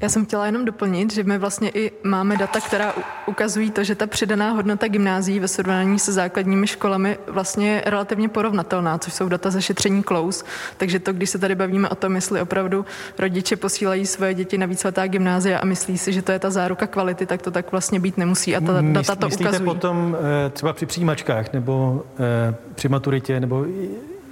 Já 0.01 0.09
jsem 0.09 0.25
chtěla 0.25 0.45
jenom 0.45 0.65
doplnit, 0.65 1.13
že 1.13 1.23
my 1.23 1.37
vlastně 1.37 1.69
i 1.69 1.91
máme 2.03 2.37
data, 2.37 2.59
která 2.59 2.93
ukazují 3.25 3.71
to, 3.71 3.83
že 3.83 3.95
ta 3.95 4.07
přidaná 4.07 4.51
hodnota 4.51 4.87
gymnázií 4.87 5.39
ve 5.39 5.47
srovnání 5.47 5.99
se 5.99 6.11
základními 6.13 6.67
školami 6.67 7.17
vlastně 7.27 7.71
je 7.71 7.83
relativně 7.85 8.29
porovnatelná, 8.29 8.97
což 8.97 9.13
jsou 9.13 9.29
data 9.29 9.51
ze 9.51 9.61
šetření 9.61 10.03
Close. 10.03 10.45
Takže 10.77 10.99
to, 10.99 11.13
když 11.13 11.29
se 11.29 11.37
tady 11.39 11.55
bavíme 11.55 11.89
o 11.89 11.95
tom, 11.95 12.15
jestli 12.15 12.41
opravdu 12.41 12.85
rodiče 13.19 13.55
posílají 13.55 14.05
svoje 14.05 14.33
děti 14.33 14.57
na 14.57 14.65
víceletá 14.65 15.07
gymnázia 15.07 15.59
a 15.59 15.65
myslí 15.65 15.97
si, 15.97 16.13
že 16.13 16.21
to 16.21 16.31
je 16.31 16.39
ta 16.39 16.49
záruka 16.49 16.87
kvality, 16.87 17.25
tak 17.25 17.41
to 17.41 17.51
tak 17.51 17.71
vlastně 17.71 17.99
být 17.99 18.17
nemusí 18.17 18.55
a 18.55 18.61
ta 18.61 18.81
data 18.81 19.15
to 19.15 19.25
Myslíte 19.27 19.49
ukazují. 19.49 19.69
potom 19.69 20.17
eh, 20.45 20.49
třeba 20.49 20.73
při 20.73 20.85
přijímačkách 20.85 21.53
nebo 21.53 22.03
eh, 22.19 22.55
při 22.75 22.89
maturitě, 22.89 23.39
nebo 23.39 23.65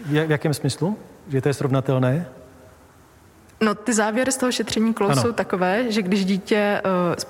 v 0.06 0.32
jakém 0.32 0.54
smyslu, 0.54 0.98
že 1.28 1.42
to 1.42 1.50
je 1.50 1.54
srovnatelné? 1.54 2.26
No, 3.64 3.76
ty 3.76 3.94
závěry 3.94 4.32
z 4.32 4.38
toho 4.38 4.52
šetření 4.52 4.94
KLOU 4.94 5.16
jsou 5.16 5.32
takové, 5.32 5.92
že 5.92 6.02
když 6.02 6.26
dítě, 6.26 6.82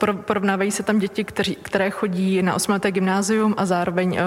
uh, 0.05 0.13
porovnávají 0.15 0.71
se 0.71 0.83
tam 0.83 0.99
děti, 0.99 1.23
kteří, 1.23 1.57
které 1.61 1.89
chodí 1.89 2.41
na 2.41 2.55
osmileté 2.55 2.91
gymnázium 2.91 3.53
a 3.57 3.65
zároveň 3.65 4.11
uh, 4.11 4.17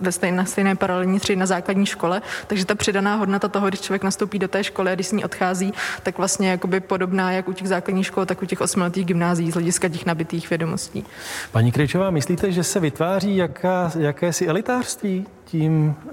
ve 0.00 0.12
stejné, 0.12 0.36
na 0.36 0.44
stejné 0.44 0.76
paralelní 0.76 1.20
třídě 1.20 1.36
na 1.36 1.46
základní 1.46 1.86
škole, 1.86 2.22
takže 2.46 2.64
ta 2.64 2.74
přidaná 2.74 3.14
hodnota 3.14 3.48
toho, 3.48 3.68
když 3.68 3.80
člověk 3.80 4.02
nastoupí 4.02 4.38
do 4.38 4.48
té 4.48 4.64
školy 4.64 4.90
a 4.90 4.94
když 4.94 5.06
s 5.06 5.12
ní 5.12 5.24
odchází, 5.24 5.72
tak 6.02 6.18
vlastně 6.18 6.50
jakoby 6.50 6.80
podobná 6.80 7.32
jak 7.32 7.48
u 7.48 7.52
těch 7.52 7.68
základních 7.68 8.06
škol, 8.06 8.26
tak 8.26 8.42
u 8.42 8.46
těch 8.46 8.60
osmiletých 8.60 9.06
gymnázií 9.06 9.50
z 9.50 9.54
hlediska 9.54 9.88
těch 9.88 10.06
nabitých 10.06 10.50
vědomostí. 10.50 11.04
Paní 11.52 11.72
Krejčová, 11.72 12.10
myslíte, 12.10 12.52
že 12.52 12.64
se 12.64 12.80
vytváří 12.80 13.36
jaká, 13.36 13.92
jakési 13.98 14.46
elitářství 14.46 15.26
tím, 15.44 15.94
eh, 16.06 16.12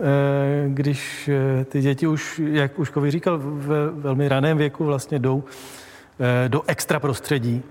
když 0.67 1.29
eh, 1.33 1.65
ty 1.65 1.81
děti 1.81 2.07
už, 2.07 2.41
jak 2.45 2.79
už 2.79 2.89
Kovi 2.89 3.11
říkal, 3.11 3.39
ve 3.43 3.89
velmi 3.89 4.27
raném 4.27 4.57
věku 4.57 4.85
vlastně 4.85 5.19
jdou 5.19 5.30
eh, 5.39 6.49
do 6.49 6.61
extra 6.67 6.99
prostředí, 6.99 7.63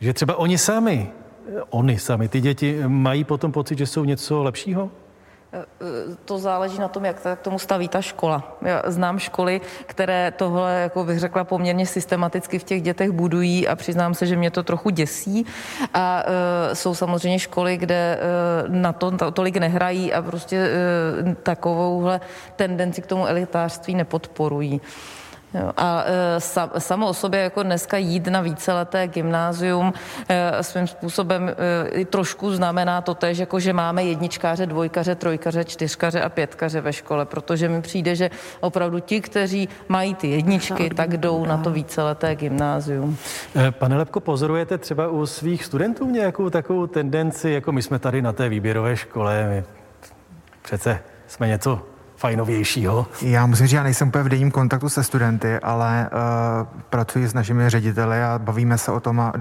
že 0.00 0.12
třeba 0.12 0.36
oni 0.36 0.58
sami, 0.58 1.12
oni 1.70 1.98
sami, 1.98 2.28
ty 2.28 2.40
děti 2.40 2.82
mají 2.86 3.24
potom 3.24 3.52
pocit, 3.52 3.78
že 3.78 3.86
jsou 3.86 4.04
něco 4.04 4.42
lepšího? 4.42 4.90
To 6.24 6.38
záleží 6.38 6.78
na 6.78 6.88
tom, 6.88 7.04
jak 7.04 7.20
k 7.20 7.36
tomu 7.42 7.58
staví 7.58 7.88
ta 7.88 8.02
škola. 8.02 8.58
Já 8.62 8.82
znám 8.86 9.18
školy, 9.18 9.60
které 9.86 10.32
tohle, 10.36 10.80
jako 10.80 11.04
bych 11.04 11.18
řekla, 11.18 11.44
poměrně 11.44 11.86
systematicky 11.86 12.58
v 12.58 12.64
těch 12.64 12.82
dětech 12.82 13.10
budují 13.10 13.68
a 13.68 13.76
přiznám 13.76 14.14
se, 14.14 14.26
že 14.26 14.36
mě 14.36 14.50
to 14.50 14.62
trochu 14.62 14.90
děsí. 14.90 15.46
A 15.94 16.22
uh, 16.22 16.74
jsou 16.74 16.94
samozřejmě 16.94 17.38
školy, 17.38 17.76
kde 17.76 18.18
uh, 18.18 18.74
na 18.74 18.92
to, 18.92 19.10
to 19.10 19.30
tolik 19.30 19.56
nehrají 19.56 20.12
a 20.12 20.22
prostě 20.22 20.70
uh, 21.26 21.34
takovouhle 21.34 22.20
tendenci 22.56 23.02
k 23.02 23.06
tomu 23.06 23.26
elitářství 23.26 23.94
nepodporují. 23.94 24.80
Jo, 25.54 25.72
a 25.76 26.04
e, 26.06 26.40
sa, 26.40 26.70
samo 26.78 27.08
o 27.08 27.14
sobě 27.14 27.40
jako 27.40 27.62
dneska 27.62 27.96
jít 27.96 28.26
na 28.26 28.40
víceleté 28.40 29.08
gymnázium 29.08 29.92
e, 30.28 30.62
svým 30.62 30.86
způsobem 30.86 31.50
e, 32.00 32.04
trošku 32.04 32.52
znamená 32.52 33.00
to 33.00 33.14
tež, 33.14 33.38
jako 33.38 33.60
že 33.60 33.72
máme 33.72 34.04
jedničkáře, 34.04 34.66
dvojkaře, 34.66 35.14
trojkaře, 35.14 35.64
čtyřkaře 35.64 36.22
a 36.22 36.28
pětkaře 36.28 36.80
ve 36.80 36.92
škole, 36.92 37.26
protože 37.26 37.68
mi 37.68 37.82
přijde, 37.82 38.14
že 38.14 38.30
opravdu 38.60 39.00
ti, 39.00 39.20
kteří 39.20 39.68
mají 39.88 40.14
ty 40.14 40.30
jedničky, 40.30 40.90
tak 40.90 41.16
jdou 41.16 41.46
na 41.46 41.58
to 41.58 41.70
víceleté 41.70 42.34
gymnázium. 42.36 43.16
Pane 43.70 43.96
Lepko, 43.96 44.20
pozorujete 44.20 44.78
třeba 44.78 45.08
u 45.08 45.26
svých 45.26 45.64
studentů 45.64 46.10
nějakou 46.10 46.50
takovou 46.50 46.86
tendenci, 46.86 47.50
jako 47.50 47.72
my 47.72 47.82
jsme 47.82 47.98
tady 47.98 48.22
na 48.22 48.32
té 48.32 48.48
výběrové 48.48 48.96
škole, 48.96 49.46
my 49.48 49.64
přece 50.62 51.00
jsme 51.26 51.48
něco 51.48 51.89
fajnovějšího? 52.20 53.06
Já 53.22 53.46
musím 53.46 53.66
říct, 53.66 53.76
já 53.76 53.82
nejsem 53.82 54.08
úplně 54.08 54.24
v 54.24 54.28
denním 54.28 54.50
kontaktu 54.50 54.88
se 54.88 55.04
studenty, 55.04 55.58
ale 55.58 56.10
uh, 56.12 56.68
pracuji 56.90 57.28
s 57.28 57.34
našimi 57.34 57.70
řediteli 57.70 58.22
a 58.22 58.38
bavíme 58.38 58.78
se 58.78 58.92
o 58.92 59.00
tom 59.00 59.20
a 59.20 59.32
uh, 59.34 59.40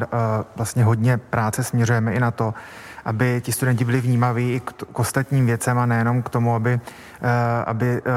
vlastně 0.55 0.83
hodně 0.83 1.17
práce 1.17 1.63
směřujeme 1.63 2.13
i 2.13 2.19
na 2.19 2.31
to, 2.31 2.53
aby 3.09 3.41
ti 3.41 3.51
studenti 3.51 3.85
byli 3.85 4.01
vnímaví 4.01 4.53
i 4.53 4.59
k, 4.59 4.71
k 4.93 4.99
ostatním 4.99 5.45
věcem 5.45 5.79
a 5.79 5.85
nejenom 5.85 6.21
k 6.21 6.29
tomu, 6.29 6.55
aby, 6.55 6.73
uh, 6.73 7.29
aby 7.65 8.01
uh, 8.01 8.07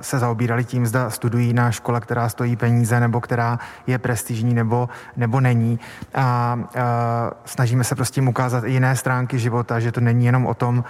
se 0.00 0.18
zaobírali 0.18 0.64
tím, 0.64 0.86
zda 0.86 1.10
studují 1.10 1.52
na 1.52 1.70
škole, 1.70 2.00
která 2.00 2.28
stojí 2.28 2.56
peníze, 2.56 3.00
nebo 3.00 3.20
která 3.20 3.58
je 3.86 3.98
prestižní, 3.98 4.54
nebo, 4.54 4.88
nebo 5.16 5.40
není. 5.40 5.80
A 6.14 6.58
uh, 6.58 6.64
snažíme 7.44 7.84
se 7.84 7.94
prostě 7.94 8.20
jim 8.20 8.28
ukázat 8.28 8.64
i 8.64 8.70
jiné 8.70 8.96
stránky 8.96 9.38
života, 9.38 9.80
že 9.80 9.92
to 9.92 10.00
není 10.00 10.26
jenom 10.26 10.46
o 10.46 10.54
tom, 10.54 10.84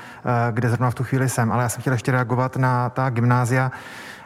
kde 0.50 0.68
zrovna 0.68 0.90
v 0.90 0.94
tu 0.94 1.04
chvíli 1.04 1.28
jsem. 1.28 1.52
Ale 1.52 1.62
já 1.62 1.68
jsem 1.68 1.80
chtěl 1.80 1.92
ještě 1.92 2.12
reagovat 2.12 2.56
na 2.56 2.90
ta 2.90 3.10
gymnázia, 3.10 3.72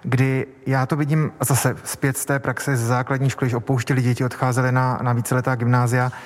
kdy 0.03 0.47
já 0.67 0.87
to 0.87 0.97
vidím 0.97 1.33
zase 1.41 1.77
zpět 1.85 2.17
z 2.17 2.25
té 2.25 2.39
praxe 2.39 2.77
ze 2.77 2.87
základní 2.87 3.31
školy, 3.31 3.51
že 3.51 3.57
opouštěli 3.57 4.03
děti, 4.03 4.25
odcházeli 4.25 4.73
na, 4.73 4.99
na 5.03 5.13
víceletá 5.13 5.55
gymnázia, 5.55 6.13
Eh, 6.13 6.17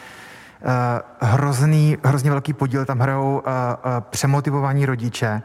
hrozný, 1.21 1.99
hrozně 2.05 2.31
velký 2.31 2.53
podíl 2.53 2.85
tam 2.85 2.99
hrajou 2.99 3.43
eh, 3.47 3.51
eh, 3.51 4.03
přemotivovaní 4.11 4.87
rodiče, 4.87 5.43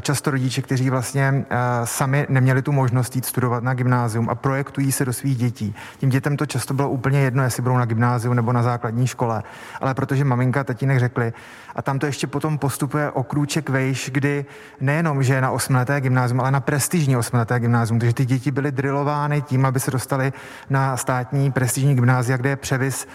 často 0.00 0.30
rodiče, 0.30 0.62
kteří 0.62 0.90
vlastně 0.90 1.44
sami 1.84 2.26
neměli 2.28 2.62
tu 2.62 2.72
možnost 2.72 3.16
jít 3.16 3.24
studovat 3.24 3.62
na 3.64 3.74
gymnázium 3.74 4.30
a 4.30 4.34
projektují 4.34 4.92
se 4.92 5.04
do 5.04 5.12
svých 5.12 5.36
dětí. 5.36 5.74
Tím 5.98 6.10
dětem 6.10 6.36
to 6.36 6.46
často 6.46 6.74
bylo 6.74 6.90
úplně 6.90 7.20
jedno, 7.20 7.42
jestli 7.42 7.62
budou 7.62 7.76
na 7.76 7.84
gymnáziu 7.84 8.32
nebo 8.32 8.52
na 8.52 8.62
základní 8.62 9.06
škole, 9.06 9.42
ale 9.80 9.94
protože 9.94 10.24
maminka 10.24 10.60
a 10.60 10.64
tatínek 10.64 10.98
řekli, 10.98 11.32
a 11.74 11.82
tam 11.82 11.98
to 11.98 12.06
ještě 12.06 12.26
potom 12.26 12.58
postupuje 12.58 13.10
o 13.10 13.22
krůček 13.22 13.68
vejš, 13.68 14.10
kdy 14.12 14.46
nejenom, 14.80 15.22
že 15.22 15.34
je 15.34 15.40
na 15.40 15.50
osmileté 15.50 16.00
gymnázium, 16.00 16.40
ale 16.40 16.50
na 16.50 16.60
prestižní 16.60 17.16
osmileté 17.16 17.60
gymnázium, 17.60 17.98
takže 17.98 18.14
ty 18.14 18.24
děti 18.24 18.50
byly 18.50 18.72
drilovány 18.72 19.42
tím, 19.42 19.66
aby 19.66 19.80
se 19.80 19.90
dostali 19.90 20.32
na 20.70 20.96
státní 20.96 21.52
prestižní 21.52 21.94
gymnázia, 21.94 22.36
kde 22.36 22.50
je 22.50 22.56
převis 22.56 23.08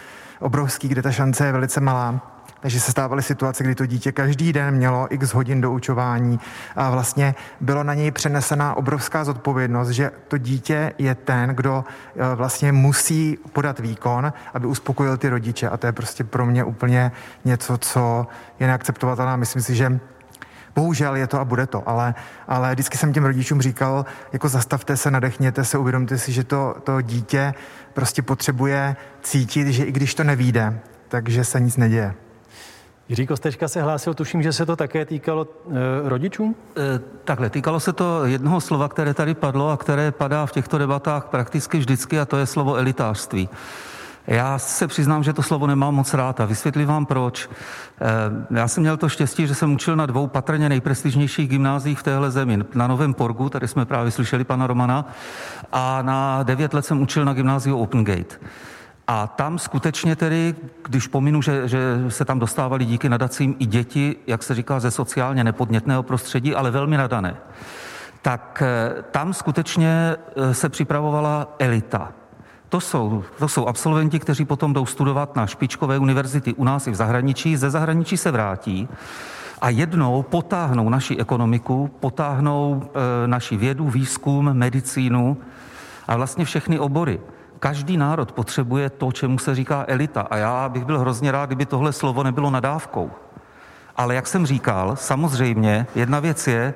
obrovský, 0.43 0.87
kde 0.87 1.01
ta 1.01 1.11
šance 1.11 1.45
je 1.45 1.51
velice 1.51 1.79
malá. 1.81 2.33
Takže 2.59 2.79
se 2.79 2.91
stávaly 2.91 3.23
situace, 3.23 3.63
kdy 3.63 3.75
to 3.75 3.85
dítě 3.85 4.11
každý 4.11 4.53
den 4.53 4.75
mělo 4.75 5.07
x 5.09 5.33
hodin 5.33 5.61
doučování 5.61 6.39
a 6.75 6.89
vlastně 6.89 7.35
bylo 7.61 7.83
na 7.83 7.93
něj 7.93 8.11
přenesena 8.11 8.73
obrovská 8.77 9.23
zodpovědnost, 9.23 9.89
že 9.89 10.11
to 10.27 10.37
dítě 10.37 10.93
je 10.97 11.15
ten, 11.15 11.49
kdo 11.49 11.83
eh, 12.15 12.35
vlastně 12.35 12.71
musí 12.71 13.37
podat 13.53 13.79
výkon, 13.79 14.33
aby 14.53 14.67
uspokojil 14.67 15.17
ty 15.17 15.29
rodiče. 15.29 15.69
A 15.69 15.77
to 15.77 15.87
je 15.87 15.91
prostě 15.91 16.23
pro 16.23 16.45
mě 16.45 16.63
úplně 16.63 17.11
něco, 17.45 17.77
co 17.77 18.27
je 18.59 18.67
neakceptovatelné. 18.67 19.37
Myslím 19.37 19.61
si, 19.61 19.75
že 19.75 19.99
Bohužel 20.75 21.15
je 21.15 21.27
to 21.27 21.39
a 21.39 21.45
bude 21.45 21.67
to, 21.67 21.89
ale, 21.89 22.15
ale 22.47 22.73
vždycky 22.73 22.97
jsem 22.97 23.13
těm 23.13 23.25
rodičům 23.25 23.61
říkal, 23.61 24.05
jako 24.33 24.49
zastavte 24.49 24.97
se, 24.97 25.11
nadechněte 25.11 25.65
se, 25.65 25.77
uvědomte 25.77 26.17
si, 26.17 26.31
že 26.31 26.43
to, 26.43 26.75
to 26.83 27.01
dítě 27.01 27.53
prostě 27.93 28.21
potřebuje 28.21 28.95
cítit, 29.21 29.67
že 29.67 29.83
i 29.83 29.91
když 29.91 30.15
to 30.15 30.23
nevíde, 30.23 30.79
takže 31.07 31.43
se 31.43 31.59
nic 31.59 31.77
neděje. 31.77 32.13
Jiří 33.09 33.27
Kostečka 33.27 33.67
se 33.67 33.81
hlásil, 33.81 34.13
tuším, 34.13 34.43
že 34.43 34.53
se 34.53 34.65
to 34.65 34.75
také 34.75 35.05
týkalo 35.05 35.47
e, 35.47 36.09
rodičů? 36.09 36.55
E, 36.77 36.99
takhle, 37.23 37.49
týkalo 37.49 37.79
se 37.79 37.93
to 37.93 38.25
jednoho 38.25 38.61
slova, 38.61 38.89
které 38.89 39.13
tady 39.13 39.33
padlo 39.33 39.69
a 39.69 39.77
které 39.77 40.11
padá 40.11 40.45
v 40.45 40.51
těchto 40.51 40.77
debatách 40.77 41.25
prakticky 41.25 41.77
vždycky 41.77 42.19
a 42.19 42.25
to 42.25 42.37
je 42.37 42.45
slovo 42.45 42.75
elitářství. 42.75 43.49
Já 44.27 44.59
se 44.59 44.87
přiznám, 44.87 45.23
že 45.23 45.33
to 45.33 45.43
slovo 45.43 45.67
nemám 45.67 45.95
moc 45.95 46.13
rád 46.13 46.39
a 46.39 46.45
vysvětlím 46.45 46.87
vám 46.87 47.05
proč. 47.05 47.49
Eh, 48.01 48.57
já 48.57 48.67
jsem 48.67 48.83
měl 48.83 48.97
to 48.97 49.09
štěstí, 49.09 49.47
že 49.47 49.55
jsem 49.55 49.73
učil 49.73 49.95
na 49.95 50.05
dvou 50.05 50.27
patrně 50.27 50.69
nejprestižnějších 50.69 51.49
gymnázích 51.49 51.99
v 51.99 52.03
téhle 52.03 52.31
zemi. 52.31 52.59
Na 52.73 52.87
Novém 52.87 53.13
Porgu, 53.13 53.49
tady 53.49 53.67
jsme 53.67 53.85
právě 53.85 54.11
slyšeli 54.11 54.43
pana 54.43 54.67
Romana, 54.67 55.05
a 55.71 56.01
na 56.01 56.43
devět 56.43 56.73
let 56.73 56.85
jsem 56.85 57.01
učil 57.01 57.25
na 57.25 57.33
gymnáziu 57.33 57.77
Open 57.77 58.03
Gate. 58.03 58.35
A 59.07 59.27
tam 59.27 59.59
skutečně 59.59 60.15
tedy, 60.15 60.55
když 60.83 61.07
pominu, 61.07 61.41
že, 61.41 61.67
že 61.67 62.05
se 62.09 62.25
tam 62.25 62.39
dostávali 62.39 62.85
díky 62.85 63.09
nadacím 63.09 63.55
i 63.59 63.65
děti, 63.65 64.15
jak 64.27 64.43
se 64.43 64.55
říká, 64.55 64.79
ze 64.79 64.91
sociálně 64.91 65.43
nepodnětného 65.43 66.03
prostředí, 66.03 66.55
ale 66.55 66.71
velmi 66.71 66.97
nadané, 66.97 67.37
tak 68.21 68.63
eh, 68.65 69.01
tam 69.11 69.33
skutečně 69.33 70.15
eh, 70.35 70.53
se 70.53 70.69
připravovala 70.69 71.55
elita. 71.59 72.11
To 72.73 72.79
jsou, 72.79 73.23
to 73.39 73.47
jsou 73.47 73.67
absolventi, 73.67 74.19
kteří 74.19 74.45
potom 74.45 74.73
jdou 74.73 74.85
studovat 74.85 75.35
na 75.35 75.47
špičkové 75.47 75.97
univerzity 75.99 76.53
u 76.53 76.63
nás 76.63 76.87
i 76.87 76.91
v 76.91 76.95
zahraničí, 76.95 77.57
ze 77.57 77.69
zahraničí 77.69 78.17
se 78.17 78.31
vrátí 78.31 78.89
a 79.61 79.69
jednou 79.69 80.23
potáhnou 80.23 80.89
naši 80.89 81.17
ekonomiku, 81.17 81.91
potáhnou 81.99 82.83
e, 82.83 83.27
naši 83.27 83.57
vědu, 83.57 83.89
výzkum, 83.89 84.53
medicínu 84.53 85.37
a 86.07 86.15
vlastně 86.15 86.45
všechny 86.45 86.79
obory. 86.79 87.21
Každý 87.59 87.97
národ 87.97 88.31
potřebuje 88.31 88.89
to, 88.89 89.11
čemu 89.11 89.37
se 89.37 89.55
říká 89.55 89.85
elita. 89.87 90.21
A 90.21 90.37
já 90.37 90.69
bych 90.69 90.85
byl 90.85 90.99
hrozně 90.99 91.31
rád, 91.31 91.45
kdyby 91.45 91.65
tohle 91.65 91.93
slovo 91.93 92.23
nebylo 92.23 92.49
nadávkou. 92.49 93.11
Ale 93.95 94.15
jak 94.15 94.27
jsem 94.27 94.45
říkal, 94.45 94.95
samozřejmě 94.95 95.87
jedna 95.95 96.19
věc 96.19 96.47
je 96.47 96.73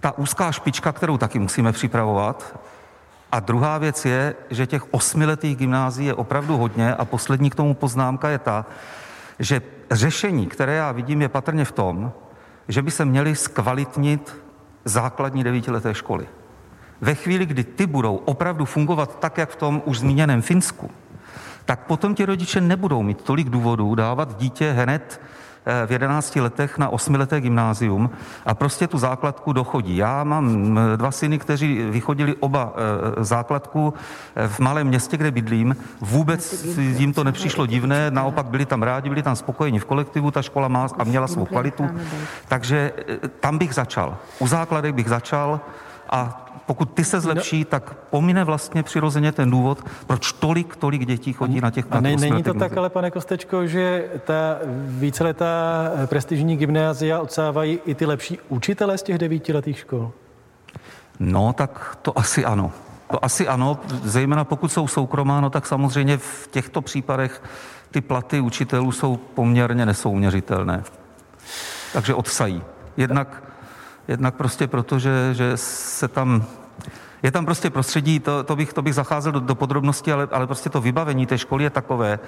ta 0.00 0.18
úzká 0.18 0.52
špička, 0.52 0.92
kterou 0.92 1.18
taky 1.18 1.38
musíme 1.38 1.72
připravovat, 1.72 2.58
A 3.32 3.40
druhá 3.40 3.78
věc 3.78 4.04
je, 4.04 4.34
že 4.50 4.66
těch 4.66 4.94
osmiletých 4.94 5.56
gymnázií 5.56 6.06
je 6.06 6.14
opravdu 6.14 6.56
hodně 6.56 6.94
a 6.94 7.04
poslední 7.04 7.50
k 7.50 7.54
tomu 7.54 7.74
poznámka 7.74 8.28
je 8.28 8.38
ta, 8.38 8.66
že 9.38 9.62
řešení, 9.90 10.46
které 10.46 10.74
já 10.74 10.92
vidím, 10.92 11.22
je 11.22 11.28
patrně 11.28 11.64
v 11.64 11.72
tom, 11.72 12.12
že 12.68 12.82
by 12.82 12.90
se 12.90 13.04
měly 13.04 13.36
zkvalitnit 13.36 14.36
základní 14.84 15.44
devítileté 15.44 15.94
školy. 15.94 16.26
Ve 17.00 17.14
chvíli, 17.14 17.46
kdy 17.46 17.64
ty 17.64 17.86
budou 17.86 18.16
opravdu 18.16 18.64
fungovat 18.64 19.20
tak, 19.20 19.38
jak 19.38 19.50
v 19.50 19.56
tom 19.56 19.82
už 19.84 19.98
zmíněném 19.98 20.42
Finsku, 20.42 20.90
tak 21.64 21.80
potom 21.80 22.14
ti 22.14 22.24
rodiče 22.24 22.60
nebudou 22.60 23.02
mít 23.02 23.22
tolik 23.22 23.48
důvodů 23.48 23.94
dávat 23.94 24.38
dítě 24.38 24.72
hned 24.72 25.20
v 25.86 25.92
11 25.92 26.36
letech 26.36 26.78
na 26.78 26.88
8 26.88 27.14
leté 27.14 27.40
gymnázium 27.40 28.10
a 28.46 28.54
prostě 28.54 28.86
tu 28.86 28.98
základku 28.98 29.52
dochodí. 29.52 29.96
Já 29.96 30.24
mám 30.24 30.78
eh, 30.78 30.96
dva 30.96 31.10
syny, 31.10 31.38
kteří 31.38 31.82
vychodili 31.90 32.34
oba 32.40 32.72
eh, 32.74 33.24
základku 33.24 33.94
v 34.46 34.60
malém 34.60 34.86
městě, 34.86 35.16
kde 35.16 35.30
bydlím. 35.30 35.76
Vůbec 36.00 36.64
jim 36.78 37.12
to 37.12 37.24
nepřišlo 37.24 37.66
divné, 37.66 38.10
naopak 38.10 38.46
byli 38.46 38.66
tam 38.66 38.82
rádi, 38.82 39.08
byli 39.08 39.22
tam 39.22 39.36
spokojeni 39.36 39.78
v 39.78 39.84
kolektivu, 39.84 40.30
ta 40.30 40.42
škola 40.42 40.68
má 40.68 40.86
a 40.98 41.04
měla 41.04 41.28
svou 41.28 41.44
kvalitu. 41.44 41.90
Takže 42.48 42.92
tam 43.40 43.58
bych 43.58 43.74
začal. 43.74 44.16
U 44.38 44.46
základek 44.46 44.94
bych 44.94 45.08
začal 45.08 45.60
a 46.10 46.47
pokud 46.68 46.90
ty 46.94 47.04
se 47.04 47.20
zlepší, 47.20 47.58
no. 47.58 47.64
tak 47.64 47.94
pomine 47.94 48.44
vlastně 48.44 48.82
přirozeně 48.82 49.32
ten 49.32 49.50
důvod, 49.50 49.84
proč 50.06 50.32
tolik, 50.32 50.76
tolik 50.76 51.06
dětí 51.06 51.32
chodí 51.32 51.60
na 51.60 51.70
těch 51.70 51.86
A 51.90 52.00
ne, 52.00 52.16
není 52.16 52.42
to 52.42 52.54
tak, 52.54 52.76
ale 52.76 52.90
pane 52.90 53.10
Kostečko, 53.10 53.66
že 53.66 54.08
ta 54.24 54.58
víceletá 54.86 55.46
prestižní 56.06 56.56
gymnázia 56.56 57.20
odsávají 57.20 57.80
i 57.86 57.94
ty 57.94 58.06
lepší 58.06 58.38
učitele 58.48 58.98
z 58.98 59.02
těch 59.02 59.18
devítiletých 59.18 59.78
škol? 59.78 60.12
No, 61.20 61.52
tak 61.52 61.98
to 62.02 62.18
asi 62.18 62.44
ano. 62.44 62.72
To 63.10 63.24
asi 63.24 63.48
ano, 63.48 63.78
zejména 64.04 64.44
pokud 64.44 64.72
jsou 64.72 64.88
soukromá, 64.88 65.40
no 65.40 65.50
tak 65.50 65.66
samozřejmě 65.66 66.16
v 66.16 66.48
těchto 66.50 66.82
případech 66.82 67.42
ty 67.90 68.00
platy 68.00 68.40
učitelů 68.40 68.92
jsou 68.92 69.16
poměrně 69.16 69.86
nesouměřitelné. 69.86 70.82
Takže 71.92 72.14
odsají. 72.14 72.62
Jednak 72.96 73.42
jednak 74.08 74.34
prostě 74.34 74.66
proto, 74.66 74.98
že, 74.98 75.34
že 75.34 75.52
se 75.56 76.08
tam 76.08 76.44
je 77.22 77.30
tam 77.30 77.44
prostě 77.44 77.70
prostředí, 77.70 78.20
to, 78.20 78.42
to, 78.42 78.56
bych, 78.56 78.72
to 78.72 78.82
bych 78.82 78.94
zacházel 78.94 79.32
do, 79.32 79.40
do 79.40 79.54
podrobností, 79.54 80.12
ale, 80.12 80.28
ale 80.32 80.46
prostě 80.46 80.70
to 80.70 80.80
vybavení 80.80 81.26
té 81.26 81.38
školy 81.38 81.64
je 81.64 81.70
takové, 81.70 82.18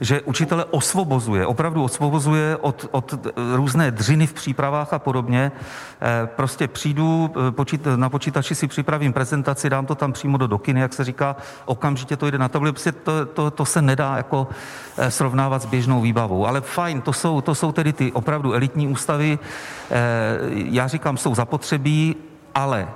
že 0.00 0.20
učitele 0.20 0.64
osvobozuje, 0.64 1.46
opravdu 1.46 1.84
osvobozuje 1.84 2.56
od, 2.56 2.88
od 2.90 3.14
různé 3.54 3.90
dřiny 3.90 4.26
v 4.26 4.32
přípravách 4.32 4.92
a 4.92 4.98
podobně. 4.98 5.52
Eh, 6.00 6.26
prostě 6.26 6.68
přijdu, 6.68 7.30
eh, 7.48 7.50
počít, 7.50 7.86
na 7.96 8.08
počítači 8.08 8.54
si 8.54 8.68
připravím 8.68 9.12
prezentaci, 9.12 9.70
dám 9.70 9.86
to 9.86 9.94
tam 9.94 10.12
přímo 10.12 10.38
do 10.38 10.46
dokiny, 10.46 10.80
jak 10.80 10.92
se 10.92 11.04
říká, 11.04 11.36
okamžitě 11.64 12.16
to 12.16 12.30
jde 12.30 12.38
na 12.38 12.48
tabuli, 12.48 12.72
prostě 12.72 12.92
to, 12.92 13.26
to, 13.26 13.50
to 13.50 13.64
se 13.64 13.82
nedá 13.82 14.16
jako 14.16 14.48
eh, 14.96 15.10
srovnávat 15.10 15.62
s 15.62 15.66
běžnou 15.66 16.00
výbavou. 16.00 16.46
Ale 16.46 16.60
fajn, 16.60 17.00
to 17.00 17.12
jsou, 17.12 17.40
to 17.40 17.54
jsou 17.54 17.72
tedy 17.72 17.92
ty 17.92 18.12
opravdu 18.12 18.52
elitní 18.52 18.88
ústavy, 18.88 19.38
já 20.52 20.88
říkám, 20.88 21.16
jsou 21.16 21.34
zapotřebí, 21.34 22.16
ale 22.54 22.88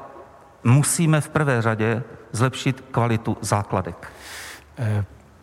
musíme 0.64 1.20
v 1.20 1.28
prvé 1.28 1.62
řadě 1.62 2.02
zlepšit 2.32 2.84
kvalitu 2.90 3.36
základek. 3.40 4.12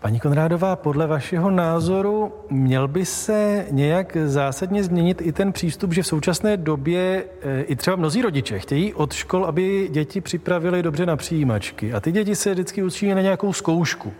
Paní 0.02 0.20
Konrádová, 0.20 0.76
podle 0.76 1.08
vašeho 1.08 1.52
názoru 1.52 2.34
měl 2.50 2.88
by 2.88 3.06
se 3.06 3.66
nějak 3.72 4.18
zásadně 4.26 4.84
změnit 4.84 5.22
i 5.22 5.32
ten 5.32 5.52
přístup, 5.52 5.94
že 5.94 6.04
v 6.04 6.08
současné 6.08 6.58
době 6.58 7.26
eh, 7.42 7.62
i 7.62 7.76
třeba 7.76 7.96
mnozí 7.96 8.22
rodiče 8.22 8.60
chtějí 8.60 8.94
od 8.94 9.14
škol, 9.14 9.46
aby 9.46 9.88
děti 9.92 10.22
připravili 10.22 10.84
dobře 10.84 11.06
na 11.06 11.16
přijímačky. 11.16 11.94
A 11.94 12.00
ty 12.00 12.12
děti 12.12 12.36
se 12.36 12.52
vždycky 12.52 12.84
učí 12.84 13.10
na 13.10 13.22
nějakou 13.22 13.54
zkoušku. 13.54 14.14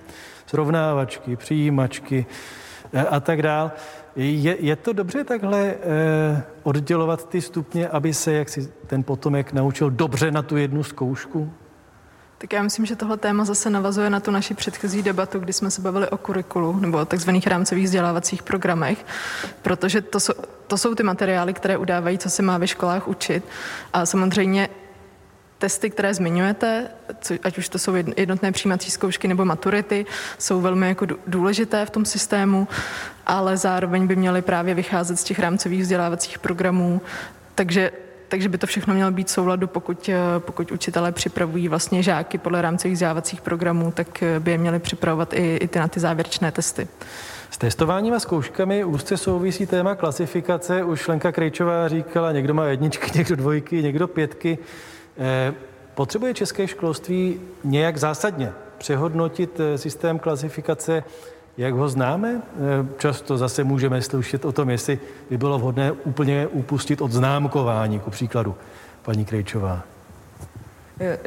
Srovnávačky, 0.46 1.36
přijímačky 1.36 2.26
eh, 2.94 3.06
a 3.06 3.20
tak 3.20 3.42
dál. 3.42 3.72
Je, 4.16 4.58
je 4.60 4.76
to 4.76 4.94
dobře 4.94 5.24
takhle 5.24 5.60
eh, 5.60 6.44
oddělovat 6.64 7.30
ty 7.30 7.42
stupně, 7.42 7.88
aby 7.88 8.14
se 8.14 8.34
jak 8.34 8.50
si 8.50 8.72
ten 8.88 9.04
potomek 9.04 9.54
naučil 9.54 9.90
dobře 9.90 10.32
na 10.32 10.42
tu 10.42 10.58
jednu 10.58 10.84
zkoušku? 10.84 11.52
Tak 12.42 12.54
já 12.54 12.64
myslím, 12.64 12.86
že 12.86 12.96
tohle 12.96 13.18
téma 13.18 13.46
zase 13.46 13.70
navazuje 13.70 14.10
na 14.10 14.20
tu 14.20 14.32
naši 14.32 14.54
předchozí 14.54 15.04
debatu, 15.04 15.40
kdy 15.40 15.54
jsme 15.54 15.72
se 15.72 15.82
bavili 15.82 16.10
o 16.10 16.18
kurikulu 16.18 16.80
nebo 16.80 16.98
o 16.98 17.06
takzvaných 17.06 17.48
rámcových 17.48 17.86
vzdělávacích 17.86 18.44
programech, 18.44 19.06
protože 19.62 20.02
to 20.02 20.20
jsou, 20.20 20.34
to 20.68 20.78
jsou 20.78 20.96
ty 20.96 21.04
materiály, 21.04 21.54
které 21.54 21.78
udávají, 21.78 22.18
co 22.18 22.30
se 22.30 22.42
má 22.42 22.58
ve 22.58 22.68
školách 22.68 23.08
učit. 23.08 23.44
A 23.94 24.06
samozřejmě 24.06 24.70
testy, 25.58 25.90
které 25.90 26.14
zmiňujete, 26.14 26.88
ať 27.44 27.58
už 27.58 27.70
to 27.70 27.80
jsou 27.80 27.94
jednotné 28.18 28.52
přijímací 28.52 28.92
zkoušky 28.92 29.28
nebo 29.28 29.46
maturity, 29.46 30.06
jsou 30.38 30.62
velmi 30.62 30.88
jako 30.88 31.08
důležité 31.28 31.86
v 31.86 31.90
tom 31.90 32.06
systému, 32.06 32.68
ale 33.26 33.58
zároveň 33.58 34.08
by 34.08 34.16
měly 34.16 34.42
právě 34.42 34.74
vycházet 34.74 35.20
z 35.20 35.24
těch 35.24 35.40
rámcových 35.40 35.82
vzdělávacích 35.82 36.40
programů, 36.40 37.02
takže 37.56 37.92
takže 38.30 38.50
by 38.50 38.58
to 38.58 38.68
všechno 38.68 38.94
mělo 38.94 39.12
být 39.12 39.30
souladu, 39.30 39.68
pokud, 39.68 40.10
eh, 40.10 40.40
pokud 40.40 40.72
učitelé 40.72 41.12
připravují 41.12 41.68
vlastně 41.68 42.04
žáky 42.04 42.38
podle 42.38 42.62
rámcových 42.62 42.94
vzdělávacích 42.94 43.42
programů, 43.42 43.92
tak 43.92 44.24
eh, 44.24 44.40
by 44.40 44.52
je 44.52 44.58
měli 44.58 44.80
připravovat 44.80 45.34
i, 45.34 45.58
i 45.62 45.68
ty 45.68 45.80
na 45.80 45.88
ty 45.88 46.00
závěrečné 46.00 46.52
testy. 46.52 46.88
S 47.50 47.58
testováním 47.58 48.14
a 48.14 48.20
zkouškami 48.20 48.84
úzce 48.84 49.18
souvisí 49.18 49.66
téma 49.66 49.96
klasifikace. 49.96 50.84
Už 50.84 51.08
Lenka 51.08 51.32
Krejčová 51.32 51.88
říkala, 51.88 52.32
někdo 52.32 52.54
má 52.54 52.66
jedničky, 52.66 53.12
někdo 53.18 53.36
dvojky, 53.36 53.84
někdo 53.84 54.08
pětky. 54.08 54.58
Eh, 55.18 55.54
potřebuje 55.96 56.34
české 56.34 56.68
školství 56.68 57.42
nějak 57.64 57.98
zásadně 57.98 58.52
přehodnotit 58.78 59.62
systém 59.76 60.20
klasifikace 60.20 61.04
jak 61.60 61.74
ho 61.74 61.90
známe? 61.90 62.42
Eh, 62.42 62.88
často 62.98 63.38
zase 63.38 63.64
můžeme 63.64 64.02
slyšet 64.02 64.46
o 64.46 64.52
tom, 64.52 64.70
jestli 64.70 65.00
by 65.30 65.38
bylo 65.38 65.60
vhodné 65.60 65.92
úplně 65.92 66.48
upustit 66.48 67.02
od 67.02 67.12
známkování, 67.12 68.00
ku 68.00 68.10
příkladu, 68.10 68.56
paní 69.02 69.26
Krejčová. 69.26 69.84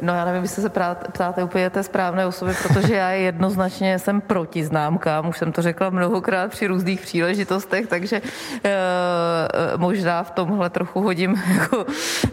No 0.01 0.13
já 0.13 0.25
nevím, 0.25 0.43
jestli 0.43 0.61
se 0.61 0.69
ptáte 1.11 1.43
úplně 1.43 1.69
té 1.69 1.83
správné 1.83 2.25
osoby, 2.25 2.53
protože 2.63 2.95
já 2.95 3.09
jednoznačně 3.09 3.99
jsem 3.99 4.21
proti 4.21 4.65
známkám, 4.65 5.29
už 5.29 5.37
jsem 5.37 5.51
to 5.51 5.61
řekla 5.61 5.89
mnohokrát 5.89 6.51
při 6.51 6.67
různých 6.67 7.01
příležitostech, 7.01 7.87
takže 7.87 8.21
e, 8.63 8.71
možná 9.77 10.23
v 10.23 10.31
tomhle 10.31 10.69
trochu 10.69 11.01
hodím 11.01 11.41
jako, 11.59 11.85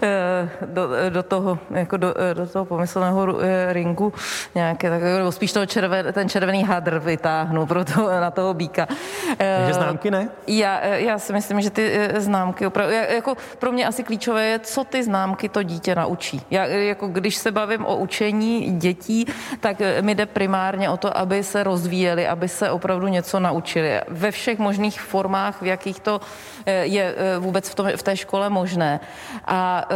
e, 0.03 0.49
do, 0.67 0.89
do, 1.09 1.23
toho, 1.23 1.59
jako 1.71 1.97
do, 1.97 2.15
do 2.35 2.47
toho 2.47 2.65
pomyslného 2.65 3.39
ringu 3.69 4.13
nějaké 4.55 4.91
takové, 4.91 5.19
nebo 5.19 5.33
spíš 5.33 5.53
toho 5.53 5.67
červen, 5.67 6.13
ten 6.13 6.29
červený 6.29 6.65
hadr 6.65 6.99
vytáhnu 6.99 7.67
pro 7.67 7.85
to, 7.85 8.21
na 8.21 8.31
toho 8.31 8.55
býka. 8.55 8.87
E, 9.39 9.57
takže 9.59 9.75
známky 9.75 10.11
ne? 10.11 10.29
Já, 10.47 10.87
já 10.87 11.19
si 11.19 11.33
myslím, 11.33 11.61
že 11.61 11.71
ty 11.71 12.09
známky 12.17 12.67
opravdu, 12.67 12.95
jako 12.95 13.37
pro 13.59 13.73
mě 13.73 13.87
asi 13.87 14.03
klíčové 14.03 14.47
je, 14.47 14.59
co 14.59 14.85
ty 14.85 15.03
známky 15.03 15.49
to 15.49 15.63
dítě 15.63 15.95
naučí. 15.95 16.43
Já, 16.51 16.67
jako 16.67 17.09
když 17.09 17.30
když 17.31 17.39
se 17.39 17.51
bavím 17.51 17.87
o 17.87 17.97
učení 17.97 18.75
dětí, 18.79 19.27
tak 19.61 19.81
eh, 19.81 20.03
mi 20.03 20.15
jde 20.15 20.27
primárně 20.27 20.91
o 20.91 20.97
to, 20.97 21.19
aby 21.19 21.43
se 21.43 21.63
rozvíjeli, 21.63 22.27
aby 22.27 22.49
se 22.49 22.71
opravdu 22.71 23.07
něco 23.07 23.41
naučili. 23.41 24.01
Ve 24.09 24.31
všech 24.31 24.59
možných 24.59 25.01
formách, 25.01 25.63
v 25.63 25.67
jakých 25.67 26.01
to 26.01 26.21
eh, 26.67 26.91
je 26.91 27.15
eh, 27.17 27.39
vůbec 27.39 27.71
v, 27.71 27.75
tom, 27.75 27.87
v 27.97 28.03
té 28.03 28.17
škole 28.17 28.51
možné. 28.51 29.01
A 29.47 29.87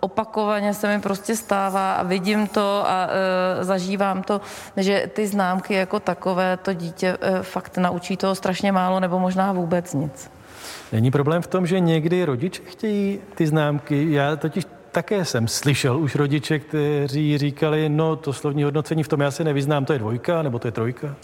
opakovaně 0.00 0.74
se 0.74 0.88
mi 0.88 1.00
prostě 1.00 1.36
stává 1.36 1.94
a 1.94 2.02
vidím 2.02 2.46
to 2.46 2.84
a 2.86 3.08
e, 3.08 3.64
zažívám 3.64 4.22
to, 4.22 4.40
že 4.76 5.08
ty 5.12 5.26
známky 5.26 5.74
jako 5.74 6.00
takové 6.00 6.56
to 6.56 6.72
dítě 6.72 7.16
e, 7.20 7.42
fakt 7.42 7.78
naučí 7.78 8.16
toho 8.16 8.34
strašně 8.34 8.72
málo 8.72 9.00
nebo 9.00 9.18
možná 9.18 9.52
vůbec 9.52 9.94
nic. 9.94 10.30
Není 10.92 11.10
problém 11.10 11.42
v 11.42 11.46
tom, 11.46 11.66
že 11.66 11.80
někdy 11.80 12.24
rodiče 12.24 12.62
chtějí 12.64 13.20
ty 13.34 13.46
známky. 13.46 14.12
Já 14.12 14.36
totiž 14.36 14.64
také 14.94 15.24
jsem 15.24 15.48
slyšel 15.48 15.98
už 15.98 16.14
rodiče, 16.14 16.58
kteří 16.58 17.38
říkali, 17.38 17.88
no 17.88 18.16
to 18.16 18.32
slovní 18.32 18.62
hodnocení 18.62 19.02
v 19.02 19.08
tom 19.08 19.20
já 19.20 19.30
se 19.30 19.44
nevyznám, 19.44 19.84
to 19.84 19.92
je 19.92 19.98
dvojka 19.98 20.42
nebo 20.42 20.58
to 20.58 20.68
je 20.68 20.72
trojka. 20.72 21.16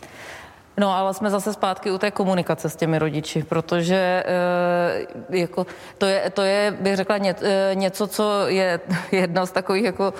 No 0.78 0.96
ale 0.96 1.14
jsme 1.14 1.30
zase 1.30 1.52
zpátky 1.52 1.90
u 1.90 1.98
té 1.98 2.10
komunikace 2.10 2.68
s 2.68 2.76
těmi 2.76 2.98
rodiči, 2.98 3.42
protože 3.42 4.24
e, 5.30 5.38
jako, 5.38 5.66
to, 5.98 6.06
je, 6.06 6.30
to 6.30 6.42
je, 6.42 6.76
bych 6.80 6.96
řekla, 6.96 7.18
ně, 7.18 7.34
e, 7.42 7.70
něco, 7.74 8.06
co 8.06 8.46
je 8.46 8.80
jedna 9.12 9.46
z 9.46 9.52
takových 9.52 9.84
jako 9.84 10.14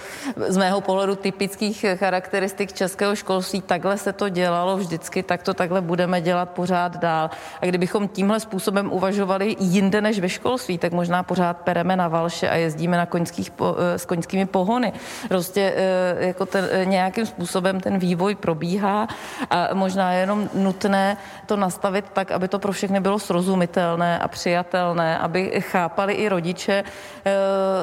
z 0.48 0.56
mého 0.56 0.81
pohledu 0.81 1.16
typických 1.16 1.86
charakteristik 1.94 2.72
českého 2.72 3.16
školství. 3.16 3.62
Takhle 3.62 3.98
se 3.98 4.12
to 4.12 4.28
dělalo 4.28 4.77
vždycky, 4.77 5.22
tak 5.22 5.43
to 5.43 5.55
takhle 5.55 5.81
budeme 5.81 6.20
dělat 6.20 6.51
pořád 6.51 6.97
dál. 6.97 7.31
A 7.60 7.66
kdybychom 7.66 8.09
tímhle 8.09 8.40
způsobem 8.40 8.93
uvažovali 8.93 9.56
jinde 9.60 10.01
než 10.01 10.20
ve 10.20 10.28
školství, 10.28 10.78
tak 10.78 10.93
možná 10.93 11.22
pořád 11.22 11.56
pereme 11.56 11.97
na 11.97 12.09
valše 12.09 12.48
a 12.48 12.55
jezdíme 12.56 12.97
na 12.97 13.06
koňských, 13.06 13.51
e, 13.94 13.98
s 13.98 14.05
koňskými 14.05 14.47
pohony. 14.47 14.93
Prostě 15.28 15.72
e, 15.77 16.27
jako 16.27 16.47
ten, 16.47 16.68
nějakým 16.85 17.27
způsobem 17.27 17.81
ten 17.81 17.98
vývoj 17.98 18.35
probíhá 18.35 19.09
a 19.51 19.68
možná 19.74 20.12
jenom 20.12 20.49
nutné 20.55 21.16
to 21.47 21.56
nastavit 21.56 22.05
tak, 22.12 22.31
aby 22.31 22.48
to 22.48 22.59
pro 22.59 22.72
všechny 22.72 23.01
bylo 23.01 23.18
srozumitelné 23.18 24.18
a 24.18 24.28
přijatelné, 24.28 25.18
aby 25.18 25.60
chápali 25.60 26.14
i 26.14 26.28
rodiče, 26.28 26.85
eh, 27.24 27.32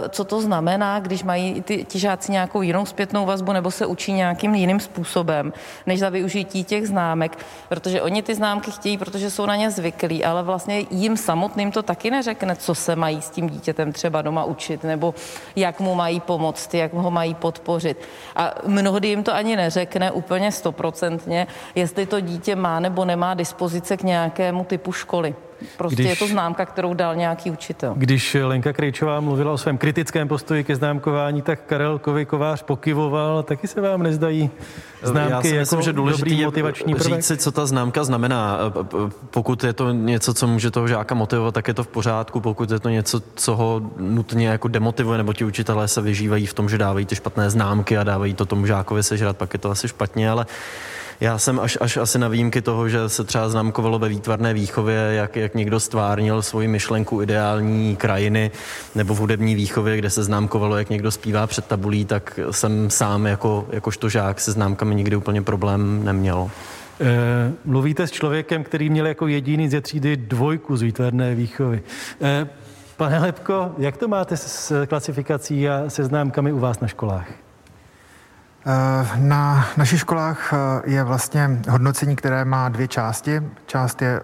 co 0.09 0.23
to 0.23 0.41
znamená, 0.41 0.99
když 0.99 1.23
mají 1.23 1.61
ty, 1.61 1.85
ti 1.85 1.99
žáci 1.99 2.31
nějakou 2.31 2.61
jinou 2.61 2.85
zpětnou 2.85 3.25
vazbu 3.25 3.53
nebo 3.53 3.71
se 3.71 3.85
učí 3.85 4.13
nějakým 4.13 4.55
jiným 4.55 4.79
způsobem, 4.79 5.53
než 5.85 5.99
za 5.99 6.09
využití 6.09 6.63
těch 6.63 6.87
známek, 6.87 7.37
protože 7.69 8.01
oni 8.01 8.23
ty 8.23 8.35
známky 8.35 8.71
chtějí, 8.71 8.97
protože 8.97 9.31
jsou 9.31 9.45
na 9.45 9.55
ně 9.55 9.71
zvyklí, 9.71 10.25
ale 10.25 10.43
vlastně 10.43 10.85
jim 10.89 11.17
samotným 11.17 11.71
to 11.71 11.83
taky 11.83 12.11
neřekne, 12.11 12.55
co 12.55 12.75
se 12.75 12.95
mají 12.95 13.21
s 13.21 13.29
tím 13.29 13.49
dítětem 13.49 13.91
třeba 13.91 14.21
doma 14.21 14.43
učit, 14.43 14.83
nebo 14.83 15.15
jak 15.55 15.79
mu 15.79 15.95
mají 15.95 16.19
pomoct, 16.19 16.73
jak 16.73 16.93
ho 16.93 17.11
mají 17.11 17.33
podpořit. 17.35 17.97
A 18.35 18.53
mnohdy 18.65 19.07
jim 19.07 19.23
to 19.23 19.33
ani 19.33 19.55
neřekne 19.55 20.11
úplně 20.11 20.51
stoprocentně, 20.51 21.47
jestli 21.75 22.05
to 22.05 22.19
dítě 22.19 22.46
má 22.55 22.79
nebo 22.79 23.05
nemá 23.05 23.33
dispozice 23.33 23.97
k 23.97 24.03
nějakému 24.03 24.63
typu 24.63 24.91
školy. 24.91 25.35
Prostě 25.77 25.95
když, 25.95 26.09
je 26.09 26.15
to 26.15 26.27
známka, 26.27 26.65
kterou 26.65 26.93
dal 26.93 27.15
nějaký 27.15 27.51
učitel. 27.51 27.93
Když 27.95 28.37
Lenka 28.41 28.73
Krejčová 28.73 29.19
mluvila 29.19 29.51
o 29.51 29.57
svém 29.57 29.77
kritickém 29.77 30.27
postoji 30.27 30.63
ke 30.63 30.75
známkování, 30.75 31.41
tak 31.41 31.59
Karel 31.65 31.99
Kovář 32.27 32.61
pokyvoval. 32.61 33.43
Taky 33.43 33.67
se 33.67 33.81
vám 33.81 34.03
nezdají 34.03 34.49
známky 35.03 35.31
Já 35.31 35.41
si 35.41 35.47
jako 35.47 35.59
myslím, 35.59 35.81
že 35.81 35.93
důležitý 35.93 36.45
motivační 36.45 36.95
prvek? 36.95 37.13
říct 37.13 37.25
si, 37.25 37.37
co 37.37 37.51
ta 37.51 37.65
známka 37.65 38.03
znamená. 38.03 38.59
Pokud 39.31 39.63
je 39.63 39.73
to 39.73 39.91
něco, 39.91 40.33
co 40.33 40.47
může 40.47 40.71
toho 40.71 40.87
žáka 40.87 41.15
motivovat, 41.15 41.53
tak 41.53 41.67
je 41.67 41.73
to 41.73 41.83
v 41.83 41.87
pořádku. 41.87 42.41
Pokud 42.41 42.71
je 42.71 42.79
to 42.79 42.89
něco, 42.89 43.21
co 43.35 43.55
ho 43.55 43.81
nutně 43.97 44.47
jako 44.47 44.67
demotivuje, 44.67 45.17
nebo 45.17 45.33
ti 45.33 45.45
učitelé 45.45 45.87
se 45.87 46.01
vyžívají 46.01 46.45
v 46.45 46.53
tom, 46.53 46.69
že 46.69 46.77
dávají 46.77 47.05
ty 47.05 47.15
špatné 47.15 47.49
známky 47.49 47.97
a 47.97 48.03
dávají 48.03 48.33
to 48.33 48.45
tomu 48.45 48.65
žákovi 48.65 49.03
sežrat, 49.03 49.37
pak 49.37 49.53
je 49.53 49.59
to 49.59 49.71
asi 49.71 49.87
špatně, 49.87 50.29
ale 50.29 50.45
já 51.21 51.37
jsem 51.37 51.59
až, 51.59 51.77
až 51.81 51.97
asi 51.97 52.19
na 52.19 52.27
výjimky 52.27 52.61
toho, 52.61 52.89
že 52.89 53.09
se 53.09 53.23
třeba 53.23 53.49
známkovalo 53.49 53.99
ve 53.99 54.09
výtvarné 54.09 54.53
výchově, 54.53 54.95
jak, 54.95 55.35
jak 55.35 55.55
někdo 55.55 55.79
stvárnil 55.79 56.41
svoji 56.41 56.67
myšlenku 56.67 57.21
ideální 57.21 57.95
krajiny, 57.95 58.51
nebo 58.95 59.15
v 59.15 59.17
hudební 59.17 59.55
výchově, 59.55 59.97
kde 59.97 60.09
se 60.09 60.23
známkovalo, 60.23 60.77
jak 60.77 60.89
někdo 60.89 61.11
zpívá 61.11 61.47
před 61.47 61.65
tabulí, 61.65 62.05
tak 62.05 62.39
jsem 62.51 62.89
sám 62.89 63.25
jako, 63.25 63.67
jakožto 63.71 64.09
žák 64.09 64.39
se 64.39 64.51
známkami 64.51 64.95
nikdy 64.95 65.15
úplně 65.15 65.41
problém 65.41 66.05
neměl. 66.05 66.49
E, 67.01 67.51
mluvíte 67.65 68.07
s 68.07 68.11
člověkem, 68.11 68.63
který 68.63 68.89
měl 68.89 69.07
jako 69.07 69.27
jediný 69.27 69.69
ze 69.69 69.81
třídy 69.81 70.17
dvojku 70.17 70.77
z 70.77 70.81
výtvarné 70.81 71.35
výchovy. 71.35 71.81
E, 72.21 72.47
pane 72.97 73.19
Lepko, 73.19 73.71
jak 73.77 73.97
to 73.97 74.07
máte 74.07 74.37
s 74.37 74.85
klasifikací 74.85 75.69
a 75.69 75.83
se 75.87 76.03
známkami 76.03 76.51
u 76.51 76.59
vás 76.59 76.79
na 76.79 76.87
školách? 76.87 77.46
Eh, 78.67 79.07
na 79.17 79.67
našich 79.77 79.99
školách 79.99 80.53
eh, 80.53 80.57
je 80.91 81.03
vlastně 81.03 81.59
hodnocení, 81.69 82.15
které 82.15 82.45
má 82.45 82.69
dvě 82.69 82.87
části. 82.87 83.41
Část 83.65 84.01
je 84.01 84.19
eh, 84.19 84.23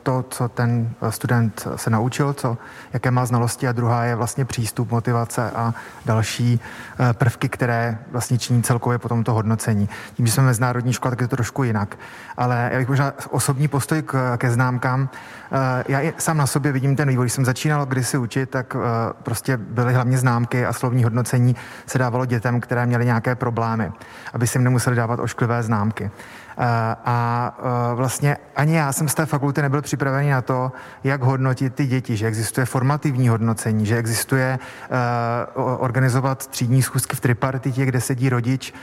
to, 0.00 0.24
co 0.30 0.48
ten 0.48 0.90
student 1.10 1.68
se 1.76 1.90
naučil, 1.90 2.32
co, 2.32 2.58
jaké 2.92 3.10
má 3.10 3.26
znalosti 3.26 3.68
a 3.68 3.72
druhá 3.72 4.04
je 4.04 4.14
vlastně 4.14 4.44
přístup, 4.44 4.90
motivace 4.90 5.50
a 5.50 5.74
další 6.06 6.60
eh, 6.60 7.12
prvky, 7.12 7.48
které 7.48 7.98
vlastně 8.12 8.38
činí 8.38 8.62
celkově 8.62 8.98
potom 8.98 9.24
to 9.24 9.32
hodnocení. 9.32 9.88
Tím, 10.14 10.26
že 10.26 10.32
jsme 10.32 10.42
mezinárodní 10.42 10.92
škola, 10.92 11.10
tak 11.10 11.20
je 11.20 11.28
to 11.28 11.36
trošku 11.36 11.64
jinak. 11.64 11.96
Ale 12.36 12.68
já 12.72 12.78
bych 12.78 12.88
možná 12.88 13.12
osobní 13.30 13.68
postoj 13.68 14.02
k, 14.02 14.36
ke 14.36 14.50
známkám. 14.50 15.08
Eh, 15.52 15.84
já 15.88 16.00
i 16.00 16.14
sám 16.18 16.36
na 16.36 16.46
sobě 16.46 16.72
vidím 16.72 16.96
ten 16.96 17.08
vývoj. 17.08 17.24
Když 17.24 17.32
jsem 17.32 17.44
začínal 17.44 17.86
kdysi 17.86 18.18
učit, 18.18 18.50
tak 18.50 18.76
eh, 18.76 19.12
prostě 19.22 19.56
byly 19.56 19.94
hlavně 19.94 20.18
známky 20.18 20.66
a 20.66 20.72
slovní 20.72 21.04
hodnocení 21.04 21.56
se 21.86 21.98
dávalo 21.98 22.26
dětem, 22.26 22.60
které 22.60 22.86
měly 22.86 23.04
nějaké 23.04 23.34
problémy, 23.34 23.92
aby 24.32 24.46
si 24.46 24.58
jim 24.58 24.64
nemuseli 24.64 24.96
dávat 24.96 25.20
ošklivé 25.20 25.62
známky. 25.62 26.10
A 27.04 27.56
vlastně 27.94 28.36
ani 28.56 28.76
já 28.76 28.92
jsem 28.92 29.08
z 29.08 29.14
té 29.14 29.26
fakulty 29.26 29.62
nebyl 29.62 29.82
připravený 29.82 30.30
na 30.30 30.42
to, 30.42 30.72
jak 31.04 31.22
hodnotit 31.22 31.74
ty 31.74 31.86
děti, 31.86 32.16
že 32.16 32.26
existuje 32.26 32.66
formativní 32.66 33.28
hodnocení, 33.28 33.86
že 33.86 33.96
existuje 33.96 34.58
organizovat 35.78 36.46
třídní 36.46 36.82
schůzky 36.82 37.16
v 37.16 37.20
tripartitě, 37.20 37.86
kde 37.86 38.00
sedí 38.00 38.28
rodič, 38.28 38.74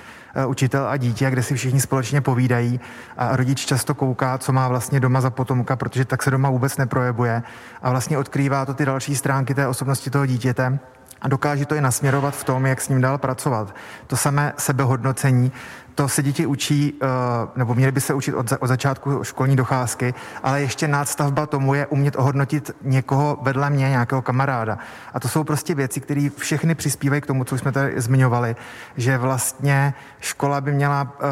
učitel 0.47 0.87
a 0.87 0.97
dítě, 0.97 1.29
kde 1.29 1.43
si 1.43 1.55
všichni 1.55 1.81
společně 1.81 2.21
povídají. 2.21 2.79
A 3.17 3.35
rodič 3.35 3.65
často 3.65 3.95
kouká, 3.95 4.37
co 4.37 4.53
má 4.53 4.67
vlastně 4.67 4.99
doma 4.99 5.21
za 5.21 5.29
potomka, 5.29 5.75
protože 5.75 6.05
tak 6.05 6.23
se 6.23 6.31
doma 6.31 6.49
vůbec 6.49 6.77
neprojevuje. 6.77 7.43
A 7.81 7.89
vlastně 7.89 8.17
odkrývá 8.17 8.65
to 8.65 8.73
ty 8.73 8.85
další 8.85 9.15
stránky 9.15 9.53
té 9.53 9.67
osobnosti 9.67 10.09
toho 10.09 10.25
dítěte 10.25 10.79
a 11.21 11.27
dokáže 11.27 11.65
to 11.65 11.75
i 11.75 11.81
nasměrovat 11.81 12.35
v 12.35 12.43
tom, 12.43 12.65
jak 12.65 12.81
s 12.81 12.89
ním 12.89 13.01
dál 13.01 13.17
pracovat. 13.17 13.75
To 14.07 14.17
samé 14.17 14.53
sebehodnocení, 14.57 15.51
to 15.97 16.09
se 16.09 16.23
děti 16.23 16.45
učí, 16.45 16.93
eh, 17.01 17.07
nebo 17.55 17.75
měly 17.75 17.91
by 17.91 18.01
se 18.01 18.13
učit 18.13 18.33
od, 18.33 18.53
od 18.59 18.67
začátku 18.67 19.23
školní 19.23 19.55
docházky, 19.55 20.13
ale 20.43 20.61
ještě 20.61 20.87
nádstavba 20.87 21.45
tomu 21.45 21.73
je 21.73 21.87
umět 21.87 22.15
ohodnotit 22.15 22.71
někoho 22.81 23.37
vedle 23.41 23.69
mě, 23.69 23.89
nějakého 23.89 24.21
kamaráda. 24.21 24.77
A 25.13 25.19
to 25.19 25.27
jsou 25.27 25.43
prostě 25.43 25.75
věci, 25.75 26.01
které 26.01 26.29
všechny 26.37 26.75
přispívají 26.75 27.21
k 27.21 27.25
tomu, 27.25 27.43
co 27.43 27.57
jsme 27.57 27.71
tady 27.71 28.01
zmiňovali, 28.01 28.55
že 28.97 29.17
vlastně 29.17 29.93
škola 30.19 30.61
by 30.61 30.71
měla 30.71 31.13
eh, 31.19 31.25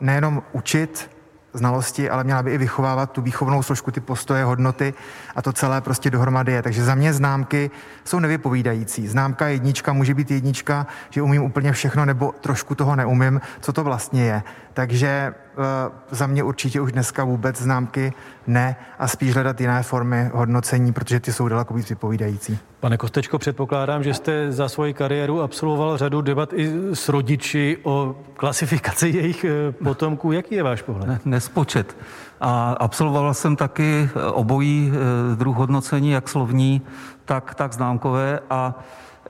nejenom 0.00 0.42
učit, 0.52 1.15
znalosti, 1.56 2.10
ale 2.10 2.24
měla 2.24 2.42
by 2.42 2.50
i 2.50 2.58
vychovávat 2.58 3.10
tu 3.10 3.22
výchovnou 3.22 3.62
složku, 3.62 3.90
ty 3.90 4.00
postoje, 4.00 4.44
hodnoty 4.44 4.94
a 5.36 5.42
to 5.42 5.52
celé 5.52 5.80
prostě 5.80 6.10
dohromady 6.10 6.52
je. 6.52 6.62
Takže 6.62 6.84
za 6.84 6.94
mě 6.94 7.12
známky 7.12 7.70
jsou 8.04 8.18
nevypovídající. 8.18 9.08
Známka 9.08 9.48
jednička 9.48 9.92
může 9.92 10.14
být 10.14 10.30
jednička, 10.30 10.86
že 11.10 11.22
umím 11.22 11.42
úplně 11.42 11.72
všechno 11.72 12.04
nebo 12.04 12.34
trošku 12.40 12.74
toho 12.74 12.96
neumím, 12.96 13.40
co 13.60 13.72
to 13.72 13.84
vlastně 13.84 14.24
je. 14.24 14.42
Takže 14.76 15.34
uh, 15.58 15.64
za 16.10 16.26
mě 16.26 16.42
určitě 16.42 16.80
už 16.80 16.92
dneska 16.92 17.24
vůbec 17.24 17.62
známky 17.62 18.12
ne 18.46 18.76
a 18.98 19.08
spíš 19.08 19.34
hledat 19.34 19.60
jiné 19.60 19.82
formy 19.82 20.30
hodnocení, 20.34 20.92
protože 20.92 21.20
ty 21.20 21.32
jsou 21.32 21.48
daleko 21.48 21.74
víc 21.74 21.88
vypovídající. 21.88 22.58
Pane 22.80 22.96
Kostečko, 22.96 23.38
předpokládám, 23.38 24.02
že 24.02 24.14
jste 24.14 24.52
za 24.52 24.68
svoji 24.68 24.94
kariéru 24.94 25.42
absolvoval 25.42 25.96
řadu 25.96 26.20
debat 26.20 26.52
i 26.52 26.72
s 26.92 27.08
rodiči 27.08 27.78
o 27.82 28.16
klasifikaci 28.36 29.08
jejich 29.08 29.44
eh, 29.44 29.72
potomků. 29.72 30.32
Jaký 30.32 30.54
je 30.54 30.62
váš 30.62 30.82
pohled? 30.82 31.08
Ne, 31.08 31.20
nespočet. 31.24 31.96
A 32.40 32.72
absolvoval 32.72 33.34
jsem 33.34 33.56
taky 33.56 34.08
eh, 34.08 34.22
obojí 34.22 34.92
druh 35.34 35.56
hodnocení, 35.56 36.10
jak 36.10 36.28
slovní, 36.28 36.82
tak, 37.24 37.54
tak 37.54 37.72
známkové 37.72 38.40
a 38.50 38.74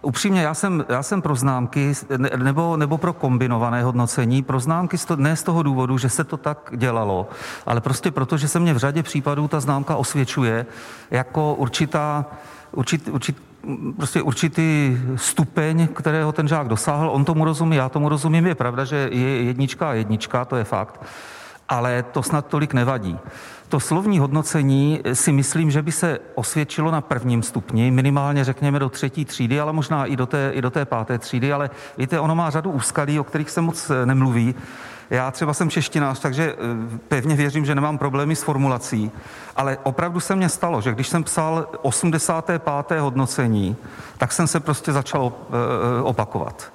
Upřímně, 0.03 0.43
já 0.43 0.55
jsem, 0.55 0.85
já 0.89 1.03
jsem 1.03 1.23
pro 1.23 1.35
známky 1.35 1.93
nebo, 2.37 2.77
nebo 2.77 2.99
pro 2.99 3.13
kombinované 3.13 3.83
hodnocení. 3.83 4.43
Pro 4.43 4.61
známky 4.61 4.97
ne 5.17 5.37
z 5.37 5.43
toho 5.43 5.63
důvodu, 5.63 5.99
že 5.99 6.09
se 6.09 6.25
to 6.25 6.37
tak 6.37 6.73
dělalo, 6.77 7.29
ale 7.67 7.81
prostě 7.81 8.11
proto, 8.11 8.37
že 8.37 8.49
se 8.49 8.61
mě 8.61 8.75
v 8.75 8.77
řadě 8.77 9.03
případů 9.03 9.49
ta 9.49 9.61
známka 9.61 9.97
osvědčuje 9.97 10.67
jako 11.11 11.55
určitá, 11.55 12.27
určit, 12.73 13.09
určit, 13.09 13.37
prostě 13.97 14.23
určitý 14.23 14.99
stupeň, 15.17 15.89
kterého 15.89 16.33
ten 16.33 16.49
žák 16.49 16.69
dosáhl. 16.69 17.11
On 17.11 17.25
tomu 17.25 17.45
rozumí, 17.45 17.77
já 17.77 17.89
tomu 17.89 18.09
rozumím. 18.09 18.47
Je 18.47 18.55
pravda, 18.55 18.85
že 18.85 19.09
je 19.13 19.43
jednička 19.43 19.91
a 19.91 19.93
jednička, 19.93 20.45
to 20.45 20.57
je 20.57 20.65
fakt. 20.65 21.05
Ale 21.69 22.05
to 22.13 22.23
snad 22.23 22.47
tolik 22.47 22.75
nevadí. 22.75 23.19
To 23.69 23.81
slovní 23.81 24.19
hodnocení 24.19 25.01
si 25.13 25.33
myslím, 25.33 25.71
že 25.71 25.83
by 25.83 25.93
se 25.93 26.19
osvědčilo 26.35 26.91
na 26.91 27.01
prvním 27.01 27.43
stupni, 27.43 27.91
minimálně 27.91 28.45
řekněme 28.45 28.79
do 28.79 28.89
třetí 28.89 29.25
třídy, 29.25 29.61
ale 29.61 29.73
možná 29.73 30.07
i 30.07 30.17
do 30.17 30.27
té, 30.27 30.51
i 30.55 30.63
do 30.63 30.71
té 30.71 30.85
páté 30.85 31.19
třídy, 31.19 31.53
ale 31.53 31.71
víte, 31.99 32.21
ono 32.21 32.35
má 32.35 32.51
řadu 32.51 32.71
úskalí, 32.71 33.21
o 33.21 33.25
kterých 33.25 33.51
se 33.51 33.61
moc 33.61 33.91
eh, 33.91 34.07
nemluví. 34.07 34.55
Já 35.11 35.31
třeba 35.31 35.55
jsem 35.55 35.71
češtinář, 35.71 36.21
takže 36.21 36.55
eh, 36.55 36.99
pevně 37.09 37.37
věřím, 37.37 37.65
že 37.65 37.75
nemám 37.75 37.99
problémy 37.99 38.37
s 38.37 38.43
formulací, 38.43 39.11
ale 39.57 39.79
opravdu 39.83 40.21
se 40.21 40.37
mně 40.37 40.49
stalo, 40.49 40.81
že 40.81 40.93
když 40.93 41.09
jsem 41.09 41.25
psal 41.25 41.69
85. 41.83 43.01
hodnocení, 43.01 43.77
tak 44.19 44.33
jsem 44.33 44.47
se 44.47 44.61
prostě 44.61 44.93
začal 44.93 45.33
eh, 45.33 46.03
opakovat. 46.03 46.73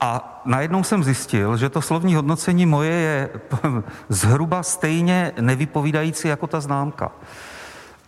A 0.00 0.42
najednou 0.44 0.84
jsem 0.84 1.04
zjistil, 1.04 1.56
že 1.56 1.68
to 1.68 1.82
slovní 1.82 2.14
hodnocení 2.14 2.66
moje 2.66 2.92
je 2.92 3.30
zhruba 4.08 4.62
stejně 4.62 5.32
nevypovídající 5.40 6.28
jako 6.28 6.46
ta 6.46 6.60
známka. 6.60 7.12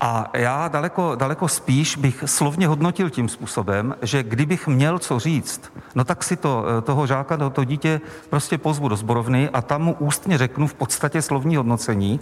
A 0.00 0.30
já 0.34 0.68
daleko, 0.68 1.14
daleko 1.14 1.48
spíš 1.48 1.96
bych 1.96 2.24
slovně 2.26 2.66
hodnotil 2.66 3.10
tím 3.10 3.28
způsobem, 3.28 3.94
že 4.02 4.22
kdybych 4.22 4.66
měl 4.66 4.98
co 4.98 5.18
říct, 5.18 5.72
no 5.94 6.04
tak 6.04 6.24
si 6.24 6.36
to, 6.36 6.64
eh, 6.78 6.80
toho 6.80 7.06
žáka, 7.06 7.36
to, 7.36 7.50
to 7.50 7.64
dítě 7.64 8.00
prostě 8.30 8.58
pozvu 8.58 8.88
do 8.88 8.96
zborovny 8.96 9.48
a 9.48 9.62
tam 9.62 9.82
mu 9.82 9.96
ústně 9.98 10.38
řeknu 10.38 10.66
v 10.66 10.74
podstatě 10.74 11.22
slovní 11.22 11.56
hodnocení. 11.56 12.20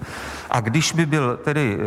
A 0.51 0.61
když 0.61 0.93
by 0.93 1.07
byl 1.07 1.37
tedy 1.45 1.75
e, 1.75 1.79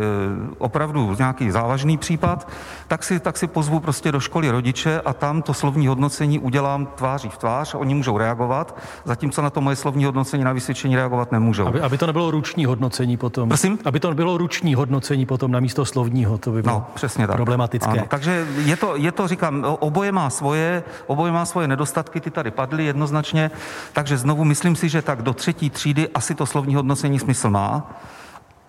opravdu 0.58 1.16
nějaký 1.18 1.50
závažný 1.50 1.98
případ, 1.98 2.48
tak 2.88 3.04
si, 3.04 3.20
tak 3.20 3.36
si 3.36 3.46
pozvu 3.46 3.80
prostě 3.80 4.12
do 4.12 4.20
školy 4.20 4.50
rodiče 4.50 5.00
a 5.00 5.12
tam 5.12 5.42
to 5.42 5.54
slovní 5.54 5.86
hodnocení 5.86 6.38
udělám 6.38 6.86
tváří 6.86 7.28
v 7.28 7.38
tvář, 7.38 7.74
oni 7.74 7.94
můžou 7.94 8.18
reagovat, 8.18 8.78
zatímco 9.04 9.42
na 9.42 9.50
to 9.50 9.60
moje 9.60 9.76
slovní 9.76 10.04
hodnocení 10.04 10.44
na 10.44 10.52
vysvědčení 10.52 10.96
reagovat 10.96 11.32
nemůžou. 11.32 11.66
Aby, 11.66 11.80
aby 11.80 11.98
to 11.98 12.06
nebylo 12.06 12.30
ruční 12.30 12.64
hodnocení 12.64 13.16
potom. 13.16 13.48
Prosím? 13.48 13.78
Aby 13.84 14.00
to 14.00 14.08
nebylo 14.08 14.38
ruční 14.38 14.74
hodnocení 14.74 15.26
potom 15.26 15.50
na 15.50 15.60
místo 15.60 15.79
toho 15.80 15.86
slovního, 15.86 16.38
to 16.38 16.50
by 16.50 16.62
bylo 16.62 16.74
no, 16.74 16.86
přesně 16.94 17.26
tak. 17.26 17.36
problematické. 17.36 17.90
Ano, 17.90 18.04
takže 18.08 18.46
je 18.56 18.76
to, 18.76 18.96
je 18.96 19.12
to, 19.12 19.28
říkám, 19.28 19.64
oboje 19.80 20.12
má 20.12 20.30
svoje, 20.30 20.82
oboje 21.06 21.32
má 21.32 21.44
svoje 21.44 21.68
nedostatky, 21.68 22.20
ty 22.20 22.30
tady 22.30 22.50
padly 22.50 22.84
jednoznačně, 22.84 23.50
takže 23.92 24.16
znovu 24.16 24.44
myslím 24.44 24.76
si, 24.76 24.88
že 24.88 25.02
tak 25.02 25.22
do 25.22 25.32
třetí 25.32 25.70
třídy 25.70 26.08
asi 26.08 26.34
to 26.34 26.46
slovní 26.46 26.74
hodnocení 26.74 27.18
smysl 27.18 27.50
má 27.50 27.96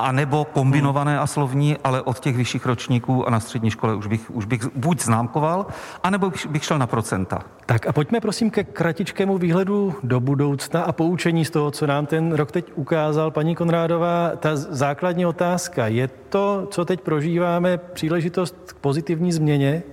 a 0.02 0.12
nebo 0.12 0.46
kombinované 0.46 1.20
a 1.20 1.28
slovní, 1.28 1.78
ale 1.84 2.02
od 2.02 2.20
těch 2.20 2.38
vyšších 2.38 2.66
ročníků 2.66 3.28
a 3.28 3.32
na 3.32 3.40
střední 3.40 3.72
škole 3.72 3.96
už 3.96 4.08
bych, 4.08 4.32
už 4.32 4.46
bych 4.46 4.62
buď 4.76 5.02
známkoval, 5.02 5.66
anebo 6.04 6.32
bych 6.50 6.64
šel 6.64 6.80
na 6.80 6.88
procenta. 6.88 7.42
Tak 7.66 7.88
a 7.88 7.94
pojďme 7.94 8.20
prosím 8.22 8.52
ke 8.52 8.64
kratičkému 8.64 9.38
výhledu 9.38 9.96
do 10.04 10.20
budoucna 10.20 10.82
a 10.82 10.92
poučení 10.92 11.46
z 11.46 11.50
toho, 11.50 11.72
co 11.72 11.88
nám 11.88 12.06
ten 12.06 12.34
rok 12.34 12.52
teď 12.52 12.72
ukázal. 12.76 13.32
Paní 13.32 13.56
Konrádová, 13.56 14.32
ta 14.36 14.56
základní 14.56 15.26
otázka, 15.26 15.88
je 15.88 16.08
to, 16.08 16.68
co 16.72 16.86
teď 16.86 17.02
prožíváme, 17.02 17.78
příležitost 17.78 18.56
k 18.66 18.74
pozitivní 18.74 19.32
změně, 19.32 19.84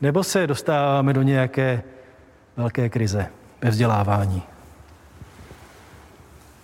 nebo 0.00 0.24
se 0.24 0.46
dostáváme 0.46 1.12
do 1.12 1.22
nějaké 1.22 1.82
velké 2.56 2.88
krize 2.88 3.26
ve 3.62 3.70
vzdělávání? 3.70 4.42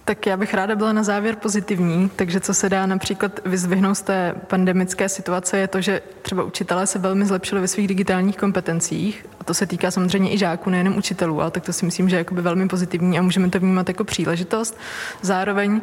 Tak 0.04 0.26
já 0.26 0.36
bych 0.36 0.54
ráda 0.54 0.76
byla 0.76 0.92
na 0.92 1.02
závěr 1.02 1.36
pozitivní, 1.36 2.10
takže 2.16 2.40
co 2.40 2.54
se 2.54 2.68
dá 2.68 2.86
například 2.86 3.40
vyzvihnout 3.44 3.96
z 3.96 4.02
té 4.02 4.34
pandemické 4.46 5.08
situace 5.08 5.58
je 5.58 5.68
to, 5.68 5.80
že 5.80 6.02
třeba 6.22 6.42
učitelé 6.42 6.86
se 6.86 6.98
velmi 6.98 7.26
zlepšili 7.26 7.60
ve 7.60 7.68
svých 7.68 7.88
digitálních 7.88 8.36
kompetencích 8.36 9.26
a 9.40 9.44
to 9.44 9.54
se 9.54 9.66
týká 9.66 9.90
samozřejmě 9.90 10.34
i 10.34 10.38
žáků, 10.38 10.70
nejenom 10.70 10.96
učitelů, 10.96 11.40
ale 11.40 11.50
tak 11.50 11.64
to 11.64 11.72
si 11.72 11.84
myslím, 11.84 12.08
že 12.08 12.16
je 12.16 12.24
velmi 12.30 12.68
pozitivní 12.68 13.18
a 13.18 13.22
můžeme 13.22 13.50
to 13.50 13.60
vnímat 13.60 13.88
jako 13.88 14.04
příležitost. 14.04 14.78
Zároveň 15.22 15.80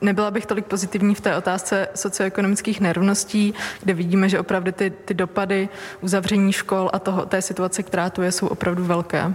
Nebyla 0.00 0.30
bych 0.30 0.46
tolik 0.46 0.66
pozitivní 0.66 1.14
v 1.14 1.20
té 1.20 1.36
otázce 1.36 1.88
socioekonomických 1.94 2.80
nerovností, 2.80 3.54
kde 3.82 3.94
vidíme, 3.94 4.28
že 4.28 4.40
opravdu 4.40 4.72
ty, 4.72 4.90
ty 4.90 5.14
dopady 5.14 5.68
uzavření 6.00 6.52
škol 6.52 6.90
a 6.92 6.98
toho, 6.98 7.26
té 7.26 7.42
situace, 7.42 7.82
která 7.82 8.10
tu 8.10 8.22
je, 8.22 8.32
jsou 8.32 8.46
opravdu 8.46 8.84
velké. 8.84 9.34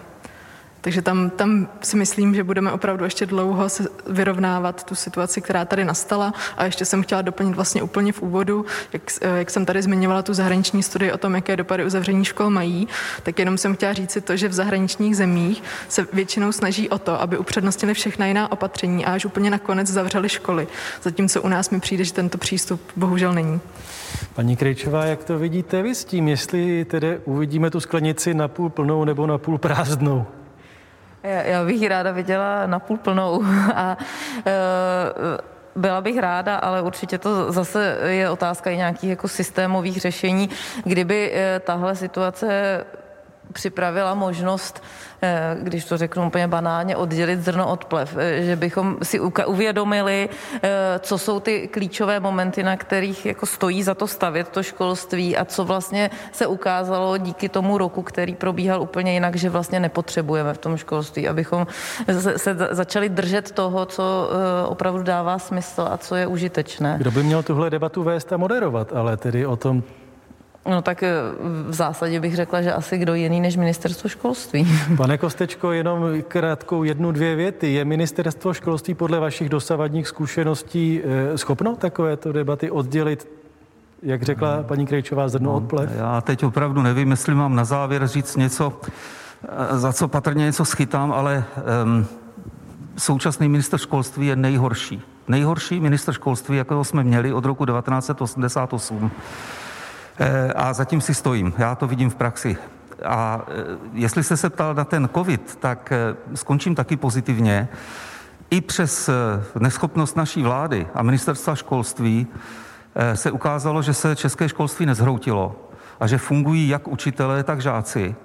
Takže 0.81 1.01
tam, 1.01 1.29
tam 1.29 1.67
si 1.81 1.97
myslím, 1.97 2.35
že 2.35 2.43
budeme 2.43 2.71
opravdu 2.71 3.03
ještě 3.03 3.25
dlouho 3.25 3.69
se 3.69 3.83
vyrovnávat 4.09 4.83
tu 4.83 4.95
situaci, 4.95 5.41
která 5.41 5.65
tady 5.65 5.85
nastala. 5.85 6.33
A 6.57 6.65
ještě 6.65 6.85
jsem 6.85 7.03
chtěla 7.03 7.21
doplnit 7.21 7.55
vlastně 7.55 7.83
úplně 7.83 8.11
v 8.11 8.21
úvodu, 8.21 8.65
jak, 8.93 9.01
jak 9.35 9.49
jsem 9.49 9.65
tady 9.65 9.81
zmiňovala 9.81 10.21
tu 10.21 10.33
zahraniční 10.33 10.83
studii 10.83 11.11
o 11.11 11.17
tom, 11.17 11.35
jaké 11.35 11.57
dopady 11.57 11.85
uzavření 11.85 12.25
škol 12.25 12.49
mají, 12.49 12.87
tak 13.23 13.39
jenom 13.39 13.57
jsem 13.57 13.75
chtěla 13.75 13.93
říct 13.93 14.11
si 14.11 14.21
to, 14.21 14.35
že 14.37 14.47
v 14.47 14.53
zahraničních 14.53 15.17
zemích 15.17 15.63
se 15.89 16.07
většinou 16.13 16.51
snaží 16.51 16.89
o 16.89 16.99
to, 16.99 17.21
aby 17.21 17.37
upřednostnili 17.37 17.93
všechna 17.93 18.25
jiná 18.25 18.51
opatření 18.51 19.05
a 19.05 19.13
až 19.13 19.25
úplně 19.25 19.49
nakonec 19.49 19.87
zavřeli 19.87 20.29
školy. 20.29 20.67
Zatímco 21.01 21.41
u 21.41 21.47
nás 21.47 21.69
mi 21.69 21.79
přijde, 21.79 22.03
že 22.03 22.13
tento 22.13 22.37
přístup 22.37 22.81
bohužel 22.95 23.33
není. 23.33 23.59
Paní 24.33 24.55
Krejčová, 24.55 25.05
jak 25.05 25.23
to 25.23 25.39
vidíte 25.39 25.81
vy 25.81 25.95
s 25.95 26.05
tím, 26.05 26.27
jestli 26.27 26.85
tedy 26.85 27.19
uvidíme 27.25 27.69
tu 27.69 27.79
sklenici 27.79 28.33
napůl 28.33 28.69
plnou 28.69 29.05
nebo 29.05 29.27
napůl 29.27 29.57
prázdnou? 29.57 30.25
Já, 31.23 31.41
já 31.41 31.65
bych 31.65 31.81
ji 31.81 31.87
ráda 31.87 32.11
viděla 32.11 32.67
napůl 32.67 32.97
plnou. 32.97 33.43
A 33.75 33.97
e, 34.45 35.51
byla 35.75 36.01
bych 36.01 36.17
ráda, 36.17 36.55
ale 36.55 36.81
určitě 36.81 37.17
to 37.17 37.51
zase 37.51 37.97
je 38.05 38.29
otázka 38.29 38.69
i 38.69 38.77
nějakých 38.77 39.09
jako 39.09 39.27
systémových 39.27 40.01
řešení, 40.01 40.49
kdyby 40.83 41.31
e, 41.33 41.59
tahle 41.59 41.95
situace 41.95 42.83
připravila 43.51 44.13
možnost 44.13 44.81
Eh, 45.23 45.57
když 45.61 45.85
to 45.85 45.97
řeknu 45.97 46.27
úplně 46.27 46.47
banálně, 46.47 46.95
oddělit 46.95 47.39
zrno 47.39 47.71
od 47.71 47.85
plev. 47.85 48.17
Eh, 48.17 48.41
že 48.41 48.55
bychom 48.55 48.97
si 49.03 49.19
uvědomili, 49.45 50.29
eh, 50.63 50.69
co 50.99 51.17
jsou 51.17 51.39
ty 51.39 51.67
klíčové 51.67 52.19
momenty, 52.19 52.63
na 52.63 52.77
kterých 52.77 53.25
jako 53.25 53.45
stojí 53.45 53.83
za 53.83 53.93
to 53.93 54.07
stavět 54.07 54.49
to 54.49 54.63
školství 54.63 55.37
a 55.37 55.45
co 55.45 55.65
vlastně 55.65 56.09
se 56.31 56.47
ukázalo 56.47 57.17
díky 57.17 57.49
tomu 57.49 57.77
roku, 57.77 58.01
který 58.01 58.35
probíhal 58.35 58.81
úplně 58.81 59.13
jinak, 59.13 59.35
že 59.35 59.49
vlastně 59.49 59.79
nepotřebujeme 59.79 60.53
v 60.53 60.57
tom 60.57 60.77
školství, 60.77 61.27
abychom 61.27 61.67
se 62.37 62.55
začali 62.71 63.09
držet 63.09 63.51
toho, 63.51 63.85
co 63.85 64.29
opravdu 64.67 65.03
dává 65.03 65.39
smysl 65.39 65.87
a 65.91 65.97
co 65.97 66.15
je 66.15 66.27
užitečné. 66.27 66.95
Kdo 66.97 67.11
by 67.11 67.23
měl 67.23 67.43
tuhle 67.43 67.69
debatu 67.69 68.03
vést 68.03 68.33
a 68.33 68.37
moderovat, 68.37 68.93
ale 68.93 69.17
tedy 69.17 69.45
o 69.45 69.55
tom, 69.55 69.83
No 70.69 70.81
tak 70.81 71.03
eh, 71.03 71.13
v 71.67 71.73
zásadě 71.73 72.19
bych 72.19 72.35
řekla, 72.35 72.61
že 72.61 72.73
asi 72.73 72.97
kdo 72.97 73.13
jiný 73.13 73.41
než 73.41 73.57
ministerstvo 73.57 74.09
školství. 74.09 74.67
Pane 74.97 75.17
Kostečko, 75.17 75.71
jenom 75.71 76.21
krátkou 76.27 76.83
jednu, 76.83 77.11
dvě 77.11 77.35
věty. 77.35 77.73
Je 77.73 77.85
ministerstvo 77.85 78.53
školství 78.53 78.93
podle 78.93 79.19
vašich 79.19 79.49
dosavadních 79.49 80.07
zkušeností 80.07 81.01
eh, 81.03 81.37
schopno 81.37 81.75
takovéto 81.75 82.31
debaty 82.31 82.71
oddělit 82.71 83.41
jak 84.03 84.23
řekla 84.23 84.55
hmm. 84.55 84.63
paní 84.63 84.85
Krejčová, 84.85 85.29
zrno 85.29 85.51
no, 85.51 85.57
od 85.57 85.63
plev? 85.63 85.89
Já 85.95 86.21
teď 86.21 86.43
opravdu 86.43 86.81
nevím, 86.81 87.11
jestli 87.11 87.35
mám 87.35 87.55
na 87.55 87.65
závěr 87.65 88.07
říct 88.07 88.35
něco, 88.35 88.73
eh, 89.43 89.79
za 89.79 89.93
co 89.93 90.07
patrně 90.07 90.45
něco 90.45 90.65
schytám, 90.65 91.11
ale 91.11 91.43
um, 91.83 92.05
současný 92.97 93.49
minister 93.49 93.79
školství 93.79 94.27
je 94.27 94.35
nejhorší. 94.35 95.01
Nejhorší 95.27 95.79
minister 95.79 96.13
školství, 96.13 96.57
jakého 96.57 96.83
jsme 96.83 97.03
měli 97.03 97.33
od 97.33 97.45
roku 97.45 97.65
1988. 97.65 99.11
Eh, 100.21 100.53
a 100.55 100.73
zatím 100.73 101.01
si 101.01 101.13
stojím. 101.13 101.53
Já 101.57 101.75
to 101.75 101.87
vidím 101.87 102.09
v 102.09 102.15
praxi. 102.15 102.57
A 103.05 103.41
eh, 103.47 103.53
jestli 103.93 104.23
jste 104.23 104.37
se 104.37 104.49
ptal 104.49 104.73
na 104.73 104.83
ten 104.83 105.09
COVID, 105.13 105.55
tak 105.55 105.91
eh, 105.91 106.15
skončím 106.35 106.75
taky 106.75 106.97
pozitivně. 106.97 107.67
I 108.49 108.61
přes 108.61 109.09
neschopnost 109.59 110.17
naší 110.17 110.43
vlády 110.43 110.87
a 110.93 111.03
ministerstva 111.03 111.55
školství 111.55 112.27
se 113.13 113.31
ukázalo, 113.31 113.81
že 113.81 113.93
se 113.93 114.15
české 114.15 114.49
školství 114.49 114.85
nezhroutilo 114.85 115.69
a 115.99 116.07
že 116.07 116.17
fungují 116.17 116.67
jak 116.67 116.87
učitelé, 116.87 117.43
tak 117.43 117.61
žáci 117.61 118.15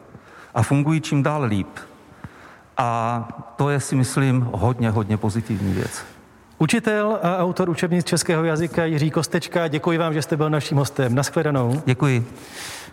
a 0.54 0.62
fungují 0.62 1.00
čím 1.00 1.22
dál 1.22 1.42
líp. 1.42 1.68
A 2.76 3.28
to 3.56 3.70
je 3.70 3.80
si 3.80 3.94
myslím 3.94 4.48
hodně, 4.52 4.90
hodně 4.90 5.16
pozitivní 5.16 5.72
věc. 5.72 6.15
Učitel 6.58 7.18
a 7.22 7.38
autor 7.38 7.70
učebnic 7.70 8.06
českého 8.06 8.44
jazyka 8.44 8.84
Jiří 8.84 9.10
Kostečka, 9.10 9.68
děkuji 9.68 9.98
vám, 9.98 10.14
že 10.14 10.22
jste 10.22 10.36
byl 10.36 10.50
naším 10.50 10.78
hostem. 10.78 11.14
Naschledanou. 11.14 11.82
Děkuji. 11.86 12.26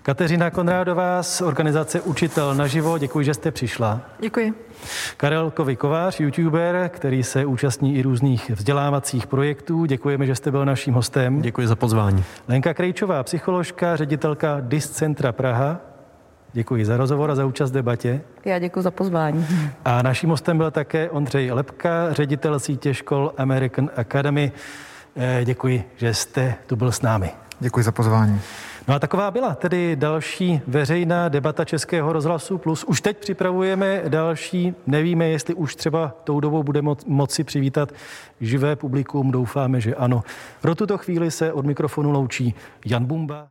Kateřina 0.01 0.49
Konrádová 0.49 1.23
z 1.23 1.41
organizace 1.41 2.01
Učitel 2.01 2.55
naživo, 2.55 2.97
děkuji, 2.97 3.25
že 3.25 3.33
jste 3.33 3.51
přišla. 3.51 4.01
Děkuji. 4.19 4.53
Karel 5.17 5.51
Kovy 5.51 5.75
Kovář, 5.75 6.19
youtuber, 6.19 6.89
který 6.93 7.23
se 7.23 7.45
účastní 7.45 7.95
i 7.95 8.01
různých 8.01 8.49
vzdělávacích 8.49 9.27
projektů. 9.27 9.85
Děkujeme, 9.85 10.25
že 10.25 10.35
jste 10.35 10.51
byl 10.51 10.65
naším 10.65 10.93
hostem. 10.93 11.41
Děkuji 11.41 11.67
za 11.67 11.75
pozvání. 11.75 12.23
Lenka 12.47 12.73
Krejčová, 12.73 13.23
psycholožka, 13.23 13.95
ředitelka 13.95 14.57
DIS 14.61 14.89
Centra 14.89 15.31
Praha. 15.31 15.92
Děkuji 16.53 16.85
za 16.85 16.97
rozhovor 16.97 17.31
a 17.31 17.35
za 17.35 17.45
účast 17.45 17.71
v 17.71 17.73
debatě. 17.73 18.21
Já 18.45 18.59
děkuji 18.59 18.81
za 18.81 18.91
pozvání. 18.91 19.47
A 19.85 20.01
naším 20.01 20.29
hostem 20.29 20.57
byl 20.57 20.71
také 20.71 21.09
Ondřej 21.09 21.51
Lepka, 21.51 22.13
ředitel 22.13 22.59
sítě 22.59 22.93
škol 22.93 23.33
American 23.37 23.89
Academy. 23.95 24.51
Eh, 25.15 25.41
děkuji, 25.45 25.83
že 25.97 26.13
jste 26.13 26.55
tu 26.67 26.75
byl 26.75 26.91
s 26.91 27.01
námi. 27.01 27.29
Děkuji 27.59 27.83
za 27.83 27.91
pozvání. 27.91 28.41
No 28.87 28.95
a 28.95 28.99
taková 28.99 29.31
byla 29.31 29.55
tedy 29.55 29.95
další 29.95 30.61
veřejná 30.67 31.29
debata 31.29 31.65
Českého 31.65 32.13
rozhlasu 32.13 32.57
plus. 32.57 32.83
Už 32.83 33.01
teď 33.01 33.17
připravujeme 33.17 34.01
další, 34.07 34.73
nevíme, 34.87 35.29
jestli 35.29 35.53
už 35.53 35.75
třeba 35.75 36.15
tou 36.23 36.39
dobou 36.39 36.63
bude 36.63 36.81
mo- 36.81 36.97
moci 37.07 37.43
přivítat 37.43 37.91
živé 38.41 38.75
publikum, 38.75 39.31
doufáme, 39.31 39.81
že 39.81 39.95
ano. 39.95 40.23
Pro 40.61 40.75
tuto 40.75 40.97
chvíli 40.97 41.31
se 41.31 41.53
od 41.53 41.65
mikrofonu 41.65 42.11
loučí 42.11 42.55
Jan 42.85 43.05
Bumba. 43.05 43.41